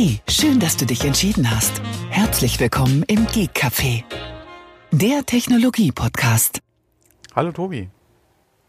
Hey, 0.00 0.20
schön, 0.28 0.60
dass 0.60 0.76
du 0.76 0.86
dich 0.86 1.04
entschieden 1.04 1.50
hast. 1.50 1.82
Herzlich 2.08 2.60
willkommen 2.60 3.02
im 3.08 3.26
Geek 3.26 3.50
Café, 3.50 4.04
der 4.92 5.26
Technologie-Podcast. 5.26 6.60
Hallo 7.34 7.50
Tobi. 7.50 7.88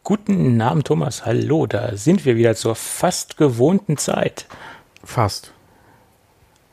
Guten 0.04 0.60
Abend, 0.60 0.88
Thomas. 0.88 1.28
Hallo, 1.28 1.68
da 1.68 1.96
sind 1.96 2.26
wir 2.26 2.36
wieder 2.36 2.56
zur 2.56 2.74
fast 2.74 3.38
gewohnten 3.38 3.98
Zeit. 3.98 4.48
Fast. 5.04 5.54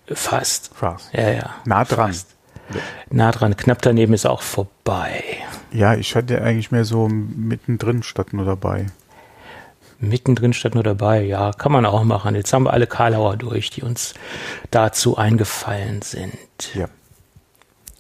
Fast. 0.06 0.70
Fast. 0.74 1.12
Ja, 1.12 1.28
ja. 1.28 1.54
Nah 1.66 1.84
dran. 1.84 2.14
Fast. 2.14 2.34
Nah 3.10 3.32
dran. 3.32 3.58
Knapp 3.58 3.82
daneben 3.82 4.14
ist 4.14 4.24
auch 4.24 4.40
vorbei. 4.40 5.22
Ja, 5.70 5.96
ich 5.96 6.14
hatte 6.14 6.40
eigentlich 6.40 6.70
mehr 6.70 6.86
so 6.86 7.08
mittendrin 7.08 8.02
statt 8.02 8.32
nur 8.32 8.46
dabei. 8.46 8.86
Mittendrin 9.98 10.52
statt 10.52 10.74
nur 10.74 10.84
dabei, 10.84 11.22
ja, 11.22 11.52
kann 11.52 11.72
man 11.72 11.86
auch 11.86 12.04
machen. 12.04 12.34
Jetzt 12.34 12.52
haben 12.52 12.64
wir 12.64 12.72
alle 12.72 12.86
Karlauer 12.86 13.36
durch, 13.36 13.70
die 13.70 13.82
uns 13.82 14.14
dazu 14.70 15.16
eingefallen 15.16 16.02
sind. 16.02 16.38
Ja. 16.74 16.88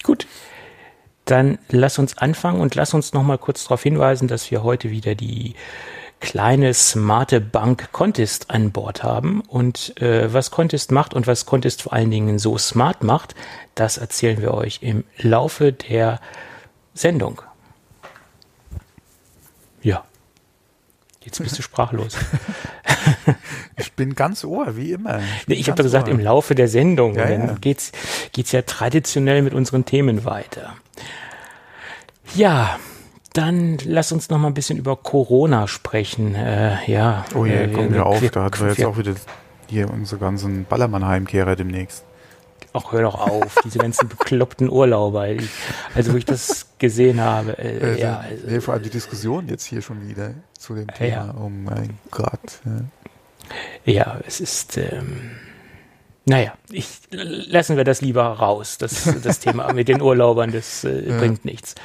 Gut. 0.02 0.26
Dann 1.24 1.58
lass 1.68 1.98
uns 1.98 2.18
anfangen 2.18 2.60
und 2.60 2.74
lass 2.74 2.94
uns 2.94 3.12
noch 3.12 3.24
mal 3.24 3.38
kurz 3.38 3.64
darauf 3.64 3.82
hinweisen, 3.82 4.28
dass 4.28 4.50
wir 4.50 4.62
heute 4.62 4.90
wieder 4.90 5.14
die 5.14 5.54
kleine 6.20 6.72
smarte 6.72 7.40
Bank 7.40 7.90
Contest 7.92 8.50
an 8.50 8.70
Bord 8.70 9.02
haben. 9.02 9.40
Und 9.40 10.00
äh, 10.00 10.32
was 10.32 10.50
Contest 10.50 10.92
macht 10.92 11.14
und 11.14 11.26
was 11.26 11.46
Contest 11.46 11.82
vor 11.82 11.92
allen 11.92 12.10
Dingen 12.10 12.38
so 12.38 12.58
smart 12.58 13.02
macht, 13.02 13.34
das 13.74 13.98
erzählen 13.98 14.40
wir 14.40 14.54
euch 14.54 14.78
im 14.82 15.04
Laufe 15.18 15.72
der 15.72 16.20
Sendung. 16.94 17.42
Ja. 19.82 20.04
Jetzt 21.26 21.42
bist 21.42 21.58
du 21.58 21.62
sprachlos. 21.62 22.16
ich 23.76 23.92
bin 23.94 24.14
ganz 24.14 24.44
ohr, 24.44 24.76
wie 24.76 24.92
immer. 24.92 25.18
Ich, 25.18 25.48
nee, 25.48 25.54
ich 25.56 25.68
habe 25.68 25.76
doch 25.76 25.84
gesagt, 25.84 26.06
ohr. 26.06 26.14
im 26.14 26.20
Laufe 26.20 26.54
der 26.54 26.68
Sendung. 26.68 27.16
Ja, 27.16 27.26
dann 27.26 27.48
ja. 27.48 27.54
geht's, 27.60 27.90
geht's 28.30 28.52
ja 28.52 28.62
traditionell 28.62 29.42
mit 29.42 29.52
unseren 29.52 29.84
Themen 29.84 30.24
weiter. 30.24 30.76
Ja, 32.36 32.78
dann 33.32 33.78
lass 33.84 34.12
uns 34.12 34.30
noch 34.30 34.38
mal 34.38 34.46
ein 34.46 34.54
bisschen 34.54 34.78
über 34.78 34.94
Corona 34.94 35.66
sprechen. 35.66 36.36
Äh, 36.36 36.76
ja. 36.86 37.24
Oh 37.34 37.44
je, 37.44 37.64
äh, 37.64 37.72
komm 37.72 37.90
mir 37.90 38.06
auf, 38.06 38.20
da 38.30 38.44
hatten 38.44 38.60
wir 38.60 38.68
jetzt 38.68 38.84
auch 38.84 38.96
wieder 38.96 39.14
hier 39.68 39.90
unsere 39.90 40.20
ganzen 40.20 40.64
Ballermann-Heimkehrer 40.64 41.56
demnächst. 41.56 42.04
Ach, 42.76 42.92
hör 42.92 43.02
doch 43.02 43.18
auf, 43.18 43.54
diese 43.64 43.78
ganzen 43.78 44.08
bekloppten 44.08 44.68
Urlauber. 44.70 45.28
Ich, 45.28 45.48
also, 45.94 46.12
wo 46.12 46.16
ich 46.16 46.26
das 46.26 46.66
gesehen 46.78 47.20
habe, 47.20 47.56
äh, 47.58 47.94
Äh, 47.94 48.00
ja, 48.00 48.18
also, 48.18 48.46
nee, 48.46 48.60
vor 48.60 48.74
allem 48.74 48.82
die 48.82 48.90
Diskussion 48.90 49.48
jetzt 49.48 49.64
hier 49.64 49.80
schon 49.80 50.06
wieder 50.08 50.34
zu 50.58 50.74
dem 50.74 50.88
Thema. 50.88 51.08
Ja. 51.08 51.34
Oh 51.40 51.48
mein 51.48 51.98
Gott. 52.10 52.60
Ja. 53.84 53.92
ja, 53.92 54.20
es 54.26 54.40
ist, 54.40 54.76
ähm, 54.76 55.30
naja, 56.28 56.54
ich, 56.72 56.88
lassen 57.12 57.76
wir 57.76 57.84
das 57.84 58.00
lieber 58.00 58.24
raus, 58.24 58.78
das, 58.78 59.08
das 59.22 59.38
Thema 59.38 59.72
mit 59.74 59.86
den 59.86 60.02
Urlaubern, 60.02 60.50
das 60.50 60.82
äh, 60.84 61.08
Ja. 61.08 61.18
bringt 61.18 61.44
nichts. 61.44 61.76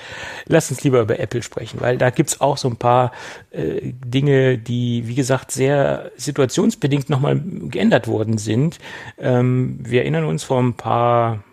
Lass 0.47 0.72
uns 0.72 0.84
lieber 0.84 1.00
über 1.02 1.20
Apple 1.20 1.44
sprechen, 1.44 1.80
weil 1.80 1.97
da 2.00 2.09
gibt's 2.09 2.42
auch 2.42 2.58
so 2.58 2.67
ein 2.67 2.78
paar 2.78 3.12
äh, 3.52 3.94
Dinge, 4.03 4.58
die, 4.58 5.03
wie 5.08 5.16
gesagt, 5.16 5.52
sehr 5.52 6.12
situationsbedingt 6.17 7.09
nochmal 7.09 7.39
geändert 7.39 8.08
worden 8.08 8.39
sind. 8.39 8.80
Ähm, 9.19 9.78
wir 9.81 10.02
erinnern 10.02 10.25
uns 10.25 10.44
vor 10.44 10.59
ein 10.59 10.73
paar 10.73 11.44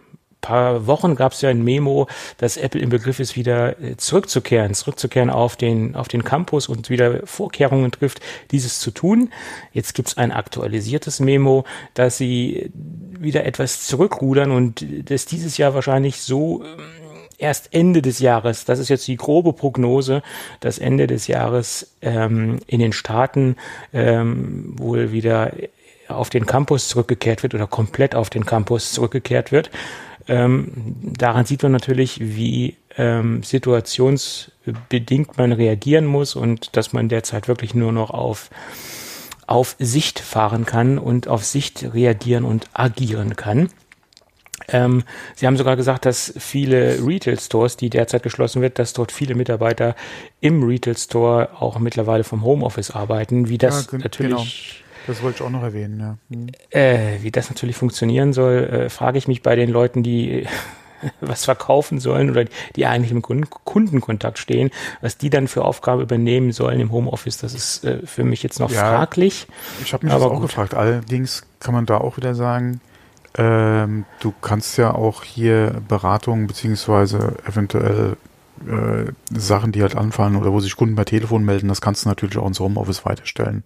paar 0.41 0.86
Wochen 0.86 1.14
gab 1.17 1.33
es 1.33 1.41
ja 1.41 1.50
ein 1.50 1.62
Memo, 1.62 2.06
dass 2.39 2.56
Apple 2.56 2.81
im 2.81 2.91
Begriff 2.91 3.20
ist, 3.20 3.36
wieder 3.36 3.81
äh, 3.81 3.97
zurückzukehren, 3.97 4.75
zurückzukehren 4.75 5.31
auf 5.31 5.56
den, 5.56 5.94
auf 5.94 6.08
den 6.08 6.25
Campus 6.25 6.69
und 6.69 6.91
wieder 6.91 7.27
Vorkehrungen 7.27 7.91
trifft, 7.91 8.20
dieses 8.50 8.81
zu 8.81 8.91
tun. 8.91 9.31
Jetzt 9.72 9.94
gibt 9.94 10.09
es 10.09 10.16
ein 10.16 10.33
aktualisiertes 10.33 11.20
Memo, 11.20 11.64
dass 11.94 12.19
sie 12.19 12.70
wieder 12.75 13.44
etwas 13.44 13.86
zurückrudern 13.86 14.50
und 14.50 14.84
das 15.11 15.27
dieses 15.27 15.56
Jahr 15.59 15.75
wahrscheinlich 15.75 16.20
so 16.22 16.62
ähm, 16.62 16.78
erst 17.39 17.72
Ende 17.72 18.03
des 18.03 18.19
Jahres, 18.19 18.65
das 18.65 18.78
ist 18.78 18.88
jetzt 18.88 19.06
die 19.06 19.16
grobe 19.16 19.53
Prognose, 19.53 20.22
dass 20.60 20.78
Ende 20.78 21.06
des 21.06 21.28
Jahres 21.28 21.94
ähm, 22.03 22.59
in 22.66 22.81
den 22.81 22.93
Staaten 22.93 23.56
ähm, 23.93 24.75
wohl 24.77 25.12
wieder 25.12 25.53
auf 26.09 26.31
den 26.31 26.47
Campus 26.47 26.88
zurückgekehrt 26.88 27.43
wird 27.43 27.54
oder 27.54 27.66
komplett 27.66 28.15
auf 28.15 28.31
den 28.31 28.44
Campus 28.44 28.93
zurückgekehrt 28.93 29.53
wird. 29.53 29.71
Ähm, 30.28 30.71
daran 31.03 31.47
sieht 31.47 31.62
man 31.62 31.72
natürlich, 31.72 32.21
wie 32.21 32.77
ähm, 32.97 33.43
situationsbedingt 33.43 35.39
man 35.39 35.53
reagieren 35.53 36.05
muss 36.05 36.37
und 36.37 36.77
dass 36.77 36.93
man 36.93 37.09
derzeit 37.09 37.49
wirklich 37.49 37.75
nur 37.75 37.93
noch 37.93 38.11
auf, 38.11 38.50
auf 39.47 39.75
Sicht 39.78 40.19
fahren 40.21 40.66
kann 40.66 40.99
und 40.99 41.28
auf 41.28 41.44
Sicht 41.44 41.94
reagieren 41.94 42.44
und 42.44 42.69
agieren 42.75 43.37
kann. 43.37 43.71
Ähm, 44.71 45.05
Sie 45.34 45.47
haben 45.47 45.56
sogar 45.56 45.77
gesagt, 45.77 46.05
dass 46.05 46.34
viele 46.37 46.99
Retail-Stores, 47.06 47.78
die 47.78 47.89
derzeit 47.89 48.22
geschlossen 48.22 48.60
wird, 48.60 48.78
dass 48.78 48.93
dort 48.93 49.12
viele 49.12 49.34
Mitarbeiter 49.34 49.97
im 50.41 50.62
Retail-Store 50.62 51.50
auch 51.59 51.78
mittlerweile 51.78 52.25
vom 52.25 52.43
Homeoffice 52.45 52.91
arbeiten. 52.91 53.49
Wie 53.49 53.56
das 53.56 53.91
Ja, 53.91 53.99
natürlich 53.99 54.84
Das 55.09 55.23
wollte 55.23 55.37
ich 55.37 55.43
auch 55.43 55.51
noch 55.51 55.63
erwähnen, 55.63 55.99
ja. 55.99 56.17
Hm. 56.31 56.47
äh, 56.71 57.23
wie 57.23 57.31
das 57.33 57.49
natürlich 57.49 57.77
funktionieren 57.77 58.33
soll, 58.33 58.59
äh, 58.65 58.89
frage 58.91 59.19
ich 59.19 59.27
mich 59.27 59.43
bei 59.43 59.57
den 59.57 59.71
Leuten, 59.71 60.03
die 60.05 60.47
was 61.21 61.45
verkaufen 61.45 61.99
sollen 62.01 62.31
oder 62.31 62.45
die 62.77 62.87
eigentlich 62.87 63.11
im 63.13 63.23
Kunden 63.23 63.49
Kundenkontakt 63.49 64.39
stehen, 64.39 64.71
was 65.01 65.17
die 65.17 65.31
dann 65.31 65.49
für 65.49 65.65
Aufgabe 65.65 66.03
übernehmen 66.03 66.53
sollen 66.53 66.81
im 66.81 66.93
Homeoffice, 66.93 67.39
das 67.39 67.55
ist 67.55 67.85
äh, 67.85 68.05
für 68.05 68.25
mich 68.25 68.43
jetzt 68.43 68.61
noch 68.61 68.71
Ja. 68.71 68.81
fraglich. 68.97 69.47
Ich 69.83 69.93
habe 69.93 70.05
mich 70.07 70.13
Aber 70.15 70.25
das 70.25 70.33
auch 70.33 70.41
gut. 70.41 70.49
gefragt. 70.49 70.75
Allerdings 70.75 71.45
kann 71.61 71.75
man 71.75 71.87
da 71.87 71.99
auch 71.99 72.17
wieder 72.17 72.35
sagen, 72.35 72.81
ähm, 73.37 74.05
du 74.21 74.33
kannst 74.43 74.77
ja 74.79 74.95
auch 74.95 75.23
hier 75.23 75.81
Beratungen 75.87 76.47
beziehungsweise 76.49 77.37
eventuell 77.47 78.17
äh, 78.67 79.13
Sachen, 79.39 79.71
die 79.71 79.83
halt 79.83 79.95
anfallen 79.97 80.35
oder 80.35 80.53
wo 80.53 80.59
sich 80.59 80.75
Kunden 80.75 80.97
per 80.97 81.05
Telefon 81.05 81.45
melden, 81.45 81.69
das 81.69 81.81
kannst 81.81 82.05
du 82.05 82.09
natürlich 82.09 82.39
auch 82.39 82.47
ins 82.49 82.59
Homeoffice 82.59 83.05
weiterstellen. 83.05 83.63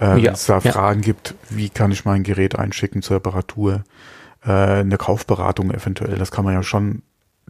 Äh, 0.00 0.18
Ja, 0.18 0.28
Wenn 0.28 0.34
es 0.34 0.46
da 0.46 0.58
ja. 0.58 0.72
Fragen 0.72 1.00
gibt, 1.02 1.34
wie 1.48 1.68
kann 1.68 1.92
ich 1.92 2.04
mein 2.04 2.22
Gerät 2.22 2.58
einschicken 2.58 3.02
zur 3.02 3.16
Reparatur, 3.16 3.84
äh, 4.44 4.50
eine 4.50 4.96
Kaufberatung 4.96 5.70
eventuell, 5.70 6.16
das 6.16 6.30
kann 6.30 6.44
man 6.44 6.54
ja 6.54 6.62
schon 6.62 7.02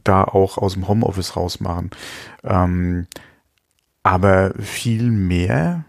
da 0.02 0.24
auch 0.24 0.58
aus 0.58 0.74
dem 0.74 0.88
Homeoffice 0.88 1.36
rausmachen. 1.36 1.90
Ähm, 2.44 3.06
aber 4.02 4.52
viel 4.58 5.10
mehr 5.10 5.84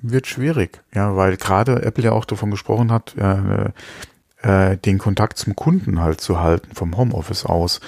wird 0.00 0.26
schwierig, 0.26 0.82
ja, 0.92 1.16
weil 1.16 1.36
gerade 1.36 1.82
Apple 1.82 2.04
ja 2.04 2.12
auch 2.12 2.24
davon 2.24 2.50
gesprochen 2.50 2.90
hat, 2.90 3.14
äh, 3.16 3.70
äh, 4.42 4.76
den 4.78 4.98
Kontakt 4.98 5.38
zum 5.38 5.54
Kunden 5.54 6.00
halt 6.00 6.20
zu 6.20 6.40
halten 6.40 6.74
vom 6.74 6.96
Homeoffice 6.96 7.46
aus. 7.46 7.80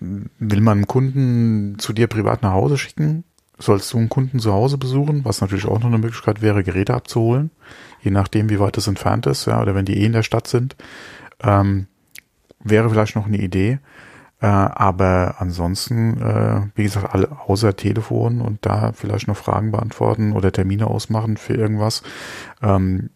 Will 0.00 0.60
man 0.62 0.78
einen 0.78 0.86
Kunden 0.86 1.78
zu 1.78 1.92
dir 1.92 2.06
privat 2.06 2.42
nach 2.42 2.52
Hause 2.52 2.78
schicken? 2.78 3.24
Sollst 3.58 3.92
du 3.92 3.98
einen 3.98 4.08
Kunden 4.08 4.38
zu 4.38 4.52
Hause 4.52 4.78
besuchen, 4.78 5.24
was 5.24 5.40
natürlich 5.40 5.66
auch 5.66 5.80
noch 5.80 5.86
eine 5.86 5.98
Möglichkeit 5.98 6.42
wäre, 6.42 6.62
Geräte 6.62 6.94
abzuholen, 6.94 7.50
je 8.02 8.10
nachdem, 8.10 8.50
wie 8.50 8.60
weit 8.60 8.76
es 8.76 8.86
entfernt 8.86 9.26
ist, 9.26 9.46
ja, 9.46 9.60
oder 9.60 9.74
wenn 9.74 9.84
die 9.84 10.00
eh 10.00 10.06
in 10.06 10.12
der 10.12 10.22
Stadt 10.22 10.46
sind, 10.46 10.76
ähm, 11.42 11.86
wäre 12.60 12.88
vielleicht 12.90 13.16
noch 13.16 13.26
eine 13.26 13.38
Idee. 13.38 13.78
Äh, 14.40 14.46
aber 14.46 15.36
ansonsten, 15.38 16.20
äh, 16.20 16.60
wie 16.76 16.84
gesagt, 16.84 17.12
alle 17.12 17.36
außer 17.46 17.74
Telefon 17.74 18.40
und 18.40 18.64
da 18.64 18.92
vielleicht 18.92 19.26
noch 19.26 19.36
Fragen 19.36 19.72
beantworten 19.72 20.32
oder 20.32 20.52
Termine 20.52 20.86
ausmachen 20.86 21.36
für 21.36 21.54
irgendwas. 21.54 22.02
Ähm, 22.62 23.10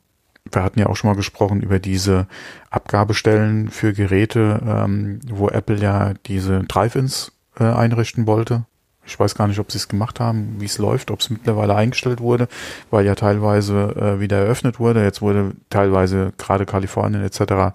wir 0.50 0.64
hatten 0.64 0.80
ja 0.80 0.86
auch 0.86 0.97
schon 0.97 1.10
mal 1.10 1.16
gesprochen 1.16 1.62
über 1.62 1.78
diese 1.78 2.26
Abgabestellen 2.70 3.70
für 3.70 3.92
Geräte, 3.92 4.60
ähm, 4.66 5.20
wo 5.28 5.48
Apple 5.48 5.78
ja 5.78 6.14
diese 6.26 6.64
Drive-Ins 6.64 7.32
äh, 7.59 7.64
einrichten 7.64 8.26
wollte. 8.26 8.66
Ich 9.04 9.18
weiß 9.18 9.34
gar 9.34 9.48
nicht, 9.48 9.58
ob 9.58 9.72
sie 9.72 9.78
es 9.78 9.88
gemacht 9.88 10.20
haben, 10.20 10.56
wie 10.60 10.66
es 10.66 10.78
läuft, 10.78 11.10
ob 11.10 11.20
es 11.20 11.30
mittlerweile 11.30 11.74
eingestellt 11.74 12.20
wurde, 12.20 12.46
weil 12.90 13.04
ja 13.04 13.14
teilweise 13.14 13.94
äh, 13.96 14.20
wieder 14.20 14.38
eröffnet 14.38 14.78
wurde. 14.78 15.03
Jetzt 15.03 15.21
wurde 15.21 15.53
teilweise 15.71 16.32
gerade 16.38 16.66
Kalifornien 16.66 17.24
etc. 17.24 17.74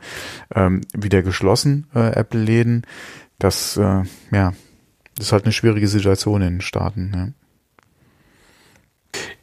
Ähm, 0.56 0.82
wieder 0.94 1.24
geschlossen, 1.24 1.88
äh, 1.94 2.12
Apple-Läden. 2.12 2.88
Das, 3.40 3.76
äh, 3.76 4.04
ja, 4.32 4.54
das 5.16 5.28
ist 5.28 5.32
halt 5.32 5.44
eine 5.44 5.52
schwierige 5.52 5.88
Situation 5.88 6.42
in 6.42 6.56
den 6.56 6.62
Staaten. 6.62 7.34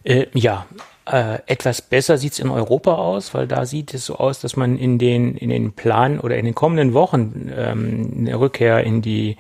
Ja. 0.05 0.15
Äh, 0.15 0.27
ja, 0.33 0.67
äh, 1.07 1.39
etwas 1.47 1.83
besser 1.83 2.17
sieht's 2.17 2.39
in 2.39 2.49
Europa 2.49 2.95
aus, 2.95 3.35
weil 3.35 3.47
da 3.47 3.67
sieht 3.67 3.93
es 3.93 4.07
so 4.07 4.17
aus, 4.17 4.41
dass 4.41 4.57
man 4.57 4.79
in 4.79 4.99
den, 4.99 5.37
in 5.37 5.51
den 5.51 5.73
Plan 5.73 6.19
oder 6.19 6.37
in 6.37 6.47
den 6.47 6.55
kommenden 6.55 6.95
Wochen 6.95 7.51
ähm, 7.55 8.15
eine 8.19 8.41
Rückkehr 8.41 8.85
in 8.85 9.03
die 9.03 9.37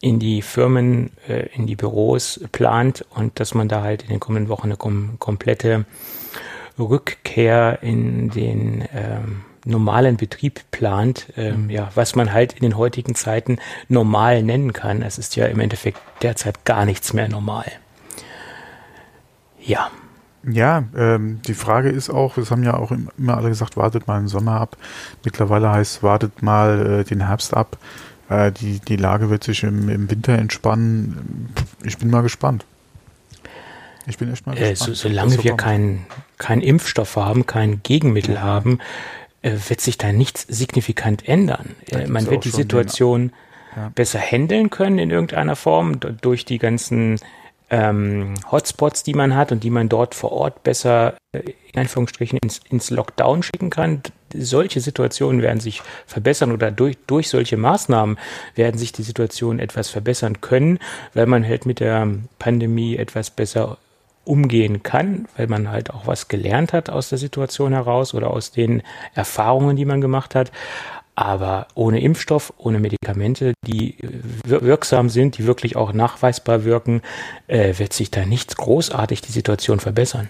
in 0.00 0.18
die 0.18 0.42
Firmen, 0.42 1.10
äh, 1.28 1.48
in 1.54 1.66
die 1.66 1.76
Büros 1.76 2.40
plant 2.52 3.04
und 3.10 3.40
dass 3.40 3.54
man 3.54 3.68
da 3.68 3.82
halt 3.82 4.02
in 4.02 4.08
den 4.08 4.20
kommenden 4.20 4.48
Wochen 4.48 4.66
eine 4.66 4.76
kom 4.76 5.18
komplette 5.18 5.84
Rückkehr 6.78 7.78
in 7.82 8.30
den 8.30 8.84
ähm, 8.94 9.42
normalen 9.64 10.16
Betrieb 10.16 10.60
plant, 10.70 11.32
ähm, 11.36 11.68
ja, 11.70 11.90
was 11.94 12.14
man 12.14 12.32
halt 12.32 12.52
in 12.52 12.60
den 12.60 12.76
heutigen 12.76 13.14
Zeiten 13.14 13.58
normal 13.88 14.42
nennen 14.42 14.72
kann. 14.72 15.02
Es 15.02 15.18
ist 15.18 15.36
ja 15.36 15.46
im 15.46 15.60
Endeffekt 15.60 15.98
derzeit 16.22 16.64
gar 16.64 16.84
nichts 16.84 17.12
mehr 17.12 17.28
normal. 17.28 17.66
Ja. 19.60 19.90
Ja, 20.48 20.84
ähm, 20.96 21.40
die 21.42 21.54
Frage 21.54 21.88
ist 21.88 22.08
auch, 22.08 22.36
es 22.36 22.52
haben 22.52 22.62
ja 22.62 22.74
auch 22.74 22.92
immer 23.18 23.36
alle 23.36 23.48
gesagt, 23.48 23.76
wartet 23.76 24.06
mal 24.06 24.20
den 24.20 24.28
Sommer 24.28 24.60
ab. 24.60 24.76
Mittlerweile 25.24 25.72
heißt, 25.72 26.04
wartet 26.04 26.40
mal 26.40 27.00
äh, 27.00 27.04
den 27.04 27.26
Herbst 27.26 27.52
ab. 27.52 27.78
Äh, 28.28 28.52
die, 28.52 28.80
die 28.80 28.96
Lage 28.96 29.30
wird 29.30 29.44
sich 29.44 29.62
im, 29.62 29.88
im 29.88 30.10
Winter 30.10 30.36
entspannen. 30.36 31.48
Ich 31.84 31.98
bin 31.98 32.10
mal 32.10 32.22
gespannt. 32.22 32.64
Ich 34.06 34.18
bin 34.18 34.32
echt 34.32 34.46
mal 34.46 34.56
äh, 34.56 34.70
gespannt. 34.70 34.78
so, 34.78 34.94
solange 34.94 35.42
wir 35.42 35.56
keinen 35.56 36.06
kein 36.38 36.60
Impfstoff 36.60 37.16
haben, 37.16 37.46
kein 37.46 37.82
Gegenmittel 37.82 38.34
ja. 38.34 38.42
haben, 38.42 38.78
äh, 39.42 39.52
wird 39.68 39.80
sich 39.80 39.98
da 39.98 40.12
nichts 40.12 40.46
signifikant 40.48 41.28
ändern. 41.28 41.74
Äh, 41.90 42.06
man 42.06 42.26
wird 42.26 42.44
die 42.44 42.50
Situation 42.50 43.32
ja. 43.76 43.90
besser 43.94 44.20
handeln 44.20 44.70
können 44.70 44.98
in 44.98 45.10
irgendeiner 45.10 45.56
Form 45.56 46.00
durch 46.00 46.44
die 46.44 46.58
ganzen 46.58 47.18
ähm, 47.70 48.34
Hotspots, 48.50 49.02
die 49.02 49.14
man 49.14 49.34
hat 49.34 49.50
und 49.50 49.64
die 49.64 49.70
man 49.70 49.88
dort 49.88 50.14
vor 50.14 50.32
Ort 50.32 50.62
besser 50.62 51.14
äh, 51.32 51.40
in 51.72 51.80
Anführungsstrichen 51.80 52.38
ins, 52.38 52.60
ins 52.70 52.90
Lockdown 52.90 53.42
schicken 53.42 53.70
kann. 53.70 54.02
Solche 54.34 54.80
Situationen 54.80 55.42
werden 55.42 55.60
sich 55.60 55.82
verbessern 56.06 56.52
oder 56.52 56.70
durch, 56.70 56.96
durch 57.06 57.28
solche 57.28 57.56
Maßnahmen 57.56 58.18
werden 58.54 58.78
sich 58.78 58.92
die 58.92 59.02
Situationen 59.02 59.58
etwas 59.58 59.88
verbessern 59.88 60.40
können, 60.40 60.78
weil 61.14 61.26
man 61.26 61.44
halt 61.44 61.66
mit 61.66 61.80
der 61.80 62.08
Pandemie 62.38 62.96
etwas 62.96 63.30
besser 63.30 63.78
umgehen 64.24 64.82
kann, 64.82 65.28
weil 65.36 65.46
man 65.46 65.70
halt 65.70 65.90
auch 65.90 66.06
was 66.06 66.28
gelernt 66.28 66.72
hat 66.72 66.90
aus 66.90 67.08
der 67.08 67.18
Situation 67.18 67.72
heraus 67.72 68.12
oder 68.12 68.30
aus 68.30 68.50
den 68.50 68.82
Erfahrungen, 69.14 69.76
die 69.76 69.84
man 69.84 70.00
gemacht 70.00 70.34
hat. 70.34 70.50
Aber 71.18 71.66
ohne 71.74 72.00
Impfstoff, 72.02 72.52
ohne 72.58 72.78
Medikamente, 72.78 73.54
die 73.66 73.96
wirksam 74.44 75.08
sind, 75.08 75.38
die 75.38 75.46
wirklich 75.46 75.74
auch 75.74 75.94
nachweisbar 75.94 76.64
wirken, 76.64 77.00
äh, 77.46 77.78
wird 77.78 77.94
sich 77.94 78.10
da 78.10 78.26
nichts 78.26 78.56
großartig 78.56 79.22
die 79.22 79.32
Situation 79.32 79.80
verbessern. 79.80 80.28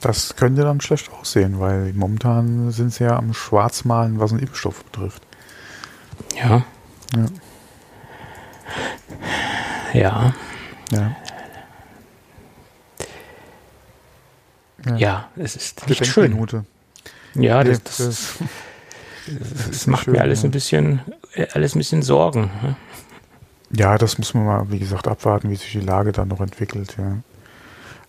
Das 0.00 0.34
könnte 0.36 0.62
dann 0.62 0.80
schlecht 0.80 1.10
aussehen, 1.12 1.60
weil 1.60 1.92
momentan 1.92 2.70
sind 2.70 2.94
sie 2.94 3.04
ja 3.04 3.16
am 3.16 3.34
Schwarzmalen, 3.34 4.18
was 4.18 4.30
einen 4.32 4.40
Impfstoff 4.40 4.82
betrifft. 4.84 5.22
Ja. 6.34 6.64
Ja. 7.14 7.26
Ja. 9.92 10.34
ja. 10.90 11.16
Ja, 14.86 14.96
ja 14.96 15.30
es 15.36 15.56
ist 15.56 15.86
nicht 15.86 16.06
schön. 16.06 16.32
Minute. 16.32 16.64
Ja, 17.34 17.62
das, 17.62 17.82
das, 17.82 17.96
das 17.98 18.38
das, 19.68 19.86
macht 19.86 20.04
schön, 20.04 20.14
mir 20.14 20.20
alles 20.20 20.42
ja. 20.42 20.48
ein 20.48 20.52
bisschen, 20.52 21.00
alles 21.52 21.74
ein 21.74 21.78
bisschen 21.78 22.02
Sorgen. 22.02 22.50
Ne? 22.62 22.76
Ja, 23.70 23.98
das 23.98 24.18
muss 24.18 24.34
man 24.34 24.46
mal, 24.46 24.70
wie 24.70 24.78
gesagt, 24.78 25.08
abwarten, 25.08 25.50
wie 25.50 25.56
sich 25.56 25.72
die 25.72 25.80
Lage 25.80 26.12
dann 26.12 26.28
noch 26.28 26.40
entwickelt, 26.40 26.96
ja. 26.98 27.18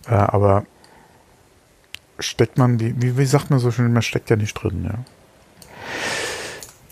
Äh, 0.08 0.14
aber 0.14 0.64
steckt 2.18 2.58
man 2.58 2.78
die, 2.78 3.00
wie, 3.00 3.18
wie 3.18 3.24
sagt 3.24 3.50
man 3.50 3.58
so 3.58 3.70
schön, 3.70 3.92
man 3.92 4.02
steckt 4.02 4.30
ja 4.30 4.36
nicht 4.36 4.54
drin, 4.54 4.84
ja. 4.84 5.04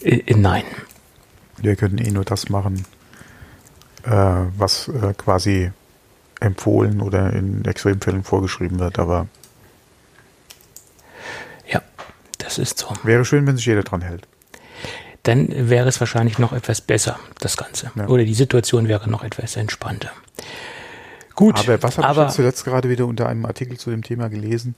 Äh, 0.02 0.34
nein. 0.34 0.64
Wir 1.58 1.76
können 1.76 1.98
eh 1.98 2.10
nur 2.10 2.24
das 2.24 2.48
machen, 2.48 2.84
äh, 4.02 4.10
was 4.10 4.88
äh, 4.88 5.14
quasi 5.14 5.70
empfohlen 6.40 7.00
oder 7.00 7.32
in 7.32 7.64
Extremfällen 7.64 8.24
vorgeschrieben 8.24 8.78
wird, 8.78 8.98
aber 8.98 9.26
Das 12.46 12.58
ist 12.58 12.78
so. 12.78 12.86
Wäre 13.02 13.24
schön, 13.24 13.44
wenn 13.48 13.56
sich 13.56 13.66
jeder 13.66 13.82
dran 13.82 14.02
hält. 14.02 14.28
Dann 15.24 15.48
wäre 15.68 15.88
es 15.88 15.98
wahrscheinlich 15.98 16.38
noch 16.38 16.52
etwas 16.52 16.80
besser, 16.80 17.18
das 17.40 17.56
Ganze. 17.56 17.90
Ja. 17.96 18.06
Oder 18.06 18.24
die 18.24 18.34
Situation 18.34 18.86
wäre 18.86 19.10
noch 19.10 19.24
etwas 19.24 19.56
entspannter. 19.56 20.12
Gut. 21.34 21.58
Aber 21.58 21.82
was 21.82 21.98
habe 21.98 22.26
ich 22.28 22.32
zuletzt 22.32 22.64
gerade 22.64 22.88
wieder 22.88 23.06
unter 23.06 23.28
einem 23.28 23.46
Artikel 23.46 23.78
zu 23.78 23.90
dem 23.90 24.04
Thema 24.04 24.28
gelesen? 24.28 24.76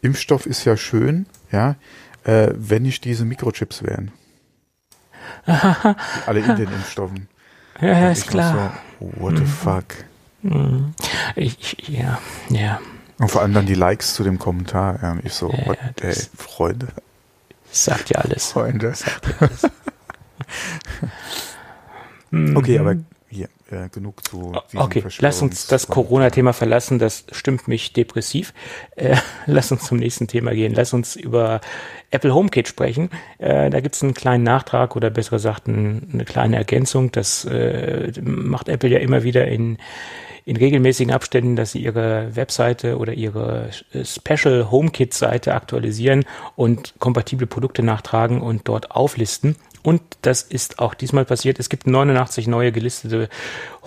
Impfstoff 0.00 0.46
ist 0.46 0.64
ja 0.64 0.78
schön, 0.78 1.26
ja, 1.52 1.76
äh, 2.24 2.48
wenn 2.54 2.84
nicht 2.84 3.04
diese 3.04 3.26
Mikrochips 3.26 3.82
wären. 3.82 4.12
Alle 5.44 6.40
in 6.40 6.56
den 6.56 6.72
Impfstoffen. 6.72 7.28
Ja, 7.82 7.98
ja 7.98 8.10
ist 8.10 8.28
klar. 8.28 8.74
So, 8.98 9.12
what 9.22 9.38
the 9.38 9.42
mhm. 9.42 9.46
fuck? 9.46 9.84
Mhm. 10.42 10.92
Ich, 11.34 11.78
ich, 11.78 11.88
ja, 11.88 12.18
ja. 12.50 12.78
Und 13.18 13.30
vor 13.30 13.42
allem 13.42 13.54
dann 13.54 13.64
die 13.64 13.74
Likes 13.74 14.12
zu 14.12 14.22
dem 14.22 14.38
Kommentar. 14.38 15.18
Ich 15.22 15.34
so, 15.34 15.50
ja, 15.50 15.66
what, 15.66 15.78
ey, 16.00 16.14
Freunde. 16.36 16.88
Sagt 17.70 18.10
ja 18.10 18.20
alles. 18.20 18.52
Freunde. 18.52 18.94
Sagt 18.94 19.26
ja 19.28 19.48
alles. 22.32 22.56
okay, 22.56 22.78
aber 22.78 22.96
hier, 23.28 23.48
äh, 23.70 23.88
genug 23.90 24.26
zu 24.26 24.52
Okay, 24.74 25.04
lass 25.20 25.40
uns 25.40 25.68
das 25.68 25.86
Corona-Thema 25.86 26.52
verlassen, 26.52 26.98
das 26.98 27.24
stimmt 27.30 27.68
mich 27.68 27.92
depressiv. 27.92 28.52
Äh, 28.96 29.16
lass 29.46 29.70
uns 29.70 29.84
zum 29.84 29.98
nächsten 29.98 30.26
Thema 30.26 30.52
gehen. 30.52 30.74
Lass 30.74 30.92
uns 30.92 31.14
über 31.14 31.60
Apple 32.10 32.34
HomeKit 32.34 32.66
sprechen. 32.66 33.10
Äh, 33.38 33.70
da 33.70 33.80
gibt 33.80 33.94
es 33.94 34.02
einen 34.02 34.14
kleinen 34.14 34.42
Nachtrag 34.42 34.96
oder 34.96 35.10
besser 35.10 35.30
gesagt 35.30 35.68
ein, 35.68 36.08
eine 36.12 36.24
kleine 36.24 36.56
Ergänzung. 36.56 37.12
Das 37.12 37.44
äh, 37.44 38.12
macht 38.20 38.68
Apple 38.68 38.90
ja 38.90 38.98
immer 38.98 39.22
wieder 39.22 39.46
in 39.46 39.78
in 40.44 40.56
regelmäßigen 40.56 41.12
Abständen, 41.12 41.56
dass 41.56 41.72
sie 41.72 41.82
ihre 41.82 42.34
Webseite 42.34 42.98
oder 42.98 43.12
ihre 43.12 43.70
äh, 43.92 44.04
Special 44.04 44.70
HomeKit 44.70 45.14
Seite 45.14 45.54
aktualisieren 45.54 46.24
und 46.56 46.94
kompatible 46.98 47.46
Produkte 47.46 47.82
nachtragen 47.82 48.40
und 48.40 48.68
dort 48.68 48.90
auflisten. 48.90 49.56
Und 49.82 50.02
das 50.22 50.42
ist 50.42 50.78
auch 50.78 50.94
diesmal 50.94 51.24
passiert. 51.24 51.58
Es 51.58 51.68
gibt 51.68 51.86
89 51.86 52.46
neue 52.48 52.72
gelistete 52.72 53.28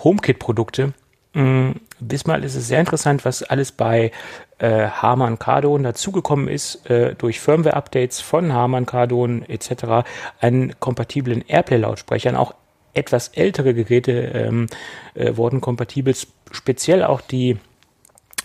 HomeKit-Produkte. 0.02 0.92
Mm, 1.34 1.72
diesmal 2.00 2.44
ist 2.44 2.54
es 2.54 2.68
sehr 2.68 2.80
interessant, 2.80 3.24
was 3.24 3.42
alles 3.42 3.72
bei 3.72 4.10
äh, 4.58 4.88
Harman 4.88 5.38
Kardon 5.38 5.82
dazugekommen 5.82 6.48
ist, 6.48 6.88
äh, 6.88 7.14
durch 7.14 7.40
Firmware-Updates 7.40 8.20
von 8.20 8.52
Harman 8.52 8.86
Kardon 8.86 9.42
etc. 9.48 10.06
an 10.40 10.74
kompatiblen 10.80 11.44
Airplay-Lautsprechern. 11.46 12.36
Auch 12.36 12.54
etwas 12.94 13.28
ältere 13.28 13.74
Geräte 13.74 14.12
ähm, 14.12 14.66
äh, 15.14 15.36
wurden 15.36 15.60
kompatibel, 15.60 16.14
speziell 16.50 17.04
auch 17.04 17.20
die 17.20 17.58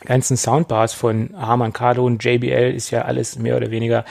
ganzen 0.05 0.37
Soundbars 0.37 0.93
von 0.93 1.31
Harman 1.35 1.73
Kardon, 1.73 2.19
JBL 2.19 2.73
ist 2.73 2.91
ja 2.91 3.03
alles 3.03 3.37
mehr 3.37 3.57
oder 3.57 3.71
weniger 3.71 4.05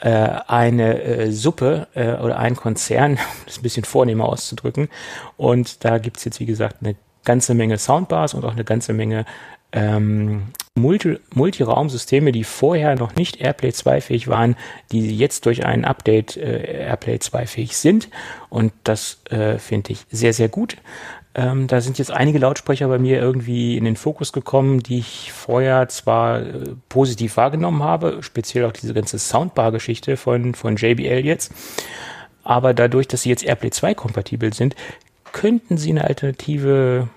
äh, 0.00 0.10
eine 0.10 1.02
äh, 1.02 1.32
Suppe 1.32 1.88
äh, 1.94 2.14
oder 2.14 2.38
ein 2.38 2.56
Konzern, 2.56 3.18
das 3.46 3.58
ein 3.58 3.62
bisschen 3.62 3.84
vornehmer 3.84 4.28
auszudrücken. 4.28 4.88
Und 5.36 5.84
da 5.84 5.98
gibt's 5.98 6.24
jetzt, 6.24 6.40
wie 6.40 6.46
gesagt, 6.46 6.76
eine 6.80 6.96
ganze 7.24 7.54
Menge 7.54 7.76
Soundbars 7.76 8.34
und 8.34 8.44
auch 8.44 8.52
eine 8.52 8.64
ganze 8.64 8.92
Menge 8.92 9.26
ähm, 9.76 10.42
Multi 10.74 11.18
Multiraumsysteme, 11.34 12.32
die 12.32 12.44
vorher 12.44 12.96
noch 12.96 13.14
nicht 13.14 13.40
AirPlay 13.40 13.72
2 13.72 14.00
fähig 14.00 14.28
waren, 14.28 14.56
die 14.90 15.16
jetzt 15.16 15.46
durch 15.46 15.64
ein 15.64 15.84
Update 15.84 16.36
äh, 16.36 16.86
AirPlay 16.86 17.18
2 17.18 17.46
fähig 17.46 17.76
sind. 17.76 18.08
Und 18.50 18.72
das 18.84 19.18
äh, 19.30 19.58
finde 19.58 19.92
ich 19.92 20.04
sehr, 20.10 20.32
sehr 20.32 20.48
gut. 20.48 20.76
Ähm, 21.34 21.66
da 21.66 21.80
sind 21.80 21.98
jetzt 21.98 22.10
einige 22.10 22.38
Lautsprecher 22.38 22.88
bei 22.88 22.98
mir 22.98 23.20
irgendwie 23.20 23.76
in 23.76 23.84
den 23.84 23.96
Fokus 23.96 24.32
gekommen, 24.32 24.82
die 24.82 24.98
ich 24.98 25.32
vorher 25.32 25.88
zwar 25.88 26.40
äh, 26.40 26.74
positiv 26.88 27.36
wahrgenommen 27.36 27.82
habe, 27.82 28.22
speziell 28.22 28.64
auch 28.64 28.72
diese 28.72 28.94
ganze 28.94 29.18
Soundbar-Geschichte 29.18 30.16
von, 30.16 30.54
von 30.54 30.76
JBL 30.76 31.24
jetzt. 31.24 31.52
Aber 32.42 32.74
dadurch, 32.74 33.08
dass 33.08 33.22
sie 33.22 33.30
jetzt 33.30 33.44
AirPlay 33.44 33.70
2 33.70 33.94
kompatibel 33.94 34.52
sind, 34.52 34.76
könnten 35.32 35.76
sie 35.76 35.90
eine 35.90 36.04
Alternative 36.04 37.08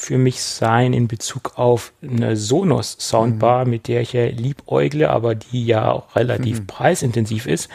für 0.00 0.16
mich 0.16 0.42
sein 0.42 0.94
in 0.94 1.08
Bezug 1.08 1.58
auf 1.58 1.92
eine 2.02 2.34
Sonos 2.34 2.96
Soundbar, 2.98 3.64
mhm. 3.64 3.70
mit 3.70 3.86
der 3.86 4.00
ich 4.00 4.14
ja 4.14 4.26
liebäugle, 4.26 5.10
aber 5.10 5.34
die 5.34 5.66
ja 5.66 5.92
auch 5.92 6.16
relativ 6.16 6.60
mhm. 6.60 6.66
preisintensiv 6.66 7.46
ist. 7.46 7.68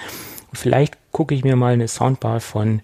Vielleicht 0.51 0.97
gucke 1.11 1.35
ich 1.35 1.43
mir 1.43 1.55
mal 1.55 1.73
eine 1.73 1.87
Soundbar 1.87 2.39
von 2.39 2.81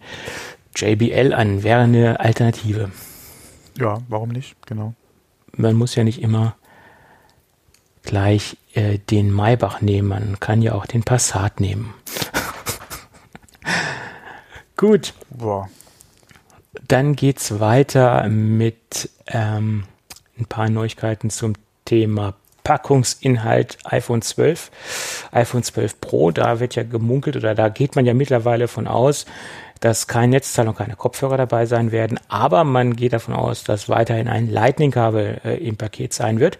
JBL 0.75 1.33
an, 1.33 1.63
wäre 1.63 1.81
eine 1.81 2.19
Alternative. 2.19 2.91
Ja, 3.79 3.98
warum 4.10 4.29
nicht? 4.29 4.55
Genau. 4.67 4.93
Man 5.53 5.75
muss 5.75 5.95
ja 5.95 6.03
nicht 6.03 6.21
immer 6.21 6.55
gleich 8.03 8.57
äh, 8.75 9.00
den 9.00 9.31
Maybach 9.31 9.81
nehmen, 9.81 10.07
man 10.07 10.39
kann 10.39 10.62
ja 10.62 10.74
auch 10.74 10.86
den 10.86 11.01
Passat 11.01 11.60
nehmen. 11.60 11.95
Gut. 14.77 15.15
Boah. 15.31 15.67
Dann 16.88 17.16
geht's 17.16 17.60
weiter 17.60 18.28
mit 18.30 19.10
ähm, 19.28 19.84
ein 20.38 20.46
paar 20.46 20.70
Neuigkeiten 20.70 21.30
zum 21.30 21.54
Thema 21.86 22.34
Packungsinhalt 22.63 23.78
iPhone 23.84 24.22
12, 24.22 24.72
iPhone 25.32 25.63
12 25.63 26.00
Pro. 26.00 26.32
Da 26.32 26.60
wird 26.60 26.75
ja 26.75 26.84
gemunkelt 26.84 27.36
oder 27.36 27.56
da 27.56 27.70
geht 27.70 27.96
man 27.96 28.06
ja 28.06 28.13
mittlerweile 28.13 28.68
von 28.68 28.88
aus, 28.88 29.25
dass 29.82 30.08
kein 30.08 30.30
Netzteil 30.30 30.68
und 30.68 30.78
keine 30.78 30.96
Kopfhörer 30.96 31.38
dabei 31.38 31.66
sein 31.66 31.92
werden. 31.92 32.20
Aber 32.30 32.63
man 32.63 32.96
geht 32.96 33.13
davon 33.13 33.34
aus, 33.34 33.63
dass 33.63 33.90
weiterhin 33.90 34.28
ein 34.28 34.50
Lightning-Kabel 34.50 35.42
äh, 35.44 35.58
im 35.58 35.75
Paket 35.75 36.13
sein 36.13 36.40
wird. 36.40 36.60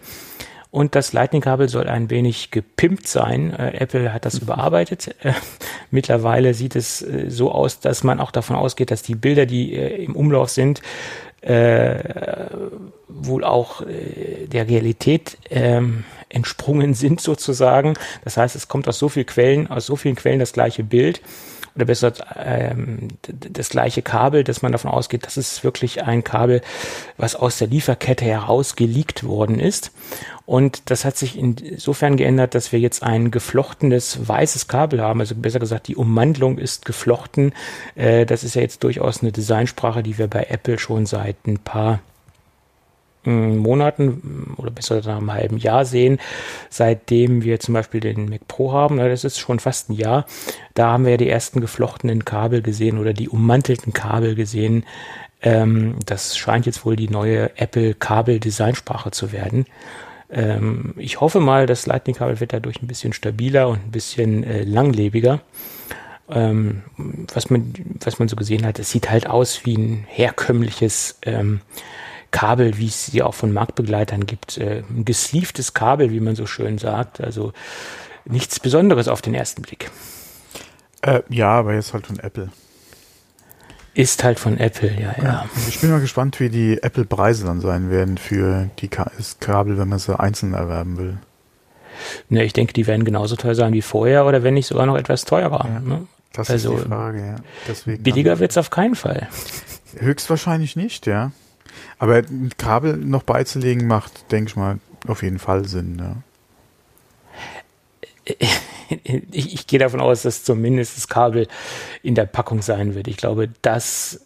Und 0.72 0.96
das 0.96 1.12
Lightning-Kabel 1.12 1.68
soll 1.68 1.88
ein 1.88 2.10
wenig 2.10 2.50
gepimpt 2.50 3.06
sein. 3.06 3.54
Äh, 3.54 3.78
Apple 3.78 4.14
hat 4.14 4.24
das 4.24 4.36
mhm. 4.36 4.44
überarbeitet. 4.44 5.16
Äh, 5.22 5.34
mittlerweile 5.92 6.54
sieht 6.54 6.78
es 6.78 7.02
äh, 7.02 7.30
so 7.30 7.52
aus, 7.52 7.82
dass 7.82 8.04
man 8.04 8.22
auch 8.22 8.32
davon 8.32 8.56
ausgeht, 8.56 8.90
dass 8.90 9.04
die 9.04 9.16
Bilder, 9.16 9.46
die 9.46 9.76
äh, 9.76 10.04
im 10.04 10.16
Umlauf 10.16 10.50
sind, 10.50 10.82
äh, 11.42 12.00
wohl 13.10 13.44
auch 13.44 13.82
äh, 13.82 14.48
der 14.48 14.70
Realität 14.70 15.38
ähm, 15.50 16.06
entsprungen 16.30 16.94
sind 16.94 17.20
sozusagen. 17.20 17.96
Das 18.24 18.38
heißt, 18.38 18.56
es 18.56 18.70
kommt 18.70 18.88
aus 18.88 18.98
so 18.98 19.10
vielen 19.10 19.26
Quellen, 19.26 19.68
aus 19.68 19.86
so 19.86 19.98
vielen 19.98 20.16
Quellen 20.16 20.40
das 20.40 20.54
gleiche 20.54 20.84
Bild 20.84 21.22
oder 21.76 21.86
besser 21.86 22.14
ähm, 22.38 23.08
das 23.28 23.70
gleiche 23.70 24.02
Kabel, 24.02 24.44
dass 24.44 24.62
man 24.62 24.72
davon 24.72 24.92
ausgeht, 24.92 25.26
dass 25.26 25.38
es 25.38 25.64
wirklich 25.64 26.04
ein 26.04 26.24
Kabel, 26.24 26.62
was 27.18 27.36
aus 27.36 27.58
der 27.58 27.68
Lieferkette 27.68 28.26
heraus 28.26 28.76
geleakt 28.76 29.24
worden 29.24 29.60
ist. 29.60 29.92
Und 30.46 30.90
das 30.90 31.06
hat 31.06 31.18
sich 31.18 31.38
insofern 31.38 32.18
geändert, 32.18 32.56
dass 32.56 32.72
wir 32.72 32.80
jetzt 32.80 33.04
ein 33.04 33.32
geflochtenes 33.32 34.28
weißes 34.28 34.68
Kabel 34.68 35.02
haben. 35.02 35.22
Also 35.22 35.36
besser 35.36 35.60
gesagt, 35.60 35.88
die 35.88 35.96
Ummantelung 35.96 36.58
ist 36.58 36.86
geflochten. 36.86 37.54
Äh, 37.96 38.26
das 38.26 38.44
ist 38.44 38.56
ja 38.56 38.62
jetzt 38.62 38.84
durchaus 38.84 39.22
eine 39.22 39.32
Designsprache, 39.32 40.04
die 40.04 40.18
wir 40.18 40.28
bei 40.28 40.48
Apple 40.50 40.78
schon 40.78 41.06
seit 41.06 41.48
ein 41.48 41.60
paar 41.60 42.00
Monaten 43.24 44.56
oder 44.58 44.72
besser 44.72 44.98
nach 44.98 45.18
einem 45.18 45.32
halben 45.32 45.58
Jahr 45.58 45.86
sehen, 45.86 46.20
seitdem 46.70 47.44
wir 47.44 47.60
zum 47.60 47.74
Beispiel 47.74 48.00
den 48.00 48.30
Mac 48.30 48.48
Pro 48.48 48.74
haben. 48.74 48.98
Das 48.98 49.24
ist 49.24 49.40
schon 49.40 49.60
fast 49.60 49.90
ein 49.90 49.94
Jahr. 49.94 50.26
Da 50.74 50.92
haben 50.92 51.06
wir 51.06 51.12
ja 51.12 51.18
die 51.18 51.30
ersten 51.30 51.62
geflochtenen 51.62 52.26
Kabel 52.26 52.62
gesehen 52.62 52.98
oder 52.98 53.14
die 53.14 53.30
ummantelten 53.30 53.94
Kabel 53.94 54.36
gesehen. 54.36 54.86
Ähm, 55.42 55.96
das 56.06 56.38
scheint 56.38 56.66
jetzt 56.66 56.86
wohl 56.86 56.96
die 56.96 57.10
neue 57.10 57.58
Apple 57.58 57.94
Kabel-Designsprache 57.94 59.12
zu 59.12 59.32
werden. 59.32 59.66
Ähm, 60.32 60.94
ich 60.98 61.20
hoffe 61.20 61.40
mal, 61.40 61.66
das 61.66 61.86
Lightning-Kabel 61.86 62.40
wird 62.40 62.54
dadurch 62.54 62.82
ein 62.82 62.88
bisschen 62.88 63.14
stabiler 63.14 63.68
und 63.68 63.86
ein 63.86 63.92
bisschen 63.92 64.44
äh, 64.44 64.64
langlebiger. 64.64 65.42
Ähm, 66.30 66.84
was 67.34 67.50
man, 67.50 67.74
was 68.00 68.18
man 68.18 68.30
so 68.30 68.36
gesehen 68.36 68.66
hat, 68.66 68.80
es 68.80 68.90
sieht 68.90 69.10
halt 69.10 69.28
aus 69.28 69.66
wie 69.66 69.76
ein 69.76 70.06
herkömmliches 70.08 71.20
Kabel, 72.32 72.78
wie 72.78 72.88
es 72.88 73.08
sie 73.08 73.22
auch 73.22 73.34
von 73.34 73.54
Marktbegleitern 73.54 74.26
gibt. 74.26 74.58
Äh, 74.58 74.84
ein 74.90 75.06
gesleeftes 75.06 75.74
Kabel, 75.74 76.12
wie 76.12 76.20
man 76.20 76.36
so 76.36 76.46
schön 76.46 76.78
sagt. 76.78 77.22
Also 77.22 77.54
nichts 78.26 78.60
Besonderes 78.60 79.08
auf 79.08 79.22
den 79.22 79.34
ersten 79.34 79.62
Blick. 79.62 79.92
Äh, 81.02 81.22
ja, 81.30 81.52
aber 81.52 81.74
jetzt 81.74 81.94
halt 81.94 82.08
von 82.08 82.20
Apple. 82.20 82.50
Ist 83.94 84.24
halt 84.24 84.40
von 84.40 84.58
Apple, 84.58 84.94
ja, 84.94 85.14
ja. 85.18 85.24
ja. 85.24 85.50
Ich 85.68 85.82
bin 85.82 85.92
mal 85.92 86.00
gespannt, 86.00 86.40
wie 86.40 86.50
die 86.50 86.82
Apple-Preise 86.82 87.46
dann 87.46 87.60
sein 87.60 87.90
werden 87.90 88.18
für 88.18 88.70
die 88.80 88.88
Kabel, 88.88 89.78
wenn 89.78 89.90
man 89.90 90.00
sie 90.00 90.18
einzeln 90.18 90.54
erwerben 90.54 90.98
will. 90.98 91.18
Ne, 92.30 92.46
ich 92.46 92.54
denke, 92.54 92.72
die 92.72 92.88
werden 92.88 93.04
genauso 93.04 93.36
teuer 93.36 93.54
sein 93.54 93.74
wie 93.74 93.82
vorher 93.82 94.26
oder 94.26 94.44
wenn 94.44 94.54
nicht 94.54 94.68
sogar 94.68 94.86
noch 94.86 94.96
etwas 94.96 95.26
teurer. 95.26 95.68
Ja, 95.68 95.80
ne? 95.82 96.08
Das 96.34 96.50
also, 96.50 96.76
ist 96.76 96.86
die 96.86 96.88
Frage, 96.88 97.20
ja. 97.20 97.36
Deswegen 97.68 98.04
billiger 98.04 98.40
wird 98.40 98.52
es 98.52 98.58
auf 98.58 98.70
keinen 98.70 98.96
Fall. 98.96 99.28
Höchstwahrscheinlich 99.98 100.78
nicht, 100.78 101.06
ja. 101.06 101.32
Aber 102.00 102.16
ein 102.16 102.52
Kabel 102.58 102.98
noch 102.98 103.24
beizulegen 103.24 103.88
macht, 103.88 104.32
denke 104.32 104.50
ich 104.50 104.56
mal, 104.56 104.80
auf 105.08 105.24
jeden 105.24 105.40
Fall 105.40 105.68
Sinn. 105.68 106.02
Ja. 108.28 108.36
Ich, 109.32 109.54
ich 109.54 109.68
gehe 109.68 109.80
davon 109.80 110.02
aus, 110.02 110.24
dass 110.24 110.44
zumindest 110.44 110.98
das 110.98 111.08
Kabel 111.08 111.48
in 112.04 112.14
der 112.14 112.26
Packung 112.26 112.62
sein 112.62 112.94
wird. 112.94 113.08
Ich 113.08 113.16
glaube, 113.16 113.48
das 113.62 114.20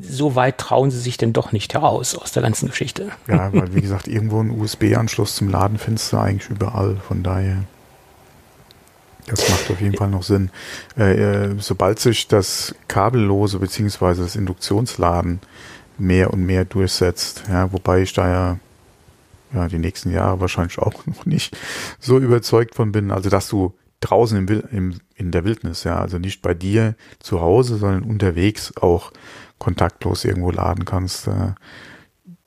so 0.00 0.34
weit 0.34 0.58
trauen 0.58 0.90
sie 0.90 1.00
sich 1.00 1.16
denn 1.16 1.32
doch 1.32 1.52
nicht 1.52 1.74
heraus 1.74 2.14
aus 2.14 2.32
der 2.32 2.42
ganzen 2.42 2.68
Geschichte. 2.68 3.10
Ja, 3.26 3.52
weil 3.52 3.74
wie 3.74 3.80
gesagt, 3.80 4.08
irgendwo 4.08 4.40
einen 4.40 4.58
USB-Anschluss 4.60 5.34
zum 5.34 5.48
Laden 5.48 5.78
findest 5.78 6.12
du 6.12 6.18
eigentlich 6.18 6.48
überall. 6.50 6.96
Von 6.96 7.22
daher, 7.22 7.64
das 9.26 9.48
macht 9.48 9.70
auf 9.70 9.80
jeden 9.80 9.96
Fall 9.96 10.08
noch 10.08 10.22
Sinn. 10.22 10.50
Äh, 10.96 11.48
äh 11.48 11.54
sobald 11.58 11.98
sich 11.98 12.28
das 12.28 12.74
kabellose 12.88 13.58
bzw. 13.58 14.14
das 14.22 14.36
Induktionsladen 14.36 15.40
mehr 16.00 16.32
und 16.32 16.44
mehr 16.44 16.64
durchsetzt. 16.64 17.44
Ja, 17.48 17.72
wobei 17.72 18.02
ich 18.02 18.12
da 18.12 18.28
ja, 18.28 18.58
ja 19.54 19.68
die 19.68 19.78
nächsten 19.78 20.10
Jahre 20.10 20.40
wahrscheinlich 20.40 20.78
auch 20.78 21.06
noch 21.06 21.26
nicht 21.26 21.56
so 21.98 22.18
überzeugt 22.18 22.74
von 22.74 22.92
bin. 22.92 23.10
Also 23.10 23.30
dass 23.30 23.48
du 23.48 23.74
draußen 24.00 24.38
im, 24.38 24.62
im, 24.70 25.00
in 25.14 25.30
der 25.30 25.44
Wildnis, 25.44 25.84
ja, 25.84 26.00
also 26.00 26.18
nicht 26.18 26.42
bei 26.42 26.54
dir 26.54 26.94
zu 27.18 27.40
Hause, 27.40 27.76
sondern 27.76 28.02
unterwegs 28.02 28.72
auch 28.78 29.12
kontaktlos 29.58 30.24
irgendwo 30.24 30.50
laden 30.50 30.86
kannst, 30.86 31.28
äh, 31.28 31.52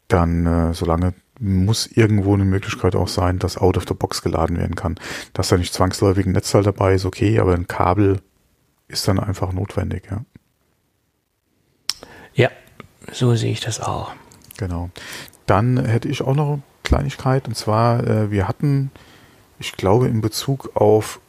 dann 0.07 0.45
äh, 0.45 0.74
solange 0.74 1.13
muss 1.39 1.88
irgendwo 1.88 2.33
eine 2.33 2.45
Möglichkeit 2.45 2.95
auch 2.95 3.07
sein, 3.07 3.39
dass 3.39 3.57
out 3.57 3.77
of 3.77 3.86
the 3.88 3.93
box 3.93 4.22
geladen 4.22 4.57
werden 4.57 4.75
kann. 4.75 4.95
Dass 5.33 5.50
da 5.50 5.57
nicht 5.57 5.74
zwangsläufig 5.74 6.25
ein 6.25 6.31
Netzteil 6.31 6.63
dabei 6.63 6.95
ist, 6.95 7.05
okay, 7.05 7.39
aber 7.39 7.53
ein 7.53 7.67
Kabel 7.67 8.22
ist 8.88 9.07
dann 9.07 9.19
einfach 9.19 9.53
notwendig, 9.53 10.03
ja. 10.10 10.22
So 13.12 13.36
sehe 13.36 13.51
ich 13.51 13.62
das 13.62 13.79
auch. 13.79 14.13
Genau. 14.57 14.89
Dann 15.45 15.83
hätte 15.83 16.07
ich 16.07 16.22
auch 16.22 16.36
noch 16.36 16.53
eine 16.53 16.62
Kleinigkeit 16.83 17.48
und 17.48 17.55
zwar, 17.55 18.05
äh, 18.05 18.31
wir 18.31 18.48
hatten, 18.48 18.91
ich 19.60 19.74
glaube, 19.74 20.07
in 20.07 20.22
Bezug 20.22 20.75
auf 20.75 21.19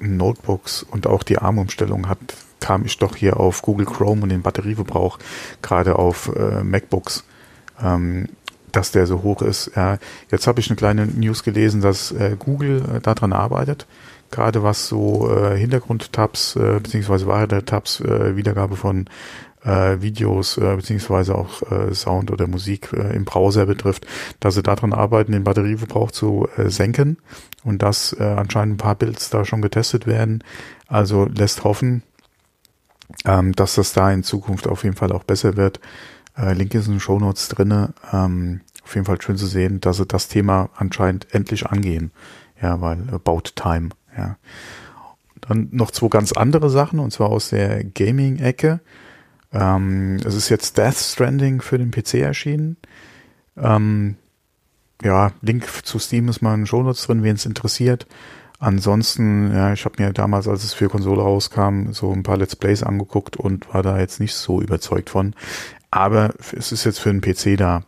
Notebooks 0.00 0.82
und 0.82 1.06
auch 1.06 1.22
die 1.22 1.38
Armumstellung 1.38 2.08
hat, 2.08 2.18
kam 2.60 2.84
ich 2.84 2.98
doch 2.98 3.16
hier 3.16 3.38
auf 3.38 3.62
Google 3.62 3.86
Chrome 3.86 4.22
und 4.22 4.28
den 4.28 4.42
Batterieverbrauch 4.42 5.18
gerade 5.62 5.96
auf 5.98 6.30
äh, 6.34 6.62
MacBooks, 6.62 7.24
ähm, 7.82 8.28
dass 8.72 8.92
der 8.92 9.06
so 9.06 9.22
hoch 9.22 9.42
ist. 9.42 9.72
Ja, 9.74 9.98
jetzt 10.30 10.46
habe 10.46 10.60
ich 10.60 10.68
eine 10.68 10.76
kleine 10.76 11.06
News 11.06 11.42
gelesen, 11.42 11.80
dass 11.80 12.12
äh, 12.12 12.36
Google 12.38 12.82
äh, 12.96 13.00
daran 13.00 13.32
arbeitet, 13.32 13.86
gerade 14.30 14.62
was 14.62 14.88
so 14.88 15.30
äh, 15.30 15.56
Hintergrundtabs 15.56 16.56
äh, 16.56 16.80
beziehungsweise 16.82 17.26
weitere 17.26 17.62
Tabs, 17.62 18.00
äh, 18.00 18.36
Wiedergabe 18.36 18.76
von 18.76 19.06
äh, 19.64 20.00
Videos 20.00 20.56
äh, 20.56 20.76
beziehungsweise 20.76 21.34
auch 21.34 21.62
äh, 21.70 21.94
Sound 21.94 22.30
oder 22.30 22.46
Musik 22.46 22.92
äh, 22.92 23.14
im 23.14 23.24
Browser 23.24 23.66
betrifft, 23.66 24.06
dass 24.40 24.54
sie 24.54 24.62
daran 24.62 24.92
arbeiten, 24.92 25.32
den 25.32 25.44
Batterieverbrauch 25.44 26.10
zu 26.10 26.48
äh, 26.56 26.68
senken 26.68 27.18
und 27.64 27.82
dass 27.82 28.14
äh, 28.18 28.22
anscheinend 28.22 28.74
ein 28.74 28.78
paar 28.78 28.94
Builds 28.94 29.30
da 29.30 29.44
schon 29.44 29.62
getestet 29.62 30.06
werden. 30.06 30.42
Also 30.86 31.26
lässt 31.26 31.64
hoffen, 31.64 32.02
ähm, 33.24 33.52
dass 33.52 33.74
das 33.74 33.92
da 33.92 34.10
in 34.10 34.22
Zukunft 34.22 34.66
auf 34.66 34.84
jeden 34.84 34.96
Fall 34.96 35.12
auch 35.12 35.24
besser 35.24 35.56
wird. 35.56 35.80
Äh, 36.36 36.54
Link 36.54 36.74
ist 36.74 36.86
in 36.86 36.94
den 36.94 37.00
Show 37.00 37.18
Notes 37.18 37.48
drinne. 37.48 37.92
Ähm, 38.12 38.60
auf 38.82 38.94
jeden 38.94 39.06
Fall 39.06 39.20
schön 39.20 39.36
zu 39.36 39.46
sehen, 39.46 39.80
dass 39.80 39.98
sie 39.98 40.06
das 40.06 40.28
Thema 40.28 40.70
anscheinend 40.74 41.32
endlich 41.32 41.66
angehen. 41.66 42.10
Ja, 42.60 42.80
weil 42.80 43.08
about 43.12 43.42
time. 43.54 43.90
Ja. 44.16 44.36
Dann 45.40 45.68
noch 45.70 45.90
zwei 45.90 46.08
ganz 46.08 46.32
andere 46.32 46.70
Sachen 46.70 46.98
und 46.98 47.12
zwar 47.12 47.30
aus 47.30 47.50
der 47.50 47.84
Gaming-Ecke. 47.84 48.80
Ähm, 49.52 50.16
es 50.24 50.34
ist 50.34 50.48
jetzt 50.48 50.78
Death 50.78 50.96
Stranding 50.96 51.60
für 51.60 51.78
den 51.78 51.90
PC 51.90 52.14
erschienen. 52.14 52.76
Ähm, 53.56 54.16
ja, 55.02 55.32
Link 55.40 55.66
zu 55.84 55.98
Steam 55.98 56.28
ist 56.28 56.42
mal 56.42 56.54
in 56.54 56.60
den 56.60 56.66
Shownotes 56.66 57.06
drin, 57.06 57.22
wen 57.22 57.36
es 57.36 57.46
interessiert. 57.46 58.06
Ansonsten, 58.58 59.52
ja, 59.54 59.72
ich 59.72 59.86
habe 59.86 60.02
mir 60.02 60.12
damals, 60.12 60.46
als 60.46 60.64
es 60.64 60.74
für 60.74 60.90
Konsole 60.90 61.22
rauskam, 61.22 61.92
so 61.92 62.12
ein 62.12 62.22
paar 62.22 62.36
Let's 62.36 62.56
Plays 62.56 62.82
angeguckt 62.82 63.36
und 63.38 63.72
war 63.72 63.82
da 63.82 63.98
jetzt 63.98 64.20
nicht 64.20 64.34
so 64.34 64.60
überzeugt 64.60 65.08
von. 65.08 65.34
Aber 65.90 66.34
es 66.56 66.70
ist 66.70 66.84
jetzt 66.84 67.00
für 67.00 67.12
den 67.12 67.22
PC 67.22 67.56
da. 67.56 67.82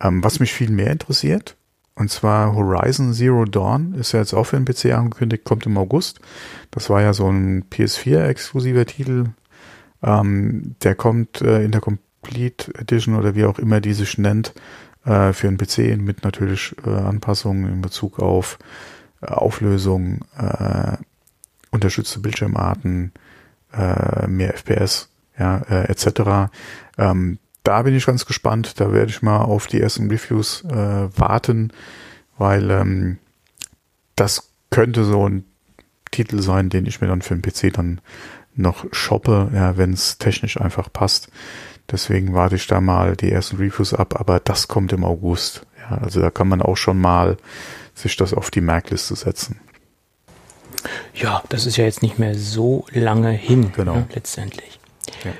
Ähm, 0.00 0.22
was 0.22 0.40
mich 0.40 0.52
viel 0.52 0.70
mehr 0.70 0.90
interessiert, 0.90 1.56
und 1.96 2.10
zwar 2.10 2.54
Horizon 2.54 3.14
Zero 3.14 3.44
Dawn 3.44 3.94
ist 3.94 4.12
ja 4.12 4.18
jetzt 4.18 4.34
auch 4.34 4.44
für 4.44 4.60
den 4.60 4.64
PC 4.64 4.92
angekündigt, 4.92 5.44
kommt 5.44 5.64
im 5.64 5.78
August. 5.78 6.20
Das 6.70 6.90
war 6.90 7.00
ja 7.00 7.12
so 7.12 7.28
ein 7.28 7.64
PS4-exklusiver 7.70 8.84
Titel, 8.84 9.26
ähm, 10.04 10.76
der 10.82 10.94
kommt 10.94 11.40
äh, 11.40 11.64
in 11.64 11.72
der 11.72 11.80
Complete 11.80 12.72
Edition 12.74 13.16
oder 13.16 13.34
wie 13.34 13.44
auch 13.44 13.58
immer 13.58 13.80
die 13.80 13.94
sich 13.94 14.18
nennt, 14.18 14.54
äh, 15.04 15.32
für 15.32 15.48
einen 15.48 15.58
PC 15.58 15.96
mit 15.98 16.24
natürlich 16.24 16.74
äh, 16.86 16.90
Anpassungen 16.90 17.72
in 17.72 17.80
Bezug 17.80 18.18
auf 18.18 18.58
äh, 19.22 19.26
Auflösung, 19.26 20.20
äh, 20.38 20.96
unterstützte 21.70 22.20
Bildschirmarten, 22.20 23.12
äh, 23.72 24.26
mehr 24.26 24.54
FPS, 24.54 25.08
ja, 25.36 25.58
etc. 25.58 26.52
Ähm, 26.96 27.38
da 27.64 27.82
bin 27.82 27.96
ich 27.96 28.06
ganz 28.06 28.24
gespannt. 28.24 28.78
Da 28.78 28.92
werde 28.92 29.10
ich 29.10 29.20
mal 29.20 29.38
auf 29.38 29.66
die 29.66 29.80
ersten 29.80 30.08
Reviews 30.08 30.62
warten, 30.62 31.72
weil 32.38 32.70
ähm, 32.70 33.18
das 34.14 34.50
könnte 34.70 35.02
so 35.02 35.28
ein 35.28 35.44
Titel 36.12 36.40
sein, 36.40 36.70
den 36.70 36.86
ich 36.86 37.00
mir 37.00 37.08
dann 37.08 37.22
für 37.22 37.34
den 37.34 37.42
PC 37.42 37.72
dann 37.72 38.00
noch 38.56 38.84
shoppe, 38.92 39.50
ja, 39.54 39.76
wenn 39.76 39.92
es 39.92 40.18
technisch 40.18 40.60
einfach 40.60 40.92
passt. 40.92 41.28
Deswegen 41.90 42.34
warte 42.34 42.56
ich 42.56 42.66
da 42.66 42.80
mal 42.80 43.16
die 43.16 43.30
ersten 43.30 43.56
Reviews 43.56 43.92
ab, 43.92 44.18
aber 44.18 44.40
das 44.40 44.68
kommt 44.68 44.92
im 44.92 45.04
August. 45.04 45.66
Ja, 45.78 45.98
also 45.98 46.20
da 46.20 46.30
kann 46.30 46.48
man 46.48 46.62
auch 46.62 46.76
schon 46.76 46.98
mal 46.98 47.36
sich 47.94 48.16
das 48.16 48.32
auf 48.32 48.50
die 48.50 48.62
Merkliste 48.62 49.14
setzen. 49.16 49.60
Ja, 51.14 51.42
das 51.48 51.66
ist 51.66 51.76
ja 51.76 51.84
jetzt 51.84 52.02
nicht 52.02 52.18
mehr 52.18 52.34
so 52.34 52.86
lange 52.90 53.30
hin, 53.30 53.72
genau. 53.74 53.94
Ne, 53.96 54.08
letztendlich. 54.14 54.78
Ja. 55.24 55.32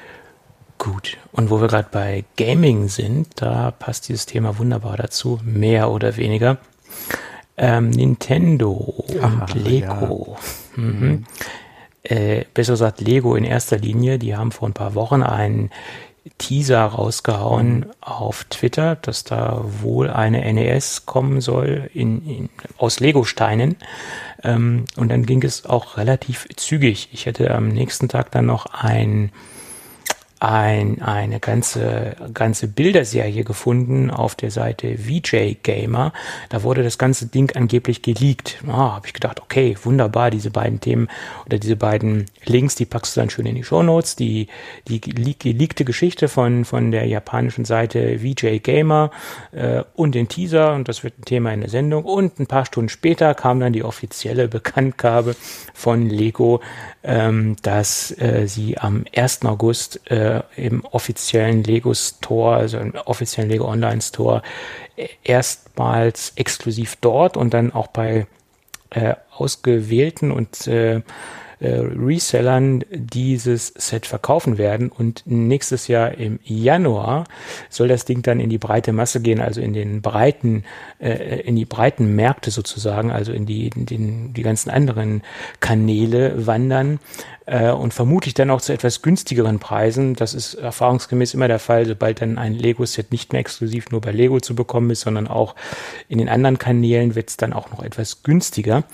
Gut. 0.79 1.17
Und 1.33 1.51
wo 1.51 1.61
wir 1.61 1.69
gerade 1.69 1.89
bei 1.91 2.25
Gaming 2.37 2.89
sind, 2.89 3.29
da 3.37 3.71
passt 3.71 4.09
dieses 4.09 4.27
Thema 4.27 4.59
wunderbar 4.59 4.97
dazu, 4.97 5.41
mehr 5.43 5.91
oder 5.91 6.17
weniger. 6.17 6.59
Ähm, 7.57 7.91
Nintendo 7.91 9.05
Aha, 9.21 9.27
und 9.27 9.55
Lego. 9.55 10.37
Ja. 10.77 10.83
Mhm. 10.83 11.25
Äh, 12.05 12.45
besser 12.53 12.75
gesagt 12.75 13.01
Lego 13.01 13.35
in 13.35 13.45
erster 13.45 13.79
Linie, 13.79 14.19
die 14.19 14.37
haben 14.37 14.53
vor 14.53 14.69
ein 14.69 14.75
paar 14.75 14.95
Wochen 14.95 15.23
ein 15.23 15.71
Teaser 16.39 16.85
rausgehauen 16.85 17.81
mhm. 17.81 17.87
auf 18.01 18.45
Twitter, 18.45 18.97
dass 18.97 19.25
da 19.25 19.63
wohl 19.83 20.11
eine 20.11 20.53
NES 20.53 21.07
kommen 21.07 21.41
soll 21.41 21.91
in, 21.93 22.27
in 22.27 22.49
aus 22.79 23.01
Lego-Steinen. 23.01 23.77
Ähm, 24.43 24.85
und 24.97 25.11
dann 25.11 25.27
ging 25.27 25.43
es 25.43 25.67
auch 25.67 25.97
relativ 25.97 26.47
zügig. 26.57 27.09
Ich 27.13 27.27
hätte 27.27 27.51
am 27.55 27.69
nächsten 27.69 28.09
Tag 28.09 28.31
dann 28.31 28.47
noch 28.47 28.67
ein 28.67 29.33
ein, 30.45 31.01
eine 31.03 31.41
ganze, 31.41 32.17
ganze 32.33 32.69
Bilderserie 32.69 33.45
gefunden 33.45 34.11
auf 34.11 34.35
der 34.35 34.51
Seite 34.51 34.99
VJ 34.99 35.57
Gamer. 35.63 36.13
Da 36.51 36.63
wurde 36.63 36.83
das 36.83 36.99
ganze 36.99 37.27
Ding 37.27 37.55
angeblich 37.57 38.03
geleakt. 38.03 38.59
Ah, 38.67 38.95
habe 38.95 39.07
ich 39.07 39.15
gedacht, 39.15 39.41
okay, 39.41 39.77
wunderbar, 39.83 40.31
diese 40.31 40.51
beiden 40.51 40.81
Themen 40.81 41.09
oder 41.47 41.59
diese 41.59 41.77
beiden 41.77 42.27
Links, 42.45 42.75
die 42.75 42.85
packst 42.85 43.17
du 43.17 43.21
dann 43.21 43.31
schön 43.31 43.47
in 43.47 43.55
die 43.55 43.65
Show 43.65 43.83
Notes. 43.83 44.17
Die, 44.17 44.49
die 44.89 45.01
geleakte 45.01 45.85
Geschichte 45.85 46.29
von, 46.29 46.65
von 46.65 46.91
der 46.91 47.07
japanischen 47.07 47.65
Seite 47.65 48.19
VJ 48.21 48.59
Gamer 48.59 49.11
äh, 49.53 49.83
und 49.95 50.15
den 50.15 50.29
Teaser 50.29 50.75
und 50.75 50.89
das 50.89 51.05
wird 51.05 51.19
ein 51.19 51.25
Thema 51.25 51.53
in 51.53 51.61
der 51.61 51.71
Sendung. 51.71 52.05
Und 52.05 52.39
ein 52.39 52.47
paar 52.47 52.67
Stunden 52.67 52.89
später 52.89 53.35
kam 53.35 53.61
dann 53.61 53.73
die 53.73 53.85
offizielle 53.85 54.49
Bekanntgabe 54.55 55.37
von 55.73 56.09
Lego, 56.09 56.61
ähm, 57.03 57.57
dass 57.63 58.11
äh, 58.19 58.47
sie 58.47 58.79
am 58.79 59.05
1. 59.15 59.45
August 59.45 60.11
äh, 60.11 60.34
im 60.57 60.85
offiziellen 60.85 61.63
Lego 61.65 61.95
Store, 61.95 62.57
also 62.57 62.79
im 62.79 62.95
offiziellen 63.05 63.51
Lego 63.51 63.67
Online 63.67 64.01
Store, 64.01 64.43
erstmals 65.23 66.33
exklusiv 66.37 66.97
dort 67.01 67.37
und 67.37 67.55
dann 67.55 67.73
auch 67.73 67.89
bei 67.89 68.27
äh, 68.91 69.15
ausgewählten 69.31 70.31
und 70.31 70.67
äh, 70.67 71.03
äh, 71.65 71.81
Resellern 71.81 72.85
dieses 72.91 73.69
Set 73.69 74.05
verkaufen 74.05 74.59
werden. 74.59 74.91
Und 74.91 75.23
nächstes 75.25 75.89
Jahr 75.89 76.13
im 76.13 76.39
Januar 76.45 77.25
soll 77.71 77.89
das 77.89 78.05
Ding 78.05 78.21
dann 78.21 78.39
in 78.39 78.51
die 78.51 78.59
breite 78.59 78.93
Masse 78.93 79.21
gehen, 79.23 79.41
also 79.41 79.63
in 79.63 79.73
den 79.73 80.03
breiten, 80.03 80.65
äh, 81.01 81.41
in 81.41 81.57
die 81.57 81.65
breiten 81.65 82.15
Märkte 82.15 82.51
sozusagen, 82.51 83.11
also 83.11 83.33
in 83.33 83.47
die, 83.47 83.69
in 83.69 83.87
den, 83.87 84.35
die 84.35 84.43
ganzen 84.43 84.69
anderen 84.69 85.23
Kanäle 85.61 86.47
wandern 86.47 87.01
äh, 87.47 87.71
und 87.71 87.95
vermutlich 87.95 88.35
dann 88.35 88.51
auch 88.51 88.61
zu 88.61 88.75
etwas 88.75 89.01
günstigeren 89.01 89.59
Preisen. 89.59 90.17
Das 90.17 90.35
ist 90.35 90.55
erfahrungsgemäß 90.55 91.33
immer 91.33 91.49
der 91.49 91.59
Fall, 91.59 91.87
sobald 91.87 92.21
dann 92.21 92.37
ein 92.37 92.53
Lego-Set 92.53 93.11
nicht 93.11 93.33
mehr 93.33 93.41
exklusiv 93.41 93.91
nur 93.91 94.03
bei 94.03 94.13
Lego 94.13 94.39
zu 94.39 94.55
bekommen 94.55 94.91
ist, 94.91 95.01
sondern 95.01 95.29
auch 95.29 95.55
in 96.09 96.19
den 96.19 96.29
anderen 96.29 96.59
Kanälen 96.59 97.15
wird 97.15 97.31
es 97.31 97.39
dann 97.39 97.55
auch 97.55 97.71
noch 97.71 97.83
etwas 97.83 98.23
günstiger 98.23 98.85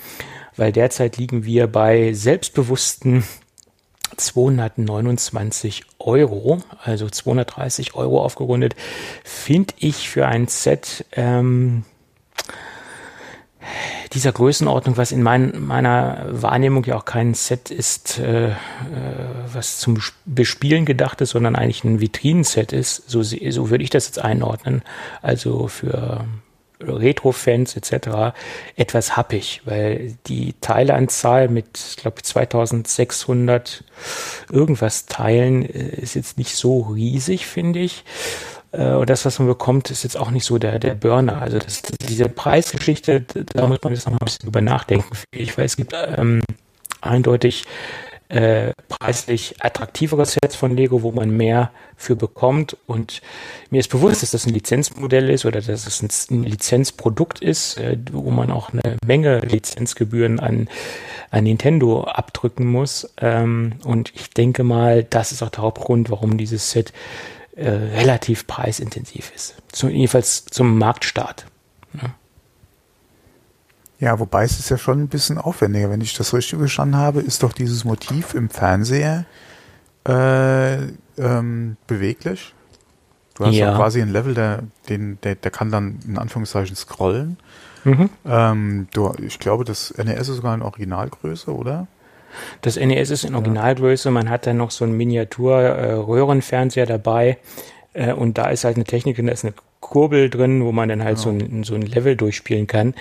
weil 0.61 0.73
derzeit 0.73 1.17
liegen 1.17 1.45
wir 1.47 1.69
bei 1.69 2.13
selbstbewussten 2.13 3.25
229 4.15 5.85
Euro, 5.99 6.59
also 6.85 7.09
230 7.09 7.95
Euro 7.95 8.23
aufgerundet, 8.23 8.77
finde 9.25 9.73
ich 9.79 10.11
für 10.11 10.27
ein 10.27 10.49
Set 10.49 11.07
ähm, 11.13 11.85
dieser 14.13 14.33
Größenordnung, 14.33 14.99
was 14.99 15.13
in 15.13 15.23
mein, 15.23 15.65
meiner 15.65 16.27
Wahrnehmung 16.29 16.85
ja 16.85 16.97
auch 16.97 17.07
kein 17.07 17.33
Set 17.33 17.71
ist, 17.71 18.19
äh, 18.19 18.49
äh, 18.49 18.55
was 19.51 19.79
zum 19.79 19.97
Bespielen 20.27 20.85
gedacht 20.85 21.23
ist, 21.23 21.31
sondern 21.31 21.57
eigentlich 21.57 21.85
ein 21.85 22.01
Vitrinenset 22.01 22.75
ist, 22.75 23.09
so, 23.09 23.23
so 23.23 23.71
würde 23.71 23.83
ich 23.83 23.91
das 23.91 24.09
jetzt 24.09 24.19
einordnen. 24.19 24.83
Also 25.23 25.69
für 25.69 26.27
Retro-Fans 26.81 27.77
etc. 27.77 28.35
etwas 28.77 29.17
happig, 29.17 29.63
weil 29.65 30.17
die 30.27 30.55
Teileanzahl 30.61 31.49
mit, 31.49 31.79
ich 31.91 31.97
glaube, 31.97 32.23
2600 32.23 33.85
irgendwas 34.51 35.07
Teilen 35.07 35.65
äh, 35.65 36.01
ist 36.01 36.15
jetzt 36.15 36.39
nicht 36.39 36.57
so 36.57 36.81
riesig, 36.81 37.47
finde 37.47 37.81
ich. 37.81 38.05
Äh, 38.73 38.93
und 38.93 39.11
das, 39.11 39.25
was 39.25 39.39
man 39.39 39.49
bekommt, 39.49 39.91
ist 39.91 40.03
jetzt 40.03 40.17
auch 40.17 40.31
nicht 40.31 40.45
so 40.45 40.59
der, 40.59 40.79
der 40.79 40.95
Burner. 40.95 41.43
Also 41.43 41.59
das, 41.59 41.83
diese 42.09 42.29
Preisgeschichte, 42.29 43.23
da 43.23 43.67
muss 43.67 43.79
man 43.83 43.93
jetzt 43.93 44.07
noch 44.07 44.13
mal 44.13 44.19
ein 44.21 44.25
bisschen 44.25 44.45
drüber 44.45 44.61
nachdenken. 44.61 45.17
Ich 45.33 45.57
weiß, 45.57 45.73
es 45.73 45.77
gibt 45.77 45.95
ähm, 45.95 46.43
eindeutig 47.01 47.65
äh, 48.31 48.73
preislich 48.89 49.57
attraktivere 49.59 50.25
Sets 50.25 50.55
von 50.55 50.77
Lego, 50.77 51.03
wo 51.03 51.11
man 51.11 51.31
mehr 51.31 51.73
für 51.97 52.15
bekommt. 52.15 52.77
Und 52.87 53.23
mir 53.71 53.81
ist 53.81 53.91
bewusst, 53.91 54.23
dass 54.23 54.31
das 54.31 54.47
ein 54.47 54.55
Lizenzmodell 54.55 55.29
ist 55.31 55.45
oder 55.45 55.61
dass 55.61 55.87
es 55.87 56.31
ein, 56.31 56.45
Lizenzprodukt 56.45 57.41
ist, 57.41 57.77
äh, 57.79 57.99
wo 58.13 58.31
man 58.31 58.51
auch 58.51 58.71
eine 58.73 58.97
Menge 59.05 59.41
Lizenzgebühren 59.41 60.39
an, 60.39 60.69
an 61.31 61.45
Nintendo 61.45 62.05
abdrücken 62.05 62.67
muss. 62.67 63.13
Ähm, 63.19 63.75
und 63.85 64.13
ich 64.15 64.31
denke 64.31 64.63
mal, 64.63 65.03
das 65.03 65.33
ist 65.33 65.43
auch 65.43 65.51
der 65.51 65.63
Hauptgrund, 65.63 66.09
warum 66.11 66.39
dieses 66.39 66.71
Set 66.71 66.93
äh, 67.57 67.69
relativ 67.69 68.47
preisintensiv 68.47 69.33
ist. 69.35 69.57
Zum, 69.73 69.91
jedenfalls 69.91 70.45
zum 70.45 70.79
Marktstart. 70.79 71.47
Ja. 72.01 72.15
Ja, 74.01 74.19
wobei 74.19 74.45
es 74.45 74.59
ist 74.59 74.71
ja 74.71 74.79
schon 74.79 75.03
ein 75.03 75.09
bisschen 75.09 75.37
aufwendiger. 75.37 75.91
Wenn 75.91 76.01
ich 76.01 76.17
das 76.17 76.33
richtig 76.33 76.59
verstanden 76.59 76.97
habe, 76.97 77.21
ist 77.21 77.43
doch 77.43 77.53
dieses 77.53 77.85
Motiv 77.85 78.35
im 78.35 78.49
Fernseher 78.49 79.27
äh, 80.09 80.77
ähm, 81.19 81.77
beweglich. 81.87 82.55
Du 83.35 83.45
hast 83.45 83.55
ja. 83.55 83.77
quasi 83.77 84.01
ein 84.01 84.11
Level, 84.11 84.35
der, 84.35 84.63
den, 84.89 85.19
der, 85.23 85.35
der 85.35 85.51
kann 85.51 85.71
dann 85.71 85.99
in 86.07 86.19
Anführungszeichen 86.19 86.77
scrollen. 86.77 87.37
Mhm. 87.85 88.11
Ähm, 88.27 88.89
du, 88.93 89.13
ich 89.19 89.39
glaube, 89.39 89.65
das 89.65 89.95
NES 89.97 90.29
ist 90.29 90.37
sogar 90.37 90.55
in 90.55 90.63
Originalgröße, 90.63 91.55
oder? 91.55 91.87
Das 92.63 92.77
NES 92.77 93.11
ist 93.11 93.25
in 93.25 93.35
Originalgröße. 93.35 94.11
Man 94.11 94.31
hat 94.31 94.47
dann 94.47 94.57
noch 94.57 94.71
so 94.71 94.85
einen 94.85 94.97
Miniatur-Röhrenfernseher 94.97 96.85
äh, 96.85 96.87
dabei. 96.87 97.39
Äh, 97.93 98.13
und 98.15 98.39
da 98.39 98.49
ist 98.49 98.65
halt 98.65 98.77
eine 98.77 98.85
Technik, 98.85 99.17
da 99.17 99.33
ist 99.33 99.45
eine 99.45 99.55
Kurbel 99.81 100.29
drin, 100.29 100.63
wo 100.65 100.73
man 100.73 100.89
dann 100.89 101.03
halt 101.03 101.17
genau. 101.17 101.39
so, 101.39 101.45
ein, 101.45 101.65
so 101.65 101.75
ein 101.75 101.83
Level 101.83 102.15
durchspielen 102.15 102.67
kann. 102.67 102.95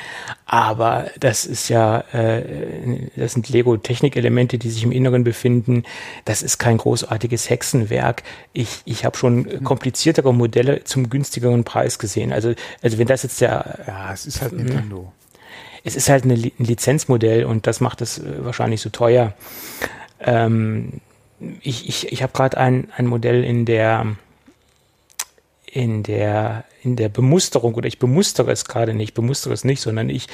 Aber 0.45 1.07
das 1.19 1.45
ist 1.45 1.67
ja, 1.69 2.03
äh, 2.13 2.43
das 3.15 3.33
sind 3.33 3.49
Lego-Technikelemente, 3.49 4.57
die 4.57 4.69
sich 4.69 4.83
im 4.83 4.91
Inneren 4.91 5.23
befinden. 5.23 5.83
Das 6.25 6.41
ist 6.41 6.57
kein 6.57 6.77
großartiges 6.77 7.49
Hexenwerk. 7.49 8.23
Ich, 8.53 8.81
ich 8.85 9.03
habe 9.03 9.17
schon 9.17 9.39
mhm. 9.39 9.63
kompliziertere 9.63 10.33
Modelle 10.33 10.83
zum 10.85 11.09
günstigeren 11.09 11.65
Preis 11.65 11.99
gesehen. 11.99 12.31
Also, 12.31 12.53
also 12.81 12.97
wenn 12.97 13.07
das 13.07 13.23
jetzt 13.23 13.41
der. 13.41 13.79
Ja, 13.85 14.13
es 14.13 14.25
ist 14.25 14.41
halt. 14.41 14.53
Nintendo. 14.53 15.11
Es 15.83 15.95
ist 15.95 16.09
halt 16.09 16.25
eine, 16.25 16.33
ein 16.33 16.51
Lizenzmodell 16.57 17.45
und 17.45 17.65
das 17.67 17.79
macht 17.81 18.01
es 18.01 18.19
äh, 18.19 18.43
wahrscheinlich 18.43 18.81
so 18.81 18.89
teuer. 18.89 19.33
Ähm, 20.21 21.01
ich 21.61 21.87
ich, 21.87 22.11
ich 22.11 22.23
habe 22.23 22.33
gerade 22.33 22.57
ein, 22.57 22.89
ein 22.95 23.05
Modell 23.05 23.43
in 23.43 23.65
der 23.65 24.05
in 25.73 26.03
der 26.03 26.65
in 26.81 26.95
der 26.95 27.09
Bemusterung 27.09 27.75
oder 27.75 27.87
ich 27.87 27.99
bemustere 27.99 28.51
es 28.51 28.65
gerade 28.65 28.93
nicht, 28.93 29.13
bemustere 29.13 29.53
es 29.53 29.63
nicht, 29.63 29.81
sondern 29.81 30.09
ich 30.09 30.27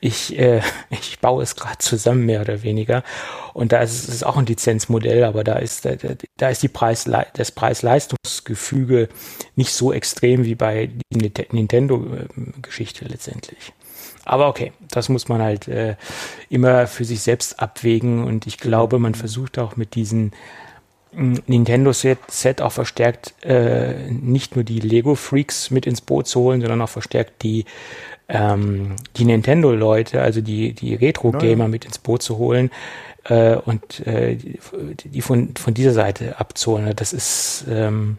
ich 0.00 0.38
äh, 0.38 0.60
ich 0.90 1.18
baue 1.20 1.42
es 1.42 1.56
gerade 1.56 1.78
zusammen 1.78 2.26
mehr 2.26 2.40
oder 2.40 2.62
weniger 2.62 3.02
und 3.54 3.72
da 3.72 3.80
ist 3.80 4.08
es 4.08 4.22
auch 4.22 4.36
ein 4.36 4.46
Lizenzmodell, 4.46 5.24
aber 5.24 5.44
da 5.44 5.56
ist 5.56 5.84
da, 5.84 5.92
da 6.36 6.48
ist 6.48 6.62
die 6.62 6.68
Preis 6.68 7.10
das 7.34 7.52
Preis-Leistungsgefüge 7.52 9.08
nicht 9.56 9.72
so 9.72 9.92
extrem 9.92 10.44
wie 10.44 10.54
bei 10.54 10.90
Nintendo-Geschichte 11.10 13.04
letztendlich. 13.06 13.72
Aber 14.24 14.48
okay, 14.48 14.72
das 14.90 15.08
muss 15.08 15.28
man 15.28 15.40
halt 15.40 15.68
äh, 15.68 15.96
immer 16.50 16.86
für 16.86 17.06
sich 17.06 17.22
selbst 17.22 17.60
abwägen 17.60 18.24
und 18.24 18.46
ich 18.46 18.58
glaube, 18.58 18.98
man 18.98 19.14
versucht 19.14 19.58
auch 19.58 19.76
mit 19.76 19.94
diesen 19.94 20.32
Nintendo 21.18 21.92
Set, 21.92 22.18
Set 22.28 22.62
auch 22.62 22.72
verstärkt 22.72 23.34
äh, 23.42 24.10
nicht 24.10 24.54
nur 24.54 24.64
die 24.64 24.78
Lego 24.78 25.14
Freaks 25.16 25.70
mit 25.70 25.86
ins 25.86 26.00
Boot 26.00 26.28
zu 26.28 26.40
holen, 26.40 26.60
sondern 26.60 26.80
auch 26.80 26.88
verstärkt 26.88 27.42
die 27.42 27.64
ähm, 28.28 28.96
die 29.16 29.24
Nintendo 29.24 29.72
Leute, 29.72 30.20
also 30.20 30.40
die 30.40 30.74
die 30.74 30.94
Retro 30.94 31.32
Gamer 31.32 31.64
ja. 31.64 31.68
mit 31.68 31.84
ins 31.84 31.98
Boot 31.98 32.22
zu 32.22 32.38
holen 32.38 32.70
äh, 33.24 33.56
und 33.56 34.06
äh, 34.06 34.36
die, 34.36 35.08
die 35.08 35.20
von 35.20 35.56
von 35.56 35.74
dieser 35.74 35.92
Seite 35.92 36.38
abzuholen. 36.38 36.92
Das 36.94 37.12
ist 37.12 37.64
ähm, 37.68 38.18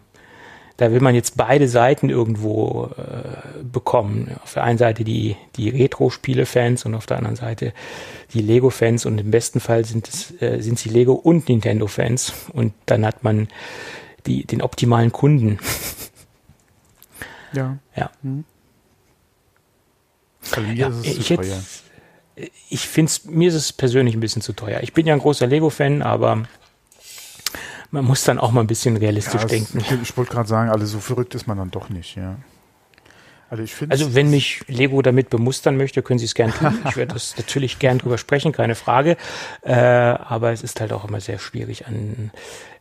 da 0.79 0.93
will 0.93 1.01
man 1.01 1.13
jetzt 1.13 1.35
beide 1.35 1.67
Seiten 1.67 2.09
irgendwo 2.09 2.89
äh, 2.97 3.63
bekommen. 3.63 4.37
Auf 4.41 4.53
der 4.53 4.63
einen 4.63 4.77
Seite 4.77 5.03
die, 5.03 5.35
die 5.57 5.67
Retro-Spiele-Fans 5.67 6.85
und 6.85 6.95
auf 6.95 7.05
der 7.05 7.17
anderen 7.17 7.35
Seite 7.35 7.73
die 8.33 8.41
Lego-Fans 8.41 9.05
und 9.05 9.17
im 9.17 9.29
besten 9.29 9.59
Fall 9.59 9.83
sind 9.83 10.07
es, 10.07 10.41
äh, 10.41 10.61
sind 10.61 10.79
sie 10.79 10.87
Lego- 10.87 11.15
und 11.15 11.49
Nintendo-Fans 11.49 12.31
und 12.53 12.73
dann 12.85 13.05
hat 13.05 13.25
man 13.25 13.49
die, 14.25 14.45
den 14.45 14.61
optimalen 14.61 15.11
Kunden. 15.11 15.59
Ja. 17.51 17.77
Ja. 17.97 18.11
Mhm. 18.21 18.45
Also 20.51 20.61
mir 20.61 20.73
ja, 20.75 20.87
ist 20.87 20.95
es 20.95 21.05
ich 21.07 21.25
zu 21.25 21.35
teuer. 21.35 21.63
ich 22.69 22.87
finde 22.87 23.09
es, 23.09 23.25
mir 23.25 23.49
ist 23.49 23.55
es 23.55 23.73
persönlich 23.73 24.15
ein 24.15 24.21
bisschen 24.21 24.41
zu 24.41 24.53
teuer. 24.53 24.79
Ich 24.81 24.93
bin 24.93 25.05
ja 25.05 25.13
ein 25.13 25.19
großer 25.19 25.45
Lego-Fan, 25.45 26.01
aber 26.03 26.43
man 27.91 28.05
muss 28.05 28.23
dann 28.23 28.39
auch 28.39 28.51
mal 28.51 28.61
ein 28.61 28.67
bisschen 28.67 28.97
realistisch 28.97 29.41
ja, 29.41 29.47
denken. 29.47 29.83
ich 30.01 30.15
wollte 30.15 30.31
gerade 30.31 30.47
sagen, 30.47 30.69
also 30.69 30.85
so 30.85 30.99
verrückt 30.99 31.35
ist 31.35 31.47
man 31.47 31.57
dann 31.57 31.71
doch 31.71 31.89
nicht, 31.89 32.15
ja. 32.15 32.37
Also, 33.51 33.63
also 33.89 34.13
wenn 34.13 34.29
mich 34.29 34.61
Lego 34.67 35.01
damit 35.01 35.31
bemustern 35.31 35.75
möchte, 35.75 36.03
können 36.03 36.19
Sie 36.19 36.25
es 36.25 36.35
gern 36.35 36.53
tun. 36.53 36.77
Ich 36.87 36.95
werde 36.95 37.15
das 37.15 37.35
natürlich 37.37 37.79
gern 37.79 37.97
drüber 37.97 38.19
sprechen, 38.19 38.51
keine 38.51 38.75
Frage. 38.75 39.17
Äh, 39.63 39.73
aber 39.73 40.51
es 40.51 40.61
ist 40.61 40.79
halt 40.79 40.93
auch 40.93 41.07
immer 41.07 41.19
sehr 41.19 41.39
schwierig, 41.39 41.87
an 41.87 42.29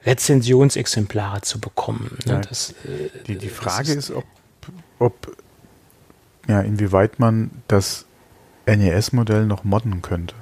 Rezensionsexemplare 0.04 1.40
zu 1.40 1.58
bekommen. 1.58 2.18
Ne? 2.26 2.34
Ja, 2.34 2.40
das, 2.40 2.74
äh, 2.84 3.08
die, 3.26 3.38
die 3.38 3.48
Frage 3.48 3.92
ist, 3.92 4.10
ist, 4.10 4.10
ob, 4.10 4.26
ob 4.98 5.36
ja, 6.48 6.60
inwieweit 6.60 7.18
man 7.18 7.50
das 7.66 8.04
NES-Modell 8.66 9.46
noch 9.46 9.64
modden 9.64 10.02
könnte. 10.02 10.34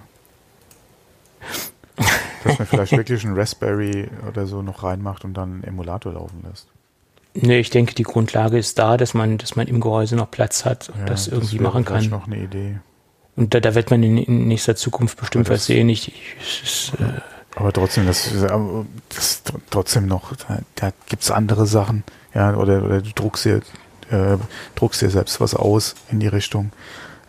Dass 2.44 2.59
man 2.59 2.66
vielleicht 2.66 2.92
wirklich 2.92 3.24
einen 3.24 3.37
Raspberry 3.37 4.09
oder 4.28 4.46
so 4.46 4.62
noch 4.62 4.82
reinmacht 4.82 5.24
und 5.24 5.35
dann 5.35 5.54
einen 5.54 5.64
Emulator 5.64 6.12
laufen 6.12 6.44
lässt. 6.48 6.68
Nee, 7.35 7.59
ich 7.59 7.70
denke, 7.70 7.94
die 7.94 8.02
Grundlage 8.02 8.56
ist 8.56 8.78
da, 8.78 8.96
dass 8.96 9.14
man, 9.14 9.38
dass 9.38 9.56
man 9.56 9.66
im 9.66 9.80
Gehäuse 9.80 10.16
noch 10.16 10.30
Platz 10.30 10.64
hat 10.64 10.88
und 10.88 11.00
ja, 11.00 11.06
das 11.06 11.28
irgendwie 11.28 11.59
das 11.59 11.64
machen 11.64 11.85
kann. 11.85 11.96
Das 11.96 12.09
noch 12.09 12.26
eine 12.26 12.38
Idee. 12.38 12.78
Und 13.37 13.52
da, 13.52 13.61
da 13.61 13.74
wird 13.74 13.90
man 13.90 14.02
in, 14.02 14.16
in 14.16 14.48
nächster 14.48 14.76
Zukunft 14.76 15.18
bestimmt 15.18 15.50
was 15.50 15.66
sehen. 15.66 15.88
Ich, 15.88 16.09
ich, 16.09 16.62
ist, 16.62 16.92
äh 17.00 17.20
aber 17.56 17.72
trotzdem, 17.72 18.06
das, 18.06 18.30
das 19.09 19.42
trotzdem 19.70 20.06
noch, 20.06 20.37
da, 20.37 20.59
da 20.74 20.92
gibt 21.06 21.22
es 21.22 21.30
andere 21.30 21.66
Sachen, 21.66 22.04
ja, 22.35 22.54
oder, 22.54 22.85
oder 22.85 23.00
du 23.00 23.11
druckst 23.14 23.46
dir, 23.46 23.62
äh, 24.11 24.37
druckst 24.74 25.00
dir 25.00 25.09
selbst 25.09 25.40
was 25.40 25.54
aus 25.54 25.94
in 26.11 26.20
die 26.20 26.26
Richtung. 26.26 26.72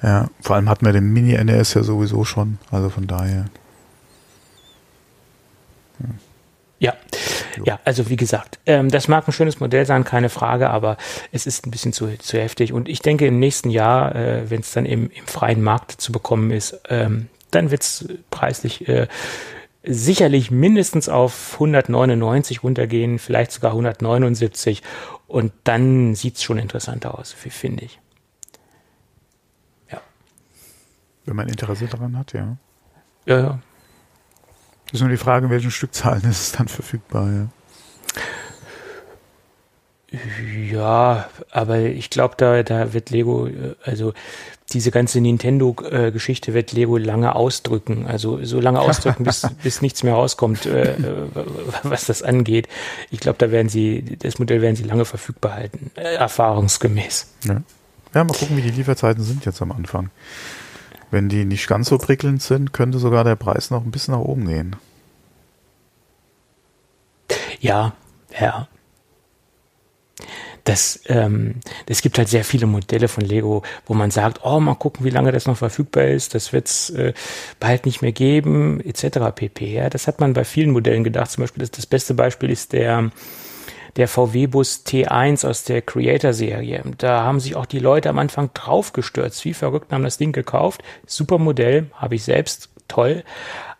Ja, 0.04 0.28
vor 0.42 0.58
allem 0.58 0.70
hatten 0.70 0.86
wir 0.86 0.92
den 0.92 1.12
Mini-NES 1.14 1.76
ja 1.76 1.84
sowieso 1.84 2.26
schon, 2.26 2.60
also 2.72 2.90
von 2.90 3.08
daher. 3.08 3.46
Ja, 6.80 6.94
ja, 7.66 7.80
also 7.86 8.10
wie 8.10 8.16
gesagt, 8.16 8.60
ähm, 8.66 8.90
das 8.90 9.08
mag 9.08 9.28
ein 9.28 9.32
schönes 9.32 9.60
Modell 9.60 9.86
sein, 9.86 10.04
keine 10.04 10.30
Frage, 10.30 10.70
aber 10.70 10.98
es 11.32 11.48
ist 11.48 11.66
ein 11.66 11.72
bisschen 11.72 11.94
zu, 11.94 12.18
zu 12.20 12.38
heftig. 12.38 12.74
Und 12.74 12.88
ich 12.88 13.00
denke, 13.00 13.26
im 13.26 13.40
nächsten 13.40 13.70
Jahr, 13.70 14.16
äh, 14.16 14.50
wenn 14.50 14.62
es 14.62 14.72
dann 14.72 14.86
im, 14.86 15.10
im 15.10 15.26
freien 15.26 15.64
Markt 15.64 15.92
zu 15.92 16.12
bekommen 16.12 16.52
ist, 16.52 16.80
ähm, 16.90 17.30
dann 17.52 17.72
wird 17.72 17.82
es 17.82 18.08
preislich 18.30 18.88
äh, 18.88 19.08
sicherlich 19.84 20.52
mindestens 20.52 21.10
auf 21.10 21.54
199 21.54 22.64
runtergehen, 22.64 23.20
vielleicht 23.20 23.52
sogar 23.52 23.72
179. 23.72 24.84
Und 25.28 25.52
dann 25.64 26.16
sieht 26.16 26.36
es 26.36 26.44
schon 26.44 26.58
interessanter 26.58 27.18
aus, 27.18 27.34
finde 27.34 27.86
ich. 27.86 28.00
Ja. 29.92 30.02
Wenn 31.26 31.36
man 31.36 31.48
Interesse 31.48 31.88
daran 31.88 32.18
hat, 32.18 32.34
ja. 32.34 32.58
Ja, 33.26 33.40
ja. 33.40 33.60
Das 34.88 34.96
ist 34.96 35.02
nur 35.02 35.10
die 35.10 35.18
Frage, 35.18 35.46
in 35.46 35.52
welchen 35.52 35.72
Stückzahlen 35.72 36.24
ist 36.24 36.42
es 36.42 36.52
dann 36.54 36.68
verfügbar, 36.68 37.30
ja. 37.32 37.48
Ja, 40.72 41.28
aber 41.52 41.80
ich 41.80 42.10
glaube, 42.10 42.36
da, 42.38 42.64
da 42.64 42.94
wird 42.94 43.10
Lego, 43.10 43.48
äh, 43.48 43.76
also 43.84 44.14
diese 44.72 44.92
ganze 44.92 45.22
Nintendo-Geschichte 45.22 46.54
wird 46.54 46.72
Lego 46.74 46.98
lange 46.98 47.36
ausdrücken. 47.36 48.06
Also 48.06 48.44
so 48.44 48.60
lange 48.60 48.80
ausdrücken, 48.80 49.24
bis, 49.24 49.48
bis 49.64 49.82
nichts 49.82 50.04
mehr 50.04 50.14
rauskommt, 50.14 50.66
äh, 50.66 50.96
was 51.84 52.06
das 52.06 52.22
angeht. 52.22 52.68
Ich 53.10 53.20
glaube, 53.20 53.38
da 53.38 53.52
werden 53.52 53.70
sie, 53.70 54.18
das 54.20 54.40
Modell 54.40 54.62
werden 54.62 54.76
sie 54.76 54.84
lange 54.84 55.06
verfügbar 55.06 55.54
halten, 55.54 55.92
äh, 55.96 56.16
erfahrungsgemäß. 56.16 57.28
Ja. 57.46 57.62
ja, 58.14 58.24
mal 58.24 58.34
gucken, 58.34 58.58
wie 58.58 58.62
die 58.62 58.72
Lieferzeiten 58.72 59.24
sind 59.24 59.46
jetzt 59.46 59.62
am 59.62 59.72
Anfang. 59.72 60.10
Wenn 61.10 61.30
die 61.30 61.46
nicht 61.46 61.68
ganz 61.68 61.90
so 61.90 61.98
prickelnd 61.98 62.42
sind, 62.42 62.74
könnte 62.74 63.00
sogar 63.00 63.24
der 63.24 63.36
Preis 63.36 63.72
noch 63.72 63.84
ein 63.84 63.92
bisschen 63.92 64.14
nach 64.14 64.22
oben 64.22 64.48
gehen. 64.48 64.76
Ja, 67.60 67.94
ja. 68.40 68.68
Das, 70.64 71.00
ähm, 71.06 71.62
es 71.88 72.02
gibt 72.02 72.18
halt 72.18 72.28
sehr 72.28 72.44
viele 72.44 72.66
Modelle 72.66 73.08
von 73.08 73.24
Lego, 73.24 73.64
wo 73.86 73.94
man 73.94 74.12
sagt, 74.12 74.42
oh, 74.44 74.60
mal 74.60 74.76
gucken, 74.76 75.06
wie 75.06 75.10
lange 75.10 75.32
das 75.32 75.46
noch 75.46 75.56
verfügbar 75.56 76.08
ist, 76.08 76.36
das 76.36 76.52
wird 76.52 76.68
es 76.68 76.90
äh, 76.90 77.14
bald 77.58 77.86
nicht 77.86 78.02
mehr 78.02 78.12
geben, 78.12 78.82
etc. 78.82 79.34
pp. 79.34 79.74
Ja, 79.74 79.90
das 79.90 80.08
hat 80.08 80.20
man 80.20 80.34
bei 80.34 80.44
vielen 80.44 80.72
Modellen 80.72 81.06
gedacht. 81.06 81.32
Zum 81.32 81.44
Beispiel 81.44 81.62
das, 81.62 81.72
das 81.72 81.86
beste 81.86 82.16
Beispiel 82.16 82.50
ist 82.50 82.74
der 82.74 83.12
der 83.98 84.08
VW-Bus 84.08 84.84
T1 84.86 85.46
aus 85.46 85.64
der 85.64 85.82
Creator-Serie. 85.82 86.84
Da 86.98 87.24
haben 87.24 87.40
sich 87.40 87.56
auch 87.56 87.66
die 87.66 87.80
Leute 87.80 88.10
am 88.10 88.20
Anfang 88.20 88.52
draufgestürzt. 88.54 89.44
Wie 89.44 89.54
verrückt 89.54 89.92
haben 89.92 90.04
das 90.04 90.18
Ding 90.18 90.32
gekauft. 90.32 90.84
Super 91.06 91.40
Modell, 91.40 91.88
habe 91.94 92.16
ich 92.16 92.24
selbst, 92.24 92.70
toll. 92.88 93.24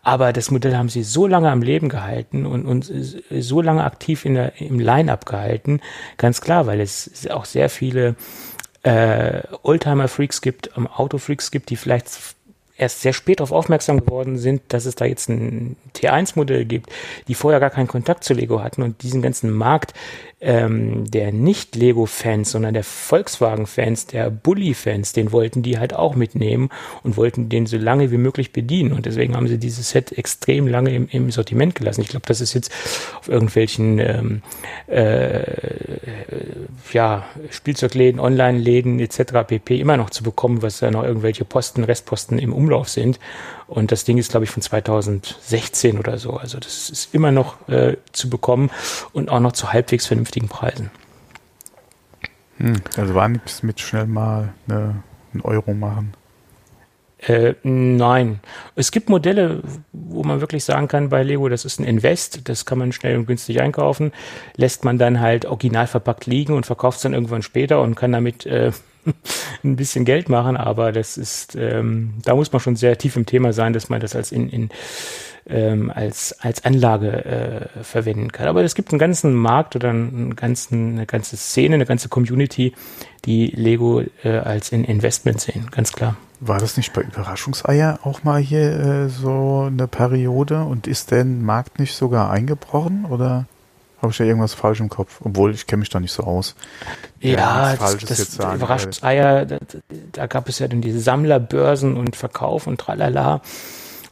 Aber 0.02 0.32
das 0.32 0.50
Modell 0.50 0.76
haben 0.76 0.88
sie 0.88 1.02
so 1.02 1.26
lange 1.26 1.50
am 1.50 1.62
Leben 1.62 1.88
gehalten 1.88 2.46
und, 2.46 2.66
und 2.66 2.92
so 3.30 3.60
lange 3.60 3.84
aktiv 3.84 4.24
in 4.24 4.34
der, 4.34 4.60
im 4.60 4.80
Line-Up 4.80 5.26
gehalten. 5.26 5.80
Ganz 6.16 6.40
klar, 6.40 6.66
weil 6.66 6.80
es 6.80 7.28
auch 7.30 7.44
sehr 7.44 7.68
viele 7.68 8.16
äh, 8.82 9.42
Oldtimer-Freaks 9.62 10.40
gibt, 10.40 10.70
ähm, 10.76 10.86
Auto-Freaks 10.86 11.50
gibt, 11.50 11.70
die 11.70 11.76
vielleicht 11.76 12.08
erst 12.78 13.02
sehr 13.02 13.12
spät 13.12 13.40
darauf 13.40 13.52
aufmerksam 13.52 14.00
geworden 14.00 14.38
sind, 14.38 14.62
dass 14.68 14.86
es 14.86 14.94
da 14.94 15.04
jetzt 15.04 15.28
ein 15.28 15.76
T1-Modell 15.94 16.64
gibt, 16.64 16.90
die 17.26 17.34
vorher 17.34 17.60
gar 17.60 17.70
keinen 17.70 17.88
Kontakt 17.88 18.24
zu 18.24 18.32
Lego 18.32 18.62
hatten 18.62 18.82
und 18.82 19.02
diesen 19.02 19.20
ganzen 19.20 19.50
Markt 19.50 19.92
ähm, 20.40 21.10
der 21.10 21.32
nicht 21.32 21.74
Lego-Fans, 21.74 22.52
sondern 22.52 22.74
der 22.74 22.84
Volkswagen-Fans, 22.84 24.06
der 24.06 24.30
Bully-Fans, 24.30 25.12
den 25.12 25.32
wollten 25.32 25.62
die 25.62 25.78
halt 25.78 25.94
auch 25.94 26.14
mitnehmen 26.14 26.68
und 27.02 27.16
wollten 27.16 27.48
den 27.48 27.66
so 27.66 27.76
lange 27.76 28.12
wie 28.12 28.18
möglich 28.18 28.52
bedienen. 28.52 28.92
Und 28.92 29.06
deswegen 29.06 29.34
haben 29.34 29.48
sie 29.48 29.58
dieses 29.58 29.90
Set 29.90 30.16
extrem 30.16 30.68
lange 30.68 30.94
im, 30.94 31.08
im 31.08 31.30
Sortiment 31.32 31.74
gelassen. 31.74 32.02
Ich 32.02 32.08
glaube, 32.08 32.26
das 32.26 32.40
ist 32.40 32.54
jetzt 32.54 32.72
auf 33.18 33.28
irgendwelchen 33.28 33.98
ähm, 33.98 34.42
äh, 34.86 35.42
ja, 36.92 37.26
Spielzeugläden, 37.50 38.20
Online-Läden 38.20 39.00
etc. 39.00 39.44
pp. 39.46 39.80
immer 39.80 39.96
noch 39.96 40.10
zu 40.10 40.22
bekommen, 40.22 40.62
was 40.62 40.78
da 40.78 40.90
noch 40.90 41.02
irgendwelche 41.02 41.44
Posten, 41.44 41.82
Restposten 41.82 42.38
im 42.38 42.52
Umlauf 42.52 42.88
sind. 42.88 43.18
Und 43.66 43.92
das 43.92 44.04
Ding 44.04 44.16
ist, 44.16 44.30
glaube 44.30 44.44
ich, 44.44 44.50
von 44.50 44.62
2016 44.62 45.98
oder 45.98 46.16
so. 46.16 46.32
Also 46.32 46.58
das 46.58 46.88
ist 46.88 47.14
immer 47.14 47.32
noch 47.32 47.68
äh, 47.68 47.98
zu 48.12 48.30
bekommen 48.30 48.70
und 49.12 49.28
auch 49.28 49.40
noch 49.40 49.52
zu 49.52 49.72
halbwegs 49.74 50.06
vernünftigen 50.06 50.27
Preisen. 50.48 50.90
Hm, 52.58 52.76
also 52.96 53.14
war 53.14 53.28
nichts 53.28 53.62
mit 53.62 53.80
schnell 53.80 54.06
mal 54.06 54.52
eine, 54.68 55.02
einen 55.32 55.42
Euro 55.42 55.74
machen. 55.74 56.14
Äh, 57.18 57.54
nein. 57.64 58.40
Es 58.76 58.92
gibt 58.92 59.08
Modelle, 59.08 59.62
wo 59.92 60.22
man 60.22 60.40
wirklich 60.40 60.62
sagen 60.62 60.86
kann 60.86 61.08
bei 61.08 61.22
Lego, 61.24 61.48
das 61.48 61.64
ist 61.64 61.80
ein 61.80 61.84
Invest, 61.84 62.48
das 62.48 62.64
kann 62.64 62.78
man 62.78 62.92
schnell 62.92 63.16
und 63.16 63.26
günstig 63.26 63.60
einkaufen, 63.60 64.12
lässt 64.56 64.84
man 64.84 64.98
dann 64.98 65.20
halt 65.20 65.44
original 65.44 65.88
verpackt 65.88 66.26
liegen 66.26 66.54
und 66.54 66.66
verkauft 66.66 66.98
es 66.98 67.02
dann 67.02 67.14
irgendwann 67.14 67.42
später 67.42 67.80
und 67.82 67.96
kann 67.96 68.12
damit 68.12 68.46
äh, 68.46 68.70
ein 69.64 69.74
bisschen 69.74 70.04
Geld 70.04 70.28
machen, 70.28 70.56
aber 70.56 70.92
das 70.92 71.16
ist, 71.16 71.56
ähm, 71.56 72.14
da 72.24 72.36
muss 72.36 72.52
man 72.52 72.60
schon 72.60 72.76
sehr 72.76 72.96
tief 72.98 73.16
im 73.16 73.26
Thema 73.26 73.52
sein, 73.52 73.72
dass 73.72 73.88
man 73.88 74.00
das 74.00 74.14
als 74.14 74.30
in, 74.30 74.48
in 74.48 74.68
ähm, 75.48 75.90
als, 75.94 76.36
als 76.40 76.64
Anlage 76.64 77.24
äh, 77.24 77.82
verwenden 77.82 78.32
kann. 78.32 78.48
Aber 78.48 78.62
es 78.62 78.74
gibt 78.74 78.92
einen 78.92 78.98
ganzen 78.98 79.34
Markt 79.34 79.76
oder 79.76 79.90
einen 79.90 80.36
ganzen, 80.36 80.92
eine 80.92 81.06
ganze 81.06 81.36
Szene, 81.36 81.76
eine 81.76 81.86
ganze 81.86 82.08
Community, 82.08 82.74
die 83.24 83.46
Lego 83.46 84.02
äh, 84.22 84.38
als 84.38 84.70
in 84.72 84.84
Investment 84.84 85.40
sehen, 85.40 85.68
ganz 85.70 85.92
klar. 85.92 86.16
War 86.40 86.58
das 86.58 86.76
nicht 86.76 86.92
bei 86.92 87.02
Überraschungseier 87.02 88.00
auch 88.04 88.22
mal 88.22 88.40
hier 88.40 88.60
äh, 88.60 89.08
so 89.08 89.64
eine 89.66 89.88
Periode 89.88 90.62
und 90.62 90.86
ist 90.86 91.10
der 91.10 91.24
Markt 91.24 91.78
nicht 91.78 91.96
sogar 91.96 92.30
eingebrochen 92.30 93.06
oder? 93.06 93.46
Habe 94.00 94.12
ich 94.12 94.18
ja 94.20 94.26
irgendwas 94.26 94.54
falsch 94.54 94.78
im 94.78 94.88
Kopf, 94.88 95.20
obwohl 95.24 95.52
ich 95.52 95.66
kenne 95.66 95.80
mich 95.80 95.88
da 95.88 95.98
nicht 95.98 96.12
so 96.12 96.22
aus. 96.22 96.54
Ja, 97.18 97.74
das, 97.74 97.96
das 97.96 98.32
sagen, 98.32 98.54
Überraschungseier, 98.54 99.44
da, 99.44 99.58
da, 100.12 100.26
gab 100.28 100.48
es 100.48 100.60
ja 100.60 100.68
dann 100.68 100.80
diese 100.80 101.00
Sammlerbörsen 101.00 101.96
und 101.96 102.14
Verkauf 102.14 102.68
und 102.68 102.78
tralala. 102.78 103.42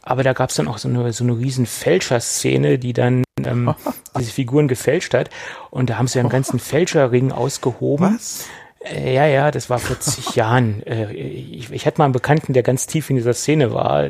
Aber 0.07 0.23
da 0.23 0.33
gab 0.33 0.49
es 0.49 0.55
dann 0.55 0.67
auch 0.67 0.77
so 0.77 0.87
eine, 0.87 1.11
so 1.11 1.23
eine 1.23 1.37
riesen 1.37 1.65
Fälscherszene, 1.65 2.79
die 2.79 2.93
dann 2.93 3.23
ähm, 3.43 3.75
diese 4.17 4.31
Figuren 4.31 4.67
gefälscht 4.67 5.13
hat. 5.13 5.29
Und 5.69 5.89
da 5.89 5.97
haben 5.97 6.07
sie 6.07 6.19
einen 6.19 6.29
ganzen 6.29 6.59
Fälscherring 6.59 7.31
ausgehoben. 7.31 8.15
Was? 8.15 8.45
Äh, 8.79 9.13
ja, 9.13 9.25
ja, 9.25 9.51
das 9.51 9.69
war 9.69 9.79
vor 9.79 9.99
zig 9.99 10.35
Jahren. 10.35 10.81
Äh, 10.87 11.13
ich, 11.13 11.71
ich 11.71 11.85
hatte 11.85 11.97
mal 11.97 12.05
einen 12.05 12.13
Bekannten, 12.13 12.53
der 12.53 12.63
ganz 12.63 12.87
tief 12.87 13.09
in 13.09 13.17
dieser 13.17 13.33
Szene 13.33 13.73
war. 13.73 14.05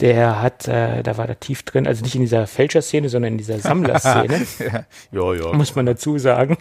Der 0.00 0.42
hat, 0.42 0.68
äh, 0.68 1.02
da 1.02 1.16
war 1.16 1.26
da 1.26 1.34
tief 1.34 1.62
drin, 1.62 1.86
also 1.86 2.02
nicht 2.02 2.14
in 2.14 2.20
dieser 2.20 2.46
Fälscherszene, 2.46 3.08
sondern 3.08 3.32
in 3.32 3.38
dieser 3.38 3.58
Sammlerszene. 3.58 4.46
ja, 5.10 5.34
ja. 5.34 5.52
Muss 5.54 5.74
man 5.74 5.86
dazu 5.86 6.18
sagen. 6.18 6.58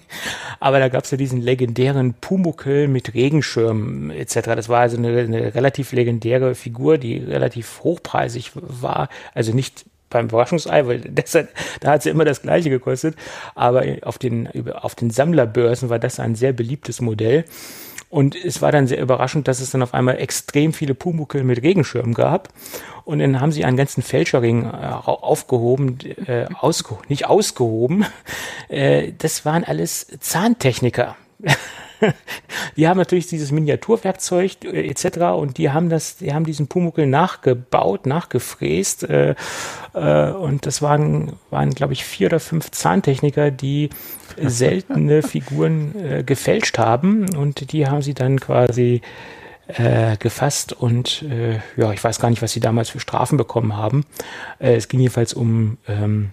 Aber 0.61 0.79
da 0.79 0.87
gab's 0.87 1.11
ja 1.11 1.17
diesen 1.17 1.41
legendären 1.41 2.13
Pumuckel 2.13 2.87
mit 2.87 3.13
Regenschirm 3.13 4.09
etc. 4.09 4.35
Das 4.55 4.69
war 4.69 4.79
also 4.79 4.97
eine, 4.97 5.19
eine 5.19 5.53
relativ 5.53 5.91
legendäre 5.91 6.55
Figur, 6.55 6.97
die 6.97 7.17
relativ 7.17 7.81
hochpreisig 7.83 8.51
war. 8.53 9.09
Also 9.33 9.53
nicht 9.53 9.85
beim 10.09 10.27
Überraschungsei, 10.27 10.87
weil 10.87 10.99
deshalb, 11.05 11.49
da 11.81 11.91
hat 11.91 12.03
sie 12.03 12.09
immer 12.09 12.25
das 12.25 12.41
gleiche 12.41 12.69
gekostet. 12.69 13.15
Aber 13.53 13.83
auf 14.03 14.17
den, 14.17 14.49
auf 14.71 14.95
den 14.95 15.09
Sammlerbörsen 15.09 15.89
war 15.89 15.99
das 15.99 16.19
ein 16.19 16.35
sehr 16.35 16.53
beliebtes 16.53 17.01
Modell. 17.01 17.45
Und 18.09 18.35
es 18.35 18.61
war 18.61 18.71
dann 18.71 18.87
sehr 18.87 19.01
überraschend, 19.01 19.47
dass 19.47 19.59
es 19.59 19.71
dann 19.71 19.83
auf 19.83 19.93
einmal 19.93 20.17
extrem 20.19 20.73
viele 20.73 20.93
Pumuckel 20.93 21.43
mit 21.43 21.61
Regenschirmen 21.61 22.13
gab. 22.13 22.49
Und 23.05 23.19
dann 23.19 23.39
haben 23.39 23.51
sie 23.51 23.63
einen 23.63 23.77
ganzen 23.77 24.01
Fälscherring 24.01 24.65
äh, 24.65 24.67
aufgehoben, 25.05 25.99
äh, 26.25 26.47
ausge 26.59 26.97
nicht 27.07 27.27
ausgehoben. 27.27 28.05
Äh, 28.67 29.13
das 29.19 29.45
waren 29.45 29.63
alles 29.63 30.07
Zahntechniker. 30.21 31.15
die 32.75 32.87
haben 32.87 32.97
natürlich 32.97 33.27
dieses 33.27 33.51
Miniaturwerkzeug 33.51 34.63
äh, 34.63 34.87
etc. 34.87 35.17
und 35.37 35.57
die 35.57 35.69
haben 35.69 35.89
das, 35.89 36.17
die 36.17 36.33
haben 36.33 36.45
diesen 36.45 36.67
Pumuckel 36.67 37.05
nachgebaut, 37.05 38.05
nachgefräst 38.05 39.03
äh, 39.03 39.35
äh, 39.93 40.31
und 40.31 40.65
das 40.65 40.81
waren, 40.81 41.33
waren 41.51 41.71
glaube 41.71 41.93
ich 41.93 42.05
vier 42.05 42.27
oder 42.27 42.39
fünf 42.39 42.71
Zahntechniker, 42.71 43.51
die 43.51 43.89
seltene 44.37 45.21
Figuren 45.23 45.95
äh, 45.95 46.23
gefälscht 46.23 46.77
haben 46.77 47.35
und 47.35 47.71
die 47.71 47.87
haben 47.87 48.01
sie 48.01 48.13
dann 48.13 48.39
quasi 48.39 49.01
äh, 49.67 50.17
gefasst 50.17 50.73
und 50.73 51.23
äh, 51.23 51.59
ja, 51.77 51.91
ich 51.91 52.03
weiß 52.03 52.19
gar 52.19 52.29
nicht, 52.29 52.41
was 52.41 52.51
sie 52.51 52.59
damals 52.59 52.89
für 52.89 52.99
Strafen 52.99 53.37
bekommen 53.37 53.75
haben. 53.75 54.05
Äh, 54.59 54.75
es 54.75 54.87
ging 54.87 54.99
jedenfalls 54.99 55.33
um 55.33 55.77
ähm, 55.87 56.31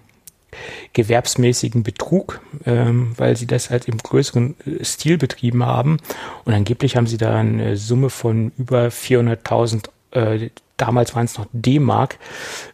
gewerbsmäßigen 0.93 1.83
Betrug, 1.83 2.41
ähm, 2.65 3.13
weil 3.17 3.35
sie 3.35 3.47
das 3.47 3.69
halt 3.69 3.87
im 3.87 3.97
größeren 3.97 4.55
äh, 4.65 4.83
Stil 4.83 5.17
betrieben 5.17 5.65
haben. 5.65 5.97
Und 6.45 6.53
angeblich 6.53 6.95
haben 6.95 7.07
sie 7.07 7.17
da 7.17 7.37
eine 7.37 7.77
Summe 7.77 8.09
von 8.09 8.51
über 8.57 8.87
400.000 8.87 9.89
äh, 10.13 10.49
damals 10.77 11.15
waren 11.15 11.25
es 11.25 11.37
noch 11.37 11.45
D-Mark, 11.53 12.17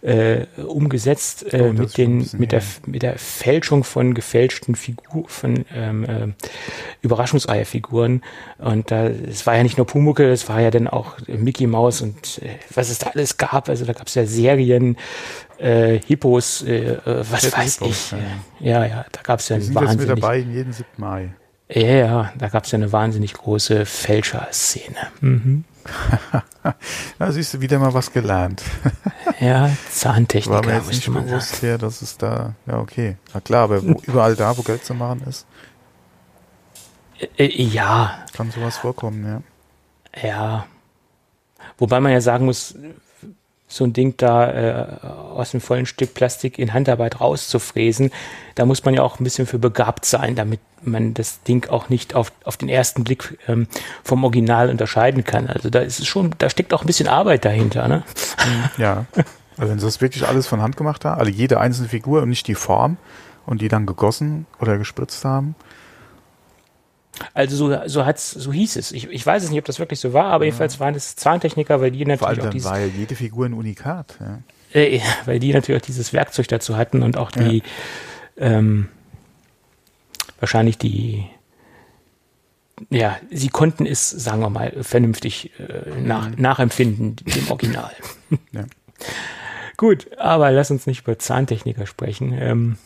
äh, 0.02 0.46
umgesetzt 0.58 1.54
äh, 1.54 1.70
oh, 1.70 1.74
mit, 1.74 1.98
den, 1.98 2.28
mit, 2.38 2.52
der, 2.52 2.62
mit 2.86 3.04
der 3.04 3.18
Fälschung 3.18 3.84
von 3.84 4.14
gefälschten 4.14 4.76
Figuren, 4.76 5.26
von 5.28 5.66
ähm, 5.74 6.04
äh, 6.06 6.28
Überraschungseierfiguren. 7.02 8.24
Und 8.58 8.92
da, 8.92 9.08
es 9.08 9.46
war 9.46 9.56
ja 9.56 9.64
nicht 9.64 9.78
nur 9.78 9.86
Pumuckel, 9.86 10.30
es 10.32 10.48
war 10.50 10.62
ja 10.62 10.72
dann 10.72 10.88
auch 10.88 11.18
Mickey 11.28 11.68
Mouse 11.68 12.02
und 12.02 12.42
äh, 12.42 12.56
was 12.74 12.90
es 12.90 13.00
da 13.00 13.08
alles 13.08 13.38
gab. 13.38 13.70
Also 13.70 13.86
da 13.86 13.94
gab 13.94 14.08
es 14.08 14.16
ja 14.16 14.26
Serien, 14.26 14.98
äh, 15.58 16.00
Hippos, 16.06 16.64
äh, 16.64 16.94
äh 16.94 17.24
was 17.30 17.44
ja, 17.44 17.58
weiß 17.58 17.80
Hippos, 17.80 18.14
ich. 18.14 18.66
Ja. 18.66 18.86
ja, 18.86 18.86
ja, 18.86 19.06
da 19.12 19.22
gab 19.22 19.40
es 19.40 19.50
ja 19.50 19.58
einen 19.58 19.76
wahnsinnig... 19.76 20.08
Jetzt 20.08 20.16
mit 20.16 20.24
dabei 20.24 20.38
jeden 20.38 20.74
7. 20.74 20.88
Mai. 20.98 21.34
Ja, 21.72 21.82
ja, 21.82 22.34
da 22.36 22.48
gab 22.48 22.66
es 22.66 22.72
ja 22.72 22.78
eine 22.78 22.92
wahnsinnig 22.92 23.34
große 23.34 23.86
Fälscher-Szene. 23.86 24.98
Mhm. 25.22 25.66
da 27.20 27.32
siehst 27.32 27.54
du 27.54 27.62
wieder 27.62 27.80
mal 27.80 27.94
was 27.94 28.12
gelernt. 28.12 28.64
ja, 29.40 29.70
Zahntechnik. 29.92 30.54
War 30.54 30.66
mir 30.66 30.76
jetzt 30.76 30.90
nicht 30.90 31.06
bewusst 31.06 31.62
her, 31.62 31.78
dass 31.78 32.02
es 32.02 32.18
da, 32.18 32.54
ja 32.66 32.80
okay. 32.80 33.18
Na 33.34 33.40
klar, 33.40 33.64
aber 33.64 33.84
wo, 33.84 34.02
überall 34.06 34.36
da, 34.36 34.58
wo 34.58 34.62
Geld 34.62 34.86
zu 34.86 34.94
machen 34.94 35.24
ist. 35.28 35.46
Ja. 37.38 38.26
Kann 38.34 38.52
sowas 38.52 38.78
vorkommen, 38.78 39.26
ja. 39.26 40.22
Ja. 40.22 40.66
Wobei 41.78 42.00
man 42.00 42.12
ja 42.12 42.22
sagen 42.22 42.46
muss, 42.46 42.76
so 43.70 43.84
ein 43.86 43.94
Ding 43.94 44.16
da 44.18 44.52
äh, 44.52 44.86
aus 45.06 45.54
einem 45.54 45.62
vollen 45.62 45.86
Stück 45.86 46.16
Plastik 46.16 46.58
in 46.58 46.74
Handarbeit 46.74 47.22
rauszufräsen, 47.22 48.12
da 48.56 48.66
muss 48.66 48.84
man 48.84 48.96
ja 48.96 49.04
auch 49.04 49.20
ein 49.20 49.24
bisschen 49.24 49.46
für 49.46 49.60
begabt 49.60 50.06
sein, 50.06 50.36
damit 50.36 50.60
man 50.82 51.14
das 51.14 51.44
Ding 51.44 51.70
auch 51.70 51.90
nicht 51.90 52.16
auf, 52.16 52.32
auf 52.44 52.58
den 52.58 52.68
ersten 52.68 53.04
Blick 53.04 53.38
ähm, 53.48 53.68
vom 54.04 54.24
Original 54.24 54.70
unterscheiden 54.70 55.24
kann. 55.24 55.48
Also 55.48 55.70
da 55.70 55.80
ist 55.80 56.00
es 56.00 56.08
schon, 56.08 56.32
da 56.40 56.50
steckt 56.50 56.74
auch 56.74 56.82
ein 56.82 56.88
bisschen 56.88 57.08
Arbeit 57.08 57.46
dahinter, 57.46 57.88
ne? 57.88 58.04
Ja. 58.78 59.06
Also 59.58 59.76
das 59.76 60.02
wirklich 60.02 60.26
alles 60.26 60.48
von 60.48 60.62
Hand 60.62 60.78
gemacht 60.78 61.06
haben, 61.06 61.20
also 61.20 61.32
jede 61.32 61.60
einzelne 61.60 61.90
Figur 61.90 62.22
und 62.22 62.30
nicht 62.30 62.48
die 62.48 62.56
Form 62.56 62.98
und 63.46 63.62
die 63.62 63.68
dann 63.68 63.86
gegossen 63.86 64.48
oder 64.60 64.78
gespritzt 64.78 65.26
haben, 65.26 65.54
also 67.34 67.56
so, 67.56 67.88
so 67.88 68.06
hat's, 68.06 68.32
so 68.32 68.52
hieß 68.54 68.76
es. 68.76 68.92
Ich, 68.92 69.10
ich 69.10 69.26
weiß 69.26 69.44
es 69.44 69.50
nicht, 69.50 69.60
ob 69.60 69.66
das 69.66 69.80
wirklich 69.80 70.00
so 70.00 70.14
war, 70.14 70.26
aber 70.26 70.44
ja. 70.44 70.50
jedenfalls 70.50 70.80
waren 70.80 70.96
es 70.96 71.16
Zahntechniker, 71.16 71.82
weil 71.82 71.92
die 71.92 72.06
natürlich 72.06 72.20
Vor 72.20 72.28
allem 72.30 72.42
auch 72.42 72.50
dieses, 72.50 72.70
war 72.70 72.80
ja 72.80 72.88
jede 72.88 73.16
Figur 73.16 73.46
ein 73.46 73.54
Unikat. 73.54 74.18
Ja. 74.20 74.40
Äh, 74.72 75.02
weil 75.26 75.40
die 75.40 75.54
natürlich 75.54 75.82
auch 75.82 75.86
dieses 75.86 76.14
Werkzeug 76.14 76.48
dazu 76.48 76.78
hatten 76.78 77.02
und 77.02 77.18
auch 77.18 77.32
die 77.32 77.64
ja. 78.38 78.46
ähm, 78.46 78.90
wahrscheinlich 80.40 80.78
die 80.78 81.26
ja, 82.90 83.18
sie 83.30 83.50
konnten 83.50 83.86
es, 83.86 84.10
sagen 84.10 84.42
wir 84.42 84.50
mal, 84.50 84.72
vernünftig 84.82 85.52
äh, 85.60 86.00
nach, 86.02 86.30
mhm. 86.30 86.36
nachempfinden, 86.42 87.18
dem 87.18 87.50
Original. 87.50 87.92
Ja. 88.52 88.64
Gut, 89.78 90.18
aber 90.18 90.52
lass 90.52 90.72
uns 90.72 90.88
nicht 90.88 91.04
über 91.04 91.18
Zahntechniker 91.18 91.86
sprechen. 91.86 92.34
Ähm, 92.38 92.78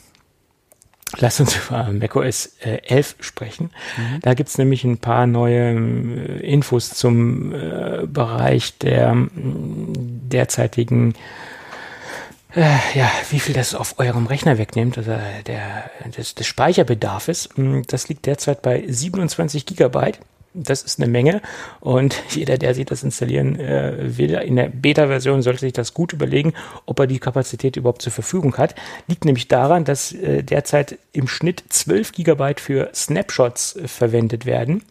Lass 1.17 1.39
uns 1.39 1.55
über 1.55 1.91
macOS 1.91 2.55
äh, 2.61 2.79
11 2.87 3.17
sprechen. 3.19 3.71
Mhm. 3.97 4.19
Da 4.21 4.33
gibt's 4.33 4.57
nämlich 4.57 4.83
ein 4.83 4.97
paar 4.97 5.27
neue 5.27 5.75
äh, 5.75 6.39
Infos 6.39 6.89
zum 6.89 7.53
äh, 7.53 8.05
Bereich 8.07 8.77
der 8.79 9.15
derzeitigen, 9.35 11.13
äh, 12.55 12.77
ja, 12.95 13.11
wie 13.29 13.39
viel 13.39 13.53
das 13.53 13.75
auf 13.75 13.99
eurem 13.99 14.25
Rechner 14.25 14.57
wegnimmt, 14.57 14.97
also 14.97 15.15
der, 15.45 15.89
des, 16.17 16.35
des 16.35 16.47
Speicherbedarfes. 16.47 17.49
Das 17.87 18.09
liegt 18.09 18.25
derzeit 18.25 18.61
bei 18.61 18.83
27 18.87 19.65
Gigabyte 19.65 20.19
das 20.53 20.83
ist 20.83 20.99
eine 20.99 21.11
Menge 21.11 21.41
und 21.79 22.21
jeder, 22.29 22.57
der 22.57 22.73
sich 22.73 22.85
das 22.85 23.03
installieren 23.03 23.59
äh, 23.59 24.17
will, 24.17 24.33
in 24.35 24.55
der 24.55 24.69
Beta-Version 24.69 25.41
sollte 25.41 25.61
sich 25.61 25.73
das 25.73 25.93
gut 25.93 26.13
überlegen, 26.13 26.53
ob 26.85 26.99
er 26.99 27.07
die 27.07 27.19
Kapazität 27.19 27.75
überhaupt 27.77 28.01
zur 28.01 28.11
Verfügung 28.11 28.57
hat. 28.57 28.75
Liegt 29.07 29.25
nämlich 29.25 29.47
daran, 29.47 29.85
dass 29.85 30.11
äh, 30.13 30.43
derzeit 30.43 30.97
im 31.11 31.27
Schnitt 31.27 31.63
12 31.69 32.11
Gigabyte 32.11 32.59
für 32.59 32.89
Snapshots 32.93 33.75
äh, 33.75 33.87
verwendet 33.87 34.45
werden. 34.45 34.83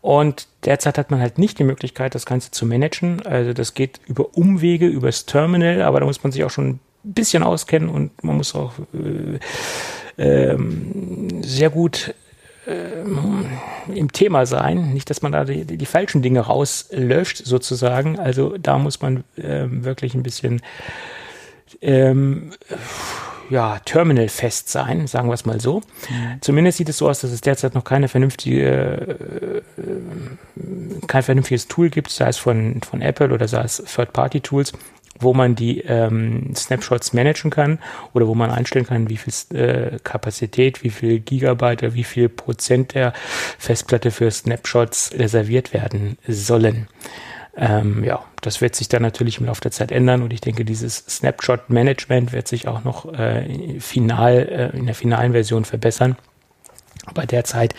Und 0.00 0.48
derzeit 0.64 0.98
hat 0.98 1.12
man 1.12 1.20
halt 1.20 1.38
nicht 1.38 1.60
die 1.60 1.64
Möglichkeit, 1.64 2.16
das 2.16 2.26
Ganze 2.26 2.50
zu 2.50 2.66
managen. 2.66 3.24
Also 3.24 3.52
das 3.52 3.74
geht 3.74 4.00
über 4.08 4.36
Umwege, 4.36 4.86
übers 4.88 5.26
Terminal, 5.26 5.82
aber 5.82 6.00
da 6.00 6.06
muss 6.06 6.24
man 6.24 6.32
sich 6.32 6.42
auch 6.42 6.50
schon 6.50 6.70
ein 6.70 6.80
bisschen 7.04 7.44
auskennen 7.44 7.88
und 7.88 8.24
man 8.24 8.36
muss 8.36 8.54
auch 8.54 8.72
äh, 8.92 9.38
ähm, 10.18 11.42
sehr 11.42 11.70
gut 11.70 12.14
im 12.66 14.12
Thema 14.12 14.46
sein. 14.46 14.92
Nicht, 14.92 15.10
dass 15.10 15.22
man 15.22 15.32
da 15.32 15.44
die, 15.44 15.64
die, 15.64 15.86
falschen 15.86 16.22
Dinge 16.22 16.40
rauslöscht, 16.40 17.38
sozusagen. 17.38 18.18
Also 18.18 18.56
da 18.58 18.78
muss 18.78 19.00
man 19.00 19.24
äh, 19.36 19.66
wirklich 19.68 20.14
ein 20.14 20.22
bisschen 20.22 20.62
ähm, 21.80 22.52
ja, 23.50 23.80
terminalfest 23.84 24.68
sein, 24.68 25.06
sagen 25.06 25.28
wir 25.28 25.34
es 25.34 25.44
mal 25.44 25.60
so. 25.60 25.80
Mhm. 26.08 26.40
Zumindest 26.40 26.78
sieht 26.78 26.88
es 26.88 26.98
so 26.98 27.08
aus, 27.08 27.20
dass 27.20 27.32
es 27.32 27.40
derzeit 27.40 27.74
noch 27.74 27.84
keine 27.84 28.08
vernünftige, 28.08 29.62
äh, 29.76 31.06
kein 31.06 31.22
vernünftiges 31.22 31.68
Tool 31.68 31.90
gibt, 31.90 32.10
sei 32.10 32.28
es 32.28 32.38
von, 32.38 32.80
von 32.82 33.02
Apple 33.02 33.32
oder 33.32 33.48
sei 33.48 33.62
es 33.62 33.82
Third-Party-Tools, 33.84 34.72
wo 35.22 35.34
man 35.34 35.54
die 35.54 35.80
ähm, 35.80 36.54
Snapshots 36.54 37.12
managen 37.12 37.50
kann 37.50 37.78
oder 38.12 38.26
wo 38.26 38.34
man 38.34 38.50
einstellen 38.50 38.86
kann, 38.86 39.08
wie 39.08 39.16
viel 39.16 39.56
äh, 39.56 39.98
Kapazität, 40.02 40.82
wie 40.82 40.90
viel 40.90 41.20
Gigabyte 41.20 41.94
wie 41.94 42.04
viel 42.04 42.28
Prozent 42.28 42.94
der 42.94 43.12
Festplatte 43.58 44.10
für 44.10 44.30
Snapshots 44.30 45.12
reserviert 45.18 45.72
werden 45.72 46.18
sollen. 46.26 46.88
Ähm, 47.54 48.02
ja, 48.02 48.24
das 48.40 48.60
wird 48.60 48.74
sich 48.74 48.88
dann 48.88 49.02
natürlich 49.02 49.38
im 49.38 49.46
Laufe 49.46 49.60
der 49.60 49.72
Zeit 49.72 49.92
ändern 49.92 50.22
und 50.22 50.32
ich 50.32 50.40
denke, 50.40 50.64
dieses 50.64 50.96
Snapshot-Management 50.96 52.32
wird 52.32 52.48
sich 52.48 52.66
auch 52.66 52.82
noch 52.82 53.12
äh, 53.12 53.78
final, 53.78 54.38
äh, 54.74 54.76
in 54.76 54.86
der 54.86 54.94
finalen 54.94 55.32
Version 55.32 55.64
verbessern. 55.64 56.16
Aber 57.04 57.26
derzeit 57.26 57.74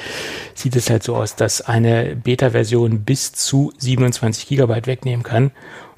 sieht 0.54 0.76
es 0.76 0.90
halt 0.90 1.04
so 1.04 1.16
aus, 1.16 1.36
dass 1.36 1.62
eine 1.62 2.16
Beta-Version 2.16 3.04
bis 3.04 3.32
zu 3.32 3.72
27 3.78 4.48
Gigabyte 4.48 4.86
wegnehmen 4.86 5.24
kann. 5.24 5.52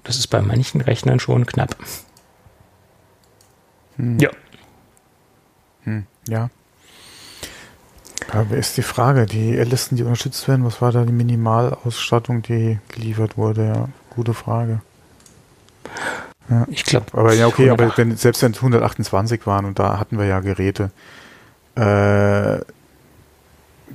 Das 0.06 0.18
ist 0.18 0.28
bei 0.28 0.42
manchen 0.42 0.82
Rechnern 0.82 1.20
schon 1.20 1.46
knapp. 1.46 1.76
Hm. 3.98 4.20
Ja. 4.20 4.30
Hm. 5.84 6.06
Ja. 6.28 6.50
Aber 8.32 8.56
ist 8.56 8.78
die 8.78 8.82
Frage, 8.82 9.26
die 9.26 9.52
Listen, 9.56 9.96
die 9.96 10.04
unterstützt 10.04 10.48
werden, 10.48 10.66
was 10.66 10.82
war 10.82 10.92
da 10.92 11.04
die 11.04 11.14
Minimalausstattung, 11.14 12.42
die 12.42 12.80
geliefert 12.90 13.38
wurde? 13.38 13.66
Ja, 13.66 13.90
gute 14.16 14.34
Frage. 14.34 14.82
Ja. 16.50 16.66
Ich 16.70 16.84
glaube. 16.86 17.06
Aber 17.14 17.34
ja, 17.34 17.48
okay, 17.48 17.70
aber 17.70 17.98
wenn, 17.98 18.16
selbst 18.16 18.42
wenn 18.44 18.52
es 18.52 18.58
128 18.58 19.46
waren 19.48 19.66
und 19.66 19.80
da 19.80 20.00
hatten 20.00 20.18
wir 20.18 20.26
ja 20.26 20.40
Geräte, 20.40 20.92
äh, 21.76 22.58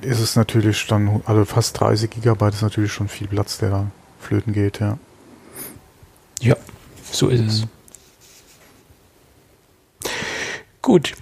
ist 0.03 0.21
es 0.21 0.37
natürlich 0.37 0.87
dann, 0.87 1.23
also 1.27 1.45
fast 1.45 1.79
30 1.79 2.11
Gigabyte 2.11 2.55
ist 2.55 2.63
natürlich 2.63 2.93
schon 2.93 3.09
viel 3.09 3.29
Platz, 3.29 3.59
der 3.59 3.71
da 3.71 3.87
flöten 4.21 4.53
geht, 4.53 4.81
ja. 4.81 4.99
Ja, 6.41 6.57
so 7.13 7.29
ist 7.29 7.41
es. 7.41 7.67
Gut. 10.83 11.15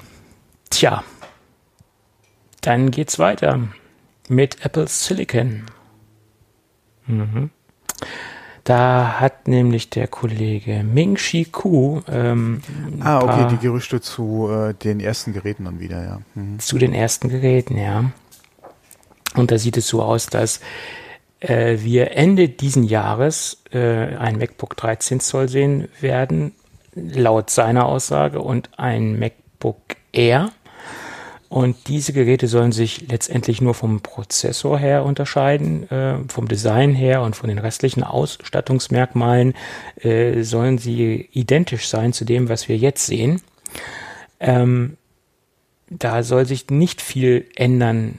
Tja. 0.70 1.04
Dann 2.60 2.90
geht's 2.90 3.18
weiter 3.18 3.68
mit 4.28 4.64
Apple 4.64 4.86
Silicon. 4.86 5.64
Mhm. 7.06 7.50
Da 8.64 9.18
hat 9.18 9.48
nämlich 9.48 9.88
der 9.88 10.08
Kollege 10.08 10.84
Ming 10.84 11.16
Shi 11.16 11.46
Ku. 11.46 12.02
Ähm, 12.06 12.60
ah, 13.00 13.20
okay, 13.20 13.48
die 13.50 13.56
Gerüchte 13.56 14.00
zu 14.00 14.50
äh, 14.50 14.74
den 14.74 15.00
ersten 15.00 15.32
Geräten 15.32 15.64
dann 15.64 15.80
wieder, 15.80 16.04
ja. 16.04 16.20
Mhm. 16.34 16.58
Zu 16.58 16.78
den 16.78 16.92
ersten 16.92 17.30
Geräten, 17.30 17.78
ja. 17.78 18.12
Und 19.34 19.50
da 19.50 19.58
sieht 19.58 19.78
es 19.78 19.88
so 19.88 20.02
aus, 20.02 20.26
dass 20.26 20.60
äh, 21.40 21.78
wir 21.80 22.12
Ende 22.12 22.48
diesen 22.48 22.84
Jahres 22.84 23.62
äh, 23.72 24.16
ein 24.16 24.38
MacBook 24.38 24.76
13 24.76 25.20
Zoll 25.20 25.48
sehen 25.48 25.88
werden, 26.00 26.52
laut 26.94 27.50
seiner 27.50 27.86
Aussage, 27.86 28.40
und 28.40 28.70
ein 28.76 29.18
MacBook 29.18 29.78
Air. 30.12 30.50
Und 31.48 31.88
diese 31.88 32.12
Geräte 32.12 32.46
sollen 32.46 32.72
sich 32.72 33.08
letztendlich 33.08 33.62
nur 33.62 33.72
vom 33.72 34.02
Prozessor 34.02 34.78
her 34.78 35.04
unterscheiden, 35.04 35.90
äh, 35.90 36.16
vom 36.28 36.46
Design 36.46 36.94
her 36.94 37.22
und 37.22 37.36
von 37.36 37.48
den 37.48 37.58
restlichen 37.58 38.02
Ausstattungsmerkmalen 38.02 39.54
äh, 39.96 40.42
sollen 40.42 40.76
sie 40.76 41.28
identisch 41.32 41.88
sein 41.88 42.12
zu 42.12 42.26
dem, 42.26 42.50
was 42.50 42.68
wir 42.68 42.76
jetzt 42.76 43.06
sehen. 43.06 43.40
Ähm, 44.40 44.98
da 45.88 46.22
soll 46.22 46.44
sich 46.44 46.68
nicht 46.68 47.00
viel 47.00 47.46
ändern 47.56 48.18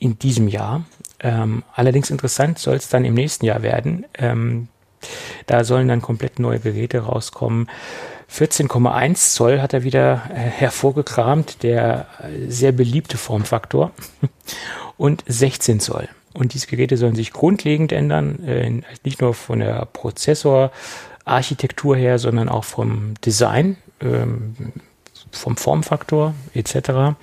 in 0.00 0.18
diesem 0.18 0.48
Jahr. 0.48 0.84
Ähm, 1.20 1.62
allerdings 1.74 2.10
interessant 2.10 2.58
soll 2.58 2.76
es 2.76 2.88
dann 2.88 3.04
im 3.04 3.14
nächsten 3.14 3.44
Jahr 3.44 3.62
werden. 3.62 4.06
Ähm, 4.14 4.68
da 5.46 5.64
sollen 5.64 5.88
dann 5.88 6.02
komplett 6.02 6.38
neue 6.38 6.60
Geräte 6.60 7.00
rauskommen 7.00 7.68
14,1 8.32 9.32
Zoll 9.32 9.60
hat 9.60 9.74
er 9.74 9.82
wieder 9.82 10.22
äh, 10.30 10.36
hervorgekramt, 10.36 11.64
der 11.64 12.06
äh, 12.22 12.48
sehr 12.48 12.72
beliebte 12.72 13.18
Formfaktor. 13.18 13.90
Und 14.96 15.24
16 15.26 15.80
Zoll. 15.80 16.08
Und 16.32 16.54
diese 16.54 16.68
Geräte 16.68 16.96
sollen 16.96 17.16
sich 17.16 17.32
grundlegend 17.32 17.90
ändern, 17.90 18.44
äh, 18.44 18.82
nicht 19.02 19.20
nur 19.20 19.34
von 19.34 19.58
der 19.58 19.84
Prozessorarchitektur 19.86 21.96
her, 21.96 22.18
sondern 22.18 22.48
auch 22.48 22.64
vom 22.64 23.14
Design, 23.24 23.76
ähm, 24.00 24.54
vom 25.32 25.56
Formfaktor 25.56 26.34
etc. 26.54 27.16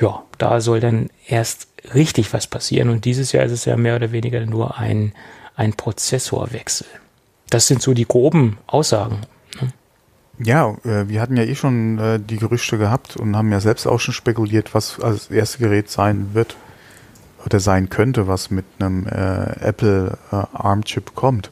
Ja, 0.00 0.22
da 0.38 0.60
soll 0.60 0.80
dann 0.80 1.10
erst 1.30 1.68
richtig 1.94 2.32
was 2.32 2.46
passieren. 2.46 2.90
Und 2.90 3.04
dieses 3.04 3.32
Jahr 3.32 3.44
ist 3.44 3.52
es 3.52 3.64
ja 3.64 3.76
mehr 3.76 3.96
oder 3.96 4.12
weniger 4.12 4.44
nur 4.46 4.78
ein, 4.78 5.12
ein 5.54 5.72
Prozessorwechsel. 5.72 6.86
Das 7.48 7.66
sind 7.66 7.82
so 7.82 7.94
die 7.94 8.06
groben 8.06 8.58
Aussagen. 8.66 9.20
Ja, 10.42 10.70
äh, 10.84 11.06
wir 11.08 11.20
hatten 11.20 11.36
ja 11.36 11.44
eh 11.44 11.54
schon 11.54 11.98
äh, 11.98 12.18
die 12.18 12.38
Gerüchte 12.38 12.78
gehabt 12.78 13.16
und 13.16 13.36
haben 13.36 13.52
ja 13.52 13.60
selbst 13.60 13.86
auch 13.86 14.00
schon 14.00 14.14
spekuliert, 14.14 14.74
was 14.74 14.98
als 14.98 15.30
erste 15.30 15.58
Gerät 15.58 15.90
sein 15.90 16.30
wird 16.32 16.56
oder 17.44 17.60
sein 17.60 17.90
könnte, 17.90 18.26
was 18.26 18.50
mit 18.50 18.64
einem 18.78 19.06
äh, 19.06 19.60
Apple 19.60 20.16
ARM-Chip 20.30 21.14
kommt. 21.14 21.50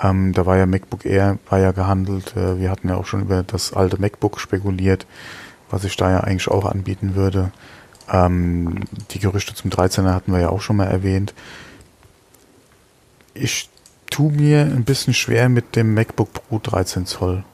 Ähm, 0.00 0.32
da 0.32 0.46
war 0.46 0.56
ja 0.56 0.66
MacBook 0.66 1.04
Air, 1.04 1.38
war 1.48 1.58
ja 1.58 1.72
gehandelt. 1.72 2.34
Wir 2.34 2.68
hatten 2.68 2.88
ja 2.88 2.96
auch 2.96 3.06
schon 3.06 3.22
über 3.22 3.44
das 3.44 3.72
alte 3.72 4.00
MacBook 4.00 4.40
spekuliert, 4.40 5.06
was 5.70 5.82
sich 5.82 5.96
da 5.96 6.10
ja 6.10 6.20
eigentlich 6.20 6.48
auch 6.48 6.64
anbieten 6.64 7.14
würde. 7.14 7.52
Ähm, 8.10 8.80
die 9.10 9.18
Gerüchte 9.18 9.54
zum 9.54 9.70
13er 9.70 10.12
hatten 10.12 10.32
wir 10.32 10.40
ja 10.40 10.48
auch 10.50 10.60
schon 10.60 10.76
mal 10.76 10.86
erwähnt. 10.86 11.34
Ich 13.34 13.70
tu 14.10 14.30
mir 14.30 14.62
ein 14.62 14.84
bisschen 14.84 15.14
schwer 15.14 15.48
mit 15.48 15.76
dem 15.76 15.94
MacBook 15.94 16.32
Pro 16.32 16.58
13 16.58 17.06
Zoll 17.06 17.44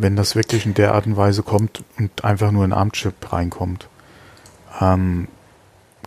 wenn 0.00 0.14
das 0.14 0.36
wirklich 0.36 0.64
in 0.64 0.74
der 0.74 0.94
Art 0.94 1.06
und 1.06 1.16
Weise 1.16 1.42
kommt 1.42 1.82
und 1.98 2.24
einfach 2.24 2.52
nur 2.52 2.64
ein 2.64 2.72
ARM-Chip 2.72 3.32
reinkommt. 3.32 3.88
Ähm, 4.80 5.28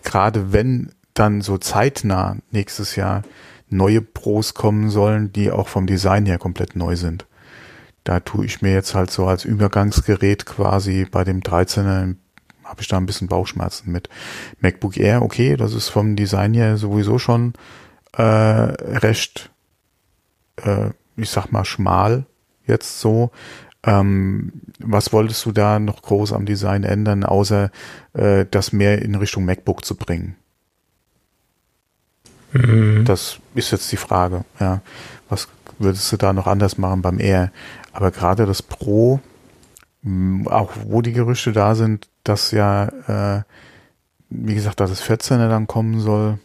Gerade 0.04 0.54
wenn 0.54 0.92
dann 1.14 1.42
so 1.42 1.58
zeitnah 1.58 2.38
nächstes 2.52 2.96
Jahr 2.96 3.24
neue 3.70 4.02
Pros 4.02 4.54
kommen 4.54 4.90
sollen, 4.90 5.34
die 5.34 5.52
auch 5.52 5.68
vom 5.68 5.88
Design 5.88 6.26
her 6.26 6.40
komplett 6.40 6.76
neu 6.76 6.96
sind. 6.96 7.26
Da 8.04 8.20
tue 8.20 8.46
ich 8.46 8.62
mir 8.62 8.74
jetzt 8.74 8.96
halt 8.96 9.12
so 9.12 9.28
als 9.28 9.46
Übergangsgerät 9.46 10.46
quasi 10.46 11.06
bei 11.10 11.24
dem 11.24 11.42
13er 11.42 12.16
habe 12.71 12.81
ich 12.81 12.88
da 12.88 12.97
ein 12.97 13.05
bisschen 13.05 13.27
Bauchschmerzen 13.27 13.91
mit. 13.91 14.10
MacBook 14.62 14.97
Air, 14.97 15.21
okay, 15.21 15.57
das 15.57 15.73
ist 15.73 15.89
vom 15.89 16.15
Design 16.15 16.53
her 16.53 16.77
sowieso 16.77 17.19
schon 17.19 17.53
äh, 18.13 18.21
recht, 18.23 19.51
äh, 20.55 20.89
ich 21.17 21.29
sag 21.29 21.51
mal, 21.51 21.65
schmal 21.65 22.25
jetzt 22.65 23.01
so. 23.01 23.31
Ähm, 23.84 24.53
was 24.79 25.12
wolltest 25.12 25.45
du 25.45 25.51
da 25.51 25.79
noch 25.79 26.01
groß 26.01 26.31
am 26.31 26.45
Design 26.45 26.84
ändern, 26.84 27.25
außer 27.25 27.71
äh, 28.13 28.45
das 28.49 28.71
mehr 28.71 29.01
in 29.01 29.15
Richtung 29.15 29.43
MacBook 29.43 29.84
zu 29.84 29.95
bringen? 29.95 30.38
Mhm. 32.53 33.03
Das 33.03 33.39
ist 33.53 33.71
jetzt 33.71 33.91
die 33.91 33.97
Frage. 33.97 34.45
Ja, 34.62 34.81
was 35.29 35.49
würdest 35.77 36.10
du 36.12 36.17
da 36.17 36.31
noch 36.31 36.47
anders 36.47 36.77
machen 36.77 37.01
beim 37.01 37.19
Air? 37.19 37.51
Aber 37.91 38.12
gerade 38.12 38.45
das 38.45 38.62
Pro, 38.62 39.19
auch 40.46 40.72
wo 40.86 41.02
die 41.02 41.14
Gerüchte 41.14 41.52
da 41.52 41.76
sind, 41.76 42.08
dass 42.24 42.52
ja, 42.52 42.86
äh, 42.86 43.44
wie 44.30 44.56
gesagt, 44.56 44.80
dass 44.80 44.92
es 44.92 45.04
14er 45.04 45.50
dann 45.50 45.68
kommen 45.68 46.00
soll. 46.00 46.40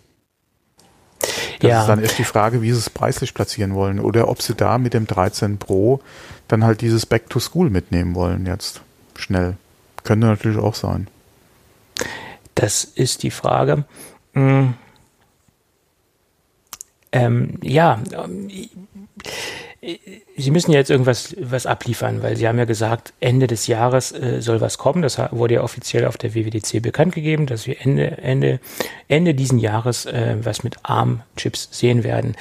Das 1.61 1.71
ja. 1.71 1.81
ist 1.81 1.87
dann 1.87 2.03
erst 2.03 2.19
die 2.19 2.25
Frage, 2.25 2.61
wie 2.61 2.71
sie 2.71 2.79
es 2.79 2.91
preislich 2.91 3.33
platzieren 3.33 3.75
wollen 3.75 3.99
oder 3.99 4.29
ob 4.29 4.43
sie 4.43 4.55
da 4.55 4.77
mit 4.77 4.93
dem 4.93 5.07
13 5.07 5.59
Pro 5.59 6.01
dann 6.49 6.65
halt 6.65 6.83
dieses 6.83 7.07
Back 7.07 7.31
to 7.31 7.41
School 7.41 7.71
mitnehmen 7.71 8.15
wollen 8.15 8.47
jetzt 8.47 8.83
schnell. 9.17 9.57
Könnte 10.05 10.27
natürlich 10.27 10.59
auch 10.59 10.75
sein. 10.75 11.09
Das 12.55 12.85
ist 12.85 13.23
die 13.23 13.31
Frage. 13.31 13.85
Hm. 14.35 14.75
Ähm, 17.13 17.59
ja, 17.63 18.01
Sie 20.37 20.51
müssen 20.51 20.73
ja 20.73 20.79
jetzt 20.79 20.91
irgendwas 20.91 21.37
was 21.39 21.67
abliefern, 21.67 22.23
weil 22.23 22.37
Sie 22.37 22.49
haben 22.49 22.59
ja 22.59 22.65
gesagt, 22.65 23.13
Ende 23.21 23.47
des 23.47 23.69
Jahres 23.69 24.13
äh, 24.13 24.43
soll 24.43 24.61
was 24.61 24.79
kommen. 24.79 25.03
Das 25.03 25.19
wurde 25.31 25.55
ja 25.55 25.63
offiziell 25.63 26.07
auf 26.07 26.17
der 26.17 26.35
WWDC 26.35 26.83
bekannt 26.83 27.15
gegeben, 27.15 27.47
dass 27.47 27.67
wir 27.67 27.81
Ende, 27.81 28.19
Ende, 28.19 28.61
Ende 29.09 29.35
diesen 29.35 29.59
Jahres 29.59 30.05
äh, 30.07 30.37
was 30.43 30.65
mit 30.65 30.77
ARM-Chips 30.83 31.69
sehen 31.71 32.03
werden. 32.03 32.37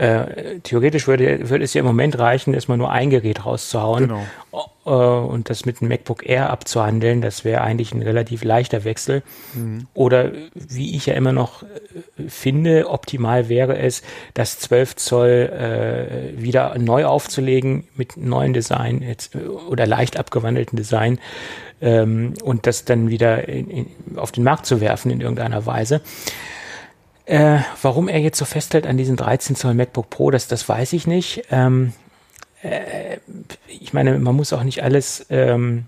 Äh, 0.00 0.60
theoretisch 0.60 1.06
würde, 1.06 1.50
würde 1.50 1.62
es 1.62 1.74
ja 1.74 1.80
im 1.80 1.86
Moment 1.86 2.18
reichen, 2.18 2.54
erstmal 2.54 2.78
nur 2.78 2.90
ein 2.90 3.10
Gerät 3.10 3.44
rauszuhauen 3.44 4.08
genau. 4.08 4.70
äh, 4.86 5.26
und 5.28 5.50
das 5.50 5.66
mit 5.66 5.82
einem 5.82 5.90
MacBook 5.90 6.26
Air 6.26 6.48
abzuhandeln. 6.48 7.20
Das 7.20 7.44
wäre 7.44 7.60
eigentlich 7.60 7.92
ein 7.92 8.00
relativ 8.00 8.42
leichter 8.42 8.84
Wechsel. 8.84 9.22
Mhm. 9.52 9.88
Oder 9.92 10.32
wie 10.54 10.96
ich 10.96 11.04
ja 11.04 11.12
immer 11.12 11.32
noch 11.32 11.64
äh, 11.64 12.28
finde, 12.28 12.88
optimal 12.88 13.50
wäre 13.50 13.76
es, 13.76 14.00
das 14.32 14.58
12 14.60 14.96
Zoll 14.96 15.28
äh, 15.28 16.42
wieder 16.42 16.78
neu 16.78 17.04
aufzulegen 17.04 17.86
mit 17.94 18.16
neuen 18.16 18.54
Design 18.54 19.02
jetzt, 19.02 19.36
oder 19.36 19.86
leicht 19.86 20.18
abgewandelten 20.18 20.78
Design 20.78 21.18
ähm, 21.82 22.32
und 22.42 22.66
das 22.66 22.86
dann 22.86 23.10
wieder 23.10 23.46
in, 23.48 23.68
in, 23.68 23.86
auf 24.16 24.32
den 24.32 24.44
Markt 24.44 24.64
zu 24.64 24.80
werfen 24.80 25.10
in 25.10 25.20
irgendeiner 25.20 25.66
Weise. 25.66 26.00
Äh, 27.30 27.60
warum 27.80 28.08
er 28.08 28.18
jetzt 28.18 28.38
so 28.38 28.44
festhält 28.44 28.88
an 28.88 28.96
diesem 28.96 29.14
13 29.14 29.54
Zoll 29.54 29.74
MacBook 29.74 30.10
Pro, 30.10 30.32
das, 30.32 30.48
das 30.48 30.68
weiß 30.68 30.92
ich 30.94 31.06
nicht. 31.06 31.44
Ähm, 31.52 31.92
äh, 32.60 33.18
ich 33.68 33.92
meine, 33.92 34.18
man 34.18 34.34
muss 34.34 34.52
auch 34.52 34.64
nicht 34.64 34.82
alles 34.82 35.26
ähm, 35.30 35.84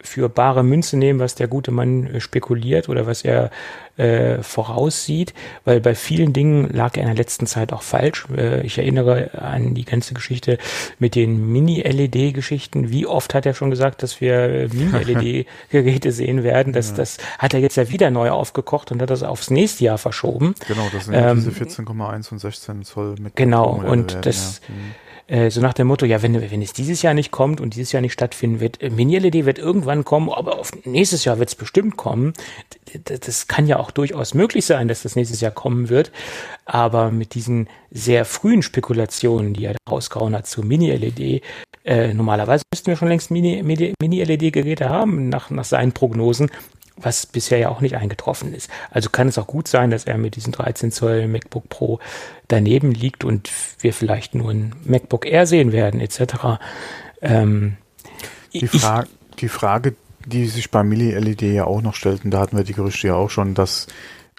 für 0.00 0.28
bare 0.28 0.62
Münze 0.62 0.96
nehmen, 0.96 1.18
was 1.18 1.34
der 1.34 1.48
gute 1.48 1.70
Mann 1.70 2.06
äh, 2.06 2.20
spekuliert 2.20 2.88
oder 2.88 3.06
was 3.06 3.22
er 3.22 3.50
äh, 3.96 4.42
voraussieht, 4.42 5.34
weil 5.64 5.80
bei 5.80 5.94
vielen 5.96 6.32
Dingen 6.32 6.70
lag 6.72 6.96
er 6.96 7.02
in 7.02 7.08
der 7.08 7.16
letzten 7.16 7.46
Zeit 7.46 7.72
auch 7.72 7.82
falsch. 7.82 8.26
Äh, 8.36 8.64
ich 8.64 8.78
erinnere 8.78 9.30
an 9.34 9.74
die 9.74 9.84
ganze 9.84 10.14
Geschichte 10.14 10.58
mit 11.00 11.16
den 11.16 11.50
Mini-LED-Geschichten. 11.52 12.90
Wie 12.90 13.06
oft 13.06 13.34
hat 13.34 13.44
er 13.44 13.54
schon 13.54 13.70
gesagt, 13.70 14.04
dass 14.04 14.20
wir 14.20 14.34
äh, 14.34 14.68
Mini-LED-Geräte 14.68 16.12
sehen 16.12 16.44
werden? 16.44 16.72
Das, 16.72 16.90
ja. 16.90 16.96
das 16.96 17.18
hat 17.38 17.54
er 17.54 17.60
jetzt 17.60 17.76
ja 17.76 17.90
wieder 17.90 18.10
neu 18.10 18.30
aufgekocht 18.30 18.92
und 18.92 19.02
hat 19.02 19.10
das 19.10 19.24
aufs 19.24 19.50
nächste 19.50 19.84
Jahr 19.84 19.98
verschoben. 19.98 20.54
Genau, 20.68 20.86
das 20.92 21.06
sind 21.06 21.14
ähm, 21.14 21.44
diese 21.44 21.50
14,1 21.50 22.30
und 22.30 22.38
16 22.38 22.84
Zoll 22.84 23.16
mit. 23.20 23.34
Genau, 23.34 23.70
und 23.70 24.24
das, 24.24 24.60
ja. 24.68 24.74
Äh, 25.28 25.50
so 25.50 25.60
nach 25.60 25.74
dem 25.74 25.86
Motto, 25.86 26.06
ja, 26.06 26.22
wenn, 26.22 26.50
wenn 26.50 26.62
es 26.62 26.72
dieses 26.72 27.02
Jahr 27.02 27.12
nicht 27.14 27.30
kommt 27.30 27.60
und 27.60 27.76
dieses 27.76 27.92
Jahr 27.92 28.00
nicht 28.00 28.14
stattfinden 28.14 28.60
wird, 28.60 28.82
äh, 28.82 28.88
Mini-LED 28.88 29.44
wird 29.44 29.58
irgendwann 29.58 30.04
kommen, 30.04 30.30
aber 30.30 30.58
auf 30.58 30.70
nächstes 30.84 31.24
Jahr 31.24 31.38
wird 31.38 31.50
es 31.50 31.54
bestimmt 31.54 31.96
kommen. 31.96 32.32
Das 33.04 33.46
kann 33.46 33.66
ja 33.66 33.78
auch 33.78 33.90
durchaus 33.90 34.32
möglich 34.32 34.64
sein, 34.64 34.88
dass 34.88 35.02
das 35.02 35.14
nächstes 35.14 35.42
Jahr 35.42 35.52
kommen 35.52 35.90
wird. 35.90 36.10
Aber 36.64 37.10
mit 37.10 37.34
diesen 37.34 37.68
sehr 37.90 38.24
frühen 38.24 38.62
Spekulationen, 38.62 39.52
die 39.52 39.66
er 39.66 39.76
rausgehauen 39.88 40.34
hat 40.34 40.46
zu 40.46 40.62
Mini-LED, 40.62 41.42
äh, 41.84 42.14
normalerweise 42.14 42.64
müssten 42.72 42.86
wir 42.86 42.96
schon 42.96 43.08
längst 43.08 43.30
Mini-LED-Geräte 43.30 44.88
haben, 44.88 45.28
nach, 45.28 45.50
nach 45.50 45.64
seinen 45.64 45.92
Prognosen 45.92 46.50
was 47.00 47.26
bisher 47.26 47.58
ja 47.58 47.68
auch 47.68 47.80
nicht 47.80 47.96
eingetroffen 47.96 48.52
ist. 48.52 48.70
Also 48.90 49.10
kann 49.10 49.28
es 49.28 49.38
auch 49.38 49.46
gut 49.46 49.68
sein, 49.68 49.90
dass 49.90 50.04
er 50.04 50.18
mit 50.18 50.36
diesem 50.36 50.52
13 50.52 50.90
Zoll 50.90 51.28
MacBook 51.28 51.68
Pro 51.68 52.00
daneben 52.48 52.92
liegt 52.92 53.24
und 53.24 53.50
wir 53.80 53.92
vielleicht 53.92 54.34
nur 54.34 54.50
ein 54.50 54.74
MacBook 54.84 55.26
Air 55.26 55.46
sehen 55.46 55.72
werden, 55.72 56.00
etc. 56.00 56.58
Ähm, 57.22 57.76
die, 58.52 58.66
Fra 58.66 59.02
ich, 59.02 59.36
die 59.36 59.48
Frage, 59.48 59.94
die 60.26 60.46
sich 60.46 60.70
bei 60.70 60.82
Mini-LED 60.82 61.42
ja 61.42 61.64
auch 61.64 61.82
noch 61.82 61.94
stellten, 61.94 62.30
da 62.30 62.40
hatten 62.40 62.56
wir 62.56 62.64
die 62.64 62.74
Gerüchte 62.74 63.08
ja 63.08 63.14
auch 63.14 63.30
schon, 63.30 63.54
dass 63.54 63.86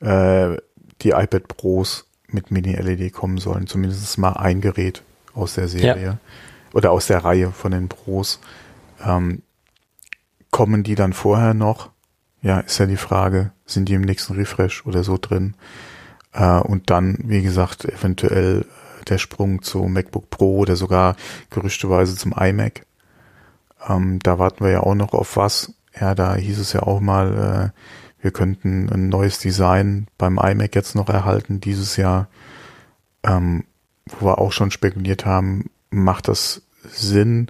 äh, 0.01 0.57
die 1.01 1.09
iPad 1.09 1.47
Pros 1.47 2.05
mit 2.27 2.51
Mini-LED 2.51 3.13
kommen 3.13 3.37
sollen, 3.37 3.67
zumindest 3.67 4.17
mal 4.17 4.33
ein 4.33 4.61
Gerät 4.61 5.03
aus 5.33 5.55
der 5.55 5.67
Serie 5.67 6.03
ja. 6.03 6.17
oder 6.73 6.91
aus 6.91 7.07
der 7.07 7.23
Reihe 7.23 7.51
von 7.51 7.71
den 7.71 7.87
Pros. 7.87 8.39
Ähm, 9.03 9.41
kommen 10.51 10.83
die 10.83 10.95
dann 10.95 11.13
vorher 11.13 11.53
noch? 11.53 11.89
Ja, 12.41 12.59
ist 12.61 12.77
ja 12.77 12.85
die 12.85 12.97
Frage, 12.97 13.51
sind 13.65 13.89
die 13.89 13.95
im 13.95 14.01
nächsten 14.01 14.33
Refresh 14.33 14.85
oder 14.85 15.03
so 15.03 15.17
drin? 15.19 15.55
Äh, 16.33 16.59
und 16.59 16.89
dann, 16.89 17.17
wie 17.23 17.41
gesagt, 17.41 17.85
eventuell 17.85 18.65
der 19.07 19.17
Sprung 19.17 19.61
zu 19.61 19.83
MacBook 19.83 20.29
Pro 20.29 20.57
oder 20.59 20.75
sogar 20.75 21.15
gerüchteweise 21.49 22.15
zum 22.15 22.33
iMac. 22.33 22.85
Ähm, 23.87 24.19
da 24.19 24.39
warten 24.39 24.63
wir 24.63 24.71
ja 24.71 24.79
auch 24.81 24.95
noch 24.95 25.13
auf 25.13 25.35
was. 25.35 25.73
Ja, 25.99 26.15
da 26.15 26.35
hieß 26.35 26.59
es 26.59 26.73
ja 26.73 26.83
auch 26.83 26.99
mal, 26.99 27.73
äh, 27.73 28.21
wir 28.21 28.31
könnten 28.31 28.89
ein 28.89 29.09
neues 29.09 29.39
Design 29.39 30.07
beim 30.17 30.37
iMac 30.37 30.75
jetzt 30.75 30.95
noch 30.95 31.09
erhalten 31.09 31.59
dieses 31.59 31.97
Jahr, 31.97 32.27
ähm, 33.23 33.65
wo 34.05 34.27
wir 34.27 34.39
auch 34.39 34.51
schon 34.51 34.71
spekuliert 34.71 35.25
haben, 35.25 35.69
macht 35.89 36.27
das 36.27 36.61
Sinn, 36.83 37.47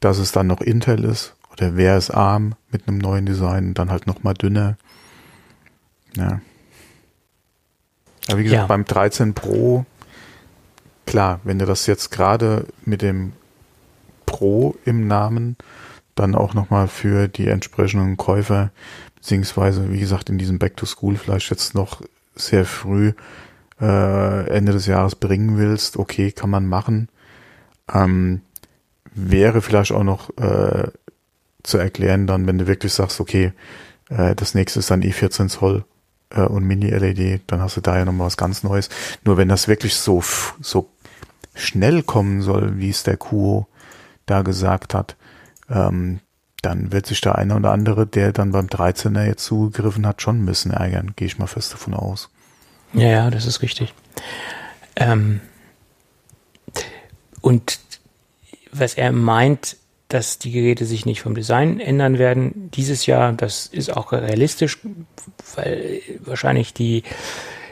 dass 0.00 0.18
es 0.18 0.32
dann 0.32 0.46
noch 0.46 0.60
Intel 0.60 1.04
ist 1.04 1.34
oder 1.52 1.76
wäre 1.76 1.96
es 1.96 2.10
ARM 2.10 2.54
mit 2.70 2.88
einem 2.88 2.98
neuen 2.98 3.26
Design, 3.26 3.74
dann 3.74 3.90
halt 3.90 4.06
noch 4.06 4.22
mal 4.22 4.34
dünner. 4.34 4.76
Ja. 6.16 6.40
Aber 8.28 8.38
wie 8.38 8.44
gesagt, 8.44 8.62
ja. 8.62 8.66
beim 8.66 8.84
13 8.84 9.34
Pro, 9.34 9.84
klar, 11.06 11.40
wenn 11.44 11.58
du 11.58 11.66
das 11.66 11.86
jetzt 11.86 12.10
gerade 12.10 12.66
mit 12.84 13.02
dem 13.02 13.32
Pro 14.26 14.76
im 14.84 15.06
Namen 15.06 15.56
dann 16.14 16.34
auch 16.34 16.54
nochmal 16.54 16.88
für 16.88 17.28
die 17.28 17.48
entsprechenden 17.48 18.16
Käufer, 18.16 18.70
beziehungsweise 19.16 19.90
wie 19.92 20.00
gesagt 20.00 20.30
in 20.30 20.38
diesem 20.38 20.58
Back 20.58 20.76
to 20.76 20.86
School 20.86 21.16
vielleicht 21.16 21.50
jetzt 21.50 21.74
noch 21.74 22.02
sehr 22.34 22.64
früh 22.64 23.12
äh, 23.80 24.48
Ende 24.48 24.72
des 24.72 24.86
Jahres 24.86 25.16
bringen 25.16 25.58
willst, 25.58 25.96
okay, 25.96 26.32
kann 26.32 26.50
man 26.50 26.66
machen. 26.66 27.08
Ähm, 27.92 28.42
wäre 29.14 29.60
vielleicht 29.60 29.92
auch 29.92 30.04
noch 30.04 30.30
äh, 30.38 30.88
zu 31.62 31.78
erklären, 31.78 32.26
dann, 32.26 32.46
wenn 32.46 32.58
du 32.58 32.66
wirklich 32.66 32.92
sagst, 32.92 33.20
okay, 33.20 33.52
äh, 34.10 34.34
das 34.34 34.54
nächste 34.54 34.80
ist 34.80 34.90
dann 34.90 35.02
i14 35.02 35.48
Zoll 35.48 35.84
äh, 36.30 36.42
und 36.42 36.64
Mini-LED, 36.64 37.42
dann 37.46 37.60
hast 37.60 37.76
du 37.76 37.80
da 37.80 37.96
ja 37.96 38.04
nochmal 38.04 38.26
was 38.26 38.36
ganz 38.36 38.62
Neues. 38.62 38.88
Nur 39.24 39.36
wenn 39.36 39.48
das 39.48 39.68
wirklich 39.68 39.94
so, 39.94 40.22
so 40.60 40.88
schnell 41.54 42.02
kommen 42.02 42.42
soll, 42.42 42.78
wie 42.78 42.90
es 42.90 43.02
der 43.02 43.16
Kuo 43.16 43.66
da 44.26 44.42
gesagt 44.42 44.94
hat, 44.94 45.16
ähm, 45.68 46.20
dann 46.62 46.92
wird 46.92 47.06
sich 47.06 47.20
der 47.20 47.36
eine 47.36 47.56
oder 47.56 47.72
andere, 47.72 48.06
der 48.06 48.32
dann 48.32 48.52
beim 48.52 48.66
13er 48.66 49.24
jetzt 49.26 49.44
zugegriffen 49.44 50.06
hat, 50.06 50.22
schon 50.22 50.42
ein 50.42 50.46
bisschen 50.46 50.70
ärgern. 50.70 51.12
Gehe 51.16 51.26
ich 51.26 51.38
mal 51.38 51.48
fest 51.48 51.72
davon 51.72 51.94
aus. 51.94 52.30
Ja, 52.92 53.08
ja, 53.08 53.30
das 53.30 53.46
ist 53.46 53.62
richtig. 53.62 53.94
Ähm, 54.94 55.40
und 57.40 57.80
was 58.70 58.94
er 58.94 59.12
meint, 59.12 59.76
dass 60.12 60.38
die 60.38 60.52
Geräte 60.52 60.84
sich 60.84 61.06
nicht 61.06 61.22
vom 61.22 61.34
Design 61.34 61.80
ändern 61.80 62.18
werden 62.18 62.70
dieses 62.74 63.06
Jahr, 63.06 63.32
das 63.32 63.66
ist 63.66 63.96
auch 63.96 64.12
realistisch, 64.12 64.78
weil 65.56 66.00
wahrscheinlich 66.20 66.74
die 66.74 67.02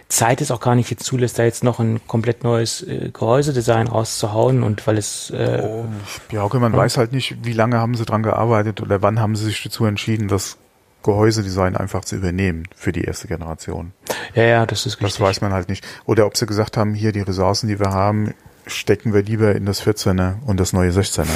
Zeit 0.08 0.40
es 0.40 0.50
auch 0.50 0.60
gar 0.60 0.74
nicht 0.74 0.90
jetzt 0.90 1.04
zulässt, 1.04 1.38
da 1.38 1.44
jetzt 1.44 1.62
noch 1.62 1.78
ein 1.78 2.00
komplett 2.06 2.42
neues 2.42 2.82
äh, 2.82 3.10
Gehäusedesign 3.12 3.86
rauszuhauen 3.86 4.62
und 4.62 4.86
weil 4.86 4.98
es 4.98 5.30
äh, 5.30 5.62
oh, 5.62 5.84
ja, 6.32 6.42
okay, 6.42 6.58
man 6.58 6.72
weiß 6.72 6.96
halt 6.96 7.12
nicht, 7.12 7.44
wie 7.44 7.52
lange 7.52 7.78
haben 7.78 7.94
sie 7.94 8.06
dran 8.06 8.22
gearbeitet 8.22 8.80
oder 8.80 9.02
wann 9.02 9.20
haben 9.20 9.36
sie 9.36 9.44
sich 9.44 9.62
dazu 9.62 9.84
entschieden, 9.84 10.26
das 10.26 10.56
Gehäusedesign 11.02 11.76
einfach 11.76 12.04
zu 12.04 12.16
übernehmen 12.16 12.64
für 12.74 12.90
die 12.90 13.04
erste 13.04 13.28
Generation. 13.28 13.92
Ja, 14.34 14.42
ja, 14.44 14.66
das 14.66 14.86
ist 14.86 14.94
richtig. 14.94 15.16
Das 15.16 15.20
weiß 15.20 15.40
man 15.42 15.52
halt 15.52 15.68
nicht. 15.68 15.86
Oder 16.06 16.26
ob 16.26 16.36
sie 16.36 16.46
gesagt 16.46 16.76
haben, 16.76 16.94
hier 16.94 17.12
die 17.12 17.20
Ressourcen, 17.20 17.68
die 17.68 17.78
wir 17.78 17.90
haben, 17.90 18.34
stecken 18.66 19.14
wir 19.14 19.22
lieber 19.22 19.54
in 19.54 19.64
das 19.64 19.82
14er 19.86 20.42
und 20.44 20.58
das 20.58 20.72
neue 20.72 20.90
16er 20.90 21.28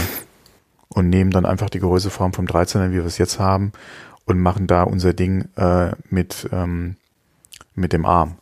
und 0.89 1.09
nehmen 1.09 1.31
dann 1.31 1.47
einfach 1.47 1.71
die 1.71 1.81
Gehäuseform 1.81 2.33
vom 2.33 2.47
13er, 2.47 2.91
wie 2.91 2.97
wir 2.97 3.05
es 3.05 3.19
jetzt 3.19 3.39
haben 3.39 3.73
und 4.27 4.41
machen 4.41 4.67
da 4.67 4.85
unser 4.85 5.13
Ding 5.13 5.49
äh, 5.57 5.93
mit 6.11 6.49
ähm, 6.53 6.97
mit 7.75 7.93
dem 7.93 8.07
Arm. 8.07 8.37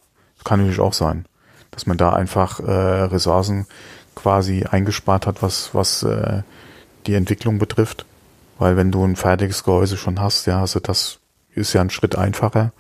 Kann 0.45 0.61
natürlich 0.61 0.80
auch 0.80 0.93
sein, 0.93 1.26
dass 1.70 1.86
man 1.86 1.97
da 1.97 2.12
einfach 2.12 2.61
äh, 2.61 2.70
Ressourcen 2.70 3.66
quasi 4.14 4.64
eingespart 4.64 5.26
hat, 5.26 5.43
was, 5.43 5.74
was 5.74 6.03
äh, 6.03 6.43
die 7.07 7.14
Entwicklung 7.14 7.59
betrifft. 7.59 8.05
Weil 8.59 8.76
wenn 8.76 8.93
du 8.93 9.05
ein 9.05 9.16
fertiges 9.16 9.64
Gehäuse 9.64 9.97
schon 9.97 10.20
hast, 10.20 10.47
ja, 10.47 10.61
also 10.61 10.80
das 10.80 11.18
ist 11.55 11.72
ja 11.72 11.80
ein 11.80 11.90
Schritt 11.90 12.16
einfacher, 12.16 12.72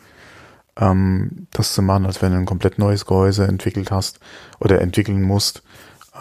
ähm, 0.76 1.46
das 1.52 1.74
zu 1.74 1.82
machen, 1.82 2.06
als 2.06 2.20
wenn 2.22 2.32
du 2.32 2.38
ein 2.38 2.46
komplett 2.46 2.78
neues 2.78 3.06
Gehäuse 3.06 3.46
entwickelt 3.46 3.90
hast 3.90 4.20
oder 4.60 4.80
entwickeln 4.80 5.22
musst. 5.22 5.62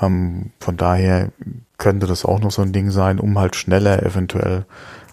Ähm, 0.02 0.52
von 0.60 0.78
daher 0.78 1.32
könnte 1.78 2.08
das 2.08 2.26
auch 2.26 2.40
noch 2.40 2.52
so 2.52 2.62
ein 2.62 2.74
Ding 2.74 2.92
sein, 2.92 3.20
um 3.20 3.38
halt 3.40 3.56
schneller 3.56 4.04
eventuell 4.04 4.66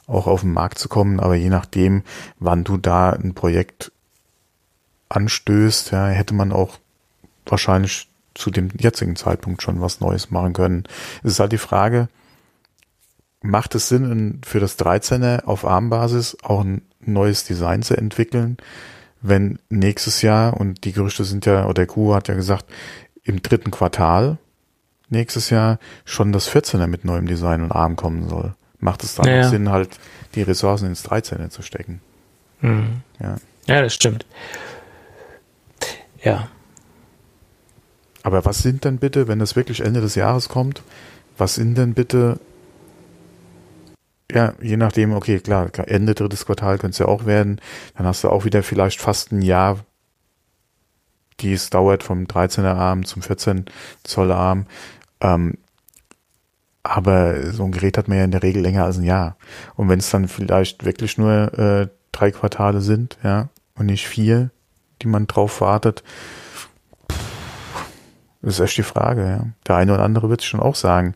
auch 0.07 0.27
auf 0.27 0.41
den 0.41 0.53
Markt 0.53 0.79
zu 0.79 0.89
kommen. 0.89 1.21
Aber 1.21 1.35
je 1.35 1.51
nachdem, 1.51 2.03
wann 2.39 2.65
du 2.65 2.77
da 2.77 3.11
ein 3.11 3.35
Projekt 3.35 3.93
anstößt, 5.09 5.93
ja, 5.93 6.09
hätte 6.09 6.35
man 6.35 6.53
auch 6.53 6.79
wahrscheinlich 7.47 8.09
zu 8.35 8.51
dem 8.51 8.71
jetzigen 8.79 9.17
Zeitpunkt 9.17 9.63
schon 9.63 9.81
was 9.81 10.01
Neues 10.01 10.31
machen 10.31 10.53
können. 10.53 10.85
Es 11.23 11.33
ist 11.33 11.41
halt 11.41 11.53
die 11.53 11.59
Frage, 11.59 12.09
macht 13.41 13.75
es 13.75 13.89
Sinn, 13.89 14.41
für 14.45 14.61
das 14.61 14.79
13er 14.79 15.45
auf 15.45 15.65
ARM-Basis 15.65 16.39
auch 16.43 16.61
ein 16.63 16.83
neues 17.01 17.45
Design 17.45 17.83
zu 17.83 17.97
entwickeln, 17.97 18.59
wenn 19.21 19.59
nächstes 19.69 20.23
Jahr, 20.23 20.59
und 20.59 20.85
die 20.85 20.93
Gerüchte 20.93 21.25
sind 21.25 21.47
ja, 21.47 21.65
oder 21.65 21.75
der 21.75 21.87
Kuh 21.87 22.15
hat 22.15 22.29
ja 22.29 22.35
gesagt, 22.35 22.67
im 23.25 23.43
dritten 23.43 23.71
Quartal 23.71 24.39
nächstes 25.11 25.51
Jahr 25.51 25.79
schon 26.05 26.33
das 26.33 26.51
14er 26.51 26.87
mit 26.87 27.05
neuem 27.05 27.27
Design 27.27 27.63
und 27.63 27.73
ARM 27.73 27.97
kommen 27.97 28.29
soll. 28.29 28.55
Macht 28.81 29.03
es 29.03 29.15
dann 29.17 29.27
naja. 29.27 29.49
Sinn, 29.49 29.71
halt 29.71 29.99
die 30.35 30.43
Ressourcen 30.43 30.87
ins 30.87 31.05
13er 31.05 31.51
zu 31.51 31.63
stecken? 31.63 32.01
Mhm. 32.61 33.03
Ja. 33.21 33.37
ja, 33.67 33.83
das 33.83 33.95
stimmt. 33.95 34.27
Ja. 36.23 36.49
Aber 38.23 38.45
was 38.45 38.59
sind 38.59 38.85
denn 38.85 38.99
bitte, 38.99 39.29
wenn 39.29 39.39
das 39.39 39.57
wirklich 39.57 39.81
Ende 39.81 40.01
des 40.01 40.15
Jahres 40.15 40.49
kommt, 40.49 40.83
was 41.37 41.55
sind 41.55 41.77
denn 41.79 41.95
bitte, 41.95 42.41
ja, 44.31 44.55
je 44.61 44.77
nachdem, 44.77 45.13
okay, 45.13 45.41
klar, 45.41 45.71
Ende 45.87 46.15
drittes 46.15 46.45
Quartal 46.45 46.79
könnte 46.79 46.93
es 46.93 46.99
ja 46.99 47.07
auch 47.07 47.27
werden, 47.27 47.61
dann 47.97 48.07
hast 48.07 48.25
du 48.25 48.29
auch 48.29 48.45
wieder 48.45 48.63
vielleicht 48.63 49.01
fast 49.01 49.33
ein 49.33 49.43
Jahr, 49.43 49.79
die 51.41 51.53
es 51.53 51.71
dauert 51.71 52.03
vom 52.03 52.25
13er 52.25 52.75
Arm 52.75 53.05
zum 53.05 53.23
14 53.23 53.67
Zoll 54.05 54.33
Arm. 54.33 54.67
Ähm, 55.21 55.59
aber 56.83 57.53
so 57.53 57.65
ein 57.65 57.73
Gerät 57.73 57.99
hat 57.99 58.09
man 58.09 58.19
ja 58.19 58.25
in 58.25 58.31
der 58.31 58.43
Regel 58.43 58.63
länger 58.63 58.85
als 58.85 58.99
ein 58.99 59.05
Jahr. 59.05 59.37
Und 59.75 59.89
wenn 59.89 59.99
es 59.99 60.11
dann 60.11 60.29
vielleicht 60.29 60.85
wirklich 60.85 61.19
nur 61.19 61.59
äh, 61.59 61.89
drei 62.13 62.31
Quartale 62.31 62.81
sind, 62.81 63.19
ja, 63.23 63.49
und 63.75 63.87
nicht 63.87 64.09
vier, 64.09 64.51
die 65.03 65.07
man 65.07 65.27
drauf 65.27 65.61
wartet. 65.61 66.03
Das 68.43 68.55
ist 68.55 68.61
echt 68.61 68.79
die 68.79 68.83
Frage. 68.83 69.25
Ja. 69.25 69.47
Der 69.67 69.77
eine 69.77 69.95
oder 69.95 70.03
andere 70.03 70.31
wird 70.31 70.41
sich 70.41 70.51
schon 70.51 70.61
auch 70.61 70.75
sagen, 70.75 71.15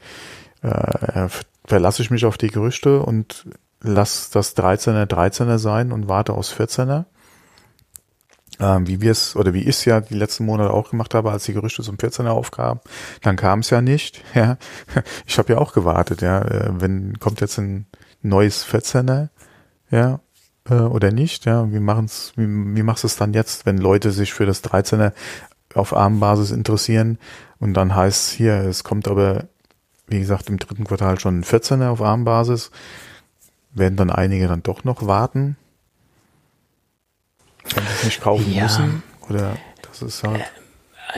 äh, 0.63 1.29
verlasse 1.65 2.03
ich 2.03 2.11
mich 2.11 2.25
auf 2.25 2.39
die 2.39 2.49
Gerüchte 2.49 3.01
und 3.01 3.47
lass 3.81 4.31
das 4.31 4.57
13er 4.57 5.07
13er 5.07 5.59
sein 5.59 5.93
und 5.93 6.09
warte 6.09 6.35
aus 6.35 6.55
14er. 6.55 7.05
Ähm, 8.63 8.87
wie 8.87 9.01
wir 9.01 9.11
es, 9.11 9.35
oder 9.35 9.53
wie 9.55 9.63
ich 9.63 9.71
es 9.71 9.85
ja 9.85 10.01
die 10.01 10.15
letzten 10.15 10.47
Monate 10.47 10.73
auch 10.73 10.91
gemacht 10.91 11.15
habe, 11.15 11.33
als 11.33 11.45
die 11.45 11.53
Gerüchte 11.53 11.83
zum 11.83 11.97
14er 11.97 12.29
aufkamen, 12.29 12.81
dann 13.21 13.35
kam 13.35 13.59
es 13.59 13.71
ja 13.71 13.83
nicht. 13.83 14.23
Ja. 14.35 14.57
Ich 15.27 15.39
habe 15.39 15.53
ja 15.55 15.59
auch 15.59 15.73
gewartet, 15.73 16.23
ja. 16.23 16.41
Äh, 16.43 16.81
wenn 16.81 17.19
kommt 17.19 17.41
jetzt 17.41 17.59
ein 17.59 17.87
neues 18.23 18.65
14er, 18.65 19.29
ja, 19.91 20.21
äh, 20.71 20.75
oder 20.75 21.11
nicht? 21.11 21.45
Ja, 21.45 21.71
wie 21.73 21.81
machen's, 21.81 22.33
wie, 22.37 22.47
wie 22.47 22.83
machst 22.83 23.03
du 23.03 23.09
es 23.09 23.17
dann 23.17 23.35
jetzt, 23.35 23.67
wenn 23.67 23.79
Leute 23.79 24.13
sich 24.13 24.33
für 24.33 24.47
das 24.47 24.63
13er 24.63 25.13
auf 25.75 25.95
Armbasis 25.95 26.53
interessieren 26.53 27.19
und 27.59 27.75
dann 27.75 27.97
heißt 27.97 28.29
es 28.29 28.33
hier, 28.33 28.55
es 28.55 28.85
kommt 28.85 29.09
aber, 29.09 29.49
wie 30.07 30.21
gesagt, 30.21 30.49
im 30.49 30.59
dritten 30.59 30.85
Quartal 30.85 31.19
schon 31.19 31.41
ein 31.41 31.45
14er 31.45 31.89
auf 31.89 32.01
Armbasis, 32.01 32.71
werden 33.73 33.97
dann 33.97 34.11
einige 34.11 34.47
dann 34.47 34.63
doch 34.63 34.85
noch 34.85 35.07
warten? 35.07 35.57
Wenn 37.75 37.85
sie 37.85 37.93
es 37.93 38.05
nicht 38.05 38.21
kaufen 38.21 38.53
ja. 38.53 38.65
müssen? 38.65 39.03
Oder 39.29 39.57
das 39.83 40.03
ist 40.03 40.23
halt. 40.25 40.45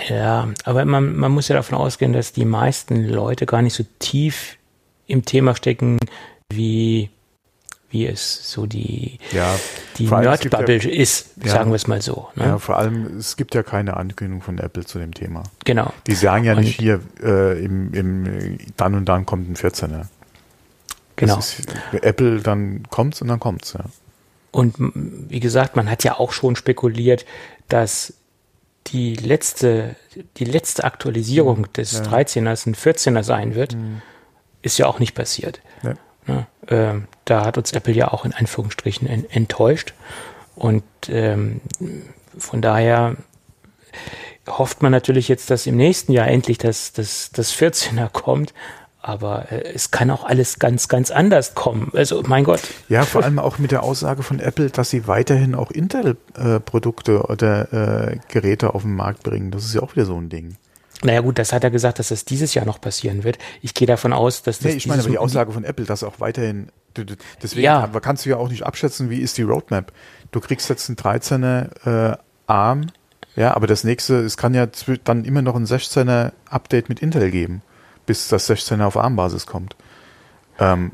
Ja, 0.09 0.49
aber 0.65 0.85
man, 0.85 1.15
man 1.17 1.33
muss 1.33 1.49
ja 1.49 1.57
davon 1.57 1.79
ausgehen, 1.79 2.13
dass 2.13 2.33
die 2.33 2.45
meisten 2.45 3.09
Leute 3.09 3.47
gar 3.47 3.63
nicht 3.63 3.75
so 3.75 3.85
tief 3.99 4.57
im 5.07 5.25
Thema 5.25 5.55
stecken 5.55 5.99
wie 6.51 7.11
wie 7.95 8.07
es 8.07 8.51
so 8.51 8.67
die, 8.67 9.21
ja, 9.31 9.55
die 9.99 10.09
Nerd-Bubble 10.09 10.79
ja, 10.79 10.91
ist, 10.91 11.35
ja, 11.45 11.53
sagen 11.53 11.71
wir 11.71 11.77
es 11.77 11.87
mal 11.87 12.03
so. 12.03 12.29
Ne? 12.35 12.45
Ja, 12.47 12.59
vor 12.59 12.77
allem, 12.77 13.19
es 13.19 13.37
gibt 13.37 13.55
ja 13.55 13.63
keine 13.63 13.97
Ankündigung 13.97 14.43
von 14.43 14.59
Apple 14.59 14.85
zu 14.85 14.99
dem 14.99 15.15
Thema. 15.15 15.45
Genau. 15.65 15.93
Die 16.09 16.17
sagen 16.17 16.43
ja 16.43 16.55
und 16.55 16.65
nicht 16.65 16.81
hier, 16.81 17.01
äh, 17.23 17.65
im, 17.65 17.95
im, 17.95 18.59
dann 18.77 18.97
und 18.97 19.05
dann 19.05 19.25
kommt 19.27 19.49
ein 19.49 19.55
14er. 19.55 20.07
Genau. 21.15 21.39
Ist, 21.39 21.63
Apple, 21.93 22.41
dann 22.41 22.83
kommt's 22.91 23.23
und 23.23 23.29
dann 23.29 23.39
kommt's, 23.39 23.75
ja. 23.75 23.85
Und 24.55 24.77
wie 24.79 25.41
gesagt, 25.41 25.75
man 25.75 25.91
hat 25.91 26.05
ja 26.05 26.17
auch 26.21 26.31
schon 26.31 26.55
spekuliert, 26.55 27.27
dass 27.69 28.15
die 28.87 29.17
letzte, 29.17 29.97
die 30.37 30.45
letzte 30.45 30.85
Aktualisierung 30.85 31.73
des 31.73 31.93
ja. 31.93 32.03
13ers 32.03 32.69
ein 32.69 32.77
14er 32.77 33.25
sein 33.25 33.57
wird, 33.57 33.75
mhm. 33.75 34.01
ist 34.63 34.79
ja 34.79 34.87
auch 34.87 35.01
nicht 35.01 35.17
passiert. 35.17 35.61
Ja. 35.83 35.95
Ne? 36.27 36.47
Äh, 36.69 37.01
da 37.25 37.45
hat 37.45 37.59
uns 37.59 37.73
Apple 37.73 37.95
ja 37.95 38.13
auch 38.13 38.25
in 38.25 38.33
Anführungsstrichen 38.33 39.09
en 39.09 39.29
enttäuscht. 39.29 39.93
Und 40.55 40.85
ähm, 41.09 41.61
von 42.39 42.63
daher 42.63 43.17
hofft 44.47 44.83
man 44.83 44.93
natürlich 44.93 45.27
jetzt, 45.27 45.51
dass 45.51 45.67
im 45.67 45.77
nächsten 45.77 46.13
Jahr 46.13 46.29
endlich 46.29 46.59
das, 46.59 46.93
das, 46.93 47.33
das 47.33 47.53
14er 47.53 48.09
kommt. 48.09 48.55
Aber 49.05 49.53
äh, 49.53 49.75
es 49.75 49.91
kann 49.91 50.11
auch 50.11 50.25
alles 50.25 50.59
ganz, 50.59 50.89
ganz 50.89 51.11
anders 51.11 51.55
kommen. 51.55 51.93
Also, 51.95 52.23
mein 52.27 52.45
Gott. 52.45 52.63
Ja, 52.89 53.03
vor 53.03 53.23
allem 53.23 53.39
auch 53.39 53.59
mit 53.59 53.71
der 53.71 53.83
Aussage 53.83 54.23
von 54.23 54.41
Apple, 54.41 54.71
dass 54.71 54.89
sie 54.89 55.07
weiterhin 55.07 55.55
auch 55.55 55.71
Intel-Produkte 55.71 57.25
oder 57.25 58.13
äh, 58.13 58.19
Geräte 58.29 58.75
auf 58.75 58.83
den 58.83 58.95
Markt 58.95 59.23
bringen. 59.23 59.51
Das 59.51 59.67
ist 59.67 59.75
ja 59.75 59.83
auch 59.83 59.95
wieder 59.95 60.07
so 60.07 60.17
ein 60.17 60.31
Ding. 60.31 60.57
Naja 61.03 61.21
gut, 61.21 61.39
das 61.39 61.53
hat 61.53 61.63
er 61.65 61.71
gesagt, 61.71 61.99
dass 61.99 62.09
das 62.09 62.25
dieses 62.25 62.55
Jahr 62.55 62.65
noch 62.65 62.81
passieren 62.81 63.25
wird. 63.25 63.37
Ich 63.61 63.75
gehe 63.75 63.87
davon 63.87 64.15
aus, 64.15 64.43
dass 64.43 64.59
das. 64.59 64.73
Nee, 64.73 64.79
ich 64.79 64.87
meine 64.87 65.03
aber 65.03 65.11
die 65.11 65.19
Aussage 65.19 65.53
von 65.53 65.65
Apple, 65.65 65.85
dass 65.85 66.03
auch 66.03 66.21
weiterhin. 66.21 66.69
Deswegen 67.43 67.65
ja. 67.65 67.87
kannst 68.01 68.25
du 68.25 68.31
ja 68.31 68.37
auch 68.39 68.49
nicht 68.49 68.63
abschätzen, 68.63 69.11
wie 69.11 69.19
ist 69.19 69.37
die 69.37 69.43
Roadmap. 69.43 69.93
Du 70.31 70.41
kriegst 70.41 70.71
jetzt 70.71 70.89
einen 70.89 70.97
13er 70.97 72.13
äh, 72.13 72.17
ARM, 72.47 72.87
ja, 73.37 73.55
aber 73.55 73.67
das 73.67 73.85
nächste, 73.85 74.21
es 74.21 74.37
kann 74.37 74.55
ja 74.55 74.67
dann 75.03 75.25
immer 75.25 75.43
noch 75.43 75.57
ein 75.57 75.67
16er 75.67 76.33
Update 76.49 76.89
mit 76.89 77.01
Intel 77.01 77.31
geben 77.31 77.63
bis 78.07 78.29
das 78.29 78.49
16er 78.49 78.85
auf 78.85 78.97
ARM-Basis 78.97 79.47
kommt. 79.47 79.77
Ähm, 80.59 80.93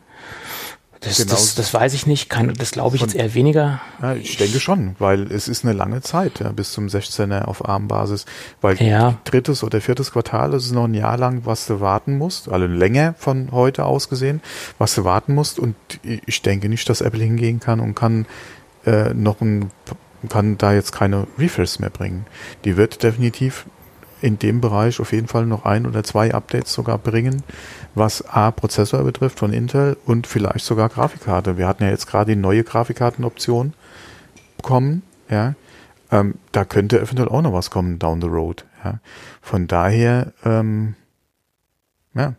das, 1.01 1.17
genau. 1.17 1.31
das, 1.31 1.55
das, 1.55 1.73
weiß 1.73 1.95
ich 1.95 2.07
nicht, 2.07 2.29
kann, 2.29 2.53
das 2.53 2.73
glaube 2.73 2.97
ich 2.97 3.01
Von, 3.01 3.09
jetzt 3.09 3.19
eher 3.19 3.33
weniger. 3.33 3.81
Ja, 4.03 4.15
ich 4.15 4.37
denke 4.37 4.61
schon, 4.61 4.97
weil 4.99 5.33
es 5.33 5.49
ist 5.49 5.65
eine 5.65 5.73
lange 5.73 6.03
Zeit 6.03 6.41
ja, 6.41 6.53
bis 6.53 6.73
zum 6.73 6.89
16er 6.89 7.45
auf 7.45 7.67
ARM-Basis. 7.67 8.27
Weil 8.61 8.77
ja. 8.83 9.19
drittes 9.25 9.65
oder 9.65 9.81
viertes 9.81 10.13
Quartal 10.13 10.53
ist 10.53 10.73
noch 10.73 10.85
ein 10.85 10.93
Jahr 10.93 11.17
lang, 11.17 11.47
was 11.47 11.67
du 11.67 11.81
warten 11.81 12.19
musst, 12.19 12.51
also 12.51 12.67
länger 12.67 13.15
von 13.17 13.51
heute 13.51 13.87
aus 13.87 14.11
gesehen, 14.11 14.43
was 14.77 14.95
du 14.95 15.05
warten 15.05 15.35
musst. 15.35 15.59
Und 15.59 15.75
ich 16.03 16.43
denke 16.43 16.69
nicht, 16.69 16.87
dass 16.91 17.01
Apple 17.01 17.25
hingehen 17.25 17.61
kann 17.61 17.81
und 17.81 17.95
kann 17.95 18.27
äh, 18.85 19.15
noch 19.15 19.41
ein 19.41 19.71
kann 20.29 20.59
da 20.59 20.75
jetzt 20.75 20.93
keine 20.93 21.27
Refresh 21.39 21.79
mehr 21.79 21.91
bringen. 21.91 22.27
Die 22.65 22.77
wird 22.77 23.03
definitiv 23.03 23.65
in 24.21 24.39
dem 24.39 24.61
Bereich 24.61 25.01
auf 25.01 25.13
jeden 25.13 25.29
Fall 25.29 25.47
noch 25.47 25.65
ein 25.65 25.87
oder 25.87 26.05
zwei 26.05 26.33
Updates 26.35 26.73
sogar 26.73 26.99
bringen, 26.99 27.43
was 27.95 28.23
A, 28.29 28.51
Prozessor 28.51 29.03
betrifft 29.03 29.39
von 29.39 29.53
Intel 29.53 29.97
und 30.07 30.27
vielleicht 30.27 30.65
sogar 30.65 30.89
Grafikkarte. 30.89 31.59
Wir 31.59 31.67
hatten 31.67 31.85
ja 31.85 31.91
jetzt 31.91 32.07
gerade 32.07 32.35
die 32.35 32.41
neue 32.41 32.65
Grafikkartenoption 32.65 33.75
bekommen, 34.57 35.03
ja. 35.29 35.55
Ähm, 36.13 36.35
da 36.51 36.65
könnte 36.65 37.01
eventuell 37.01 37.29
auch 37.29 37.43
noch 37.43 37.53
was 37.53 37.71
kommen 37.71 37.99
down 37.99 38.21
the 38.21 38.27
road, 38.27 38.65
ja. 38.85 39.01
Von 39.41 39.67
daher, 39.67 40.33
ähm, 40.45 40.97
ja. 42.15 42.35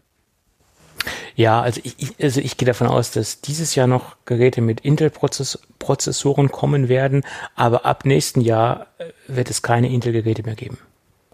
Ja, 1.36 1.62
also 1.62 1.82
ich, 1.84 2.16
also 2.22 2.42
ich 2.42 2.58
gehe 2.58 2.66
davon 2.66 2.88
aus, 2.88 3.12
dass 3.12 3.42
dieses 3.42 3.74
Jahr 3.76 3.88
noch 3.88 4.18
Geräte 4.26 4.62
mit 4.62 4.82
Intel-Prozessoren 4.82 6.52
kommen 6.52 6.90
werden, 6.90 7.24
aber 7.56 7.86
ab 7.86 8.06
nächsten 8.06 8.42
Jahr 8.42 8.88
äh, 8.98 9.06
wird 9.28 9.50
es 9.50 9.62
keine 9.62 9.90
Intel-Geräte 9.90 10.44
mehr 10.44 10.56
geben. 10.56 10.78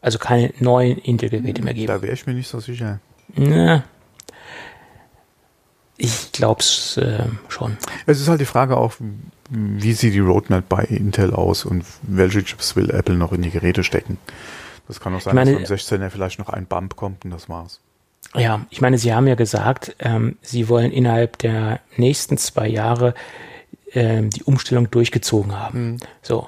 Also 0.07 0.19
keine 0.19 0.53
neuen 0.61 0.99
Intel-Geräte 0.99 1.61
mehr 1.61 1.73
geben. 1.73 1.87
Da 1.87 2.01
wäre 2.01 2.13
ich 2.13 2.25
mir 2.25 2.33
nicht 2.33 2.47
so 2.47 2.61
sicher. 2.61 3.01
Na, 3.35 3.83
ich 5.97 6.31
glaube 6.31 6.61
es 6.61 6.95
äh, 6.95 7.25
schon. 7.49 7.75
Es 8.05 8.21
ist 8.21 8.29
halt 8.29 8.39
die 8.39 8.45
Frage 8.45 8.77
auch, 8.77 8.93
wie 9.49 9.91
sieht 9.91 10.13
die 10.13 10.19
Roadmap 10.19 10.69
bei 10.69 10.83
Intel 10.83 11.33
aus 11.33 11.65
und 11.65 11.83
welche 12.03 12.41
Chips 12.41 12.77
will 12.77 12.89
Apple 12.89 13.15
noch 13.15 13.33
in 13.33 13.41
die 13.41 13.49
Geräte 13.49 13.83
stecken. 13.83 14.17
Das 14.87 15.01
kann 15.01 15.13
auch 15.13 15.19
sein, 15.19 15.35
meine, 15.35 15.59
dass 15.59 15.67
beim 15.67 15.77
16er 15.77 16.09
vielleicht 16.09 16.39
noch 16.39 16.47
ein 16.47 16.67
Bump 16.67 16.95
kommt 16.95 17.25
und 17.25 17.31
das 17.31 17.49
war's. 17.49 17.81
Ja, 18.33 18.65
ich 18.69 18.79
meine, 18.79 18.97
Sie 18.97 19.13
haben 19.13 19.27
ja 19.27 19.35
gesagt, 19.35 19.93
ähm, 19.99 20.37
Sie 20.41 20.69
wollen 20.69 20.93
innerhalb 20.93 21.37
der 21.39 21.81
nächsten 21.97 22.37
zwei 22.37 22.69
Jahre 22.69 23.13
ähm, 23.91 24.29
die 24.29 24.43
Umstellung 24.43 24.89
durchgezogen 24.89 25.59
haben. 25.59 25.91
Mhm. 25.91 25.97
So. 26.21 26.47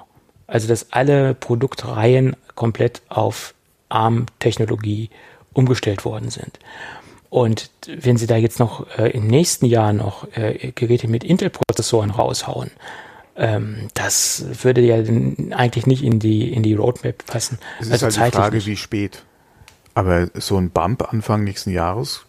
Also, 0.50 0.68
dass 0.68 0.92
alle 0.92 1.34
Produktreihen 1.34 2.36
komplett 2.56 3.02
auf 3.10 3.54
ARM-Technologie 3.90 5.10
umgestellt 5.54 6.06
worden 6.06 6.30
sind. 6.30 6.60
Und 7.30 7.70
wenn 7.88 8.18
Sie 8.18 8.28
da 8.28 8.36
jetzt 8.38 8.60
noch 8.60 8.88
äh, 8.98 9.10
im 9.12 9.28
nächsten 9.28 9.66
Jahr 9.66 9.94
noch 9.94 10.28
äh, 10.36 10.72
Geräte 10.74 11.08
mit 11.08 11.24
Intel-Prozessoren 11.24 12.10
raushauen, 12.10 12.72
ähm, 13.36 13.88
das 13.94 14.44
würde 14.64 14.82
ja 14.82 14.96
eigentlich 15.56 15.86
nicht 15.86 16.04
in 16.04 16.20
die, 16.20 16.52
in 16.52 16.64
die 16.64 16.74
Roadmap 16.74 17.26
passen. 17.26 17.60
Es 17.80 17.88
ist 17.88 18.04
also 18.04 18.20
halt 18.20 18.34
die 18.34 18.38
Frage, 18.38 18.56
nicht. 18.58 18.68
wie 18.68 18.78
spät. 18.78 19.24
Aber 19.94 20.30
so 20.34 20.58
ein 20.58 20.72
Bump 20.72 21.14
Anfang 21.14 21.44
nächsten 21.44 21.72
Jahres 21.72 22.26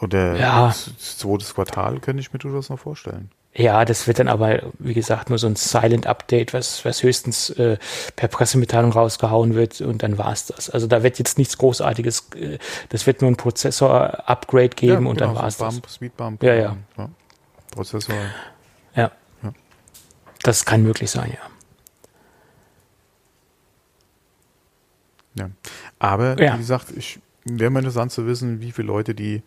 oder 0.00 0.36
ja. 0.36 0.74
zweites 0.98 1.54
Quartal 1.54 2.00
könnte 2.00 2.20
ich 2.20 2.32
mir 2.32 2.38
durchaus 2.38 2.68
noch 2.68 2.78
vorstellen. 2.78 3.30
Ja, 3.58 3.84
das 3.84 4.06
wird 4.06 4.20
dann 4.20 4.28
aber, 4.28 4.62
wie 4.78 4.94
gesagt, 4.94 5.30
nur 5.30 5.38
so 5.38 5.48
ein 5.48 5.56
Silent-Update, 5.56 6.54
was, 6.54 6.84
was 6.84 7.02
höchstens 7.02 7.50
äh, 7.50 7.76
per 8.14 8.28
Pressemitteilung 8.28 8.92
rausgehauen 8.92 9.56
wird 9.56 9.80
und 9.80 10.04
dann 10.04 10.16
war's 10.16 10.46
das. 10.46 10.70
Also 10.70 10.86
da 10.86 11.02
wird 11.02 11.18
jetzt 11.18 11.38
nichts 11.38 11.58
Großartiges, 11.58 12.28
äh, 12.36 12.58
das 12.90 13.08
wird 13.08 13.20
nur 13.20 13.28
ein 13.28 13.36
Prozessor-Upgrade 13.36 14.68
geben 14.68 15.04
ja, 15.04 15.10
und 15.10 15.16
genau, 15.18 15.34
dann 15.34 15.42
war's 15.42 15.58
so 15.58 15.64
Bump, 15.64 15.82
das. 15.82 15.94
Speed 15.96 16.16
Bump, 16.16 16.40
ja, 16.40 16.54
ja, 16.54 16.76
ja. 16.96 17.10
Prozessor. 17.72 18.14
Ja. 18.94 19.10
ja. 19.42 19.52
Das 20.44 20.64
kann 20.64 20.84
möglich 20.84 21.10
sein, 21.10 21.32
ja. 21.32 21.50
Ja. 25.34 25.50
Aber, 25.98 26.40
ja. 26.40 26.54
wie 26.54 26.58
gesagt, 26.58 26.92
ich 26.96 27.18
wäre 27.44 27.72
mal 27.72 27.80
interessant 27.80 28.12
zu 28.12 28.24
wissen, 28.24 28.60
wie 28.60 28.70
viele 28.70 28.86
Leute, 28.86 29.16
die 29.16 29.42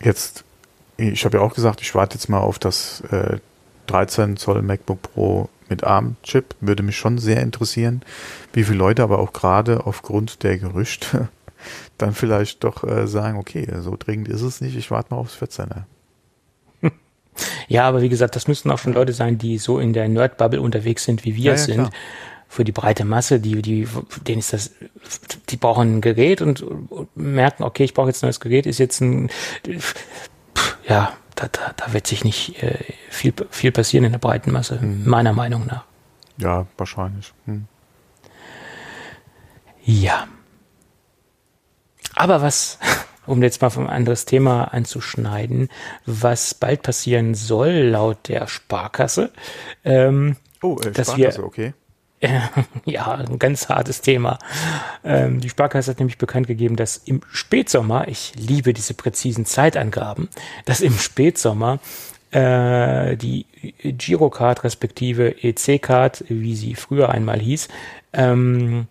jetzt 0.00 0.44
ich 0.98 1.24
habe 1.24 1.38
ja 1.38 1.42
auch 1.42 1.54
gesagt, 1.54 1.80
ich 1.80 1.94
warte 1.94 2.16
jetzt 2.16 2.28
mal 2.28 2.40
auf 2.40 2.58
das 2.58 3.02
äh, 3.12 3.38
13 3.86 4.36
Zoll 4.36 4.62
MacBook 4.62 5.00
Pro 5.02 5.48
mit 5.68 5.84
ARM-Chip. 5.84 6.56
Würde 6.60 6.82
mich 6.82 6.96
schon 6.96 7.18
sehr 7.18 7.40
interessieren, 7.40 8.02
wie 8.52 8.64
viele 8.64 8.78
Leute 8.78 9.02
aber 9.02 9.20
auch 9.20 9.32
gerade 9.32 9.86
aufgrund 9.86 10.42
der 10.42 10.58
Gerüchte 10.58 11.28
dann 11.98 12.14
vielleicht 12.14 12.64
doch 12.64 12.84
äh, 12.84 13.06
sagen, 13.06 13.38
okay, 13.38 13.66
so 13.80 13.96
dringend 13.98 14.28
ist 14.28 14.42
es 14.42 14.60
nicht, 14.60 14.76
ich 14.76 14.90
warte 14.90 15.14
mal 15.14 15.20
aufs 15.20 15.40
14er. 15.40 15.84
Ja, 17.68 17.86
aber 17.86 18.02
wie 18.02 18.08
gesagt, 18.08 18.34
das 18.34 18.48
müssten 18.48 18.68
auch 18.68 18.78
schon 18.78 18.94
Leute 18.94 19.12
sein, 19.12 19.38
die 19.38 19.58
so 19.58 19.78
in 19.78 19.92
der 19.92 20.08
Nerd-Bubble 20.08 20.60
unterwegs 20.60 21.04
sind, 21.04 21.24
wie 21.24 21.36
wir 21.36 21.44
ja, 21.44 21.52
ja, 21.52 21.58
sind. 21.58 21.74
Klar. 21.74 21.90
Für 22.48 22.64
die 22.64 22.72
breite 22.72 23.04
Masse, 23.04 23.38
die, 23.38 23.62
die, 23.62 23.86
denen 24.26 24.40
ist 24.40 24.52
das, 24.52 24.72
die 25.50 25.56
brauchen 25.56 25.98
ein 25.98 26.00
Gerät 26.00 26.42
und 26.42 26.64
merken, 27.14 27.62
okay, 27.62 27.84
ich 27.84 27.94
brauche 27.94 28.08
jetzt 28.08 28.24
ein 28.24 28.26
neues 28.26 28.40
Gerät, 28.40 28.66
ist 28.66 28.78
jetzt 28.78 29.00
ein 29.02 29.30
ja, 30.88 31.12
da, 31.34 31.48
da, 31.48 31.72
da 31.76 31.92
wird 31.92 32.06
sich 32.06 32.24
nicht 32.24 32.62
äh, 32.62 32.78
viel, 33.10 33.32
viel 33.50 33.72
passieren 33.72 34.04
in 34.04 34.12
der 34.12 34.18
breiten 34.18 34.52
Masse, 34.52 34.78
mhm. 34.80 35.08
meiner 35.08 35.32
Meinung 35.32 35.66
nach. 35.66 35.84
Ja, 36.38 36.66
wahrscheinlich. 36.76 37.32
Hm. 37.46 37.66
Ja. 39.84 40.28
Aber 42.14 42.42
was, 42.42 42.78
um 43.26 43.42
jetzt 43.42 43.60
mal 43.62 43.70
vom 43.70 43.86
anderes 43.86 44.24
Thema 44.24 44.64
anzuschneiden, 44.64 45.68
was 46.06 46.54
bald 46.54 46.82
passieren 46.82 47.34
soll, 47.34 47.70
laut 47.70 48.28
der 48.28 48.46
Sparkasse, 48.46 49.32
ähm, 49.84 50.36
oh, 50.62 50.78
äh, 50.80 50.92
dass 50.92 51.08
Sparkasse, 51.08 51.38
wir, 51.38 51.44
okay. 51.44 51.74
ja, 52.84 53.14
ein 53.14 53.38
ganz 53.38 53.68
hartes 53.68 54.00
Thema. 54.00 54.38
Ähm, 55.04 55.40
die 55.40 55.48
Sparkasse 55.48 55.90
hat 55.92 55.98
nämlich 55.98 56.18
bekannt 56.18 56.46
gegeben, 56.46 56.76
dass 56.76 56.96
im 56.96 57.20
Spätsommer, 57.30 58.08
ich 58.08 58.32
liebe 58.36 58.72
diese 58.72 58.94
präzisen 58.94 59.44
Zeitangaben, 59.46 60.28
dass 60.64 60.80
im 60.80 60.98
Spätsommer 60.98 61.78
äh, 62.30 63.16
die 63.16 63.46
Girocard 63.82 64.64
respektive 64.64 65.42
EC-Card, 65.42 66.24
wie 66.28 66.56
sie 66.56 66.74
früher 66.74 67.10
einmal 67.10 67.38
hieß, 67.38 67.68
ähm, 68.12 68.86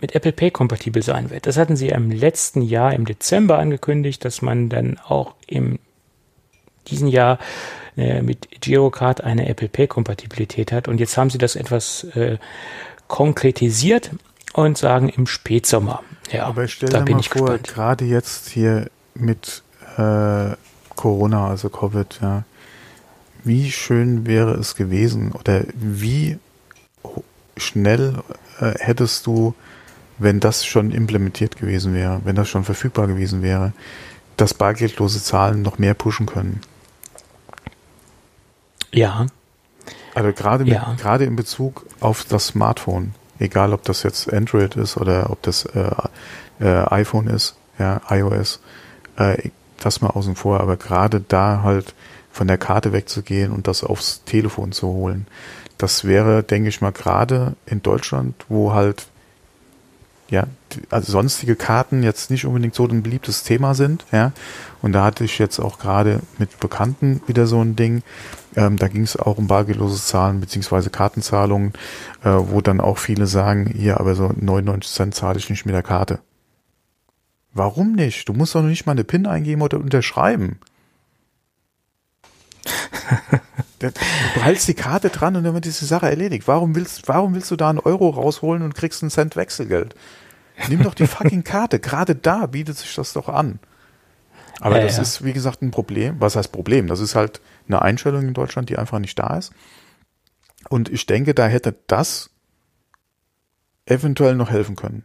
mit 0.00 0.16
Apple 0.16 0.32
Pay 0.32 0.50
kompatibel 0.50 1.02
sein 1.02 1.30
wird. 1.30 1.46
Das 1.46 1.56
hatten 1.56 1.76
sie 1.76 1.88
im 1.88 2.10
letzten 2.10 2.60
Jahr 2.60 2.92
im 2.92 3.04
Dezember 3.04 3.58
angekündigt, 3.58 4.24
dass 4.24 4.42
man 4.42 4.68
dann 4.68 4.98
auch 4.98 5.34
im 5.46 5.78
diesen 6.88 7.06
Jahr 7.06 7.38
äh, 7.96 8.22
mit 8.22 8.48
Girocard 8.60 9.22
eine 9.22 9.48
Apple 9.48 9.68
Pay 9.68 9.86
Kompatibilität 9.86 10.72
hat. 10.72 10.88
Und 10.88 10.98
jetzt 10.98 11.16
haben 11.16 11.30
sie 11.30 11.38
das 11.38 11.56
etwas 11.56 12.04
äh, 12.14 12.38
konkretisiert 13.08 14.10
und 14.54 14.78
sagen 14.78 15.08
im 15.08 15.26
Spätsommer. 15.26 16.02
Ja, 16.30 16.46
aber 16.46 16.68
stell 16.68 16.88
da 16.88 17.00
bin 17.00 17.14
mal 17.14 17.20
ich 17.20 17.28
vor, 17.28 17.58
gerade 17.58 18.04
jetzt 18.04 18.48
hier 18.48 18.90
mit 19.14 19.62
äh, 19.96 20.50
Corona, 20.96 21.48
also 21.48 21.68
Covid, 21.68 22.18
ja, 22.22 22.44
wie 23.44 23.70
schön 23.70 24.26
wäre 24.26 24.52
es 24.52 24.74
gewesen 24.74 25.32
oder 25.32 25.64
wie 25.74 26.38
schnell 27.56 28.22
äh, 28.60 28.72
hättest 28.78 29.26
du, 29.26 29.54
wenn 30.18 30.40
das 30.40 30.64
schon 30.64 30.92
implementiert 30.92 31.56
gewesen 31.56 31.94
wäre, 31.94 32.20
wenn 32.24 32.36
das 32.36 32.48
schon 32.48 32.64
verfügbar 32.64 33.06
gewesen 33.06 33.42
wäre, 33.42 33.72
das 34.36 34.54
bargeldlose 34.54 35.22
Zahlen 35.22 35.62
noch 35.62 35.78
mehr 35.78 35.94
pushen 35.94 36.26
können. 36.26 36.60
Ja. 38.92 39.26
Also 40.14 40.32
gerade 40.32 40.64
ja. 40.64 40.94
gerade 40.98 41.24
in 41.24 41.36
Bezug 41.36 41.86
auf 42.00 42.24
das 42.24 42.48
Smartphone, 42.48 43.14
egal 43.38 43.72
ob 43.72 43.82
das 43.84 44.02
jetzt 44.02 44.32
Android 44.32 44.76
ist 44.76 44.96
oder 44.96 45.30
ob 45.30 45.42
das 45.42 45.64
äh, 45.64 45.90
äh, 46.60 46.84
iPhone 46.90 47.28
ist, 47.28 47.56
ja, 47.78 48.00
iOS, 48.10 48.60
äh, 49.16 49.50
das 49.80 50.00
mal 50.00 50.10
außen 50.10 50.36
vor, 50.36 50.60
aber 50.60 50.76
gerade 50.76 51.20
da 51.20 51.62
halt 51.62 51.94
von 52.30 52.46
der 52.46 52.58
Karte 52.58 52.92
wegzugehen 52.92 53.52
und 53.52 53.66
das 53.66 53.84
aufs 53.84 54.22
Telefon 54.24 54.72
zu 54.72 54.88
holen, 54.88 55.26
das 55.78 56.04
wäre, 56.04 56.42
denke 56.42 56.68
ich 56.68 56.80
mal, 56.80 56.92
gerade 56.92 57.56
in 57.66 57.82
Deutschland, 57.82 58.34
wo 58.48 58.72
halt 58.72 59.06
ja, 60.32 60.46
also 60.88 61.12
sonstige 61.12 61.56
Karten 61.56 62.02
jetzt 62.02 62.30
nicht 62.30 62.46
unbedingt 62.46 62.74
so 62.74 62.86
ein 62.86 63.02
beliebtes 63.02 63.42
Thema 63.42 63.74
sind, 63.74 64.06
ja. 64.12 64.32
Und 64.80 64.92
da 64.92 65.04
hatte 65.04 65.24
ich 65.24 65.38
jetzt 65.38 65.58
auch 65.58 65.78
gerade 65.78 66.20
mit 66.38 66.58
Bekannten 66.58 67.20
wieder 67.26 67.46
so 67.46 67.62
ein 67.62 67.76
Ding. 67.76 68.02
Ähm, 68.56 68.78
da 68.78 68.88
ging 68.88 69.02
es 69.02 69.14
auch 69.14 69.36
um 69.36 69.46
bargeldlose 69.46 70.02
Zahlen 70.02 70.40
beziehungsweise 70.40 70.88
Kartenzahlungen, 70.88 71.74
äh, 72.24 72.30
wo 72.30 72.62
dann 72.62 72.80
auch 72.80 72.96
viele 72.96 73.26
sagen, 73.26 73.66
hier, 73.76 74.00
aber 74.00 74.14
so 74.14 74.32
99 74.34 74.90
Cent 74.90 75.14
zahle 75.14 75.38
ich 75.38 75.50
nicht 75.50 75.66
mit 75.66 75.74
der 75.74 75.82
Karte. 75.82 76.20
Warum 77.52 77.92
nicht? 77.92 78.26
Du 78.26 78.32
musst 78.32 78.54
doch 78.54 78.62
nicht 78.62 78.86
mal 78.86 78.92
eine 78.92 79.04
PIN 79.04 79.26
eingeben 79.26 79.60
oder 79.60 79.78
unterschreiben. 79.80 80.60
du 83.80 83.90
behältst 84.34 84.66
die 84.66 84.72
Karte 84.72 85.10
dran 85.10 85.36
und 85.36 85.44
dann 85.44 85.52
wird 85.52 85.66
diese 85.66 85.84
Sache 85.84 86.08
erledigt. 86.08 86.48
Warum 86.48 86.74
willst, 86.74 87.06
warum 87.06 87.34
willst 87.34 87.50
du 87.50 87.56
da 87.56 87.68
einen 87.68 87.80
Euro 87.80 88.08
rausholen 88.08 88.62
und 88.62 88.74
kriegst 88.74 89.02
einen 89.02 89.10
Cent 89.10 89.36
Wechselgeld? 89.36 89.94
Nimm 90.68 90.82
doch 90.82 90.94
die 90.94 91.06
fucking 91.06 91.44
Karte. 91.44 91.78
Gerade 91.78 92.14
da 92.14 92.46
bietet 92.46 92.76
sich 92.76 92.94
das 92.94 93.12
doch 93.12 93.28
an. 93.28 93.58
Aber 94.60 94.78
ja, 94.78 94.84
das 94.84 94.96
ja. 94.96 95.02
ist, 95.02 95.24
wie 95.24 95.32
gesagt, 95.32 95.62
ein 95.62 95.70
Problem. 95.70 96.20
Was 96.20 96.36
heißt 96.36 96.52
Problem? 96.52 96.86
Das 96.86 97.00
ist 97.00 97.14
halt 97.14 97.40
eine 97.66 97.82
Einstellung 97.82 98.28
in 98.28 98.34
Deutschland, 98.34 98.68
die 98.68 98.78
einfach 98.78 98.98
nicht 98.98 99.18
da 99.18 99.36
ist. 99.36 99.52
Und 100.68 100.88
ich 100.88 101.06
denke, 101.06 101.34
da 101.34 101.46
hätte 101.46 101.74
das 101.86 102.30
eventuell 103.86 104.36
noch 104.36 104.50
helfen 104.50 104.76
können. 104.76 105.04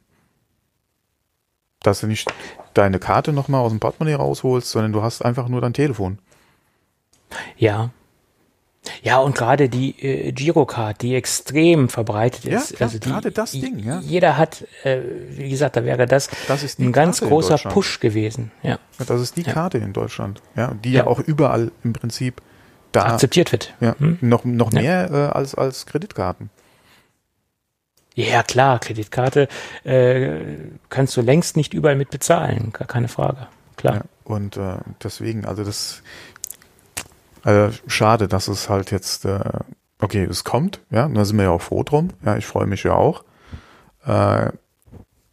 Dass 1.81 2.01
du 2.01 2.07
nicht 2.07 2.31
deine 2.73 2.99
Karte 2.99 3.33
nochmal 3.33 3.61
aus 3.61 3.71
dem 3.71 3.79
Portemonnaie 3.79 4.15
rausholst, 4.15 4.69
sondern 4.69 4.93
du 4.93 5.01
hast 5.01 5.23
einfach 5.23 5.47
nur 5.47 5.61
dein 5.61 5.73
Telefon. 5.73 6.19
Ja. 7.57 7.89
Ja, 9.03 9.19
und 9.19 9.35
gerade 9.35 9.69
die 9.69 9.91
äh, 9.99 10.31
Girocard, 10.31 11.01
die 11.01 11.15
extrem 11.15 11.89
verbreitet 11.89 12.45
ja, 12.45 12.57
ist. 12.57 12.75
Klar, 12.75 12.87
also 12.87 12.99
die, 12.99 13.09
gerade 13.09 13.31
das 13.31 13.51
Ding, 13.51 13.79
ja. 13.79 13.99
Jeder 13.99 14.37
hat, 14.37 14.65
äh, 14.83 14.99
wie 15.29 15.49
gesagt, 15.49 15.75
da 15.75 15.85
wäre 15.85 16.05
das, 16.05 16.29
das 16.47 16.79
ein 16.79 16.91
ganz 16.91 17.19
Karte 17.19 17.29
großer 17.29 17.57
Push 17.57 17.99
gewesen. 17.99 18.51
Ja. 18.63 18.71
ja. 18.71 19.05
Das 19.05 19.21
ist 19.21 19.37
die 19.37 19.43
Karte 19.43 19.77
in 19.77 19.93
Deutschland, 19.93 20.41
ja, 20.55 20.73
die 20.83 20.93
ja. 20.93 21.07
auch 21.07 21.19
überall 21.19 21.71
im 21.83 21.93
Prinzip 21.93 22.41
da 22.91 23.05
akzeptiert 23.05 23.51
wird. 23.51 23.73
Ja, 23.79 23.95
hm? 23.99 24.17
noch, 24.21 24.45
noch 24.45 24.71
mehr 24.71 25.09
äh, 25.11 25.37
als, 25.37 25.55
als 25.55 25.85
Kreditkarten. 25.85 26.49
Ja, 28.15 28.41
klar, 28.41 28.79
Kreditkarte 28.79 29.47
äh, 29.83 30.39
kannst 30.89 31.15
du 31.15 31.21
längst 31.21 31.55
nicht 31.55 31.75
überall 31.75 31.95
mit 31.95 32.09
bezahlen, 32.09 32.71
gar 32.73 32.87
keine 32.87 33.09
Frage. 33.09 33.47
Klar. 33.75 33.93
Ja, 33.93 34.01
und 34.23 34.57
äh, 34.57 34.77
deswegen, 35.03 35.45
also 35.45 35.63
das 35.63 36.01
äh, 37.47 37.71
schade, 37.87 38.27
dass 38.27 38.47
es 38.47 38.69
halt 38.69 38.91
jetzt, 38.91 39.25
äh, 39.25 39.39
okay, 39.99 40.23
es 40.23 40.43
kommt, 40.43 40.81
ja, 40.89 41.07
da 41.07 41.25
sind 41.25 41.37
wir 41.37 41.45
ja 41.45 41.51
auch 41.51 41.61
froh 41.61 41.83
drum, 41.83 42.09
ja, 42.25 42.37
ich 42.37 42.45
freue 42.45 42.67
mich 42.67 42.83
ja 42.83 42.93
auch. 42.93 43.23
Äh, 44.05 44.51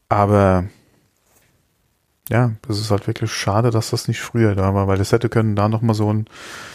aber 0.09 0.65
ja, 2.31 2.53
das 2.67 2.79
ist 2.79 2.91
halt 2.91 3.07
wirklich 3.07 3.33
schade, 3.33 3.71
dass 3.71 3.91
das 3.91 4.09
nicht 4.09 4.21
früher 4.21 4.55
da 4.55 4.75
war, 4.75 4.89
weil 4.89 4.99
das 4.99 5.13
hätte 5.13 5.29
können 5.29 5.57
da 5.57 5.69
nochmal 5.69 5.95
so 5.95 6.09
einen 6.09 6.27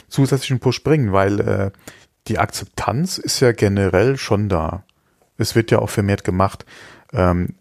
zusätzlichen 0.08 0.60
Push 0.60 0.84
bringen, 0.84 1.12
weil 1.12 1.40
äh, 1.40 1.72
die 2.28 2.38
Akzeptanz 2.38 3.18
ist 3.18 3.40
ja 3.40 3.52
generell 3.52 4.18
schon 4.18 4.50
da 4.50 4.84
es 5.40 5.56
wird 5.56 5.72
ja 5.72 5.80
auch 5.80 5.90
vermehrt 5.90 6.24
gemacht. 6.24 6.66
Ähm, 7.12 7.56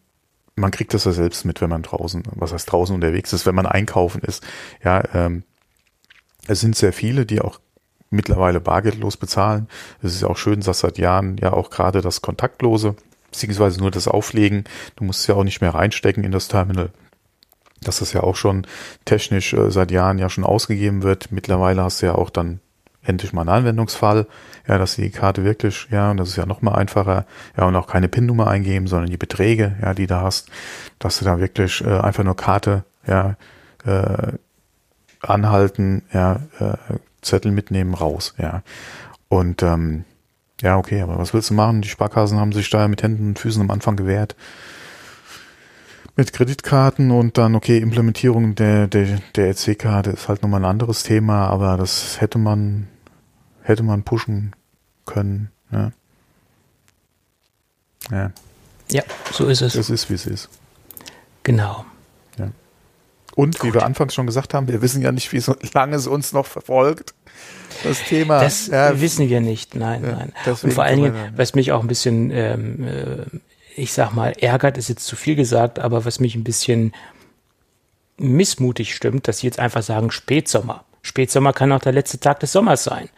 man 0.57 0.73
kriegt 0.73 0.93
das 0.93 1.05
ja 1.05 1.13
selbst 1.13 1.45
mit, 1.45 1.61
wenn 1.61 1.71
man 1.71 1.83
draußen, 1.83 2.25
was 2.33 2.53
heißt 2.53 2.71
draußen 2.71 2.95
unterwegs 2.95 3.33
ist, 3.33 3.47
wenn 3.47 3.55
man 3.55 3.67
einkaufen 3.67 4.21
ist. 4.21 4.45
Ja, 4.85 5.03
ähm, 5.15 5.45
es 6.49 6.61
sind 6.61 6.77
sehr 6.77 6.93
viele, 6.93 7.25
die 7.25 7.41
auch 7.41 7.61
mittlerweile 8.11 8.61
bargeldlos 8.61 9.17
bezahlen. 9.17 9.69
Es 10.03 10.15
ist 10.15 10.23
ja 10.23 10.29
auch 10.29 10.37
schön, 10.37 10.61
dass 10.61 10.81
seit 10.81 10.99
Jahren 10.99 11.37
ja 11.39 11.53
auch 11.53 11.71
gerade 11.71 12.01
das 12.01 12.23
Kontaktlose, 12.23 12.95
beziehungsweise 13.31 13.81
nur 13.81 13.91
das 13.91 14.09
Auflegen, 14.09 14.65
du 14.97 15.05
musst 15.05 15.21
es 15.21 15.27
ja 15.27 15.35
auch 15.35 15.45
nicht 15.45 15.61
mehr 15.61 15.75
reinstecken 15.75 16.25
in 16.25 16.33
das 16.33 16.49
Terminal, 16.49 16.91
dass 17.83 17.99
das 17.99 18.13
ja 18.13 18.23
auch 18.23 18.37
schon 18.37 18.67
technisch 19.05 19.53
äh, 19.53 19.71
seit 19.71 19.91
Jahren 19.91 20.19
ja 20.19 20.31
schon 20.31 20.45
ausgegeben 20.45 21.03
wird. 21.03 21.31
Mittlerweile 21.31 21.83
hast 21.83 22.03
du 22.03 22.07
ja 22.07 22.15
auch 22.15 22.31
dann 22.31 22.61
endlich 23.03 23.33
mal 23.33 23.43
einen 23.43 23.51
Anwendungsfall, 23.51 24.27
ja, 24.67 24.79
dass 24.79 24.97
die 24.97 25.11
Karte 25.11 25.45
wirklich, 25.45 25.89
ja, 25.91 26.11
und 26.11 26.19
das 26.19 26.31
ist 26.31 26.37
ja 26.37 26.47
noch 26.47 26.63
mal 26.63 26.75
einfacher, 26.75 27.27
ja, 27.57 27.65
und 27.65 27.77
auch 27.77 27.87
keine 27.87 28.09
PIN-Nummer 28.09 28.49
eingeben, 28.49 28.87
sondern 28.87 29.11
die 29.11 29.17
Beträge, 29.17 29.77
ja, 29.81 29.95
die 29.95 30.07
da 30.07 30.23
hast, 30.23 30.51
dass 30.99 31.19
du 31.19 31.25
da 31.25 31.39
wirklich 31.39 31.83
äh, 31.85 31.99
einfach 31.99 32.25
nur 32.25 32.37
Karte, 32.37 32.85
ja, 33.07 33.37
äh, 33.85 34.33
anhalten, 35.21 36.03
ja, 36.13 36.41
äh, 36.59 36.75
Zettel 37.23 37.53
mitnehmen, 37.53 37.95
raus, 37.95 38.35
ja. 38.39 38.63
Und 39.29 39.63
ähm, 39.63 40.05
ja, 40.61 40.77
okay, 40.77 41.03
aber 41.03 41.19
was 41.19 41.35
willst 41.35 41.51
du 41.51 41.55
machen? 41.55 41.83
Die 41.83 41.89
Sparkassen 41.89 42.39
haben 42.39 42.53
sich 42.53 42.69
da 42.71 42.89
mit 42.89 43.03
Händen 43.03 43.29
und 43.29 43.39
Füßen 43.39 43.63
am 43.63 43.71
Anfang 43.71 43.97
gewehrt 43.97 44.35
mit 46.19 46.33
Kreditkarten 46.33 47.13
und 47.13 47.39
dann, 47.39 47.55
okay, 47.55 47.79
Implementierung 47.79 48.57
der, 48.57 48.89
der, 48.89 49.21
der 49.37 49.51
EC-Karte 49.51 50.11
ist 50.11 50.29
halt 50.29 50.43
nochmal 50.43 50.63
ein 50.63 50.71
anderes 50.71 51.05
Thema, 51.05 51.47
aber 51.47 51.77
das 51.77 52.21
hätte 52.21 52.39
man 52.39 52.89
hätte 53.63 53.85
man 53.85 54.03
pushen 54.03 54.57
können. 55.07 55.53
Ja. 55.71 55.93
Ja, 58.11 58.33
ja 58.91 59.03
so 59.31 59.47
ist 59.47 59.61
es. 59.61 59.77
Es 59.77 59.91
ist, 59.91 60.11
wie 60.11 60.15
es 60.15 60.27
ist. 60.27 60.49
Genau. 61.45 61.85
Ja. 62.37 62.51
Und 63.39 63.61
Gut. 63.61 63.71
wie 63.71 63.75
wir 63.75 63.85
anfangs 63.85 64.15
schon 64.15 64.27
gesagt 64.27 64.53
haben, 64.53 64.67
wir 64.67 64.83
wissen 64.83 65.01
ja 65.01 65.13
nicht, 65.13 65.33
wie 65.33 65.39
so 65.39 65.55
lange 65.73 65.95
es 65.95 66.09
uns 66.09 66.33
noch 66.33 66.45
verfolgt. 66.45 67.15
Das 67.85 68.03
Thema. 68.03 68.41
Das 68.41 68.67
ja. 68.67 69.01
wissen 69.01 69.29
wir 69.29 69.41
nicht, 69.41 69.77
nein, 69.77 70.03
ja, 70.03 70.11
nein. 70.11 70.33
Und 70.45 70.73
vor 70.73 70.83
allen 70.83 71.01
Dingen, 71.01 71.15
was 71.37 71.55
mich 71.55 71.71
auch 71.71 71.81
ein 71.81 71.87
bisschen, 71.87 72.33
ähm, 72.33 72.83
äh, 72.83 73.81
ich 73.81 73.93
sag 73.93 74.13
mal, 74.13 74.33
ärgert, 74.41 74.77
ist 74.77 74.89
jetzt 74.89 75.07
zu 75.07 75.15
viel 75.15 75.37
gesagt, 75.37 75.79
aber 75.79 76.05
was 76.05 76.19
mich 76.19 76.35
ein 76.35 76.43
bisschen 76.43 76.93
missmutig 78.17 78.93
stimmt, 78.93 79.29
dass 79.29 79.39
sie 79.39 79.47
jetzt 79.47 79.61
einfach 79.61 79.85
sagen 79.85 80.11
Spätsommer. 80.11 80.85
Spätsommer 81.03 81.53
kann 81.53 81.71
auch 81.71 81.79
der 81.79 81.93
letzte 81.93 82.19
Tag 82.19 82.41
des 82.41 82.51
Sommers 82.51 82.83
sein. 82.83 83.09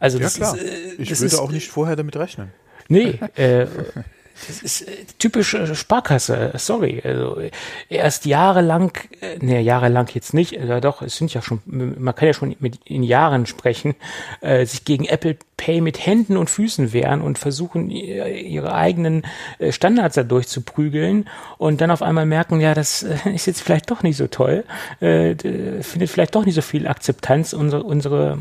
Also 0.00 0.18
ja, 0.18 0.24
das 0.24 0.34
klar. 0.34 0.56
Ist, 0.56 0.64
äh, 0.64 0.94
ich 0.98 1.10
würde 1.10 1.24
ist, 1.24 1.38
auch 1.38 1.52
nicht 1.52 1.68
vorher 1.68 1.94
damit 1.94 2.16
rechnen. 2.16 2.50
Nee, 2.88 3.20
äh, 3.36 3.68
das 4.46 4.62
ist 4.62 4.82
äh, 4.82 5.04
typisch 5.18 5.54
äh, 5.54 5.74
Sparkasse, 5.74 6.52
sorry. 6.56 7.02
Also 7.04 7.40
erst 7.88 8.26
jahrelang, 8.26 8.92
äh, 9.20 9.38
nee, 9.40 9.60
jahrelang 9.60 10.08
jetzt 10.14 10.34
nicht, 10.34 10.54
äh, 10.54 10.80
doch, 10.80 11.02
es 11.02 11.16
sind 11.16 11.32
ja 11.34 11.42
schon, 11.42 11.60
man 11.66 12.14
kann 12.14 12.28
ja 12.28 12.34
schon 12.34 12.54
mit 12.60 12.80
in 12.84 13.02
Jahren 13.02 13.46
sprechen, 13.46 13.94
äh, 14.40 14.64
sich 14.64 14.84
gegen 14.84 15.04
Apple 15.04 15.36
Pay 15.58 15.82
mit 15.82 16.06
Händen 16.06 16.38
und 16.38 16.48
Füßen 16.48 16.94
wehren 16.94 17.20
und 17.20 17.38
versuchen, 17.38 17.90
ihre 17.90 18.74
eigenen 18.74 19.26
Standards 19.68 20.14
da 20.14 20.22
durchzuprügeln 20.22 21.28
und 21.58 21.82
dann 21.82 21.90
auf 21.90 22.00
einmal 22.00 22.24
merken, 22.24 22.60
ja, 22.60 22.72
das 22.72 23.02
ist 23.34 23.46
jetzt 23.46 23.60
vielleicht 23.60 23.90
doch 23.90 24.02
nicht 24.02 24.16
so 24.16 24.28
toll, 24.28 24.64
äh, 25.00 25.34
findet 25.82 26.08
vielleicht 26.08 26.34
doch 26.34 26.46
nicht 26.46 26.54
so 26.54 26.62
viel 26.62 26.88
Akzeptanz, 26.88 27.52
unsere, 27.52 27.82
unsere 27.82 28.38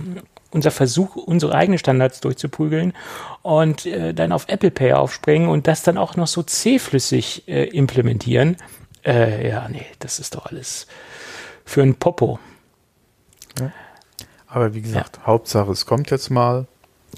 unser 0.51 0.71
Versuch, 0.71 1.15
unsere 1.15 1.53
eigenen 1.53 1.77
Standards 1.77 2.21
durchzuprügeln 2.21 2.93
und 3.41 3.85
äh, 3.85 4.13
dann 4.13 4.31
auf 4.31 4.45
Apple 4.47 4.71
Pay 4.71 4.93
aufspringen 4.93 5.49
und 5.49 5.67
das 5.67 5.83
dann 5.83 5.97
auch 5.97 6.15
noch 6.15 6.27
so 6.27 6.41
zähflüssig 6.41 7.47
äh, 7.47 7.65
implementieren. 7.65 8.57
Äh, 9.05 9.49
ja, 9.49 9.67
nee, 9.69 9.85
das 9.99 10.19
ist 10.19 10.35
doch 10.35 10.45
alles 10.45 10.87
für 11.65 11.81
ein 11.81 11.95
Popo. 11.95 12.39
Ja. 13.59 13.71
Aber 14.47 14.73
wie 14.73 14.81
gesagt, 14.81 15.17
ja. 15.17 15.27
Hauptsache, 15.27 15.71
es 15.71 15.85
kommt 15.85 16.09
jetzt 16.11 16.29
mal. 16.29 16.67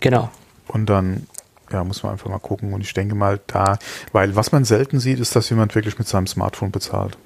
Genau. 0.02 0.30
Und 0.68 0.88
dann 0.88 1.28
ja, 1.72 1.84
muss 1.84 2.04
man 2.04 2.14
einfach 2.14 2.30
mal 2.30 2.40
gucken. 2.40 2.74
Und 2.74 2.82
ich 2.82 2.94
denke 2.94 3.16
mal 3.16 3.40
da, 3.48 3.78
weil 4.12 4.36
was 4.36 4.52
man 4.52 4.66
selten 4.66 5.00
sieht, 5.00 5.20
ist, 5.20 5.36
dass 5.36 5.50
jemand 5.50 5.76
wirklich 5.76 5.98
mit 5.98 6.08
seinem 6.08 6.28
Smartphone 6.28 6.72
bezahlt. 6.72 7.18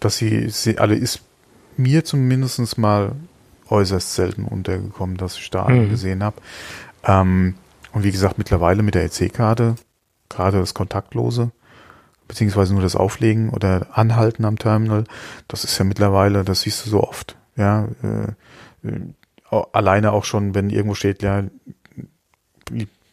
Dass 0.00 0.16
sie, 0.16 0.48
sie 0.50 0.78
alle 0.78 0.94
ist 0.94 1.22
mir 1.76 2.04
zumindest 2.04 2.78
mal 2.78 3.12
äußerst 3.68 4.14
selten 4.14 4.44
untergekommen, 4.44 5.16
dass 5.16 5.36
ich 5.36 5.50
da 5.50 5.68
mhm. 5.68 5.90
gesehen 5.90 6.22
habe. 6.22 6.36
Ähm, 7.04 7.54
und 7.92 8.04
wie 8.04 8.12
gesagt, 8.12 8.38
mittlerweile 8.38 8.82
mit 8.82 8.94
der 8.94 9.04
EC-Karte, 9.04 9.76
gerade 10.28 10.58
das 10.58 10.74
Kontaktlose, 10.74 11.50
beziehungsweise 12.26 12.74
nur 12.74 12.82
das 12.82 12.96
Auflegen 12.96 13.50
oder 13.50 13.86
Anhalten 13.92 14.44
am 14.44 14.58
Terminal, 14.58 15.04
das 15.46 15.64
ist 15.64 15.78
ja 15.78 15.84
mittlerweile, 15.84 16.44
das 16.44 16.62
siehst 16.62 16.84
du 16.86 16.90
so 16.90 17.02
oft. 17.02 17.36
Ja, 17.56 17.88
äh, 18.02 18.88
äh 18.88 19.00
alleine 19.72 20.12
auch 20.12 20.24
schon, 20.24 20.54
wenn 20.54 20.68
irgendwo 20.68 20.94
steht, 20.94 21.22
ja, 21.22 21.44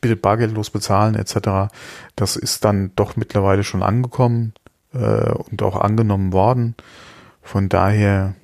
bitte 0.02 0.16
bargeldlos 0.16 0.70
bezahlen 0.70 1.16
etc. 1.16 1.74
Das 2.16 2.36
ist 2.36 2.64
dann 2.66 2.92
doch 2.96 3.16
mittlerweile 3.16 3.64
schon 3.64 3.84
angekommen 3.84 4.54
äh, 4.94 5.32
und 5.32 5.62
auch 5.64 5.76
angenommen 5.76 6.34
worden. 6.34 6.76
Von 7.42 7.70
daher 7.70 8.36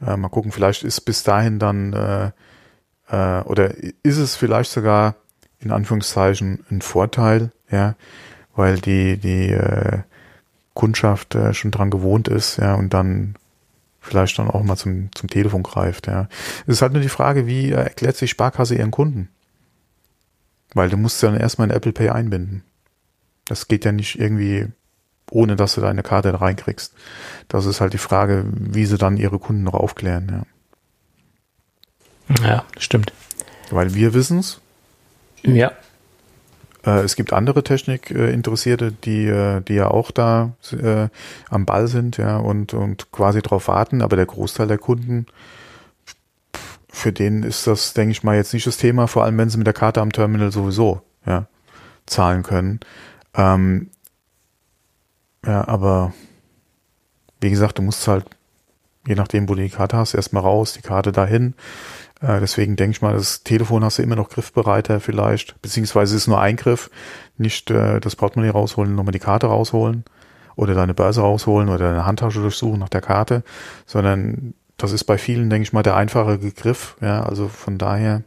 äh, 0.00 0.16
mal 0.16 0.28
gucken, 0.28 0.52
vielleicht 0.52 0.84
ist 0.84 1.00
bis 1.02 1.22
dahin 1.22 1.58
dann 1.58 1.92
äh, 1.92 2.30
äh, 3.10 3.42
oder 3.42 3.74
ist 4.02 4.18
es 4.18 4.36
vielleicht 4.36 4.70
sogar 4.70 5.14
in 5.60 5.72
Anführungszeichen 5.72 6.64
ein 6.70 6.82
Vorteil, 6.82 7.50
ja, 7.70 7.94
weil 8.54 8.78
die 8.78 9.16
die 9.16 9.50
äh, 9.50 9.98
Kundschaft 10.74 11.34
äh, 11.34 11.54
schon 11.54 11.70
dran 11.70 11.90
gewohnt 11.90 12.28
ist, 12.28 12.58
ja, 12.58 12.74
und 12.74 12.94
dann 12.94 13.34
vielleicht 14.08 14.38
dann 14.38 14.50
auch 14.50 14.62
mal 14.62 14.76
zum 14.76 15.10
zum 15.14 15.28
Telefon 15.28 15.62
greift, 15.62 16.06
ja. 16.06 16.28
Es 16.66 16.74
ist 16.74 16.82
halt 16.82 16.92
nur 16.92 17.02
die 17.02 17.08
Frage, 17.08 17.46
wie 17.46 17.70
äh, 17.70 17.74
erklärt 17.74 18.16
sich 18.16 18.30
Sparkasse 18.30 18.74
ihren 18.74 18.90
Kunden? 18.90 19.28
Weil 20.74 20.90
du 20.90 20.96
musst 20.96 21.22
ja 21.22 21.30
dann 21.30 21.40
erstmal 21.40 21.68
in 21.68 21.76
Apple 21.76 21.92
Pay 21.92 22.10
einbinden. 22.10 22.62
Das 23.46 23.68
geht 23.68 23.84
ja 23.84 23.92
nicht 23.92 24.18
irgendwie 24.18 24.68
ohne 25.30 25.56
dass 25.56 25.74
du 25.74 25.80
deine 25.80 26.02
Karte 26.02 26.40
reinkriegst. 26.40 26.94
Das 27.48 27.66
ist 27.66 27.80
halt 27.80 27.92
die 27.92 27.98
Frage, 27.98 28.44
wie 28.52 28.86
sie 28.86 28.98
dann 28.98 29.16
ihre 29.16 29.38
Kunden 29.38 29.62
noch 29.62 29.74
aufklären. 29.74 30.44
Ja, 32.40 32.46
ja 32.46 32.64
stimmt. 32.78 33.12
Weil 33.70 33.94
wir 33.94 34.14
wissen's. 34.14 34.60
Ja. 35.42 35.72
Äh, 36.88 37.00
es 37.02 37.16
gibt 37.16 37.32
andere 37.32 37.62
Technikinteressierte, 37.62 38.92
die, 38.92 39.26
äh, 39.26 39.60
die 39.60 39.74
ja 39.74 39.88
auch 39.88 40.10
da 40.10 40.52
äh, 40.72 41.08
am 41.50 41.66
Ball 41.66 41.88
sind, 41.88 42.16
ja, 42.16 42.38
und, 42.38 42.72
und 42.74 43.12
quasi 43.12 43.42
drauf 43.42 43.68
warten, 43.68 44.00
aber 44.00 44.16
der 44.16 44.26
Großteil 44.26 44.68
der 44.68 44.78
Kunden, 44.78 45.26
für 46.90 47.12
den 47.12 47.42
ist 47.42 47.66
das, 47.66 47.92
denke 47.92 48.12
ich 48.12 48.22
mal, 48.22 48.36
jetzt 48.36 48.54
nicht 48.54 48.66
das 48.66 48.78
Thema, 48.78 49.06
vor 49.06 49.24
allem 49.24 49.36
wenn 49.38 49.50
sie 49.50 49.58
mit 49.58 49.66
der 49.66 49.74
Karte 49.74 50.00
am 50.00 50.12
Terminal 50.12 50.50
sowieso, 50.50 51.02
ja, 51.26 51.46
zahlen 52.06 52.42
können. 52.42 52.80
Ähm, 53.34 53.90
ja, 55.44 55.68
aber 55.68 56.14
wie 57.40 57.50
gesagt, 57.50 57.78
du 57.78 57.82
musst 57.82 58.08
halt, 58.08 58.24
je 59.06 59.14
nachdem, 59.14 59.48
wo 59.48 59.54
du 59.54 59.62
die 59.62 59.68
Karte 59.68 59.96
hast, 59.96 60.14
erstmal 60.14 60.42
raus, 60.42 60.72
die 60.72 60.82
Karte 60.82 61.12
dahin. 61.12 61.54
Äh, 62.20 62.40
deswegen 62.40 62.76
denke 62.76 62.92
ich 62.92 63.02
mal, 63.02 63.14
das 63.14 63.42
Telefon 63.44 63.84
hast 63.84 63.98
du 63.98 64.02
immer 64.02 64.16
noch 64.16 64.28
griffbereiter 64.28 65.00
vielleicht, 65.00 65.60
beziehungsweise 65.62 66.16
ist 66.16 66.26
nur 66.26 66.40
Eingriff, 66.40 66.90
nicht 67.36 67.70
äh, 67.70 68.00
das 68.00 68.16
Portemonnaie 68.16 68.50
rausholen, 68.50 68.94
nochmal 68.94 69.12
die 69.12 69.18
Karte 69.18 69.46
rausholen 69.46 70.04
oder 70.56 70.74
deine 70.74 70.94
Börse 70.94 71.20
rausholen 71.20 71.68
oder 71.68 71.90
deine 71.90 72.06
Handtasche 72.06 72.40
durchsuchen 72.40 72.80
nach 72.80 72.88
der 72.88 73.00
Karte, 73.00 73.44
sondern 73.86 74.54
das 74.76 74.92
ist 74.92 75.04
bei 75.04 75.18
vielen, 75.18 75.50
denke 75.50 75.64
ich 75.64 75.72
mal, 75.72 75.82
der 75.82 75.96
einfache 75.96 76.38
Griff. 76.38 76.96
Ja, 77.00 77.22
also 77.22 77.48
von 77.48 77.78
daher. 77.78 78.22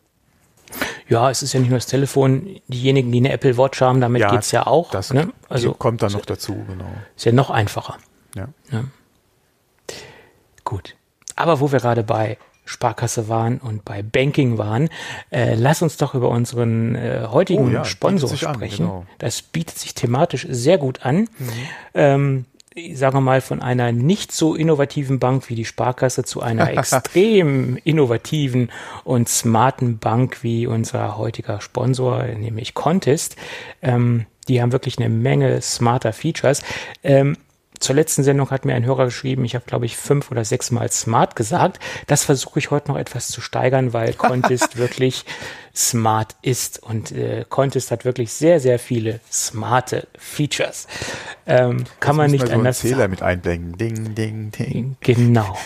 Ja, 1.08 1.30
es 1.30 1.44
ist 1.44 1.54
ja 1.54 1.60
nicht 1.60 1.70
nur 1.70 1.78
das 1.78 1.88
Telefon. 1.88 2.62
Diejenigen, 2.68 3.12
die 3.12 3.20
eine 3.20 3.32
Apple 3.32 3.58
Watch 3.58 3.82
haben, 3.82 4.00
damit 4.00 4.22
ja, 4.22 4.32
geht's 4.32 4.52
ja 4.52 4.68
auch. 4.68 4.92
Das 4.92 5.14
ne? 5.14 5.32
also, 5.50 5.74
kommt 5.74 6.02
dann 6.02 6.12
noch 6.14 6.26
dazu, 6.26 6.54
genau. 6.68 6.90
Ist 7.16 7.26
ja 7.26 7.32
noch 7.32 7.50
einfacher. 7.50 7.98
Ja. 8.36 8.48
ja. 8.72 8.84
Gut. 10.64 10.96
Aber 11.36 11.60
wo 11.60 11.72
wir 11.72 11.80
gerade 11.80 12.04
bei 12.04 12.38
Sparkasse 12.66 13.28
waren 13.28 13.58
und 13.58 13.84
bei 13.84 14.02
Banking 14.02 14.58
waren, 14.58 14.90
äh, 15.32 15.56
lass 15.56 15.82
uns 15.82 15.98
doch 15.98 16.14
über 16.14 16.30
unseren 16.30 16.96
äh, 16.96 17.28
heutigen 17.30 17.70
oh, 17.70 17.70
ja, 17.70 17.86
Sponsor 17.86 18.36
sprechen. 18.36 18.86
An, 18.86 18.90
genau. 18.90 19.06
Das 19.18 19.42
bietet 19.42 19.78
sich 19.78 19.94
thematisch 19.94 20.48
sehr 20.50 20.78
gut 20.78 21.06
an. 21.06 21.22
Mhm. 21.38 21.50
Ähm, 21.94 22.46
sagen 22.94 23.18
wir 23.18 23.22
mal, 23.22 23.42
von 23.42 23.62
einer 23.62 23.92
nicht 23.92 24.32
so 24.32 24.56
innovativen 24.56 25.20
Bank 25.20 25.50
wie 25.50 25.56
die 25.56 25.66
Sparkasse 25.66 26.24
zu 26.24 26.42
einer 26.42 26.72
extrem 26.78 27.78
innovativen 27.84 28.72
und 29.04 29.28
smarten 29.28 29.98
Bank 30.00 30.44
wie 30.44 30.68
unser 30.68 31.18
heutiger 31.18 31.60
Sponsor, 31.62 32.24
nämlich 32.24 32.74
Contest. 32.74 33.36
Ähm, 33.82 34.26
die 34.48 34.62
haben 34.62 34.72
wirklich 34.72 34.98
eine 34.98 35.10
Menge 35.10 35.62
smarter 35.62 36.14
Features. 36.14 36.62
Ähm, 37.04 37.38
zur 37.82 37.96
letzten 37.96 38.24
Sendung 38.24 38.50
hat 38.52 38.66
mir 38.66 38.76
ein 38.76 38.86
Hörer 38.86 39.06
geschrieben, 39.06 39.44
ich 39.44 39.56
habe, 39.56 39.66
glaube 39.66 39.86
ich, 39.86 39.98
fünf 39.98 40.32
oder 40.32 40.46
sechs 40.46 40.72
Mal 40.72 40.90
smart 40.92 41.36
gesagt. 41.36 41.80
Das 42.08 42.24
versuche 42.24 42.60
ich 42.60 42.72
heute 42.72 42.92
noch 42.92 42.98
etwas 42.98 43.28
zu 43.28 43.42
steigern, 43.42 43.94
weil 43.94 44.14
Contest 44.14 44.78
wirklich 44.78 45.26
smart 45.76 46.36
ist. 46.42 46.82
Und 46.84 47.12
äh, 47.12 47.46
Contest 47.48 47.92
hat 47.92 48.06
wirklich 48.06 48.32
sehr, 48.34 48.60
sehr 48.60 48.80
viele 48.80 49.20
smarte 49.32 50.08
Features. 50.18 50.88
Ähm, 51.46 51.86
kann 52.00 52.16
man 52.16 52.32
nicht 52.32 52.48
so 52.48 52.54
anders 52.54 52.80
Zähler 52.80 52.98
sagen. 52.98 53.12
mit 53.12 53.22
einblenden. 53.22 53.78
Ding, 53.78 54.16
ding, 54.16 54.52
ding. 54.52 54.98
Genau. 55.02 55.58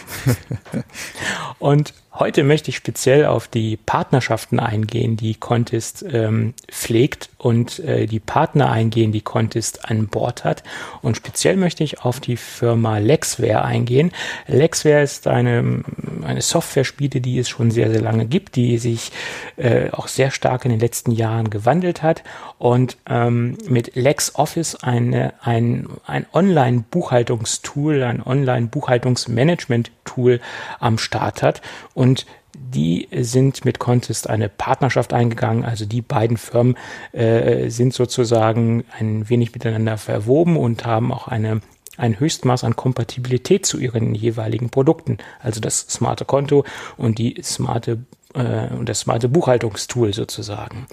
Und 1.59 1.93
Heute 2.17 2.45
möchte 2.45 2.69
ich 2.69 2.77
speziell 2.77 3.25
auf 3.25 3.49
die 3.49 3.75
Partnerschaften 3.75 4.57
eingehen, 4.57 5.17
die 5.17 5.35
Contest 5.35 6.05
ähm, 6.09 6.53
pflegt 6.69 7.29
und 7.37 7.79
äh, 7.79 8.05
die 8.05 8.21
Partner 8.21 8.71
eingehen, 8.71 9.11
die 9.11 9.19
Contest 9.19 9.89
an 9.89 10.07
Bord 10.07 10.45
hat. 10.45 10.63
Und 11.01 11.17
speziell 11.17 11.57
möchte 11.57 11.83
ich 11.83 12.05
auf 12.05 12.21
die 12.21 12.37
Firma 12.37 12.99
Lexware 12.99 13.65
eingehen. 13.65 14.13
Lexware 14.47 15.03
ist 15.03 15.27
eine, 15.27 15.83
eine 16.23 16.41
Software-Spiele, 16.41 17.19
die 17.19 17.37
es 17.37 17.49
schon 17.49 17.69
sehr, 17.69 17.91
sehr 17.91 18.01
lange 18.01 18.25
gibt, 18.27 18.55
die 18.55 18.77
sich 18.77 19.11
äh, 19.57 19.89
auch 19.97 20.07
sehr 20.07 20.31
stark 20.31 20.65
in 20.65 20.71
den 20.71 20.79
letzten 20.79 21.11
Jahren 21.11 21.49
gewandelt 21.49 22.03
hat 22.03 22.23
und 22.57 22.97
ähm, 23.07 23.57
mit 23.67 23.95
LexOffice 23.95 24.75
eine, 24.75 25.33
ein, 25.41 25.87
ein 26.05 26.25
Online-Buchhaltungstool, 26.33 28.03
ein 28.03 28.21
Online-Buchhaltungsmanagement-Tool 28.21 30.41
am 30.79 30.97
Start 30.97 31.43
hat. 31.43 31.61
Und 31.93 32.25
die 32.57 33.07
sind 33.11 33.65
mit 33.65 33.79
Contest 33.79 34.29
eine 34.29 34.47
Partnerschaft 34.49 35.13
eingegangen. 35.13 35.65
Also 35.65 35.85
die 35.85 36.01
beiden 36.01 36.37
Firmen 36.37 36.77
äh, 37.11 37.69
sind 37.69 37.93
sozusagen 37.93 38.85
ein 38.97 39.29
wenig 39.29 39.53
miteinander 39.53 39.97
verwoben 39.97 40.57
und 40.57 40.85
haben 40.85 41.11
auch 41.11 41.27
eine 41.27 41.61
ein 41.97 42.19
Höchstmaß 42.19 42.65
an 42.65 42.75
Kompatibilität 42.75 43.65
zu 43.65 43.79
ihren 43.79 44.15
jeweiligen 44.15 44.69
Produkten. 44.69 45.17
Also 45.39 45.61
das 45.61 45.79
smarte 45.79 46.25
Konto 46.25 46.65
und 46.97 47.19
die 47.19 47.41
smarte 47.41 47.99
äh, 48.35 48.73
und 48.73 48.89
das 48.89 49.01
smarte 49.01 49.29
Buchhaltungstool 49.29 50.13
sozusagen. 50.13 50.87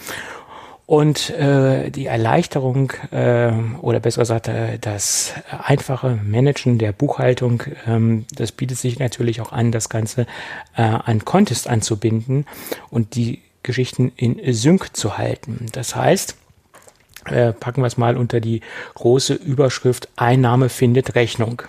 Und 0.86 1.30
äh, 1.30 1.90
die 1.90 2.06
Erleichterung 2.06 2.92
äh, 3.12 3.52
oder 3.80 4.00
besser 4.00 4.20
gesagt 4.20 4.48
äh, 4.48 4.78
das 4.78 5.32
einfache 5.48 6.18
Managen 6.22 6.76
der 6.76 6.92
Buchhaltung, 6.92 7.62
ähm, 7.86 8.26
das 8.34 8.52
bietet 8.52 8.78
sich 8.78 8.98
natürlich 8.98 9.40
auch 9.40 9.52
an, 9.52 9.72
das 9.72 9.88
Ganze 9.88 10.26
äh, 10.76 10.82
an 10.82 11.24
Contest 11.24 11.68
anzubinden 11.68 12.46
und 12.90 13.14
die 13.14 13.40
Geschichten 13.62 14.12
in 14.16 14.52
Sync 14.52 14.94
zu 14.94 15.16
halten. 15.16 15.66
Das 15.72 15.94
heißt, 15.94 16.36
äh, 17.26 17.52
packen 17.52 17.82
wir 17.82 17.86
es 17.86 17.96
mal 17.96 18.16
unter 18.16 18.40
die 18.40 18.60
große 18.94 19.34
Überschrift 19.34 20.08
Einnahme 20.16 20.68
findet 20.68 21.14
Rechnung. 21.14 21.62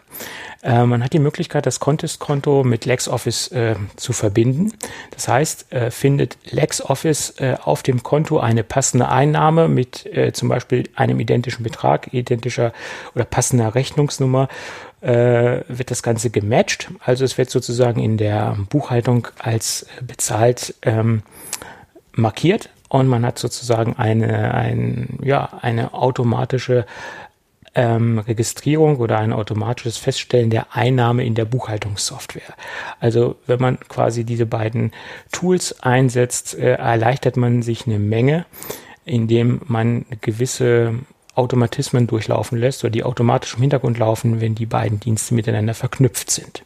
Äh, 0.63 0.85
man 0.85 1.03
hat 1.03 1.13
die 1.13 1.19
Möglichkeit, 1.19 1.65
das 1.65 1.79
Contest-Konto 1.79 2.63
mit 2.63 2.85
LexOffice 2.85 3.49
äh, 3.51 3.75
zu 3.95 4.13
verbinden. 4.13 4.73
Das 5.11 5.27
heißt, 5.27 5.71
äh, 5.73 5.91
findet 5.91 6.37
LexOffice 6.49 7.35
äh, 7.39 7.57
auf 7.61 7.83
dem 7.83 8.01
Konto 8.01 8.39
eine 8.39 8.63
passende 8.63 9.09
Einnahme 9.09 9.67
mit 9.67 10.05
äh, 10.05 10.31
zum 10.31 10.49
Beispiel 10.49 10.89
einem 10.95 11.19
identischen 11.19 11.63
Betrag, 11.63 12.13
identischer 12.13 12.71
oder 13.13 13.25
passender 13.25 13.75
Rechnungsnummer, 13.75 14.47
äh, 15.01 15.61
wird 15.67 15.91
das 15.91 16.01
Ganze 16.01 16.29
gematcht. 16.29 16.89
Also 17.03 17.25
es 17.25 17.37
wird 17.37 17.49
sozusagen 17.49 18.01
in 18.01 18.17
der 18.17 18.57
Buchhaltung 18.69 19.27
als 19.39 19.85
bezahlt 20.01 20.75
ähm, 20.81 21.23
markiert 22.13 22.69
und 22.87 23.07
man 23.07 23.25
hat 23.25 23.37
sozusagen 23.37 23.97
eine, 23.97 24.53
ein, 24.53 25.19
ja, 25.23 25.49
eine 25.61 25.93
automatische 25.93 26.85
ähm, 27.75 28.19
Registrierung 28.19 28.97
oder 28.97 29.17
ein 29.19 29.33
automatisches 29.33 29.97
Feststellen 29.97 30.49
der 30.49 30.75
Einnahme 30.75 31.25
in 31.25 31.35
der 31.35 31.45
Buchhaltungssoftware. 31.45 32.53
Also 32.99 33.35
wenn 33.47 33.59
man 33.59 33.79
quasi 33.87 34.23
diese 34.23 34.45
beiden 34.45 34.91
Tools 35.31 35.81
einsetzt, 35.81 36.57
äh, 36.57 36.73
erleichtert 36.73 37.37
man 37.37 37.61
sich 37.63 37.87
eine 37.87 37.99
Menge, 37.99 38.45
indem 39.05 39.61
man 39.65 40.05
gewisse 40.21 40.93
Automatismen 41.35 42.05
durchlaufen 42.05 42.59
lässt 42.59 42.83
oder 42.83 42.91
die 42.91 43.03
automatisch 43.03 43.55
im 43.55 43.61
Hintergrund 43.61 43.97
laufen, 43.97 44.39
wenn 44.39 44.53
die 44.53 44.67
beiden 44.67 44.99
Dienste 44.99 45.33
miteinander 45.33 45.73
verknüpft 45.73 46.29
sind. 46.29 46.63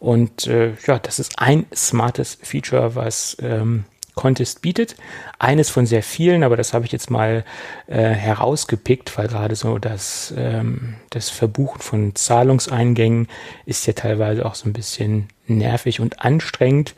Und 0.00 0.48
äh, 0.48 0.72
ja, 0.86 0.98
das 0.98 1.18
ist 1.18 1.38
ein 1.38 1.64
smartes 1.74 2.38
Feature, 2.42 2.94
was 2.94 3.36
ähm, 3.40 3.84
Contest 4.14 4.62
bietet. 4.62 4.96
Eines 5.38 5.70
von 5.70 5.86
sehr 5.86 6.02
vielen, 6.02 6.42
aber 6.44 6.56
das 6.56 6.72
habe 6.72 6.86
ich 6.86 6.92
jetzt 6.92 7.10
mal 7.10 7.44
äh, 7.86 7.96
herausgepickt, 7.96 9.16
weil 9.18 9.28
gerade 9.28 9.56
so 9.56 9.78
das, 9.78 10.32
ähm, 10.36 10.94
das 11.10 11.30
Verbuchen 11.30 11.80
von 11.80 12.14
Zahlungseingängen 12.14 13.28
ist 13.66 13.86
ja 13.86 13.92
teilweise 13.92 14.46
auch 14.46 14.54
so 14.54 14.68
ein 14.68 14.72
bisschen 14.72 15.28
nervig 15.46 16.00
und 16.00 16.20
anstrengend. 16.20 16.94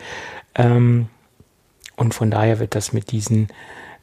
Ähm, 0.54 1.08
und 1.96 2.14
von 2.14 2.30
daher 2.30 2.58
wird 2.58 2.74
das 2.74 2.92
mit 2.92 3.10
diesen 3.10 3.48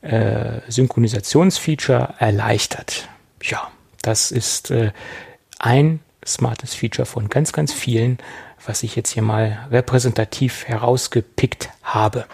äh, 0.01 0.59
Synchronisationsfeature 0.67 2.15
erleichtert. 2.19 3.07
Ja, 3.41 3.71
das 4.01 4.31
ist 4.31 4.71
äh, 4.71 4.91
ein 5.59 5.99
smartes 6.25 6.73
Feature 6.73 7.05
von 7.05 7.29
ganz, 7.29 7.53
ganz 7.53 7.73
vielen, 7.73 8.17
was 8.65 8.83
ich 8.83 8.95
jetzt 8.95 9.11
hier 9.11 9.23
mal 9.23 9.67
repräsentativ 9.71 10.65
herausgepickt 10.65 11.69
habe. 11.83 12.25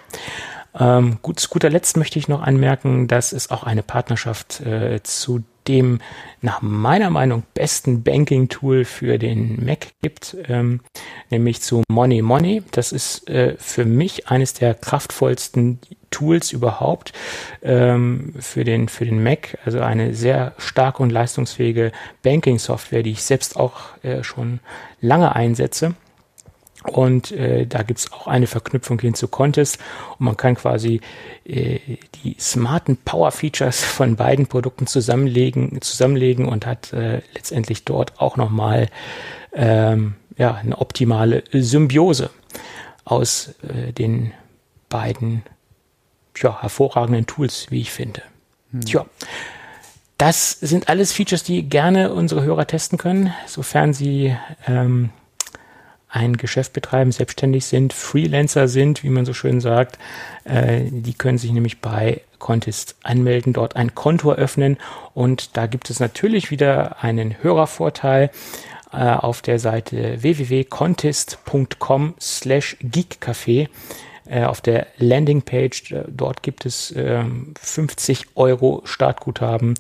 Ähm, 0.80 1.20
gut, 1.22 1.40
zu 1.40 1.50
guter 1.50 1.70
Letzt 1.70 1.98
möchte 1.98 2.20
ich 2.20 2.28
noch 2.28 2.42
anmerken, 2.42 3.08
dass 3.08 3.34
es 3.34 3.52
auch 3.52 3.64
eine 3.64 3.84
Partnerschaft 3.84 4.62
äh, 4.62 5.02
zu 5.04 5.44
dem 5.68 6.00
nach 6.42 6.62
meiner 6.62 7.10
Meinung 7.10 7.44
besten 7.54 8.04
Banking-Tool 8.04 8.86
für 8.86 9.20
den 9.20 9.64
Mac 9.64 9.90
gibt, 10.02 10.36
ähm, 10.48 10.80
nämlich 11.30 11.62
zu 11.62 11.84
Money 11.90 12.22
Money. 12.22 12.64
Das 12.72 12.92
ist 12.92 13.30
äh, 13.30 13.56
für 13.58 13.86
mich 13.86 14.30
eines 14.30 14.54
der 14.54 14.74
kraftvollsten 14.74 15.80
Tools 16.12 16.52
überhaupt 16.52 17.14
ähm, 17.62 18.34
für, 18.40 18.64
den, 18.64 18.90
für 18.90 19.06
den 19.06 19.22
Mac. 19.22 19.60
Also 19.64 19.80
eine 19.80 20.16
sehr 20.16 20.54
starke 20.58 21.04
und 21.04 21.12
leistungsfähige 21.12 21.92
Banking-Software, 22.24 23.04
die 23.04 23.12
ich 23.12 23.24
selbst 23.24 23.56
auch 23.56 23.82
äh, 24.02 24.24
schon 24.24 24.60
lange 25.02 25.36
einsetze. 25.36 25.94
Und 26.84 27.32
äh, 27.32 27.68
da 27.68 27.84
gibt's 27.84 28.12
auch 28.14 28.28
eine 28.28 28.48
Verknüpfung 28.48 29.00
hin 29.00 29.14
zu 29.14 29.28
Contest. 29.28 29.80
Und 30.18 30.26
man 30.26 30.38
kann 30.38 30.56
quasi 30.56 31.02
äh, 31.46 31.80
die 32.24 32.36
smarten 32.40 32.98
Power-Features 32.98 33.84
von 33.84 34.16
beiden 34.16 34.48
Produkten 34.48 34.88
zusammenlegen, 34.88 35.82
zusammenlegen 35.82 36.46
und 36.46 36.66
hat 36.66 36.94
äh, 36.94 37.22
letztendlich 37.34 37.84
dort 37.84 38.20
auch 38.22 38.38
nochmal 38.38 38.88
ähm, 39.54 40.16
ja, 40.38 40.56
eine 40.56 40.78
optimale 40.78 41.44
Symbiose 41.52 42.30
aus 43.04 43.54
äh, 43.68 43.92
den 43.92 44.32
beiden 44.88 45.44
ja, 46.38 46.62
hervorragenden 46.62 47.26
Tools, 47.26 47.68
wie 47.70 47.82
ich 47.82 47.92
finde. 47.92 48.22
Hm. 48.72 48.82
Tja, 48.86 49.06
das 50.18 50.52
sind 50.52 50.90
alles 50.90 51.12
Features, 51.12 51.44
die 51.44 51.64
gerne 51.64 52.14
unsere 52.14 52.44
Hörer 52.44 52.68
testen 52.68 52.98
können, 52.98 53.34
sofern 53.48 53.94
sie 53.94 54.36
ähm, 54.68 55.10
ein 56.10 56.38
Geschäft 56.38 56.74
betreiben, 56.74 57.12
selbstständig 57.12 57.66
sind, 57.66 57.94
Freelancer 57.94 58.68
sind, 58.68 59.04
wie 59.04 59.10
man 59.10 59.26
so 59.26 59.34
schön 59.34 59.62
sagt. 59.62 60.00
Äh, 60.44 60.82
die 60.90 61.14
können 61.14 61.38
sich 61.38 61.52
nämlich 61.52 61.82
bei 61.82 62.22
Contest 62.40 62.96
anmelden, 63.04 63.54
dort 63.54 63.76
ein 63.76 63.94
Konto 63.96 64.32
eröffnen 64.32 64.78
und 65.14 65.58
da 65.58 65.68
gibt 65.68 65.90
es 65.90 66.00
natürlich 66.00 66.52
wieder 66.52 67.04
einen 67.04 67.42
Hörervorteil 67.44 68.32
äh, 68.92 68.98
auf 68.98 69.42
der 69.42 69.60
Seite 69.60 70.22
www.contest.com 70.22 72.16
slash 72.20 72.78
geekcafé 72.82 73.68
äh, 74.26 74.44
auf 74.46 74.62
der 74.62 74.88
Landingpage. 74.98 75.92
Äh, 75.92 76.04
dort 76.08 76.42
gibt 76.42 76.66
es 76.66 76.96
50 77.62 78.22
ähm, 78.22 78.28
Euro 78.36 78.82
Startguthaben 78.86 79.76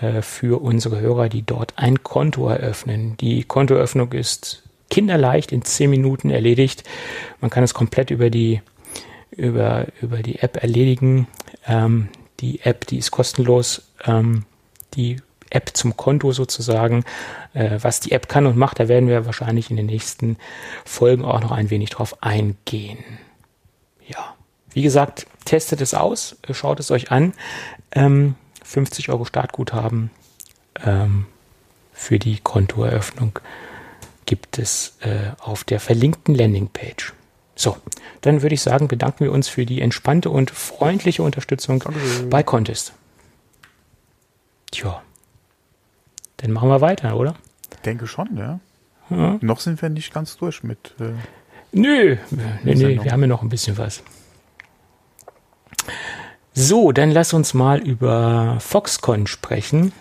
äh, 0.00 0.22
für 0.22 0.60
unsere 0.60 1.00
Hörer, 1.00 1.28
die 1.28 1.42
dort 1.42 1.74
ein 1.76 2.02
Konto 2.02 2.48
eröffnen. 2.48 3.16
Die 3.18 3.44
Kontoeröffnung 3.44 4.12
ist 4.12 4.62
kinderleicht 4.94 5.50
in 5.50 5.62
10 5.62 5.90
Minuten 5.90 6.30
erledigt. 6.30 6.84
Man 7.40 7.50
kann 7.50 7.64
es 7.64 7.74
komplett 7.74 8.12
über 8.12 8.30
die, 8.30 8.62
über, 9.32 9.86
über 10.00 10.18
die 10.18 10.38
App 10.38 10.62
erledigen. 10.62 11.26
Ähm, 11.66 12.10
die 12.38 12.60
App, 12.60 12.86
die 12.86 12.98
ist 12.98 13.10
kostenlos. 13.10 13.88
Ähm, 14.04 14.44
die 14.94 15.16
App 15.50 15.70
zum 15.74 15.96
Konto 15.96 16.30
sozusagen. 16.30 17.04
Äh, 17.54 17.80
was 17.82 17.98
die 17.98 18.12
App 18.12 18.28
kann 18.28 18.46
und 18.46 18.56
macht, 18.56 18.78
da 18.78 18.86
werden 18.86 19.08
wir 19.08 19.26
wahrscheinlich 19.26 19.68
in 19.68 19.76
den 19.76 19.86
nächsten 19.86 20.36
Folgen 20.84 21.24
auch 21.24 21.40
noch 21.40 21.50
ein 21.50 21.70
wenig 21.70 21.90
drauf 21.90 22.22
eingehen. 22.22 23.02
Ja, 24.06 24.36
wie 24.70 24.82
gesagt, 24.82 25.26
testet 25.44 25.80
es 25.80 25.92
aus, 25.92 26.36
schaut 26.52 26.78
es 26.78 26.92
euch 26.92 27.10
an. 27.10 27.32
Ähm, 27.90 28.36
50 28.62 29.08
Euro 29.08 29.24
Startguthaben 29.24 30.12
ähm, 30.84 31.26
für 31.92 32.20
die 32.20 32.38
Kontoeröffnung 32.38 33.40
gibt 34.26 34.58
es 34.58 34.96
äh, 35.00 35.32
auf 35.40 35.64
der 35.64 35.80
verlinkten 35.80 36.34
Landingpage. 36.34 37.12
So, 37.56 37.76
dann 38.20 38.42
würde 38.42 38.54
ich 38.54 38.62
sagen, 38.62 38.88
bedanken 38.88 39.24
wir 39.24 39.32
uns 39.32 39.48
für 39.48 39.64
die 39.64 39.80
entspannte 39.80 40.30
und 40.30 40.50
freundliche 40.50 41.22
Unterstützung 41.22 41.78
Danke. 41.80 42.00
bei 42.28 42.42
Contest. 42.42 42.92
Tja, 44.72 45.02
dann 46.38 46.50
machen 46.50 46.68
wir 46.68 46.80
weiter, 46.80 47.16
oder? 47.16 47.34
Denke 47.84 48.06
schon, 48.06 48.36
ja. 48.36 48.60
ja. 49.10 49.38
Noch 49.40 49.60
sind 49.60 49.80
wir 49.82 49.88
nicht 49.88 50.12
ganz 50.12 50.36
durch 50.36 50.64
mit. 50.64 50.94
Äh, 50.98 51.12
nö, 51.72 52.16
nö, 52.30 52.74
nö, 52.74 53.04
wir 53.04 53.12
haben 53.12 53.20
ja 53.20 53.28
noch 53.28 53.42
ein 53.42 53.48
bisschen 53.48 53.78
was. 53.78 54.02
So, 56.54 56.92
dann 56.92 57.10
lass 57.10 57.32
uns 57.32 57.52
mal 57.52 57.80
über 57.80 58.58
Foxconn 58.60 59.26
sprechen. 59.26 59.92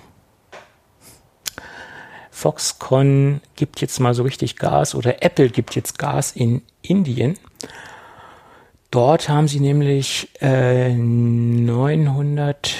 Foxconn 2.33 3.41
gibt 3.55 3.79
jetzt 3.79 3.99
mal 3.99 4.15
so 4.15 4.23
richtig 4.23 4.55
Gas 4.55 4.95
oder 4.95 5.21
Apple 5.23 5.49
gibt 5.49 5.75
jetzt 5.75 5.99
Gas 5.99 6.31
in 6.31 6.63
Indien. 6.81 7.37
Dort 8.89 9.29
haben 9.29 9.47
sie 9.47 9.59
nämlich 9.59 10.29
äh, 10.41 10.93
900 10.93 12.73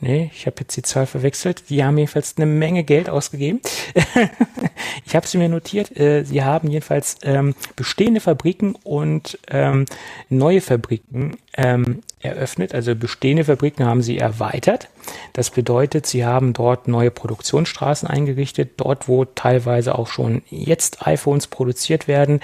Nee, 0.00 0.30
ich 0.32 0.46
habe 0.46 0.56
jetzt 0.60 0.76
die 0.76 0.82
Zahl 0.82 1.06
verwechselt. 1.06 1.70
Die 1.70 1.82
haben 1.82 1.98
jedenfalls 1.98 2.34
eine 2.36 2.46
Menge 2.46 2.84
Geld 2.84 3.10
ausgegeben. 3.10 3.60
ich 5.04 5.16
habe 5.16 5.26
sie 5.26 5.38
mir 5.38 5.48
notiert. 5.48 5.98
Äh, 5.98 6.22
sie 6.24 6.44
haben 6.44 6.70
jedenfalls 6.70 7.16
ähm, 7.22 7.56
bestehende 7.74 8.20
Fabriken 8.20 8.76
und 8.84 9.40
ähm, 9.48 9.86
neue 10.28 10.60
Fabriken 10.60 11.36
ähm, 11.56 12.02
eröffnet. 12.20 12.76
Also 12.76 12.94
bestehende 12.94 13.44
Fabriken 13.44 13.86
haben 13.86 14.02
sie 14.02 14.18
erweitert. 14.18 14.88
Das 15.32 15.50
bedeutet, 15.50 16.06
sie 16.06 16.24
haben 16.24 16.52
dort 16.52 16.86
neue 16.86 17.10
Produktionsstraßen 17.10 18.08
eingerichtet. 18.08 18.74
Dort, 18.76 19.08
wo 19.08 19.24
teilweise 19.24 19.98
auch 19.98 20.06
schon 20.06 20.42
jetzt 20.48 21.08
iPhones 21.08 21.48
produziert 21.48 22.06
werden, 22.06 22.38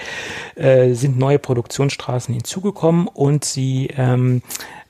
äh, 0.55 0.93
sind 0.93 1.17
neue 1.17 1.39
Produktionsstraßen 1.39 2.33
hinzugekommen 2.33 3.07
und 3.07 3.45
sie 3.45 3.91
ähm, 3.95 4.41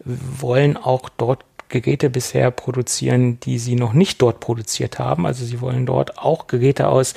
wollen 0.03 0.77
auch 0.77 1.09
dort 1.09 1.43
Geräte 1.69 2.09
bisher 2.09 2.51
produzieren, 2.51 3.39
die 3.39 3.59
sie 3.59 3.75
noch 3.75 3.93
nicht 3.93 4.21
dort 4.21 4.39
produziert 4.39 4.99
haben. 4.99 5.25
Also 5.25 5.45
sie 5.45 5.61
wollen 5.61 5.85
dort 5.85 6.17
auch 6.17 6.47
Geräte 6.47 6.87
aus 6.87 7.13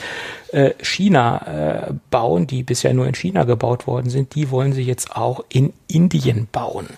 äh, 0.52 0.72
China 0.82 1.88
äh, 1.88 1.92
bauen, 2.10 2.46
die 2.46 2.62
bisher 2.62 2.94
nur 2.94 3.06
in 3.06 3.14
China 3.14 3.44
gebaut 3.44 3.86
worden 3.86 4.10
sind. 4.10 4.34
Die 4.34 4.50
wollen 4.50 4.72
sie 4.72 4.82
jetzt 4.82 5.16
auch 5.16 5.44
in 5.48 5.72
Indien 5.86 6.48
bauen. 6.50 6.88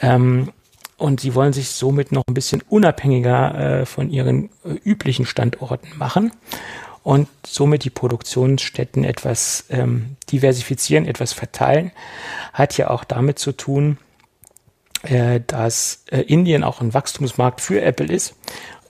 Ähm, 0.00 0.50
und 0.96 1.20
sie 1.20 1.34
wollen 1.34 1.52
sich 1.52 1.70
somit 1.70 2.12
noch 2.12 2.22
ein 2.28 2.34
bisschen 2.34 2.62
unabhängiger 2.68 3.80
äh, 3.80 3.86
von 3.86 4.10
ihren 4.10 4.50
äh, 4.64 4.74
üblichen 4.84 5.26
Standorten 5.26 5.98
machen 5.98 6.32
und 7.02 7.28
somit 7.44 7.84
die 7.84 7.90
Produktionsstätten 7.90 9.04
etwas 9.04 9.66
ähm, 9.70 10.16
diversifizieren, 10.30 11.06
etwas 11.06 11.32
verteilen. 11.32 11.92
Hat 12.52 12.76
ja 12.78 12.90
auch 12.90 13.04
damit 13.04 13.38
zu 13.38 13.52
tun, 13.52 13.98
äh, 15.04 15.40
dass 15.46 16.04
äh, 16.10 16.20
Indien 16.20 16.64
auch 16.64 16.80
ein 16.80 16.94
Wachstumsmarkt 16.94 17.60
für 17.60 17.80
Apple 17.82 18.06
ist. 18.06 18.34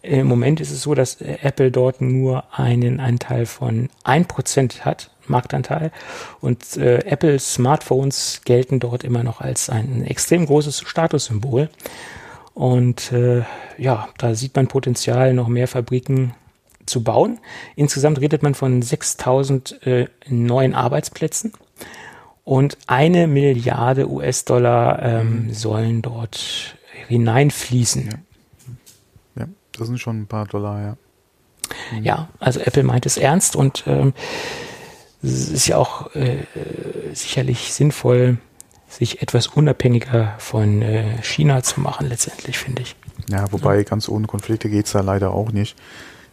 Im 0.02 0.26
Moment 0.26 0.60
ist 0.60 0.70
es 0.70 0.82
so, 0.82 0.94
dass 0.94 1.20
äh, 1.20 1.38
Apple 1.42 1.70
dort 1.70 2.00
nur 2.00 2.44
einen 2.52 3.00
Anteil 3.00 3.46
von 3.46 3.88
ein 4.02 4.26
Prozent 4.26 4.84
hat, 4.84 5.10
Marktanteil. 5.26 5.92
Und 6.40 6.76
äh, 6.76 6.98
Apple 7.06 7.38
Smartphones 7.38 8.42
gelten 8.44 8.80
dort 8.80 9.02
immer 9.02 9.22
noch 9.22 9.40
als 9.40 9.70
ein 9.70 10.04
extrem 10.04 10.46
großes 10.46 10.82
Statussymbol. 10.86 11.70
Und 12.52 13.12
äh, 13.12 13.42
ja, 13.78 14.08
da 14.18 14.34
sieht 14.34 14.54
man 14.54 14.68
Potenzial, 14.68 15.34
noch 15.34 15.48
mehr 15.48 15.68
Fabriken 15.68 16.34
zu 16.86 17.02
bauen. 17.02 17.40
Insgesamt 17.74 18.20
redet 18.20 18.42
man 18.42 18.54
von 18.54 18.82
6000 18.82 19.86
äh, 19.86 20.06
neuen 20.28 20.74
Arbeitsplätzen. 20.74 21.52
Und 22.44 22.76
eine 22.86 23.26
Milliarde 23.26 24.08
US-Dollar 24.08 25.02
ähm, 25.02 25.46
mhm. 25.46 25.54
sollen 25.54 26.02
dort 26.02 26.76
hineinfließen. 27.08 28.10
Ja. 28.10 29.42
ja. 29.42 29.48
das 29.78 29.86
sind 29.86 29.98
schon 29.98 30.22
ein 30.22 30.26
paar 30.26 30.46
Dollar, 30.46 30.82
ja. 30.82 30.96
Mhm. 31.92 32.04
Ja, 32.04 32.28
also 32.38 32.60
Apple 32.60 32.82
meint 32.82 33.06
es 33.06 33.16
ernst 33.16 33.56
und 33.56 33.84
ähm, 33.86 34.12
es 35.22 35.48
ist 35.48 35.66
ja 35.66 35.78
auch 35.78 36.14
äh, 36.14 36.44
sicherlich 37.14 37.72
sinnvoll, 37.72 38.36
sich 38.88 39.22
etwas 39.22 39.46
unabhängiger 39.46 40.34
von 40.38 40.82
äh, 40.82 41.22
China 41.22 41.62
zu 41.62 41.80
machen, 41.80 42.08
letztendlich, 42.08 42.58
finde 42.58 42.82
ich. 42.82 42.94
Ja, 43.28 43.50
wobei 43.50 43.78
ja. 43.78 43.82
ganz 43.82 44.08
ohne 44.08 44.26
Konflikte 44.26 44.68
geht's 44.68 44.92
da 44.92 45.00
leider 45.00 45.32
auch 45.32 45.50
nicht. 45.50 45.76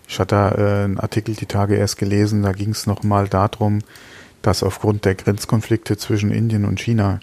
Ich 0.08 0.20
hatte 0.20 0.36
äh, 0.36 0.84
einen 0.84 1.00
Artikel 1.00 1.36
die 1.36 1.46
Tage 1.46 1.76
erst 1.76 1.98
gelesen, 1.98 2.44
da 2.44 2.52
ging 2.52 2.72
es 2.72 2.86
nochmal 2.86 3.30
darum, 3.30 3.80
dass 4.42 4.64
aufgrund 4.64 5.06
der 5.06 5.16
Grenzkonflikte 5.16 5.98
zwischen 5.98 6.32
Indien 6.32 6.66
und 6.66 6.80
China 6.80 7.20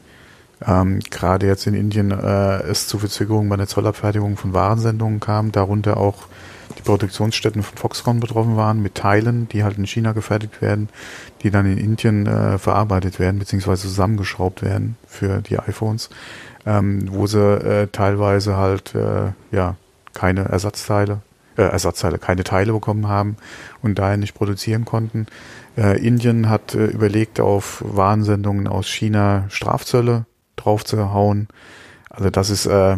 ähm, 0.67 1.01
gerade 1.11 1.47
jetzt 1.47 1.67
in 1.67 1.75
Indien 1.75 2.11
äh, 2.11 2.63
es 2.63 2.89
zu 2.89 2.99
Verzögerungen 2.99 3.49
bei 3.49 3.57
der 3.57 3.69
Zollabfertigung 3.69 4.37
von 4.37 4.53
Warensendungen 4.53 5.21
kam, 5.21 5.53
darunter 5.53 5.97
auch 5.97 6.27
die 6.77 6.83
Produktionsstätten 6.83 7.63
von 7.63 7.79
Foxconn 7.79 8.21
betroffen 8.21 8.57
waren 8.57 8.83
mit 8.83 8.95
Teilen, 8.95 9.49
die 9.49 9.65
halt 9.65 9.79
in 9.79 9.87
China 9.87 10.13
gefertigt 10.13 10.61
werden, 10.61 10.89
die 11.43 11.51
dann 11.51 11.67
in 11.67 11.79
Indien 11.79 12.27
äh, 12.27 12.59
verarbeitet 12.59 13.19
werden 13.19 13.39
beziehungsweise 13.39 13.83
zusammengeschraubt 13.83 14.63
werden 14.63 14.97
für 15.07 15.41
die 15.41 15.59
iPhones, 15.59 16.11
ähm, 16.67 17.09
wo 17.11 17.27
sie 17.27 17.41
äh, 17.41 17.87
teilweise 17.89 18.57
halt 18.57 18.95
äh, 18.95 19.33
ja 19.51 19.77
keine 20.13 20.45
Ersatzteile, 20.47 21.21
äh, 21.57 21.63
Ersatzteile, 21.63 22.19
keine 22.19 22.45
Teile 22.45 22.73
bekommen 22.73 23.09
haben 23.09 23.37
und 23.83 23.99
daher 23.99 24.17
nicht 24.17 24.35
produzieren 24.35 24.85
konnten. 24.85 25.27
Äh, 25.79 26.05
Indien 26.05 26.49
hat 26.49 26.75
äh, 26.75 26.87
überlegt, 26.87 27.39
auf 27.39 27.85
Warnsendungen 27.87 28.67
aus 28.67 28.89
China 28.89 29.47
Strafzölle 29.49 30.27
draufzuhauen. 30.57 31.47
Also 32.11 32.31
das 32.31 32.51
ist, 32.51 32.67
äh, 32.67 32.97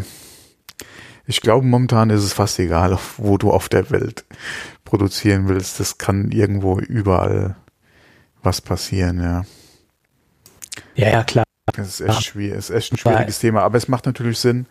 ich 1.26 1.42
glaube, 1.42 1.66
momentan 1.66 2.08
ist 2.08 2.24
es 2.24 2.32
fast 2.32 2.58
egal, 2.58 2.98
wo 3.18 3.36
du 3.36 3.52
auf 3.52 3.68
der 3.68 3.90
Welt 3.90 4.24
produzieren 4.86 5.46
willst. 5.46 5.78
Das 5.78 5.98
kann 5.98 6.30
irgendwo 6.30 6.78
überall 6.78 7.56
was 8.42 8.62
passieren, 8.62 9.22
ja. 9.22 9.44
Ja, 10.94 11.10
ja, 11.10 11.24
klar. 11.24 11.44
Das 11.74 12.00
ist 12.00 12.00
echt, 12.00 12.24
schwierig, 12.24 12.56
ist 12.56 12.70
echt 12.70 12.94
ein 12.94 12.96
schwieriges 12.96 13.40
Thema, 13.40 13.60
aber 13.60 13.76
es 13.76 13.88
macht 13.88 14.06
natürlich 14.06 14.38
Sinn, 14.38 14.66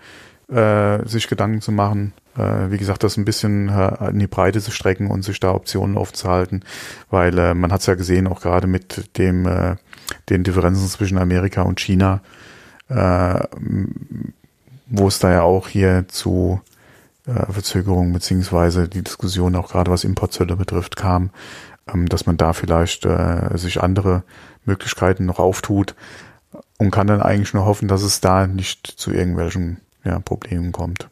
äh, 0.52 1.08
sich 1.08 1.28
Gedanken 1.28 1.62
zu 1.62 1.72
machen. 1.72 2.14
Äh, 2.38 2.72
wie 2.72 2.78
gesagt, 2.78 3.04
das 3.04 3.18
ein 3.18 3.26
bisschen 3.26 3.70
äh, 3.70 4.10
in 4.10 4.20
die 4.20 4.28
Breite 4.28 4.62
zu 4.62 4.72
strecken 4.72 5.10
und 5.10 5.24
sich 5.24 5.40
da 5.40 5.52
Optionen 5.52 5.98
aufzuhalten, 5.98 6.64
weil 7.10 7.38
äh, 7.38 7.54
man 7.54 7.72
hat 7.72 7.82
es 7.82 7.88
ja 7.88 7.96
gesehen, 7.96 8.28
auch 8.28 8.42
gerade 8.42 8.68
mit 8.68 9.18
dem 9.18 9.46
äh, 9.46 9.76
den 10.30 10.44
Differenzen 10.44 10.88
zwischen 10.88 11.18
Amerika 11.18 11.62
und 11.62 11.80
China, 11.80 12.22
äh, 12.88 13.40
wo 14.88 15.08
es 15.08 15.20
da 15.20 15.32
ja 15.32 15.42
auch 15.44 15.68
hier 15.68 16.06
zu 16.08 16.62
äh, 17.28 17.52
Verzögerungen 17.52 18.14
beziehungsweise 18.14 18.88
die 18.88 19.04
Diskussion 19.04 19.56
auch 19.56 19.70
gerade 19.70 19.92
was 19.92 20.04
Importzölle 20.04 20.56
betrifft 20.56 20.96
kam, 20.96 21.30
ähm, 21.94 22.08
dass 22.08 22.26
man 22.26 22.38
da 22.38 22.54
vielleicht 22.54 23.06
äh, 23.06 23.56
sich 23.56 23.82
andere 23.82 24.24
Möglichkeiten 24.66 25.26
noch 25.26 25.40
auftut 25.40 25.96
und 26.78 26.92
kann 26.92 27.08
dann 27.08 27.22
eigentlich 27.22 27.54
nur 27.54 27.66
hoffen, 27.66 27.88
dass 27.88 28.02
es 28.02 28.22
da 28.22 28.48
nicht 28.48 28.88
zu 28.88 29.12
irgendwelchen 29.12 29.78
ja, 30.04 30.20
Problemen 30.20 30.72
kommt. 30.72 31.10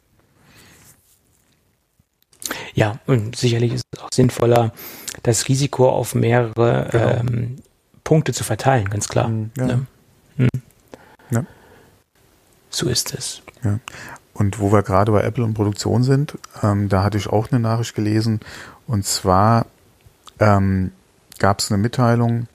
Ja, 2.74 2.98
und 3.06 3.36
sicherlich 3.36 3.74
ist 3.74 3.84
es 3.92 4.00
auch 4.00 4.10
sinnvoller, 4.12 4.72
das 5.22 5.48
Risiko 5.48 5.88
auf 5.90 6.14
mehrere 6.14 6.88
genau. 6.90 7.10
ähm, 7.10 7.56
Punkte 8.04 8.32
zu 8.32 8.44
verteilen, 8.44 8.88
ganz 8.88 9.08
klar. 9.08 9.28
Mhm, 9.28 9.50
ja. 9.56 9.66
Ne? 9.66 9.86
Hm. 10.36 10.48
Ja. 11.30 11.44
So 12.70 12.88
ist 12.88 13.14
es. 13.14 13.42
Ja. 13.64 13.80
Und 14.32 14.60
wo 14.60 14.72
wir 14.72 14.82
gerade 14.82 15.10
bei 15.10 15.22
Apple 15.22 15.44
und 15.44 15.54
Produktion 15.54 16.04
sind, 16.04 16.38
ähm, 16.62 16.88
da 16.88 17.02
hatte 17.02 17.18
ich 17.18 17.26
auch 17.28 17.50
eine 17.50 17.60
Nachricht 17.60 17.94
gelesen. 17.94 18.40
Und 18.86 19.04
zwar 19.04 19.66
ähm, 20.38 20.92
gab 21.38 21.58
es 21.58 21.70
eine 21.70 21.82
Mitteilung, 21.82 22.46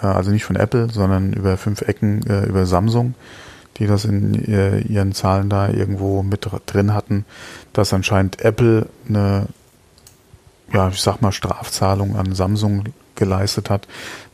äh, 0.00 0.06
also 0.06 0.30
nicht 0.30 0.44
von 0.44 0.56
Apple, 0.56 0.90
sondern 0.90 1.32
über 1.32 1.56
fünf 1.56 1.82
Ecken 1.82 2.24
äh, 2.26 2.46
über 2.46 2.66
Samsung, 2.66 3.14
die 3.78 3.86
das 3.86 4.04
in 4.04 4.34
äh, 4.46 4.80
ihren 4.80 5.12
Zahlen 5.12 5.48
da 5.48 5.68
irgendwo 5.68 6.22
mit 6.22 6.48
drin 6.66 6.94
hatten, 6.94 7.24
dass 7.72 7.92
anscheinend 7.92 8.40
Apple 8.40 8.86
eine, 9.08 9.46
ja, 10.72 10.88
ich 10.88 11.00
sag 11.00 11.22
mal, 11.22 11.32
Strafzahlung 11.32 12.16
an 12.16 12.34
Samsung 12.34 12.84
geleistet 13.14 13.70
hat, 13.70 13.88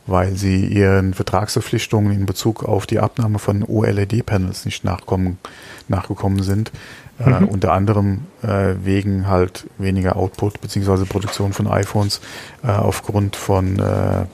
weil 0.07 0.35
sie 0.35 0.65
ihren 0.65 1.13
Vertragsverpflichtungen 1.13 2.13
in 2.13 2.25
Bezug 2.25 2.63
auf 2.63 2.85
die 2.85 2.99
Abnahme 2.99 3.39
von 3.39 3.63
OLED-Panels 3.63 4.65
nicht 4.65 4.83
nachkommen, 4.83 5.39
nachgekommen 5.87 6.43
sind. 6.43 6.71
Äh, 7.19 7.29
mhm. 7.29 7.45
Äh, 7.45 7.49
unter 7.49 7.73
anderem 7.73 8.25
äh, 8.41 8.75
wegen 8.83 9.27
halt 9.27 9.67
weniger 9.77 10.15
Output 10.15 10.61
beziehungsweise 10.61 11.05
Produktion 11.05 11.53
von 11.53 11.67
iPhones 11.67 12.21
äh, 12.63 12.67
aufgrund 12.67 13.35
von 13.35 13.79
äh, 13.79 14.25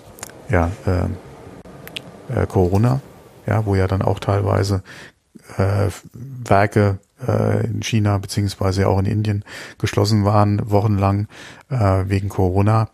ja, 0.49 0.71
äh, 0.85 2.45
Corona, 2.47 3.01
ja, 3.45 3.65
wo 3.65 3.75
ja 3.75 3.87
dann 3.87 4.01
auch 4.01 4.19
teilweise 4.19 4.83
Werke 6.13 6.99
in 7.63 7.83
China 7.83 8.17
beziehungsweise 8.17 8.87
auch 8.87 8.97
in 8.99 9.05
Indien 9.05 9.45
geschlossen 9.77 10.25
waren, 10.25 10.61
wochenlang 10.69 11.27
wegen 11.69 12.29
Corona. 12.29 12.89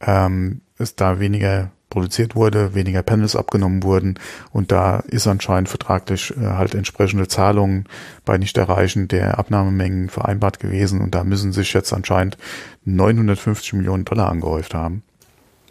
Ähm, 0.00 0.62
es 0.78 0.96
da 0.96 1.20
weniger 1.20 1.70
produziert 1.90 2.36
wurde, 2.36 2.74
weniger 2.74 3.02
Panels 3.02 3.36
abgenommen 3.36 3.82
wurden 3.82 4.18
und 4.52 4.72
da 4.72 5.00
ist 5.00 5.26
anscheinend 5.26 5.68
vertraglich 5.68 6.32
äh, 6.36 6.46
halt 6.46 6.74
entsprechende 6.74 7.28
Zahlungen 7.28 7.84
bei 8.24 8.38
Nichterreichen 8.38 9.08
der 9.08 9.38
Abnahmemengen 9.38 10.08
vereinbart 10.08 10.60
gewesen 10.60 11.00
und 11.00 11.14
da 11.14 11.24
müssen 11.24 11.52
sich 11.52 11.72
jetzt 11.72 11.92
anscheinend 11.92 12.38
950 12.84 13.74
Millionen 13.74 14.04
Dollar 14.04 14.30
angehäuft 14.30 14.72
haben. 14.72 15.02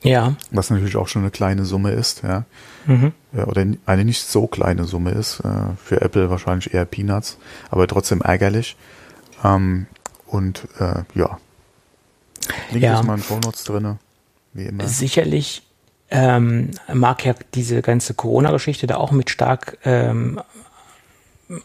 Ja. 0.04 0.36
Was 0.52 0.70
natürlich 0.70 0.98
auch 0.98 1.08
schon 1.08 1.24
eine 1.24 1.32
kleine 1.32 1.66
Summe 1.66 1.92
ist, 1.92 2.22
ja. 2.24 2.44
Mhm. 2.86 3.14
Oder 3.34 3.66
eine 3.86 4.06
nicht 4.06 4.24
so 4.24 4.48
kleine 4.48 4.86
Summe 4.86 5.12
ist. 5.12 5.40
Äh, 5.42 5.76
für 5.84 6.02
Apple 6.02 6.30
wahrscheinlich 6.30 6.74
eher 6.74 6.86
Peanuts, 6.86 7.38
aber 7.70 7.88
trotzdem 7.88 8.22
ärgerlich. 8.22 8.76
Ähm, 9.44 9.88
und 10.28 10.68
äh, 10.80 11.04
ja. 11.16 11.40
Link 12.72 12.84
ja. 12.84 13.00
ist 13.00 13.06
mal 13.06 13.18
in 13.18 13.24
Show 13.24 13.40
Notes 13.40 13.64
drinne. 13.64 13.98
Wie 14.54 14.66
immer. 14.66 14.88
Sicherlich 14.88 15.64
ähm, 16.10 16.72
mag 16.92 17.26
ja 17.26 17.36
diese 17.54 17.82
ganze 17.82 18.14
Corona-Geschichte 18.14 18.88
da 18.88 18.98
auch 18.98 19.12
mit 19.12 19.30
stark 19.30 19.78
ähm, 19.86 20.42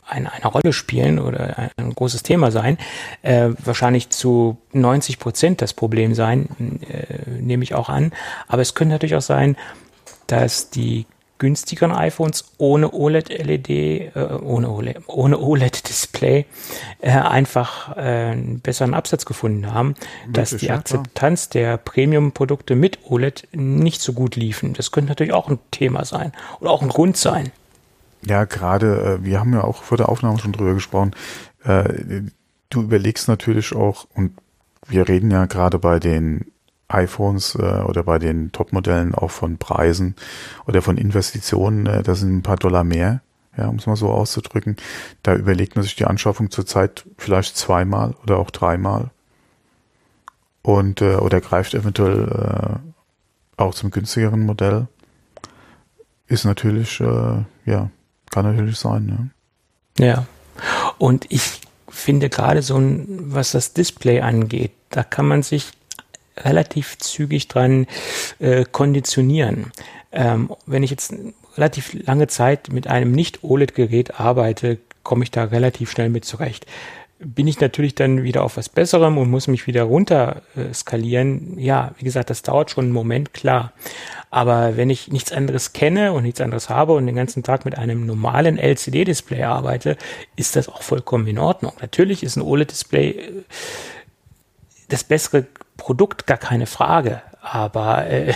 eine, 0.06 0.32
eine 0.32 0.46
Rolle 0.46 0.72
spielen 0.72 1.18
oder 1.18 1.58
ein, 1.58 1.70
ein 1.76 1.94
großes 1.94 2.22
Thema 2.22 2.50
sein. 2.50 2.78
Äh, 3.22 3.50
wahrscheinlich 3.64 4.10
zu 4.10 4.58
90 4.72 5.18
Prozent 5.18 5.62
das 5.62 5.72
Problem 5.74 6.14
sein, 6.14 6.80
äh, 6.88 7.30
nehme 7.40 7.64
ich 7.64 7.74
auch 7.74 7.88
an. 7.88 8.12
Aber 8.48 8.62
es 8.62 8.74
könnte 8.74 8.94
natürlich 8.94 9.16
auch 9.16 9.22
sein, 9.22 9.56
dass 10.26 10.70
die 10.70 11.06
günstigeren 11.38 11.92
iPhones 11.92 12.54
ohne 12.58 12.92
OLED-LED, 12.92 13.68
äh, 13.68 14.10
ohne 14.42 14.70
OLED, 14.70 15.02
ohne 15.08 15.38
OLED-Display 15.38 16.46
äh, 17.00 17.10
einfach 17.10 17.96
äh, 17.96 18.00
einen 18.00 18.60
besseren 18.60 18.94
Absatz 18.94 19.26
gefunden 19.26 19.74
haben, 19.74 19.94
dass 20.30 20.56
die 20.56 20.70
Akzeptanz 20.70 21.48
der 21.48 21.76
Premium-Produkte 21.76 22.76
mit 22.76 23.00
OLED 23.04 23.48
nicht 23.52 24.00
so 24.00 24.12
gut 24.12 24.36
liefen. 24.36 24.74
Das 24.74 24.90
könnte 24.90 25.10
natürlich 25.10 25.32
auch 25.32 25.48
ein 25.48 25.58
Thema 25.70 26.04
sein 26.04 26.32
oder 26.60 26.70
auch 26.70 26.82
ein 26.82 26.88
Grund 26.88 27.16
sein. 27.16 27.50
Ja, 28.26 28.44
gerade, 28.44 29.18
äh, 29.20 29.24
wir 29.24 29.40
haben 29.40 29.52
ja 29.52 29.64
auch 29.64 29.82
vor 29.82 29.98
der 29.98 30.08
Aufnahme 30.08 30.38
schon 30.38 30.52
drüber 30.52 30.74
gesprochen, 30.74 31.14
äh, 31.64 32.22
du 32.70 32.82
überlegst 32.82 33.28
natürlich 33.28 33.74
auch, 33.74 34.06
und 34.14 34.32
wir 34.86 35.08
reden 35.08 35.30
ja 35.30 35.46
gerade 35.46 35.78
bei 35.78 35.98
den 35.98 36.46
iPhones 36.88 37.54
äh, 37.54 37.82
oder 37.82 38.02
bei 38.02 38.18
den 38.18 38.52
Top-Modellen 38.52 39.14
auch 39.14 39.30
von 39.30 39.58
Preisen 39.58 40.14
oder 40.66 40.82
von 40.82 40.96
Investitionen, 40.98 41.86
äh, 41.86 42.02
das 42.02 42.20
sind 42.20 42.36
ein 42.36 42.42
paar 42.42 42.56
Dollar 42.56 42.84
mehr, 42.84 43.22
ja, 43.56 43.68
um 43.68 43.76
es 43.76 43.86
mal 43.86 43.96
so 43.96 44.10
auszudrücken. 44.10 44.76
Da 45.22 45.34
überlegt 45.34 45.76
man 45.76 45.82
sich 45.82 45.96
die 45.96 46.06
Anschaffung 46.06 46.50
zurzeit 46.50 47.04
vielleicht 47.16 47.56
zweimal 47.56 48.14
oder 48.22 48.38
auch 48.38 48.50
dreimal 48.50 49.10
und 50.62 51.02
äh, 51.02 51.16
oder 51.16 51.40
greift 51.40 51.74
eventuell 51.74 52.80
äh, 53.56 53.60
auch 53.62 53.74
zum 53.74 53.90
günstigeren 53.90 54.44
Modell. 54.44 54.88
Ist 56.26 56.44
natürlich, 56.44 57.00
äh, 57.00 57.44
ja, 57.66 57.90
kann 58.30 58.44
natürlich 58.44 58.78
sein. 58.78 59.06
Ne? 59.06 60.04
Ja. 60.04 60.26
Und 60.98 61.26
ich 61.28 61.60
finde 61.88 62.30
gerade 62.30 62.62
so 62.62 62.76
ein, 62.76 63.06
was 63.08 63.52
das 63.52 63.74
Display 63.74 64.20
angeht, 64.20 64.72
da 64.90 65.04
kann 65.04 65.26
man 65.26 65.42
sich 65.42 65.70
relativ 66.36 66.98
zügig 66.98 67.48
dran 67.48 67.86
äh, 68.38 68.64
konditionieren. 68.70 69.72
Ähm, 70.12 70.50
wenn 70.66 70.82
ich 70.82 70.90
jetzt 70.90 71.14
relativ 71.56 71.94
lange 72.06 72.26
Zeit 72.26 72.72
mit 72.72 72.86
einem 72.86 73.12
Nicht-OLED-Gerät 73.12 74.18
arbeite, 74.20 74.78
komme 75.02 75.24
ich 75.24 75.30
da 75.30 75.44
relativ 75.44 75.90
schnell 75.90 76.08
mit 76.08 76.24
zurecht. 76.24 76.66
Bin 77.18 77.46
ich 77.46 77.60
natürlich 77.60 77.94
dann 77.94 78.22
wieder 78.22 78.42
auf 78.42 78.56
was 78.56 78.68
Besserem 78.68 79.18
und 79.18 79.30
muss 79.30 79.46
mich 79.46 79.66
wieder 79.66 79.84
runter 79.84 80.42
äh, 80.56 80.74
skalieren. 80.74 81.58
Ja, 81.58 81.92
wie 81.98 82.04
gesagt, 82.04 82.28
das 82.28 82.42
dauert 82.42 82.70
schon 82.70 82.86
einen 82.86 82.92
Moment, 82.92 83.32
klar. 83.32 83.72
Aber 84.30 84.76
wenn 84.76 84.90
ich 84.90 85.12
nichts 85.12 85.30
anderes 85.32 85.72
kenne 85.72 86.12
und 86.12 86.24
nichts 86.24 86.40
anderes 86.40 86.68
habe 86.68 86.94
und 86.94 87.06
den 87.06 87.14
ganzen 87.14 87.44
Tag 87.44 87.64
mit 87.64 87.78
einem 87.78 88.04
normalen 88.04 88.58
LCD-Display 88.58 89.44
arbeite, 89.44 89.96
ist 90.34 90.56
das 90.56 90.68
auch 90.68 90.82
vollkommen 90.82 91.28
in 91.28 91.38
Ordnung. 91.38 91.72
Natürlich 91.80 92.24
ist 92.24 92.36
ein 92.36 92.42
OLED-Display 92.42 93.10
äh, 93.10 93.32
das 94.88 95.04
bessere 95.04 95.46
Produkt, 95.76 96.26
gar 96.26 96.38
keine 96.38 96.66
Frage. 96.66 97.22
Aber 97.40 98.06
äh, 98.06 98.34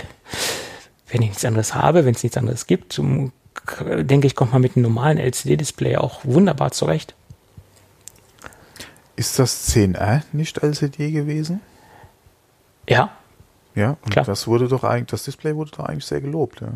wenn 1.09 1.21
ich 1.21 1.29
nichts 1.29 1.45
anderes 1.45 1.75
habe, 1.75 2.05
wenn 2.05 2.15
es 2.15 2.23
nichts 2.23 2.37
anderes 2.37 2.67
gibt, 2.67 2.99
denke 2.99 4.27
ich, 4.27 4.35
kommt 4.35 4.53
man 4.53 4.61
mit 4.61 4.75
einem 4.75 4.83
normalen 4.83 5.17
LCD-Display 5.17 5.97
auch 5.97 6.21
wunderbar 6.23 6.71
zurecht. 6.71 7.15
Ist 9.15 9.37
das 9.37 9.69
10R 9.69 10.21
nicht 10.31 10.63
LCD 10.63 11.11
gewesen? 11.11 11.61
Ja. 12.87 13.11
Ja, 13.75 13.97
und 14.01 14.11
Klar. 14.11 14.25
das 14.25 14.47
wurde 14.47 14.67
doch 14.67 14.83
eigentlich, 14.83 15.07
das 15.07 15.23
Display 15.23 15.55
wurde 15.55 15.71
doch 15.71 15.85
eigentlich 15.85 16.05
sehr 16.05 16.21
gelobt, 16.21 16.61
ja. 16.61 16.69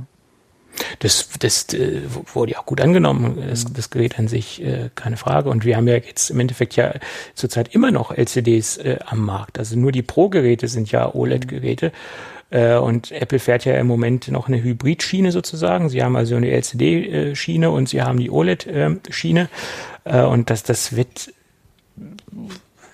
Das, 1.00 1.30
das 1.40 1.74
äh, 1.74 2.02
wurde 2.34 2.54
ja 2.54 2.60
auch 2.60 2.66
gut 2.66 2.82
angenommen, 2.82 3.38
das, 3.50 3.66
das 3.66 3.90
Gerät 3.90 4.18
an 4.20 4.28
sich, 4.28 4.64
äh, 4.64 4.90
keine 4.96 5.18
Frage. 5.18 5.50
Und 5.50 5.66
wir 5.66 5.78
haben 5.78 5.88
ja 5.88 5.96
jetzt 5.96 6.30
im 6.30 6.40
Endeffekt 6.40 6.76
ja 6.76 6.94
zurzeit 7.36 7.74
immer 7.74 7.92
noch 7.92 8.12
LCDs 8.12 8.78
äh, 8.78 9.00
am 9.06 9.26
Markt. 9.26 9.60
Also 9.60 9.78
nur 9.78 9.92
die 9.92 10.02
Pro-Geräte 10.02 10.68
sind 10.68 10.92
ja 10.92 11.14
OLED-Geräte. 11.14 11.92
Äh, 12.50 12.76
und 12.78 13.12
Apple 13.12 13.40
fährt 13.40 13.66
ja 13.66 13.76
im 13.76 13.88
Moment 13.88 14.28
noch 14.30 14.48
eine 14.48 14.64
Hybrid-Schiene 14.64 15.32
sozusagen. 15.32 15.90
Sie 15.90 16.04
haben 16.04 16.16
also 16.16 16.36
eine 16.36 16.50
LCD-Schiene 16.52 17.70
und 17.70 17.90
sie 17.90 18.02
haben 18.02 18.20
die 18.20 18.30
OLED-Schiene. 18.30 19.50
Äh, 20.06 20.22
und 20.22 20.50
das, 20.50 20.64
das 20.64 20.96
wird 20.96 21.34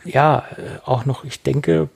ja 0.05 0.43
auch 0.85 1.05
noch, 1.05 1.23
ich 1.23 1.43
denke, 1.43 1.89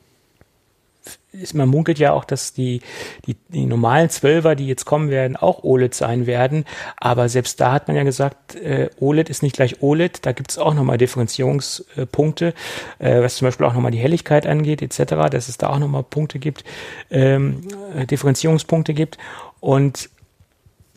ist, 1.32 1.54
man 1.54 1.68
munkelt 1.68 2.00
ja 2.00 2.14
auch, 2.14 2.26
dass 2.26 2.54
die, 2.54 2.82
die, 3.26 3.36
die 3.50 3.66
normalen 3.66 4.10
Zwölfer, 4.10 4.56
die 4.56 4.68
jetzt 4.68 4.86
kommen 4.86 5.10
werden, 5.10 5.36
auch 5.36 5.64
OLED 5.64 5.94
sein 5.94 6.28
werden. 6.28 6.66
Aber 6.98 7.28
selbst 7.28 7.60
da 7.60 7.74
hat 7.74 7.88
man 7.88 7.98
ja 7.98 8.04
gesagt, 8.04 8.56
äh, 8.56 8.90
OLED 9.00 9.30
ist 9.30 9.44
nicht 9.44 9.56
gleich 9.56 9.82
OLED. 9.82 10.26
Da 10.26 10.32
gibt 10.32 10.52
es 10.52 10.58
auch 10.58 10.74
nochmal 10.74 10.98
Differenzierungspunkte, 10.98 12.54
äh, 13.00 13.22
was 13.22 13.38
zum 13.38 13.48
Beispiel 13.48 13.66
auch 13.66 13.74
nochmal 13.74 13.92
die 13.92 14.00
Helligkeit 14.00 14.46
angeht, 14.46 14.82
etc., 14.82 15.30
dass 15.32 15.50
es 15.50 15.58
da 15.58 15.70
auch 15.70 15.80
nochmal 15.80 16.04
Punkte 16.04 16.40
gibt, 16.40 16.64
ähm, 17.10 17.68
Differenzierungspunkte 18.10 18.94
gibt. 18.94 19.18
Und 19.60 20.10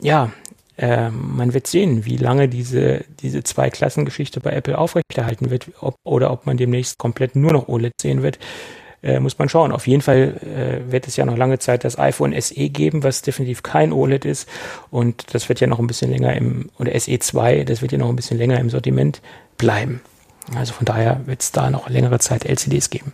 ja, 0.01 0.31
äh, 0.77 1.11
man 1.11 1.55
wird 1.55 1.67
sehen, 1.67 2.05
wie 2.05 2.19
lange 2.19 2.49
diese, 2.49 3.05
diese 3.21 3.43
Zwei-Klassen-Geschichte 3.43 4.41
bei 4.41 4.53
Apple 4.53 4.77
aufrechterhalten 4.77 5.51
wird 5.51 5.71
ob, 5.81 5.97
oder 6.05 6.31
ob 6.31 6.47
man 6.47 6.57
demnächst 6.57 6.99
komplett 6.99 7.35
nur 7.35 7.53
noch 7.53 7.69
OLED 7.69 7.95
sehen 8.01 8.23
wird. 8.23 8.39
Äh, 9.03 9.21
muss 9.21 9.39
man 9.39 9.49
schauen. 9.49 9.73
Auf 9.73 9.87
jeden 9.87 10.03
Fall 10.03 10.35
äh, 10.43 10.91
wird 10.91 11.07
es 11.07 11.17
ja 11.17 11.25
noch 11.25 11.37
lange 11.37 11.59
Zeit 11.59 11.85
das 11.85 11.99
iPhone 11.99 12.39
SE 12.41 12.69
geben, 12.71 13.03
was 13.03 13.23
definitiv 13.23 13.63
kein 13.63 13.93
OLED 13.93 14.25
ist. 14.25 14.49
Und 14.91 15.35
das 15.35 15.49
wird 15.49 15.61
ja 15.61 15.67
noch 15.67 15.79
ein 15.79 15.87
bisschen 15.87 16.11
länger 16.11 16.35
im, 16.35 16.71
oder 16.79 16.99
SE 16.99 17.19
2, 17.19 17.65
das 17.65 17.83
wird 17.83 17.93
ja 17.93 17.99
noch 17.99 18.09
ein 18.09 18.17
bisschen 18.17 18.39
länger 18.39 18.59
im 18.59 18.71
Sortiment 18.71 19.21
bleiben. 19.59 20.01
Also 20.55 20.73
von 20.73 20.85
daher 20.85 21.21
wird 21.27 21.43
es 21.43 21.53
da 21.53 21.71
noch 21.71 21.89
längere 21.89 22.19
Zeit 22.19 22.45
LCDs 22.45 22.91
geben. 22.91 23.13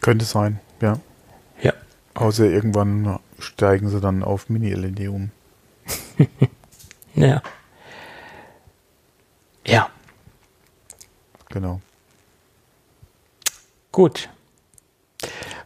Könnte 0.00 0.24
sein, 0.24 0.60
ja. 0.80 0.98
Ja. 1.60 1.72
Außer 2.14 2.44
irgendwann 2.44 3.18
steigen 3.38 3.88
sie 3.88 4.00
dann 4.00 4.22
auf 4.22 4.48
Mini-LED 4.48 5.08
um. 5.08 5.30
ja. 7.14 7.42
Ja. 9.66 9.88
Genau. 11.50 11.80
Gut. 13.92 14.28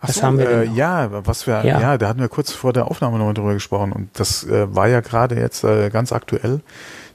Was 0.01 0.17
so, 0.17 0.23
haben 0.23 0.39
wir 0.39 0.47
denn 0.47 0.73
äh, 0.73 0.77
ja, 0.77 1.27
was 1.27 1.47
wir, 1.47 1.65
ja. 1.65 1.81
ja. 1.81 1.99
da 1.99 2.09
hatten 2.09 2.21
wir 2.21 2.29
kurz 2.29 2.53
vor 2.53 2.73
der 2.73 2.91
Aufnahme 2.91 3.19
nochmal 3.19 3.35
drüber 3.35 3.53
gesprochen 3.55 3.93
und 3.93 4.09
das 4.19 4.43
äh, 4.45 4.75
war 4.75 4.89
ja 4.89 5.01
gerade 5.01 5.37
jetzt 5.37 5.63
äh, 5.65 5.91
ganz 5.91 6.13
aktuell. 6.13 6.63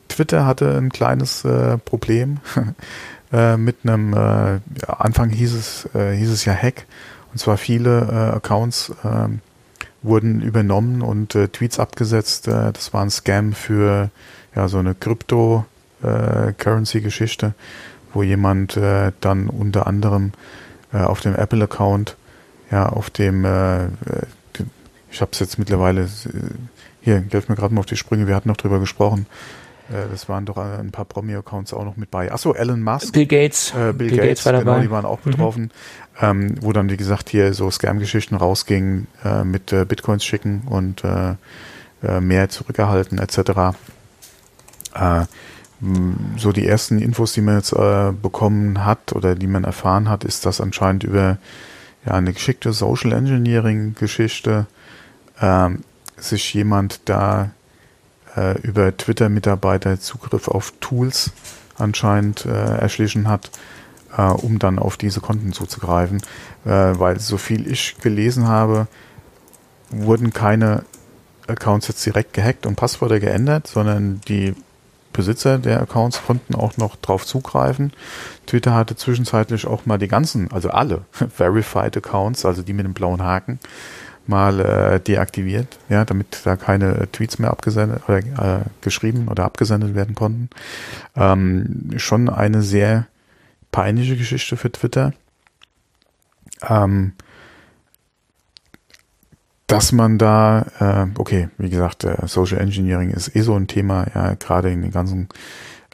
Twitter 0.10 0.46
hatte 0.46 0.78
ein 0.78 0.90
kleines 0.90 1.44
äh, 1.46 1.78
Problem 1.78 2.40
äh, 3.32 3.56
mit 3.58 3.78
einem, 3.84 4.14
äh, 4.14 4.60
Anfang 4.88 5.30
hieß 5.30 5.54
es, 5.54 5.88
hieß 5.94 6.32
es 6.32 6.46
ja 6.46 6.54
Hack 6.54 6.88
und 7.32 7.38
zwar 7.38 7.58
viele 7.58 8.34
Accounts 8.36 8.92
äh, 9.04 9.28
wurden 10.02 10.42
übernommen 10.42 11.04
und 11.04 11.30
Tweets 11.30 11.80
abgesetzt. 11.80 12.48
Das 12.48 12.92
war 12.94 13.04
ein 13.04 13.12
Scam 13.12 13.54
für 13.54 14.10
ja 14.56 14.68
so 14.68 14.80
eine 14.80 14.96
Crypto-Currency-Geschichte, 14.96 17.46
äh, 17.46 17.52
wo 18.14 18.24
jemand 18.24 18.80
dann 19.22 19.48
unter 19.48 19.86
anderem 19.86 20.32
auf 20.98 21.22
dem 21.22 21.36
Apple-Account, 21.36 22.18
ja, 22.72 22.90
auf 22.90 23.10
dem, 23.10 23.46
äh, 23.46 23.88
ich 25.12 25.22
habe 25.22 25.32
es 25.32 25.40
jetzt 25.40 25.60
mittlerweile, 25.60 26.08
hier, 27.02 27.24
helft 27.32 27.50
mir 27.50 27.56
gerade 27.56 27.74
mal 27.74 27.80
auf 27.80 27.86
die 27.86 27.98
Sprünge, 27.98 28.28
wir 28.28 28.36
hatten 28.36 28.50
noch 28.50 28.58
drüber 28.58 28.80
gesprochen, 28.80 29.26
äh, 29.92 30.10
das 30.10 30.30
waren 30.30 30.46
doch 30.46 30.58
ein 30.58 30.92
paar 30.92 31.06
Promi-Accounts 31.06 31.74
auch 31.74 31.84
noch 31.84 31.98
mit 31.98 32.12
bei. 32.12 32.32
Achso, 32.32 32.54
Elon 32.54 32.82
Musk. 32.82 33.14
Bill 33.14 33.26
Gates. 33.26 33.72
Äh, 33.72 33.94
Bill, 33.94 33.94
Bill, 33.94 34.10
Gates, 34.10 34.22
Gates 34.22 34.46
war 34.46 34.54
genau, 34.54 34.66
dabei. 34.66 34.82
die 34.82 34.92
waren 34.92 35.06
auch 35.06 35.20
mhm. 35.24 35.32
betroffen. 35.32 35.64
Mhm. 35.64 35.70
Ähm, 36.22 36.56
wo 36.62 36.72
dann, 36.72 36.90
wie 36.90 36.98
gesagt, 36.98 37.30
hier 37.30 37.54
so 37.54 37.70
Scam-Geschichten 37.70 38.36
rausgingen 38.36 39.08
äh, 39.24 39.44
mit 39.44 39.72
äh, 39.74 39.86
Bitcoins 39.86 40.24
schicken 40.24 40.64
und 40.70 41.04
äh, 41.04 41.36
äh 42.04 42.20
mehr 42.20 42.50
zurückerhalten 42.50 43.18
etc. 43.18 43.76
So 46.38 46.52
die 46.52 46.68
ersten 46.68 47.00
Infos, 47.00 47.34
die 47.34 47.42
man 47.42 47.56
jetzt 47.56 47.74
äh, 47.74 48.12
bekommen 48.12 48.86
hat 48.86 49.14
oder 49.14 49.34
die 49.34 49.48
man 49.48 49.64
erfahren 49.64 50.10
hat, 50.10 50.24
ist 50.24 50.46
das 50.46 50.62
anscheinend 50.62 51.04
über 51.04 51.40
ja, 52.06 52.14
eine 52.14 52.34
geschickte 52.34 52.72
Social 52.72 53.14
Engineering 53.14 53.96
Geschichte 53.96 54.68
ähm, 55.42 55.84
sich 56.18 56.54
jemand 56.54 57.02
da 57.06 57.50
äh, 58.36 58.60
über 58.62 58.96
Twitter-Mitarbeiter 58.96 60.00
Zugriff 60.00 60.48
auf 60.48 60.74
Tools 60.80 61.32
anscheinend 61.78 62.46
äh, 62.46 62.78
erschlichen 62.78 63.28
hat, 63.28 63.50
äh, 64.16 64.22
um 64.22 64.60
dann 64.60 64.78
auf 64.78 64.98
diese 64.98 65.20
Konten 65.20 65.52
zuzugreifen. 65.52 66.22
Äh, 66.64 66.70
weil 66.70 67.20
so 67.20 67.38
viel 67.38 67.70
ich 67.70 67.98
gelesen 67.98 68.48
habe, 68.48 68.88
wurden 69.90 70.32
keine 70.32 70.84
Accounts 71.48 71.88
jetzt 71.88 72.06
direkt 72.06 72.34
gehackt 72.34 72.66
und 72.68 72.76
Passwörter 72.76 73.20
geändert, 73.20 73.66
sondern 73.68 74.22
die 74.28 74.54
Besitzer 75.14 75.58
der 75.58 75.82
Accounts 75.82 76.22
konnten 76.26 76.56
auch 76.56 76.78
noch 76.78 76.96
drauf 76.96 77.26
zugreifen. 77.26 77.94
Twitter 78.48 78.74
hatte 78.74 78.96
zwischenzeitlich 78.96 79.68
auch 79.68 79.86
mal 79.86 79.98
die 79.98 80.08
ganzen, 80.08 80.52
also 80.52 80.70
alle 80.70 81.06
Verified 81.12 81.96
Accounts, 81.98 82.46
also 82.46 82.62
die 82.62 82.74
mit 82.74 82.86
dem 82.86 82.94
blauen 82.94 83.22
Haken, 83.22 83.60
mal 84.28 84.60
äh, 84.60 85.00
deaktiviert, 85.00 85.80
ja, 85.90 86.06
damit 86.06 86.42
da 86.44 86.56
keine 86.56 87.12
Tweets 87.12 87.40
mehr 87.40 87.52
abgesendet 87.52 88.04
oder 88.08 88.18
äh, 88.20 88.62
geschrieben 88.82 89.28
oder 89.28 89.46
abgesendet 89.46 89.96
werden 89.96 90.16
konnten. 90.16 90.50
Ähm, 91.16 91.90
schon 91.98 92.30
eine 92.30 92.62
sehr 92.62 93.08
peinliche 93.72 94.18
Geschichte 94.18 94.58
für 94.58 94.72
Twitter. 94.72 95.14
Ähm, 96.68 97.14
dass 99.72 99.94
man 99.94 100.18
da, 100.18 100.66
äh, 100.80 101.08
okay, 101.18 101.50
wie 101.58 101.70
gesagt, 101.70 102.04
äh, 102.04 102.18
Social 102.28 102.60
Engineering 102.60 103.12
ist 103.12 103.34
eh 103.36 103.42
so 103.42 103.56
ein 103.56 103.68
Thema, 103.68 104.06
ja, 104.14 104.34
gerade 104.34 104.70
in 104.70 104.82
den 104.82 104.92
ganzen, 104.92 105.30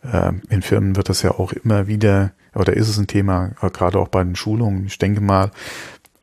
äh, 0.01 0.31
in 0.49 0.63
Firmen 0.63 0.95
wird 0.95 1.09
das 1.09 1.21
ja 1.21 1.31
auch 1.31 1.51
immer 1.51 1.85
wieder, 1.85 2.31
oder 2.55 2.73
ist 2.73 2.89
es 2.89 2.97
ein 2.97 3.05
Thema, 3.05 3.51
äh, 3.61 3.69
gerade 3.69 3.99
auch 3.99 4.07
bei 4.07 4.23
den 4.23 4.35
Schulungen. 4.35 4.87
Ich 4.87 4.97
denke 4.97 5.21
mal, 5.21 5.51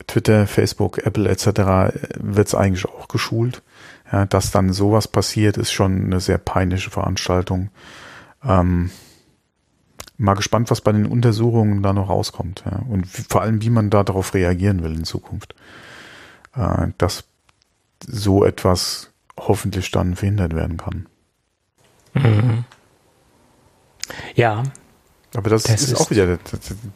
Twitter, 0.08 0.48
Facebook, 0.48 0.98
Apple 1.06 1.28
etc. 1.28 1.94
wird 2.18 2.48
es 2.48 2.56
eigentlich 2.56 2.86
auch 2.86 3.06
geschult. 3.06 3.62
Ja, 4.10 4.26
dass 4.26 4.50
dann 4.50 4.72
sowas 4.72 5.06
passiert, 5.06 5.56
ist 5.56 5.72
schon 5.72 6.06
eine 6.06 6.20
sehr 6.20 6.38
peinliche 6.38 6.90
Veranstaltung. 6.90 7.70
Ähm, 8.44 8.90
mal 10.18 10.34
gespannt, 10.34 10.72
was 10.72 10.80
bei 10.80 10.90
den 10.90 11.06
Untersuchungen 11.06 11.82
da 11.82 11.92
noch 11.92 12.10
rauskommt. 12.10 12.64
Ja. 12.66 12.80
Und 12.88 13.06
vor 13.06 13.42
allem, 13.42 13.62
wie 13.62 13.70
man 13.70 13.90
da 13.90 14.02
darauf 14.02 14.34
reagieren 14.34 14.82
will 14.82 14.94
in 14.94 15.04
Zukunft. 15.04 15.54
Äh, 16.56 16.88
dass 16.98 17.24
so 18.06 18.44
etwas 18.44 19.10
hoffentlich 19.38 19.90
dann 19.90 20.14
verhindert 20.14 20.54
werden 20.54 20.76
kann. 20.76 21.06
Mhm. 22.14 22.64
Ja. 24.34 24.62
Aber 25.34 25.50
das, 25.50 25.64
das 25.64 25.82
ist, 25.82 25.92
ist, 25.92 26.00
auch 26.00 26.10
wieder, 26.10 26.38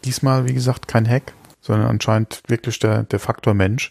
diesmal, 0.05 0.47
wie 0.47 0.55
gesagt, 0.55 0.87
kein 0.87 1.09
Hack, 1.09 1.33
sondern 1.61 1.89
anscheinend 1.89 2.43
wirklich 2.47 2.79
der, 2.79 3.03
der 3.03 3.19
Faktor 3.19 3.55
Mensch, 3.55 3.91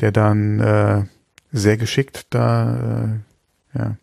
der 0.00 0.10
dann 0.10 0.58
äh, 0.58 1.04
sehr 1.52 1.76
geschickt 1.76 2.26
da, 2.30 3.20
äh, 3.74 3.78
ja. 3.78 3.96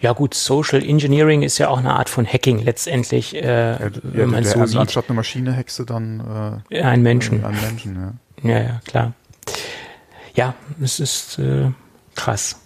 Ja 0.00 0.12
gut, 0.12 0.34
Social 0.34 0.82
Engineering 0.82 1.42
ist 1.42 1.58
ja 1.58 1.68
auch 1.68 1.78
eine 1.78 1.94
Art 1.94 2.08
von 2.08 2.26
Hacking 2.26 2.58
letztendlich, 2.58 3.36
äh, 3.36 3.72
ja, 3.72 3.90
wenn 4.02 4.30
man 4.30 4.44
so 4.44 4.60
also 4.60 4.72
sieht. 4.72 4.80
Anstatt 4.80 5.08
eine 5.08 5.16
Maschine 5.16 5.56
hackst 5.56 5.78
du 5.78 5.84
dann 5.84 6.62
äh, 6.70 6.82
einen 6.82 7.04
Menschen. 7.04 7.44
Einen 7.44 7.60
Menschen, 7.60 8.18
ja. 8.42 8.50
Ja, 8.50 8.58
ja, 8.60 8.80
klar 8.84 9.14
ja, 10.34 10.54
es 10.80 11.00
ist 11.00 11.38
äh, 11.38 11.70
krass. 12.14 12.56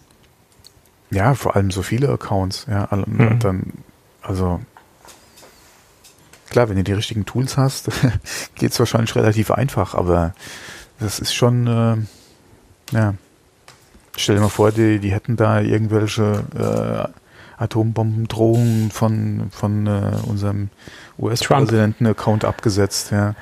Ja, 1.11 1.35
vor 1.35 1.57
allem 1.57 1.71
so 1.71 1.83
viele 1.83 2.09
Accounts. 2.09 2.67
Ja, 2.69 2.89
mhm. 2.91 3.39
dann, 3.39 3.73
also 4.23 4.61
klar, 6.51 6.69
wenn 6.69 6.77
du 6.77 6.85
die 6.85 6.93
richtigen 6.93 7.27
Tools 7.27 7.57
hast, 7.57 7.91
geht 8.55 8.73
es 8.73 8.79
wahrscheinlich 8.79 9.15
relativ 9.15 9.51
einfach, 9.51 9.95
aber 9.95 10.35
das 10.99 11.19
ist 11.19 11.35
schon, 11.35 11.67
äh, 11.67 12.95
ja. 12.97 13.15
Stell 14.19 14.37
dir 14.37 14.41
mal 14.41 14.49
vor, 14.49 14.73
die, 14.73 14.99
die 14.99 15.13
hätten 15.13 15.37
da 15.37 15.61
irgendwelche 15.61 17.13
äh, 17.59 17.63
Atombombendrohungen 17.63 18.91
von, 18.91 19.51
von 19.51 19.87
äh, 19.87 20.13
unserem 20.27 20.71
US-Präsidenten-Account 21.19 22.47
abgesetzt, 22.47 23.11
ja 23.11 23.35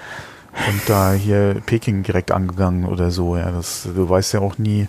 und 0.68 0.88
da 0.88 1.12
hier 1.12 1.60
Peking 1.66 2.02
direkt 2.02 2.30
angegangen 2.32 2.84
oder 2.84 3.10
so. 3.10 3.36
Ja, 3.36 3.50
das, 3.50 3.88
du 3.94 4.08
weißt 4.08 4.34
ja 4.34 4.40
auch 4.40 4.58
nie, 4.58 4.88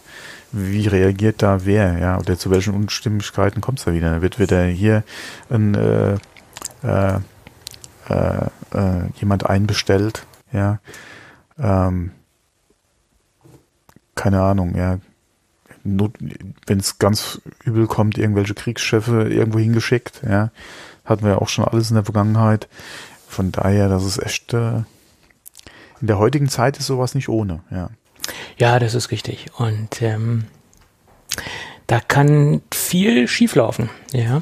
wie 0.52 0.88
reagiert 0.88 1.42
da 1.42 1.66
wer, 1.66 1.98
ja, 1.98 2.18
oder 2.18 2.38
zu 2.38 2.50
welchen 2.52 2.74
Unstimmigkeiten 2.74 3.62
kommt 3.62 3.80
es 3.80 3.86
da 3.86 3.94
wieder. 3.94 4.12
Da 4.16 4.22
wird 4.22 4.40
wieder 4.40 4.64
hier 4.66 5.04
ein, 5.50 5.76
äh, 5.76 6.18
äh, 6.84 7.20
äh, 8.10 8.46
äh, 8.74 9.10
jemand 9.20 9.46
einbestellt, 9.50 10.26
ja. 10.52 10.80
Ähm, 11.58 12.12
keine 14.16 14.42
Ahnung, 14.42 14.76
ja. 14.76 15.00
Wenn 15.84 16.80
es 16.80 16.98
ganz 16.98 17.42
übel 17.64 17.86
kommt, 17.86 18.18
irgendwelche 18.18 18.56
Kriegscheffe 18.56 19.28
irgendwo 19.30 19.60
hingeschickt, 19.60 20.22
ja. 20.28 20.52
Hatten 21.04 21.24
wir 21.24 21.32
ja 21.32 21.38
auch 21.38 21.50
schon 21.50 21.66
alles 21.66 21.90
in 21.90 21.96
der 21.96 22.06
Vergangenheit. 22.06 22.68
Von 23.28 23.52
daher, 23.52 23.90
das 23.90 24.06
ist 24.06 24.24
echt 24.24 24.54
äh, 24.54 24.84
in 26.02 26.08
der 26.08 26.20
heutigen 26.20 26.50
Zeit 26.50 26.78
ist 26.78 26.88
sowas 26.88 27.16
nicht 27.16 27.30
ohne, 27.30 27.62
ja. 27.72 27.90
Ja, 28.58 28.80
das 28.80 28.96
ist 28.96 29.12
richtig. 29.12 29.48
Und 29.58 30.02
ähm, 30.02 30.46
da 31.88 32.00
kann 32.00 32.62
viel 32.72 33.28
schieflaufen, 33.28 33.90
ja. 34.12 34.42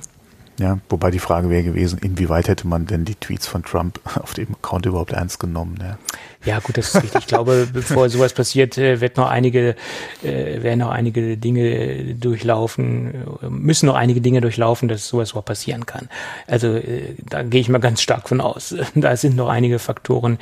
Ja, 0.59 0.77
wobei 0.87 1.09
die 1.09 1.19
Frage 1.19 1.49
wäre 1.49 1.63
gewesen, 1.63 1.97
inwieweit 1.99 2.47
hätte 2.47 2.67
man 2.67 2.85
denn 2.85 3.05
die 3.05 3.15
Tweets 3.15 3.47
von 3.47 3.63
Trump 3.63 3.99
auf 4.21 4.33
dem 4.35 4.53
Account 4.53 4.85
überhaupt 4.85 5.11
ernst 5.11 5.39
genommen? 5.39 5.79
Ja, 5.81 5.97
ja 6.45 6.59
gut, 6.59 6.77
das 6.77 6.89
ist 6.89 7.03
richtig. 7.03 7.21
Ich 7.21 7.27
glaube, 7.27 7.67
bevor 7.73 8.07
sowas 8.09 8.33
passiert, 8.33 8.77
äh, 8.77 9.01
wird 9.01 9.17
noch 9.17 9.29
einige, 9.29 9.75
äh, 10.23 10.61
werden 10.61 10.79
noch 10.79 10.91
einige 10.91 11.37
Dinge 11.37 12.13
durchlaufen, 12.15 13.25
müssen 13.49 13.87
noch 13.87 13.95
einige 13.95 14.21
Dinge 14.21 14.41
durchlaufen, 14.41 14.87
dass 14.87 15.07
sowas 15.07 15.31
überhaupt 15.31 15.47
passieren 15.47 15.87
kann. 15.87 16.07
Also 16.45 16.75
äh, 16.75 17.15
da 17.27 17.41
gehe 17.41 17.61
ich 17.61 17.69
mal 17.69 17.79
ganz 17.79 18.01
stark 18.01 18.29
von 18.29 18.39
aus. 18.39 18.75
Da 18.95 19.17
sind 19.17 19.35
noch 19.35 19.49
einige 19.49 19.79
Faktoren, 19.79 20.37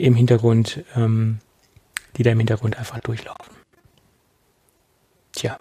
im 0.00 0.14
Hintergrund, 0.14 0.84
ähm, 0.96 1.38
die 2.16 2.22
da 2.22 2.30
im 2.30 2.38
Hintergrund 2.38 2.78
einfach 2.78 3.00
durchlaufen. 3.00 3.54
Tja. 5.32 5.58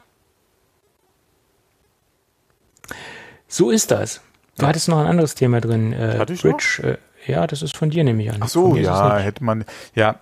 So 3.47 3.71
ist 3.71 3.91
das. 3.91 4.21
Du 4.57 4.67
hattest 4.67 4.89
noch 4.89 4.99
ein 4.99 5.07
anderes 5.07 5.35
Thema 5.35 5.61
drin. 5.61 5.93
Äh, 5.93 6.17
Hatte 6.17 6.33
ich 6.33 6.41
Bridge. 6.41 6.99
Äh, 7.25 7.31
ja, 7.31 7.47
das 7.47 7.61
ist 7.61 7.77
von 7.77 7.89
dir, 7.89 8.03
nämlich 8.03 8.31
an. 8.31 8.37
Ach 8.41 8.49
so, 8.49 8.75
ja, 8.75 9.17
hätte 9.17 9.43
man. 9.43 9.65
Ja, 9.95 10.19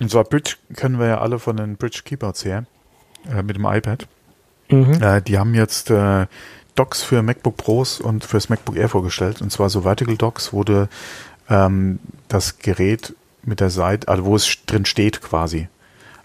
und 0.00 0.10
zwar 0.10 0.24
Bridge 0.24 0.56
können 0.74 0.98
wir 0.98 1.06
ja 1.06 1.20
alle 1.20 1.38
von 1.38 1.56
den 1.56 1.76
Bridge 1.76 2.02
Keyboards 2.04 2.44
her. 2.44 2.66
Äh, 3.30 3.42
mit 3.42 3.56
dem 3.56 3.64
iPad. 3.64 4.06
Mhm. 4.68 5.02
Äh, 5.02 5.22
die 5.22 5.38
haben 5.38 5.54
jetzt 5.54 5.90
äh, 5.90 6.26
Docs 6.74 7.02
für 7.02 7.22
MacBook 7.22 7.56
Pros 7.56 8.00
und 8.00 8.24
fürs 8.24 8.48
MacBook 8.48 8.76
Air 8.76 8.88
vorgestellt. 8.88 9.40
Und 9.40 9.50
zwar 9.50 9.70
so 9.70 9.82
Vertical 9.82 10.16
Docs, 10.16 10.52
wo 10.52 10.64
du 10.64 10.88
ähm, 11.48 11.98
das 12.28 12.58
Gerät 12.58 13.14
mit 13.46 13.60
der 13.60 13.70
Seite, 13.70 14.08
also 14.08 14.24
wo 14.24 14.36
es 14.36 14.64
drin 14.66 14.84
steht 14.84 15.22
quasi. 15.22 15.68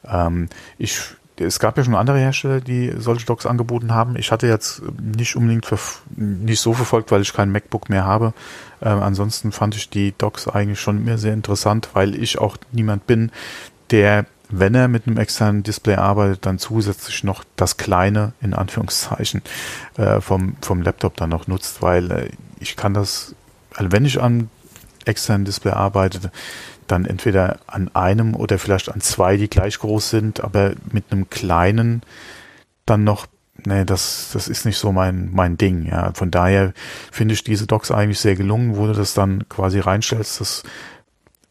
Ähm, 0.05 0.49
ich, 0.77 0.99
es 1.37 1.59
gab 1.59 1.77
ja 1.77 1.83
schon 1.83 1.95
andere 1.95 2.19
Hersteller, 2.19 2.61
die 2.61 2.93
solche 2.97 3.25
Docks 3.25 3.45
angeboten 3.45 3.93
haben. 3.93 4.15
Ich 4.15 4.31
hatte 4.31 4.47
jetzt 4.47 4.81
nicht 4.99 5.35
unbedingt 5.35 5.67
nicht 6.15 6.59
so 6.59 6.73
verfolgt, 6.73 7.11
weil 7.11 7.21
ich 7.21 7.33
kein 7.33 7.51
MacBook 7.51 7.89
mehr 7.89 8.05
habe. 8.05 8.33
Ähm, 8.81 9.01
ansonsten 9.01 9.51
fand 9.51 9.75
ich 9.75 9.89
die 9.89 10.13
Docks 10.17 10.47
eigentlich 10.47 10.79
schon 10.79 10.97
immer 10.97 11.17
sehr 11.17 11.33
interessant, 11.33 11.89
weil 11.93 12.15
ich 12.15 12.39
auch 12.39 12.57
niemand 12.71 13.07
bin, 13.07 13.31
der, 13.91 14.25
wenn 14.49 14.75
er 14.75 14.87
mit 14.87 15.07
einem 15.07 15.17
externen 15.17 15.63
Display 15.63 15.95
arbeitet, 15.95 16.45
dann 16.45 16.59
zusätzlich 16.59 17.23
noch 17.23 17.43
das 17.55 17.77
kleine, 17.77 18.33
in 18.41 18.53
Anführungszeichen, 18.53 19.41
äh, 19.97 20.21
vom, 20.21 20.55
vom 20.61 20.81
Laptop 20.81 21.17
dann 21.17 21.29
noch 21.29 21.47
nutzt, 21.47 21.81
weil 21.81 22.11
äh, 22.11 22.29
ich 22.59 22.75
kann 22.75 22.93
das, 22.93 23.35
also 23.75 23.91
wenn 23.91 24.05
ich 24.05 24.21
an 24.21 24.49
externen 25.05 25.45
Display 25.45 25.71
arbeite, 25.71 26.31
dann 26.91 27.05
entweder 27.05 27.59
an 27.67 27.89
einem 27.93 28.35
oder 28.35 28.59
vielleicht 28.59 28.89
an 28.89 29.01
zwei, 29.01 29.37
die 29.37 29.49
gleich 29.49 29.79
groß 29.79 30.09
sind, 30.09 30.43
aber 30.43 30.73
mit 30.91 31.05
einem 31.11 31.29
kleinen 31.29 32.01
dann 32.85 33.03
noch, 33.03 33.27
nee, 33.65 33.85
das, 33.85 34.31
das 34.33 34.47
ist 34.47 34.65
nicht 34.65 34.77
so 34.77 34.91
mein, 34.91 35.31
mein 35.33 35.57
Ding, 35.57 35.85
ja. 35.85 36.11
Von 36.13 36.31
daher 36.31 36.73
finde 37.11 37.33
ich 37.33 37.43
diese 37.43 37.67
Docks 37.67 37.91
eigentlich 37.91 38.19
sehr 38.19 38.35
gelungen, 38.35 38.75
wo 38.75 38.87
du 38.87 38.93
das 38.93 39.13
dann 39.13 39.47
quasi 39.49 39.79
reinstellst. 39.79 40.41
Das 40.41 40.63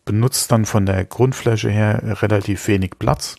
benutzt 0.04 0.50
dann 0.52 0.64
von 0.64 0.86
der 0.86 1.04
Grundfläche 1.04 1.70
her 1.70 2.02
relativ 2.22 2.66
wenig 2.68 2.92
Platz 2.98 3.36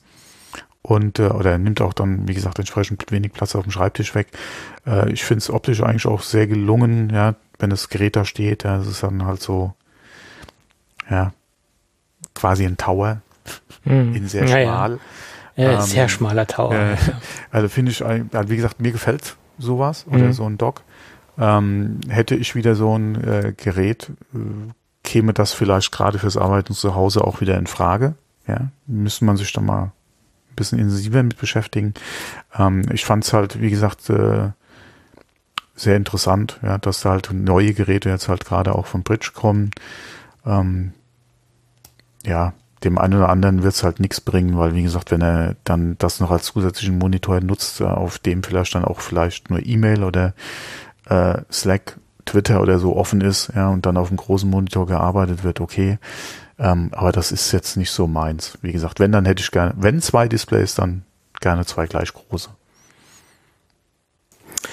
und 0.81 1.19
äh, 1.19 1.27
oder 1.27 1.57
nimmt 1.57 1.81
auch 1.81 1.93
dann, 1.93 2.27
wie 2.27 2.33
gesagt, 2.33 2.59
entsprechend 2.59 3.11
wenig 3.11 3.33
Platz 3.33 3.55
auf 3.55 3.63
dem 3.63 3.71
Schreibtisch 3.71 4.15
weg. 4.15 4.27
Äh, 4.85 5.11
ich 5.11 5.23
finde 5.23 5.39
es 5.39 5.49
optisch 5.49 5.81
eigentlich 5.81 6.07
auch 6.07 6.21
sehr 6.21 6.47
gelungen, 6.47 7.09
ja, 7.09 7.35
wenn 7.59 7.69
das 7.69 7.89
Gerät 7.89 8.15
da 8.15 8.25
steht, 8.25 8.63
ja, 8.63 8.77
das 8.77 8.87
ist 8.87 9.03
dann 9.03 9.25
halt 9.25 9.41
so, 9.41 9.73
ja, 11.09 11.33
quasi 12.35 12.65
ein 12.65 12.77
Tower 12.77 13.21
Mhm. 13.83 14.13
in 14.15 14.27
sehr 14.27 14.45
Ja, 14.47 14.61
schmal. 14.63 14.99
Ja, 15.55 15.71
Ähm, 15.73 15.81
sehr 15.81 16.07
schmaler 16.09 16.47
Tower. 16.47 16.73
Äh, 16.75 16.95
also 17.51 17.67
finde 17.67 17.91
ich, 17.91 18.03
also 18.05 18.49
wie 18.49 18.55
gesagt, 18.55 18.79
mir 18.79 18.91
gefällt 18.91 19.35
sowas 19.57 20.05
oder 20.07 20.25
Mhm. 20.27 20.33
so 20.33 20.45
ein 20.45 20.57
Dock. 20.57 20.83
Ähm, 21.37 21.99
hätte 22.09 22.35
ich 22.35 22.55
wieder 22.55 22.75
so 22.75 22.95
ein 22.97 23.15
äh, 23.23 23.53
Gerät, 23.57 24.11
äh, 24.33 24.37
käme 25.03 25.33
das 25.33 25.53
vielleicht 25.53 25.91
gerade 25.91 26.19
fürs 26.19 26.37
Arbeiten 26.37 26.73
zu 26.73 26.93
Hause 26.95 27.23
auch 27.23 27.41
wieder 27.41 27.57
in 27.57 27.67
Frage. 27.67 28.15
Ja, 28.47 28.69
müsste 28.85 29.25
man 29.25 29.37
sich 29.37 29.51
da 29.53 29.61
mal 29.61 29.83
ein 29.83 30.55
bisschen 30.55 30.77
intensiver 30.79 31.23
mit 31.23 31.37
beschäftigen. 31.37 31.93
Ähm, 32.57 32.83
ich 32.93 33.05
fand 33.05 33.23
es 33.23 33.33
halt, 33.33 33.59
wie 33.61 33.69
gesagt, 33.71 34.09
äh, 34.09 34.49
sehr 35.75 35.97
interessant, 35.97 36.59
ja, 36.61 36.77
dass 36.77 37.01
da 37.01 37.11
halt 37.11 37.29
neue 37.33 37.73
Geräte 37.73 38.09
jetzt 38.09 38.27
halt 38.29 38.45
gerade 38.45 38.75
auch 38.75 38.85
von 38.85 39.03
Bridge 39.03 39.31
kommen. 39.33 39.71
Ähm, 40.45 40.93
ja, 42.25 42.53
dem 42.83 42.97
einen 42.97 43.15
oder 43.15 43.29
anderen 43.29 43.63
wird 43.63 43.73
es 43.75 43.83
halt 43.83 43.99
nichts 43.99 44.21
bringen, 44.21 44.57
weil 44.57 44.73
wie 44.73 44.83
gesagt, 44.83 45.11
wenn 45.11 45.21
er 45.21 45.55
dann 45.63 45.97
das 45.99 46.19
noch 46.19 46.31
als 46.31 46.45
zusätzlichen 46.45 46.97
Monitor 46.97 47.39
nutzt, 47.41 47.81
äh, 47.81 47.85
auf 47.85 48.17
dem 48.19 48.43
vielleicht 48.43 48.73
dann 48.75 48.85
auch 48.85 49.01
vielleicht 49.01 49.49
nur 49.49 49.65
E-Mail 49.65 50.03
oder 50.03 50.33
äh, 51.05 51.41
Slack, 51.51 51.97
Twitter 52.25 52.61
oder 52.61 52.79
so 52.79 52.95
offen 52.95 53.21
ist, 53.21 53.51
ja, 53.55 53.69
und 53.69 53.85
dann 53.85 53.97
auf 53.97 54.07
dem 54.09 54.17
großen 54.17 54.49
Monitor 54.49 54.87
gearbeitet 54.87 55.43
wird, 55.43 55.59
okay. 55.59 55.99
Ähm, 56.59 56.89
aber 56.93 57.11
das 57.11 57.31
ist 57.31 57.51
jetzt 57.51 57.75
nicht 57.77 57.91
so 57.91 58.05
meins. 58.07 58.57
Wie 58.61 58.71
gesagt, 58.71 58.99
wenn, 58.99 59.11
dann 59.11 59.25
hätte 59.25 59.41
ich 59.41 59.51
gerne, 59.51 59.73
wenn 59.77 60.01
zwei 60.01 60.27
Displays, 60.27 60.75
dann 60.75 61.03
gerne 61.39 61.65
zwei 61.65 61.87
gleich 61.87 62.13
große. 62.13 62.49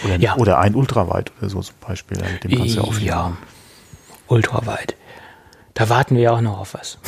Oder, 0.05 0.17
Ja. 0.17 0.37
oder 0.37 0.59
ein 0.59 0.75
Ultraweit 0.75 1.33
oder 1.41 1.49
so 1.49 1.63
zum 1.63 1.75
Beispiel. 1.81 2.19
ja, 2.19 2.25
Mit 2.31 2.45
dem 2.45 2.51
kannst 2.59 2.77
du 2.77 2.81
ja 2.81 2.85
auch 2.87 2.99
ja, 2.99 3.33
ultraweit. 4.27 4.97
Da 5.75 5.89
warten 5.89 6.15
wir 6.17 6.23
ja 6.23 6.33
auch 6.33 6.41
noch 6.41 6.59
auf 6.59 6.75
was. 6.75 6.99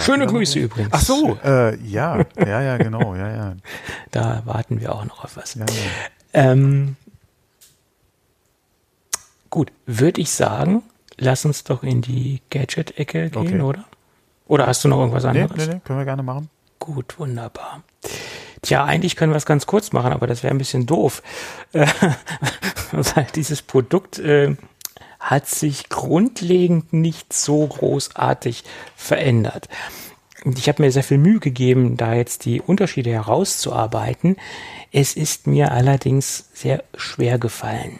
Schöne 0.00 0.26
Grüße 0.26 0.58
übrigens. 0.58 0.90
Ach 0.92 1.00
so, 1.00 1.38
äh, 1.44 1.76
ja, 1.84 2.24
ja, 2.38 2.60
ja, 2.62 2.76
genau, 2.76 3.14
ja, 3.14 3.30
ja. 3.30 3.52
Da 4.10 4.42
warten 4.44 4.80
wir 4.80 4.94
auch 4.94 5.04
noch 5.04 5.24
auf 5.24 5.36
was. 5.36 5.54
ja, 5.54 5.64
ja. 5.64 5.72
Ähm, 6.32 6.96
gut, 9.50 9.72
würde 9.86 10.20
ich 10.20 10.30
sagen, 10.30 10.82
lass 11.16 11.44
uns 11.44 11.64
doch 11.64 11.82
in 11.82 12.02
die 12.02 12.40
Gadget-Ecke 12.50 13.30
gehen, 13.30 13.40
Okay. 13.40 13.60
oder? 13.60 13.84
Oder 14.48 14.66
hast 14.66 14.84
du 14.84 14.88
noch 14.88 14.98
irgendwas 14.98 15.24
Nee, 15.24 15.42
anderes? 15.42 15.66
nee, 15.66 15.74
nee, 15.74 15.80
können 15.84 15.98
wir 15.98 16.04
gerne 16.04 16.22
machen. 16.22 16.48
Gut, 16.78 17.18
wunderbar. 17.18 17.82
Tja, 18.62 18.84
eigentlich 18.84 19.16
können 19.16 19.32
wir 19.32 19.36
es 19.36 19.46
ganz 19.46 19.66
kurz 19.66 19.92
machen, 19.92 20.12
aber 20.12 20.26
das 20.26 20.42
wäre 20.42 20.54
ein 20.54 20.58
bisschen 20.58 20.86
doof. 20.86 21.22
Äh, 21.72 21.86
weil 22.92 23.26
dieses 23.34 23.62
Produkt 23.62 24.18
äh, 24.18 24.56
hat 25.20 25.46
sich 25.48 25.88
grundlegend 25.88 26.92
nicht 26.92 27.32
so 27.32 27.66
großartig 27.66 28.64
verändert. 28.94 29.68
Ich 30.44 30.68
habe 30.68 30.82
mir 30.82 30.92
sehr 30.92 31.02
viel 31.02 31.18
Mühe 31.18 31.40
gegeben, 31.40 31.96
da 31.96 32.14
jetzt 32.14 32.44
die 32.44 32.60
Unterschiede 32.60 33.10
herauszuarbeiten. 33.10 34.36
Es 34.92 35.14
ist 35.14 35.46
mir 35.46 35.72
allerdings 35.72 36.50
sehr 36.52 36.84
schwer 36.94 37.38
gefallen. 37.38 37.98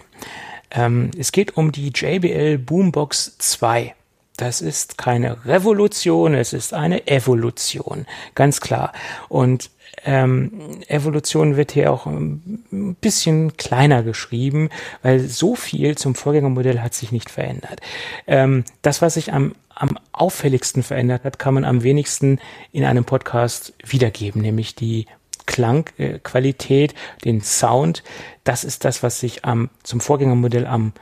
Ähm, 0.71 1.11
es 1.19 1.33
geht 1.33 1.57
um 1.57 1.73
die 1.73 1.89
JBL 1.89 2.59
Boombox 2.59 3.39
2. 3.39 3.95
Das 4.37 4.61
ist 4.61 4.99
keine 4.99 5.45
Revolution, 5.47 6.35
es 6.35 6.53
ist 6.53 6.75
eine 6.75 7.07
Evolution, 7.09 8.07
ganz 8.35 8.61
klar. 8.61 8.93
Und 9.29 9.71
ähm, 10.07 10.81
Evolution 10.87 11.57
wird 11.57 11.73
hier 11.73 11.93
auch 11.93 12.07
ein 12.07 12.97
bisschen 13.01 13.57
kleiner 13.57 14.03
geschrieben, 14.03 14.71
weil 15.03 15.21
so 15.21 15.57
viel 15.57 15.99
zum 15.99 16.15
Vorgängermodell 16.15 16.81
hat 16.81 16.95
sich 16.95 17.13
nicht 17.13 17.29
verändert. 17.29 17.81
Ähm, 18.27 18.65
das, 18.83 19.03
was 19.03 19.15
sich 19.15 19.33
am, 19.33 19.55
am 19.75 19.99
auffälligsten 20.13 20.83
verändert 20.83 21.25
hat, 21.25 21.39
kann 21.39 21.55
man 21.55 21.65
am 21.65 21.83
wenigsten 21.83 22.39
in 22.73 22.85
einem 22.85 23.05
Podcast 23.05 23.75
wiedergeben, 23.85 24.41
nämlich 24.43 24.77
die 24.77 25.07
Klangqualität, 25.47 26.95
den 27.25 27.41
Sound. 27.41 28.03
Das 28.45 28.65
ist 28.65 28.85
das, 28.85 29.03
was 29.03 29.21
sich 29.21 29.45
am, 29.45 29.71
zum 29.83 30.01
Vorgängermodell 30.01 30.67
am, 30.67 30.93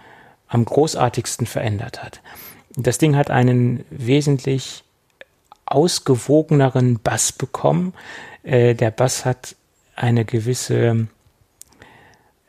am 0.48 0.64
großartigsten 0.64 1.46
verändert 1.46 2.02
hat. 2.02 2.20
Das 2.76 2.98
Ding 2.98 3.16
hat 3.16 3.30
einen 3.30 3.84
wesentlich 3.90 4.83
ausgewogeneren 5.66 6.98
Bass 7.00 7.32
bekommen. 7.32 7.94
Äh, 8.42 8.74
der 8.74 8.90
Bass 8.90 9.24
hat 9.24 9.56
eine 9.96 10.24
gewisse, 10.24 11.06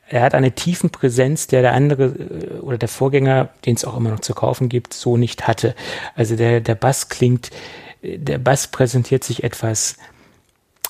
er 0.07 0.21
hat 0.21 0.33
eine 0.33 0.51
Tiefenpräsenz, 0.51 1.47
der 1.47 1.61
der 1.61 1.73
andere 1.73 2.05
äh, 2.05 2.59
oder 2.59 2.77
der 2.77 2.89
Vorgänger, 2.89 3.49
den 3.65 3.75
es 3.75 3.85
auch 3.85 3.97
immer 3.97 4.11
noch 4.11 4.19
zu 4.19 4.33
kaufen 4.33 4.69
gibt, 4.69 4.93
so 4.93 5.17
nicht 5.17 5.47
hatte. 5.47 5.75
Also 6.15 6.35
der, 6.35 6.61
der 6.61 6.75
Bass 6.75 7.09
klingt, 7.09 7.51
äh, 8.01 8.17
der 8.17 8.37
Bass 8.37 8.67
präsentiert 8.67 9.23
sich 9.23 9.43
etwas 9.43 9.97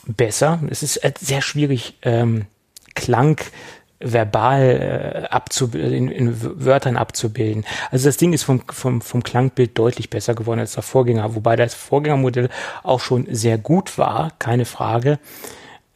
besser. 0.06 0.60
Es 0.70 0.84
ist 0.84 0.98
äh, 0.98 1.14
sehr 1.20 1.42
schwierig, 1.42 1.96
ähm, 2.02 2.46
Klang 2.96 3.38
verbal 4.00 4.62
äh, 4.62 5.28
abzubilden, 5.28 5.94
in, 5.94 6.12
in 6.12 6.66
Wörtern 6.66 6.98
abzubilden. 6.98 7.66
Also 7.92 8.08
das 8.08 8.18
Ding 8.18 8.34
ist 8.34 8.44
vom, 8.44 8.62
vom, 8.68 9.02
vom 9.02 9.24
Klangbild 9.24 9.78
deutlich 9.78 10.10
besser 10.10 10.36
geworden 10.36 10.60
als 10.60 10.74
der 10.74 10.84
Vorgänger, 10.84 11.36
wobei 11.36 11.56
das 11.56 11.74
Vorgängermodell 11.74 12.50
auch 12.84 13.00
schon 13.00 13.28
sehr 13.30 13.58
gut 13.58 13.98
war, 13.98 14.32
keine 14.40 14.66
Frage. 14.66 15.20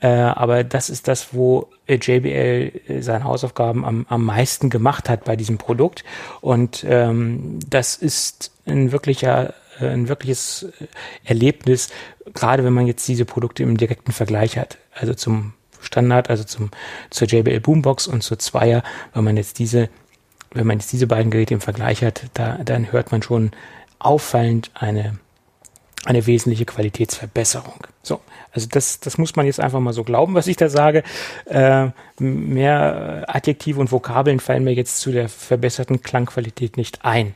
Äh, 0.02 0.08
aber 0.08 0.64
das 0.64 0.90
ist 0.90 1.08
das, 1.08 1.34
wo 1.34 1.70
äh, 1.88 1.96
JBL 1.96 2.72
äh, 2.88 3.02
seine 3.02 3.26
Hausaufgaben 3.26 3.84
am, 3.84 4.06
am 4.08 4.24
meisten 4.24 4.70
gemacht 4.70 5.10
hat 5.10 5.26
bei 5.26 5.36
diesem 5.36 5.58
Produkt. 5.58 6.06
Und 6.40 6.86
ähm, 6.88 7.60
das 7.68 7.96
ist 7.96 8.52
ein 8.66 8.94
wirklicher 8.94 9.54
äh, 9.80 9.88
ein 9.88 10.08
wirkliches 10.08 10.68
Erlebnis, 11.26 11.90
gerade 12.34 12.64
wenn 12.64 12.74
man 12.74 12.88
jetzt 12.88 13.08
diese 13.08 13.26
Produkte 13.26 13.64
im 13.64 13.76
direkten 13.76 14.14
Vergleich 14.14 14.58
hat. 14.58 14.78
Also 14.94 15.14
zum 15.14 15.54
Standard, 15.82 16.30
also 16.30 16.44
zum, 16.44 16.72
zur 17.10 17.28
JBL 17.28 17.60
Boombox 17.60 18.08
und 18.08 18.22
zur 18.22 18.40
Zweier, 18.40 18.84
wenn 19.14 19.24
man 19.24 19.38
jetzt 19.38 19.60
diese, 19.60 19.90
wenn 20.52 20.68
man 20.68 20.80
jetzt 20.80 20.92
diese 20.92 21.08
beiden 21.08 21.32
Geräte 21.32 21.54
im 21.54 21.62
Vergleich 21.62 22.04
hat, 22.04 22.24
da, 22.34 22.58
dann 22.64 22.92
hört 22.92 23.12
man 23.12 23.22
schon 23.22 23.52
auffallend 24.00 24.72
eine, 24.74 25.20
eine 26.06 26.26
wesentliche 26.26 26.66
Qualitätsverbesserung. 26.66 27.86
So, 28.02 28.22
also 28.52 28.68
das, 28.72 29.00
das 29.00 29.18
muss 29.18 29.36
man 29.36 29.46
jetzt 29.46 29.60
einfach 29.60 29.80
mal 29.80 29.94
so 29.94 30.04
glauben, 30.04 30.34
was 30.34 30.48
ich 30.48 30.58
da 30.58 30.70
sage. 30.70 31.04
Äh, 31.46 31.90
mehr 32.18 33.26
Adjektive 33.28 33.80
und 33.80 33.92
Vokabeln 33.92 34.40
fallen 34.40 34.64
mir 34.64 34.74
jetzt 34.74 35.02
zu 35.02 35.12
der 35.12 35.30
verbesserten 35.30 36.02
Klangqualität 36.02 36.78
nicht 36.78 37.06
ein. 37.06 37.34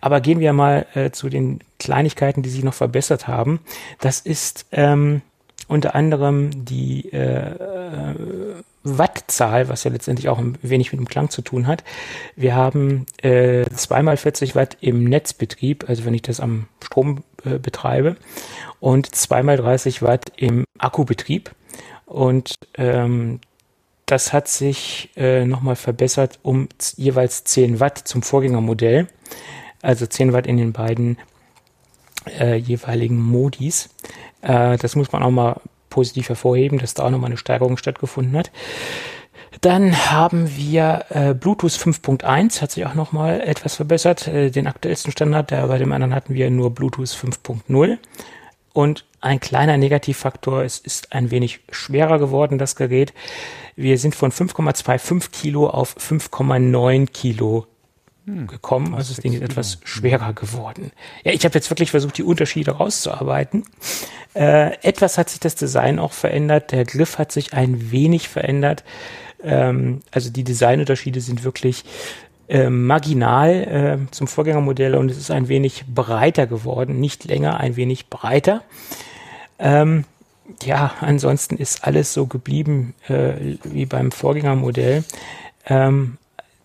Aber 0.00 0.20
gehen 0.20 0.40
wir 0.40 0.52
mal 0.52 0.86
äh, 0.94 1.10
zu 1.10 1.28
den 1.28 1.60
Kleinigkeiten, 1.78 2.42
die 2.42 2.50
sich 2.50 2.64
noch 2.64 2.74
verbessert 2.74 3.28
haben. 3.28 3.60
Das 4.00 4.20
ist 4.20 4.66
ähm, 4.72 5.22
unter 5.68 5.94
anderem 5.94 6.64
die 6.64 7.12
äh, 7.12 7.54
Wattzahl, 8.86 9.68
was 9.68 9.84
ja 9.84 9.90
letztendlich 9.90 10.28
auch 10.28 10.38
ein 10.38 10.58
wenig 10.62 10.92
mit 10.92 11.00
dem 11.00 11.08
Klang 11.08 11.28
zu 11.28 11.42
tun 11.42 11.66
hat. 11.66 11.82
Wir 12.36 12.54
haben 12.54 13.06
äh, 13.22 13.64
2x40 13.64 14.54
Watt 14.54 14.76
im 14.80 15.04
Netzbetrieb, 15.04 15.88
also 15.88 16.04
wenn 16.04 16.14
ich 16.14 16.22
das 16.22 16.40
am 16.40 16.68
Strom 16.82 17.24
äh, 17.44 17.58
betreibe, 17.58 18.16
und 18.78 19.08
2x30 19.08 20.02
Watt 20.02 20.32
im 20.36 20.64
Akkubetrieb. 20.78 21.50
Und 22.06 22.54
ähm, 22.74 23.40
das 24.06 24.32
hat 24.32 24.46
sich 24.46 25.10
äh, 25.16 25.44
nochmal 25.44 25.74
verbessert 25.74 26.38
um 26.42 26.68
jeweils 26.96 27.42
10 27.42 27.80
Watt 27.80 27.98
zum 27.98 28.22
Vorgängermodell. 28.22 29.08
Also 29.82 30.06
10 30.06 30.32
Watt 30.32 30.46
in 30.46 30.56
den 30.56 30.72
beiden 30.72 31.18
äh, 32.26 32.56
jeweiligen 32.56 33.20
Modis. 33.20 33.88
Äh, 34.42 34.76
das 34.78 34.96
muss 34.96 35.12
man 35.12 35.22
auch 35.22 35.30
mal 35.30 35.60
positiv 35.90 36.28
hervorheben, 36.28 36.78
dass 36.78 36.94
da 36.94 37.04
auch 37.04 37.10
nochmal 37.10 37.30
eine 37.30 37.38
Steigerung 37.38 37.76
stattgefunden 37.76 38.36
hat. 38.36 38.50
Dann 39.60 40.10
haben 40.10 40.54
wir 40.56 41.06
äh, 41.08 41.34
Bluetooth 41.34 41.72
5.1, 41.72 42.60
hat 42.60 42.70
sich 42.70 42.84
auch 42.84 42.94
nochmal 42.94 43.40
etwas 43.40 43.76
verbessert. 43.76 44.28
Äh, 44.28 44.50
den 44.50 44.66
aktuellsten 44.66 45.12
Standard, 45.12 45.50
der 45.50 45.66
bei 45.66 45.78
dem 45.78 45.92
anderen 45.92 46.14
hatten 46.14 46.34
wir 46.34 46.50
nur 46.50 46.74
Bluetooth 46.74 47.08
5.0. 47.08 47.98
Und 48.72 49.06
ein 49.22 49.40
kleiner 49.40 49.78
Negativfaktor, 49.78 50.62
es 50.62 50.78
ist 50.78 51.12
ein 51.14 51.30
wenig 51.30 51.60
schwerer 51.70 52.18
geworden, 52.18 52.58
das 52.58 52.76
Gerät. 52.76 53.14
Wir 53.74 53.96
sind 53.98 54.14
von 54.14 54.30
5,25 54.30 55.30
Kilo 55.30 55.68
auf 55.68 55.96
5,9 55.96 57.06
Kilo 57.06 57.66
gekommen. 58.26 58.94
Also 58.94 59.14
das 59.14 59.22
Ding 59.22 59.32
ist 59.32 59.42
etwas 59.42 59.78
schwerer 59.84 60.32
geworden. 60.32 60.90
Ja, 61.24 61.32
ich 61.32 61.44
habe 61.44 61.54
jetzt 61.54 61.70
wirklich 61.70 61.92
versucht, 61.92 62.18
die 62.18 62.24
Unterschiede 62.24 62.72
rauszuarbeiten. 62.72 63.64
Äh, 64.34 64.76
etwas 64.82 65.16
hat 65.16 65.30
sich 65.30 65.40
das 65.40 65.54
Design 65.54 65.98
auch 65.98 66.12
verändert. 66.12 66.72
Der 66.72 66.84
Griff 66.84 67.18
hat 67.18 67.30
sich 67.30 67.52
ein 67.52 67.92
wenig 67.92 68.28
verändert. 68.28 68.82
Ähm, 69.42 70.00
also 70.10 70.30
die 70.30 70.42
Designunterschiede 70.42 71.20
sind 71.20 71.44
wirklich 71.44 71.84
äh, 72.48 72.68
marginal 72.68 73.50
äh, 74.08 74.10
zum 74.10 74.26
Vorgängermodell 74.26 74.96
und 74.96 75.10
es 75.10 75.18
ist 75.18 75.30
ein 75.30 75.48
wenig 75.48 75.84
breiter 75.86 76.46
geworden. 76.48 76.98
Nicht 76.98 77.24
länger, 77.24 77.60
ein 77.60 77.76
wenig 77.76 78.08
breiter. 78.08 78.62
Ähm, 79.58 80.04
ja, 80.64 80.94
ansonsten 81.00 81.56
ist 81.56 81.84
alles 81.84 82.12
so 82.12 82.26
geblieben 82.26 82.94
äh, 83.08 83.56
wie 83.64 83.86
beim 83.86 84.10
Vorgängermodell. 84.10 85.04
Ähm, 85.66 86.18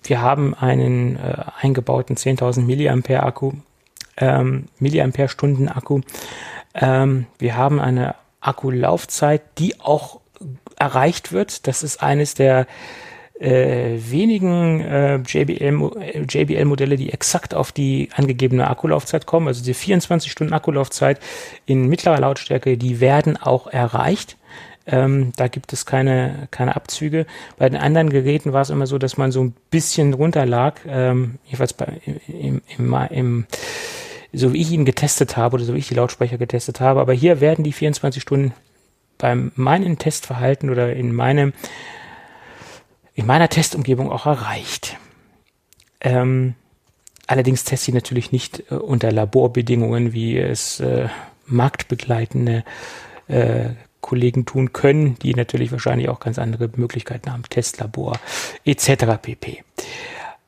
wir 0.03 0.21
haben 0.21 0.53
einen 0.53 1.17
äh, 1.17 1.43
eingebauten 1.59 2.15
10.000 2.15 2.61
Milliampere 2.61 3.23
Akku, 3.23 3.53
ähm, 4.17 4.65
Milliampere 4.79 5.29
Stunden 5.29 5.67
Akku. 5.67 6.01
Ähm, 6.73 7.27
wir 7.37 7.55
haben 7.55 7.79
eine 7.79 8.15
Akkulaufzeit, 8.39 9.41
die 9.57 9.79
auch 9.79 10.19
erreicht 10.77 11.31
wird. 11.31 11.67
Das 11.67 11.83
ist 11.83 12.01
eines 12.01 12.33
der 12.33 12.65
äh, 13.39 13.97
wenigen 13.99 14.81
äh, 14.81 15.15
JBL, 15.17 16.25
JBL-Modelle, 16.29 16.95
die 16.95 17.11
exakt 17.11 17.53
auf 17.55 17.71
die 17.71 18.09
angegebene 18.15 18.69
Akkulaufzeit 18.69 19.25
kommen. 19.25 19.47
Also 19.47 19.63
die 19.63 19.73
24 19.73 20.31
Stunden 20.31 20.53
Akkulaufzeit 20.53 21.19
in 21.65 21.87
mittlerer 21.87 22.19
Lautstärke, 22.19 22.77
die 22.77 22.99
werden 22.99 23.37
auch 23.37 23.67
erreicht. 23.67 24.37
Ähm, 24.87 25.31
da 25.35 25.47
gibt 25.47 25.73
es 25.73 25.85
keine, 25.85 26.47
keine 26.51 26.75
Abzüge. 26.75 27.25
Bei 27.57 27.69
den 27.69 27.79
anderen 27.79 28.09
Geräten 28.09 28.51
war 28.53 28.61
es 28.61 28.69
immer 28.69 28.87
so, 28.87 28.97
dass 28.97 29.17
man 29.17 29.31
so 29.31 29.43
ein 29.43 29.53
bisschen 29.69 30.13
runter 30.13 30.45
lag. 30.45 30.79
Ähm, 30.87 31.37
jedenfalls 31.45 31.73
bei, 31.73 32.01
im, 32.27 32.61
im, 32.77 32.93
im, 33.09 33.45
so 34.33 34.53
wie 34.53 34.61
ich 34.61 34.71
ihn 34.71 34.85
getestet 34.85 35.37
habe 35.37 35.55
oder 35.55 35.65
so 35.65 35.73
wie 35.75 35.79
ich 35.79 35.87
die 35.87 35.95
Lautsprecher 35.95 36.37
getestet 36.37 36.79
habe. 36.79 36.99
Aber 36.99 37.13
hier 37.13 37.41
werden 37.41 37.63
die 37.63 37.73
24 37.73 38.21
Stunden 38.21 38.53
beim 39.17 39.51
meinen 39.55 39.97
Testverhalten 39.97 40.69
oder 40.69 40.93
in 40.93 41.13
meinem 41.13 41.53
in 43.13 43.25
meiner 43.25 43.49
Testumgebung 43.49 44.11
auch 44.11 44.25
erreicht. 44.25 44.97
Ähm, 45.99 46.55
allerdings 47.27 47.63
teste 47.63 47.91
ich 47.91 47.95
natürlich 47.95 48.31
nicht 48.31 48.71
äh, 48.71 48.75
unter 48.75 49.11
Laborbedingungen, 49.11 50.13
wie 50.13 50.37
es 50.37 50.79
äh, 50.79 51.07
marktbegleitende 51.45 52.63
äh, 53.27 53.69
Kollegen 54.01 54.45
tun 54.45 54.73
können, 54.73 55.15
die 55.19 55.33
natürlich 55.33 55.71
wahrscheinlich 55.71 56.09
auch 56.09 56.19
ganz 56.19 56.39
andere 56.39 56.69
Möglichkeiten 56.75 57.31
haben, 57.31 57.43
Testlabor 57.49 58.19
etc. 58.65 59.05
pp. 59.21 59.63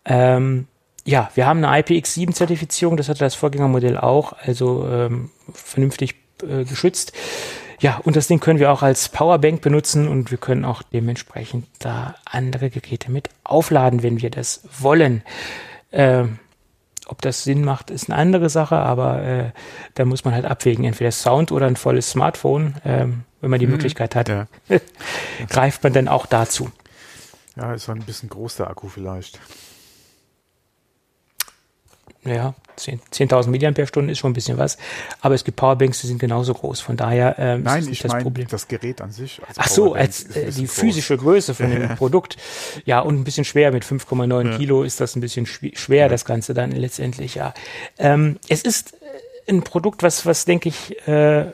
Ähm, 0.05 0.67
ja, 1.05 1.29
wir 1.35 1.45
haben 1.45 1.63
eine 1.63 1.81
IPX7-Zertifizierung, 1.81 2.97
das 2.97 3.09
hatte 3.09 3.19
das 3.19 3.35
Vorgängermodell 3.35 3.97
auch, 3.97 4.33
also 4.33 4.87
ähm, 4.89 5.29
vernünftig 5.53 6.15
äh, 6.41 6.63
geschützt. 6.63 7.13
Ja, 7.79 7.99
und 8.03 8.15
das 8.15 8.27
Ding 8.27 8.39
können 8.39 8.59
wir 8.59 8.71
auch 8.71 8.81
als 8.81 9.09
Powerbank 9.09 9.61
benutzen 9.61 10.07
und 10.07 10.31
wir 10.31 10.37
können 10.37 10.63
auch 10.63 10.83
dementsprechend 10.83 11.67
da 11.79 12.15
andere 12.23 12.69
Geräte 12.69 13.11
mit 13.11 13.29
aufladen, 13.43 14.03
wenn 14.03 14.21
wir 14.21 14.29
das 14.29 14.61
wollen. 14.79 15.21
Ähm, 15.91 16.39
ob 17.07 17.21
das 17.21 17.43
Sinn 17.43 17.63
macht, 17.63 17.91
ist 17.91 18.09
eine 18.09 18.17
andere 18.17 18.49
Sache, 18.49 18.77
aber 18.77 19.21
äh, 19.23 19.51
da 19.95 20.05
muss 20.05 20.25
man 20.25 20.33
halt 20.33 20.45
abwägen, 20.45 20.85
entweder 20.85 21.11
Sound 21.11 21.51
oder 21.51 21.67
ein 21.67 21.75
volles 21.75 22.09
Smartphone. 22.09 22.75
Ähm, 22.85 23.23
wenn 23.41 23.49
man 23.49 23.59
die 23.59 23.65
mhm, 23.65 23.73
Möglichkeit 23.73 24.15
hat, 24.15 24.29
ja. 24.29 24.47
greift 25.49 25.83
man 25.83 25.91
dann 25.91 26.07
auch 26.07 26.25
dazu. 26.25 26.71
Ja, 27.57 27.73
ist 27.73 27.89
ein 27.89 27.99
bisschen 27.99 28.29
groß 28.29 28.55
der 28.55 28.69
Akku 28.69 28.87
vielleicht 28.87 29.39
ja, 32.25 32.53
10.000 32.77 33.49
Milliampere-Stunden 33.49 34.09
ist 34.09 34.19
schon 34.19 34.31
ein 34.31 34.33
bisschen 34.33 34.57
was, 34.57 34.77
aber 35.21 35.35
es 35.35 35.43
gibt 35.43 35.57
Powerbanks, 35.57 36.01
die 36.01 36.07
sind 36.07 36.19
genauso 36.19 36.53
groß. 36.53 36.81
Von 36.81 36.97
daher 36.97 37.35
ähm, 37.37 37.63
Nein, 37.63 37.83
ist 37.83 37.89
ich 37.89 37.99
das 37.99 38.11
mein, 38.11 38.23
Problem. 38.23 38.47
das 38.49 38.67
Gerät 38.67 39.01
an 39.01 39.11
sich. 39.11 39.41
Als 39.47 39.57
Ach 39.59 39.67
so, 39.67 39.93
als 39.93 40.35
äh, 40.35 40.51
die 40.51 40.67
physische 40.67 41.17
groß. 41.17 41.23
Größe 41.23 41.53
von 41.53 41.69
dem 41.69 41.89
Produkt. 41.95 42.37
Ja, 42.85 42.99
und 42.99 43.19
ein 43.19 43.23
bisschen 43.23 43.45
schwer 43.45 43.71
mit 43.71 43.83
5,9 43.83 44.51
ja. 44.51 44.57
Kilo 44.57 44.83
ist 44.83 44.99
das 45.01 45.15
ein 45.15 45.21
bisschen 45.21 45.45
schwer, 45.45 46.03
ja. 46.03 46.07
das 46.09 46.25
Ganze 46.25 46.53
dann 46.53 46.71
letztendlich, 46.71 47.35
ja. 47.35 47.53
Ähm, 47.97 48.39
es 48.49 48.61
ist 48.63 48.93
äh, 48.93 49.51
ein 49.51 49.63
Produkt, 49.63 50.03
was, 50.03 50.25
was 50.25 50.45
denke 50.45 50.69
ich, 50.69 51.07
äh, 51.07 51.45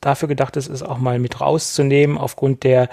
dafür 0.00 0.28
gedacht 0.28 0.56
ist, 0.56 0.68
ist 0.68 0.82
auch 0.82 0.98
mal 0.98 1.18
mit 1.18 1.40
rauszunehmen 1.40 2.18
aufgrund 2.18 2.64
der 2.64 2.88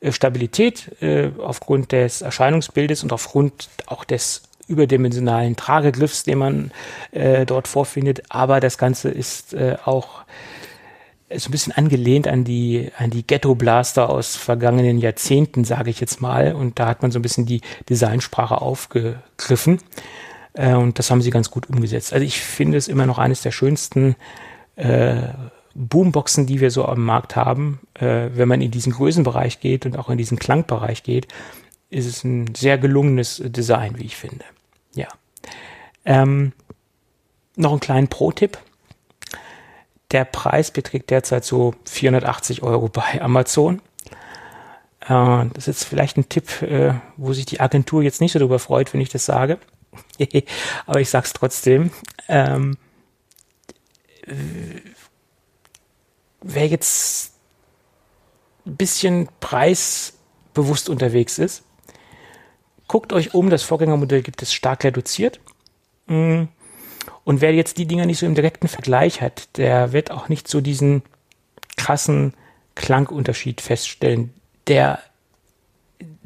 äh, 0.00 0.12
Stabilität, 0.12 0.90
äh, 1.02 1.30
aufgrund 1.38 1.92
des 1.92 2.20
Erscheinungsbildes 2.20 3.02
und 3.02 3.12
aufgrund 3.12 3.68
auch 3.86 4.04
des 4.04 4.42
überdimensionalen 4.68 5.56
Tragegriffs, 5.56 6.24
den 6.24 6.38
man 6.38 6.70
äh, 7.12 7.46
dort 7.46 7.68
vorfindet. 7.68 8.22
Aber 8.28 8.60
das 8.60 8.78
Ganze 8.78 9.10
ist 9.10 9.54
äh, 9.54 9.76
auch 9.84 10.24
so 11.34 11.48
ein 11.48 11.52
bisschen 11.52 11.72
angelehnt 11.72 12.28
an 12.28 12.44
die 12.44 12.90
an 12.96 13.10
die 13.10 13.26
Ghetto 13.26 13.54
Blaster 13.56 14.10
aus 14.10 14.36
vergangenen 14.36 14.98
Jahrzehnten, 14.98 15.64
sage 15.64 15.90
ich 15.90 16.00
jetzt 16.00 16.20
mal. 16.20 16.54
Und 16.54 16.78
da 16.78 16.86
hat 16.86 17.02
man 17.02 17.10
so 17.10 17.18
ein 17.18 17.22
bisschen 17.22 17.46
die 17.46 17.62
Designsprache 17.88 18.60
aufgegriffen. 18.60 19.80
Äh, 20.52 20.74
und 20.74 20.98
das 20.98 21.10
haben 21.10 21.22
sie 21.22 21.30
ganz 21.30 21.50
gut 21.50 21.68
umgesetzt. 21.68 22.12
Also 22.12 22.24
ich 22.24 22.40
finde 22.40 22.78
es 22.78 22.88
immer 22.88 23.06
noch 23.06 23.18
eines 23.18 23.42
der 23.42 23.50
schönsten 23.50 24.16
äh, 24.76 25.16
Boomboxen, 25.74 26.46
die 26.46 26.60
wir 26.60 26.70
so 26.70 26.86
am 26.86 27.04
Markt 27.04 27.36
haben. 27.36 27.80
Äh, 27.94 28.30
wenn 28.34 28.48
man 28.48 28.62
in 28.62 28.70
diesen 28.70 28.92
Größenbereich 28.92 29.60
geht 29.60 29.84
und 29.84 29.98
auch 29.98 30.08
in 30.08 30.18
diesen 30.18 30.38
Klangbereich 30.38 31.02
geht, 31.02 31.28
ist 31.90 32.06
es 32.06 32.24
ein 32.24 32.54
sehr 32.54 32.78
gelungenes 32.78 33.42
Design, 33.44 33.98
wie 33.98 34.04
ich 34.04 34.16
finde. 34.16 34.44
Ja. 34.96 35.08
Ähm, 36.04 36.52
noch 37.56 37.70
einen 37.70 37.80
kleinen 37.80 38.08
Pro-Tipp. 38.08 38.58
Der 40.10 40.24
Preis 40.24 40.70
beträgt 40.70 41.10
derzeit 41.10 41.44
so 41.44 41.74
480 41.84 42.62
Euro 42.62 42.88
bei 42.88 43.20
Amazon. 43.20 43.80
Äh, 45.00 45.46
das 45.52 45.58
ist 45.58 45.66
jetzt 45.66 45.84
vielleicht 45.84 46.16
ein 46.16 46.28
Tipp, 46.28 46.62
äh, 46.62 46.94
wo 47.16 47.32
sich 47.32 47.46
die 47.46 47.60
Agentur 47.60 48.02
jetzt 48.02 48.20
nicht 48.20 48.32
so 48.32 48.38
darüber 48.38 48.58
freut, 48.58 48.92
wenn 48.92 49.00
ich 49.00 49.08
das 49.08 49.24
sage. 49.24 49.58
Aber 50.86 51.00
ich 51.00 51.10
sag's 51.10 51.32
trotzdem. 51.32 51.90
Ähm, 52.28 52.76
wer 56.42 56.66
jetzt 56.66 57.32
ein 58.66 58.76
bisschen 58.76 59.28
preisbewusst 59.40 60.88
unterwegs 60.88 61.38
ist, 61.38 61.62
guckt 62.88 63.12
euch 63.12 63.34
um, 63.34 63.50
das 63.50 63.62
Vorgängermodell 63.62 64.22
gibt 64.22 64.42
es 64.42 64.52
stark 64.52 64.84
reduziert. 64.84 65.40
Mm. 66.06 66.44
Und 67.24 67.40
wer 67.40 67.52
jetzt 67.52 67.78
die 67.78 67.86
Dinger 67.86 68.06
nicht 68.06 68.18
so 68.18 68.26
im 68.26 68.34
direkten 68.36 68.68
Vergleich 68.68 69.20
hat, 69.20 69.56
der 69.56 69.92
wird 69.92 70.10
auch 70.10 70.28
nicht 70.28 70.46
so 70.48 70.60
diesen 70.60 71.02
krassen 71.76 72.34
Klangunterschied 72.76 73.60
feststellen, 73.60 74.32
der 74.68 75.00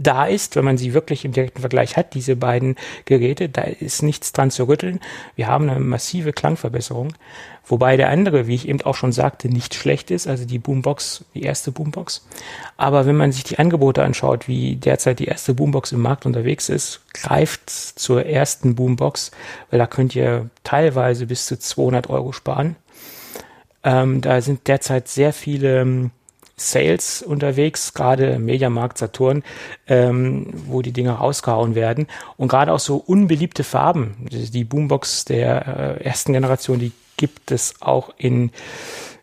da 0.00 0.24
ist, 0.24 0.56
wenn 0.56 0.64
man 0.64 0.78
sie 0.78 0.94
wirklich 0.94 1.24
im 1.24 1.32
direkten 1.32 1.60
Vergleich 1.60 1.96
hat, 1.96 2.14
diese 2.14 2.34
beiden 2.34 2.76
Geräte, 3.04 3.48
da 3.48 3.62
ist 3.62 4.02
nichts 4.02 4.32
dran 4.32 4.50
zu 4.50 4.66
rütteln. 4.66 5.00
Wir 5.36 5.46
haben 5.46 5.68
eine 5.68 5.78
massive 5.78 6.32
Klangverbesserung, 6.32 7.12
wobei 7.66 7.98
der 7.98 8.08
andere, 8.08 8.46
wie 8.46 8.54
ich 8.54 8.66
eben 8.66 8.80
auch 8.80 8.94
schon 8.94 9.12
sagte, 9.12 9.48
nicht 9.48 9.74
schlecht 9.74 10.10
ist, 10.10 10.26
also 10.26 10.46
die 10.46 10.58
Boombox, 10.58 11.26
die 11.34 11.42
erste 11.42 11.70
Boombox. 11.70 12.26
Aber 12.78 13.04
wenn 13.04 13.16
man 13.16 13.30
sich 13.30 13.44
die 13.44 13.58
Angebote 13.58 14.02
anschaut, 14.02 14.48
wie 14.48 14.76
derzeit 14.76 15.18
die 15.18 15.26
erste 15.26 15.52
Boombox 15.52 15.92
im 15.92 16.00
Markt 16.00 16.24
unterwegs 16.24 16.70
ist, 16.70 17.02
greift 17.12 17.68
zur 17.68 18.24
ersten 18.24 18.74
Boombox, 18.74 19.32
weil 19.68 19.78
da 19.78 19.86
könnt 19.86 20.16
ihr 20.16 20.48
teilweise 20.64 21.26
bis 21.26 21.46
zu 21.46 21.58
200 21.58 22.08
Euro 22.08 22.32
sparen. 22.32 22.76
Ähm, 23.82 24.20
da 24.20 24.40
sind 24.40 24.66
derzeit 24.66 25.08
sehr 25.08 25.32
viele 25.32 25.80
ähm, 25.80 26.10
Sales 26.60 27.22
unterwegs, 27.22 27.94
gerade 27.94 28.38
Mediamarkt, 28.38 28.98
Saturn, 28.98 29.42
ähm, 29.86 30.46
wo 30.66 30.82
die 30.82 30.92
Dinge 30.92 31.12
rausgehauen 31.12 31.74
werden. 31.74 32.06
Und 32.36 32.48
gerade 32.48 32.72
auch 32.72 32.80
so 32.80 32.96
unbeliebte 32.96 33.64
Farben. 33.64 34.16
Die 34.30 34.64
Boombox 34.64 35.24
der 35.24 35.98
äh, 36.00 36.04
ersten 36.04 36.32
Generation, 36.32 36.78
die 36.78 36.92
gibt 37.16 37.50
es 37.50 37.74
auch 37.80 38.12
in 38.18 38.50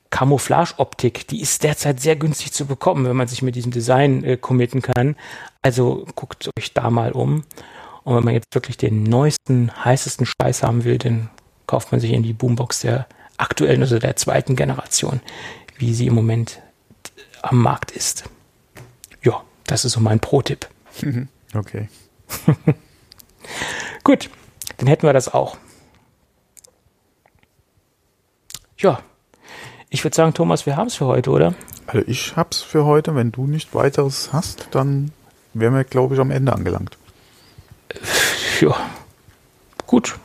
Camouflage-Optik. 0.09 1.27
Die 1.27 1.41
ist 1.41 1.63
derzeit 1.63 1.99
sehr 1.99 2.15
günstig 2.15 2.53
zu 2.53 2.65
bekommen, 2.65 3.05
wenn 3.05 3.15
man 3.15 3.27
sich 3.27 3.41
mit 3.41 3.55
diesem 3.55 3.71
Design 3.71 4.23
äh, 4.23 4.37
committen 4.37 4.81
kann. 4.81 5.15
Also 5.61 6.05
guckt 6.15 6.49
euch 6.57 6.73
da 6.73 6.89
mal 6.89 7.11
um. 7.11 7.43
Und 8.03 8.15
wenn 8.15 8.23
man 8.23 8.33
jetzt 8.33 8.53
wirklich 8.53 8.77
den 8.77 9.03
neuesten, 9.03 9.71
heißesten 9.83 10.25
Scheiß 10.25 10.63
haben 10.63 10.85
will, 10.85 10.97
dann 10.97 11.29
kauft 11.67 11.91
man 11.91 12.01
sich 12.01 12.13
in 12.13 12.23
die 12.23 12.33
Boombox 12.33 12.79
der 12.79 13.05
aktuellen, 13.37 13.81
also 13.81 13.99
der 13.99 14.15
zweiten 14.15 14.55
Generation, 14.55 15.19
wie 15.77 15.93
sie 15.93 16.07
im 16.07 16.15
Moment 16.15 16.61
am 17.41 17.61
Markt 17.61 17.91
ist. 17.91 18.25
Ja, 19.21 19.43
das 19.65 19.85
ist 19.85 19.93
so 19.93 19.99
mein 19.99 20.19
Pro-Tipp. 20.19 20.67
Okay. 21.53 21.89
Gut, 24.03 24.29
dann 24.77 24.87
hätten 24.87 25.03
wir 25.03 25.13
das 25.13 25.33
auch. 25.33 25.57
Ja, 28.77 28.99
ich 29.89 30.03
würde 30.03 30.15
sagen, 30.15 30.33
Thomas, 30.33 30.65
wir 30.65 30.75
haben 30.75 30.87
es 30.87 30.95
für 30.95 31.05
heute, 31.05 31.31
oder? 31.31 31.55
Also 31.87 32.05
ich 32.07 32.35
hab's 32.35 32.61
für 32.61 32.85
heute. 32.85 33.15
Wenn 33.15 33.31
du 33.31 33.47
nicht 33.47 33.73
weiteres 33.73 34.33
hast, 34.33 34.67
dann 34.71 35.11
wären 35.53 35.73
wir, 35.73 35.83
glaube 35.83 36.15
ich, 36.15 36.21
am 36.21 36.31
Ende 36.31 36.53
angelangt. 36.53 36.97
Ja, 38.59 38.75
gut. 39.85 40.19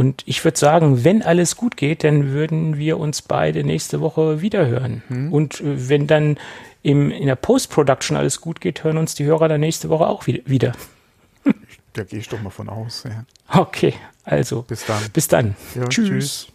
Und 0.00 0.22
ich 0.24 0.42
würde 0.46 0.58
sagen, 0.58 1.04
wenn 1.04 1.20
alles 1.22 1.56
gut 1.56 1.76
geht, 1.76 2.04
dann 2.04 2.30
würden 2.30 2.78
wir 2.78 2.96
uns 2.96 3.20
beide 3.20 3.64
nächste 3.64 4.00
Woche 4.00 4.40
wiederhören. 4.40 5.02
Hm. 5.08 5.30
Und 5.30 5.60
äh, 5.60 5.90
wenn 5.90 6.06
dann 6.06 6.38
im, 6.82 7.10
in 7.10 7.26
der 7.26 7.36
Post-Production 7.36 8.16
alles 8.16 8.40
gut 8.40 8.62
geht, 8.62 8.82
hören 8.82 8.96
uns 8.96 9.14
die 9.14 9.26
Hörer 9.26 9.48
dann 9.48 9.60
nächste 9.60 9.90
Woche 9.90 10.06
auch 10.06 10.26
wieder. 10.26 10.72
Da 11.92 12.04
gehe 12.04 12.18
ich 12.18 12.28
doch 12.30 12.40
mal 12.40 12.48
von 12.48 12.70
aus. 12.70 13.04
Ja. 13.04 13.24
Okay, 13.60 13.92
also 14.24 14.62
bis 14.62 14.86
dann. 14.86 15.02
Bis 15.12 15.28
dann. 15.28 15.54
Ja, 15.74 15.86
tschüss. 15.88 16.08
tschüss. 16.08 16.46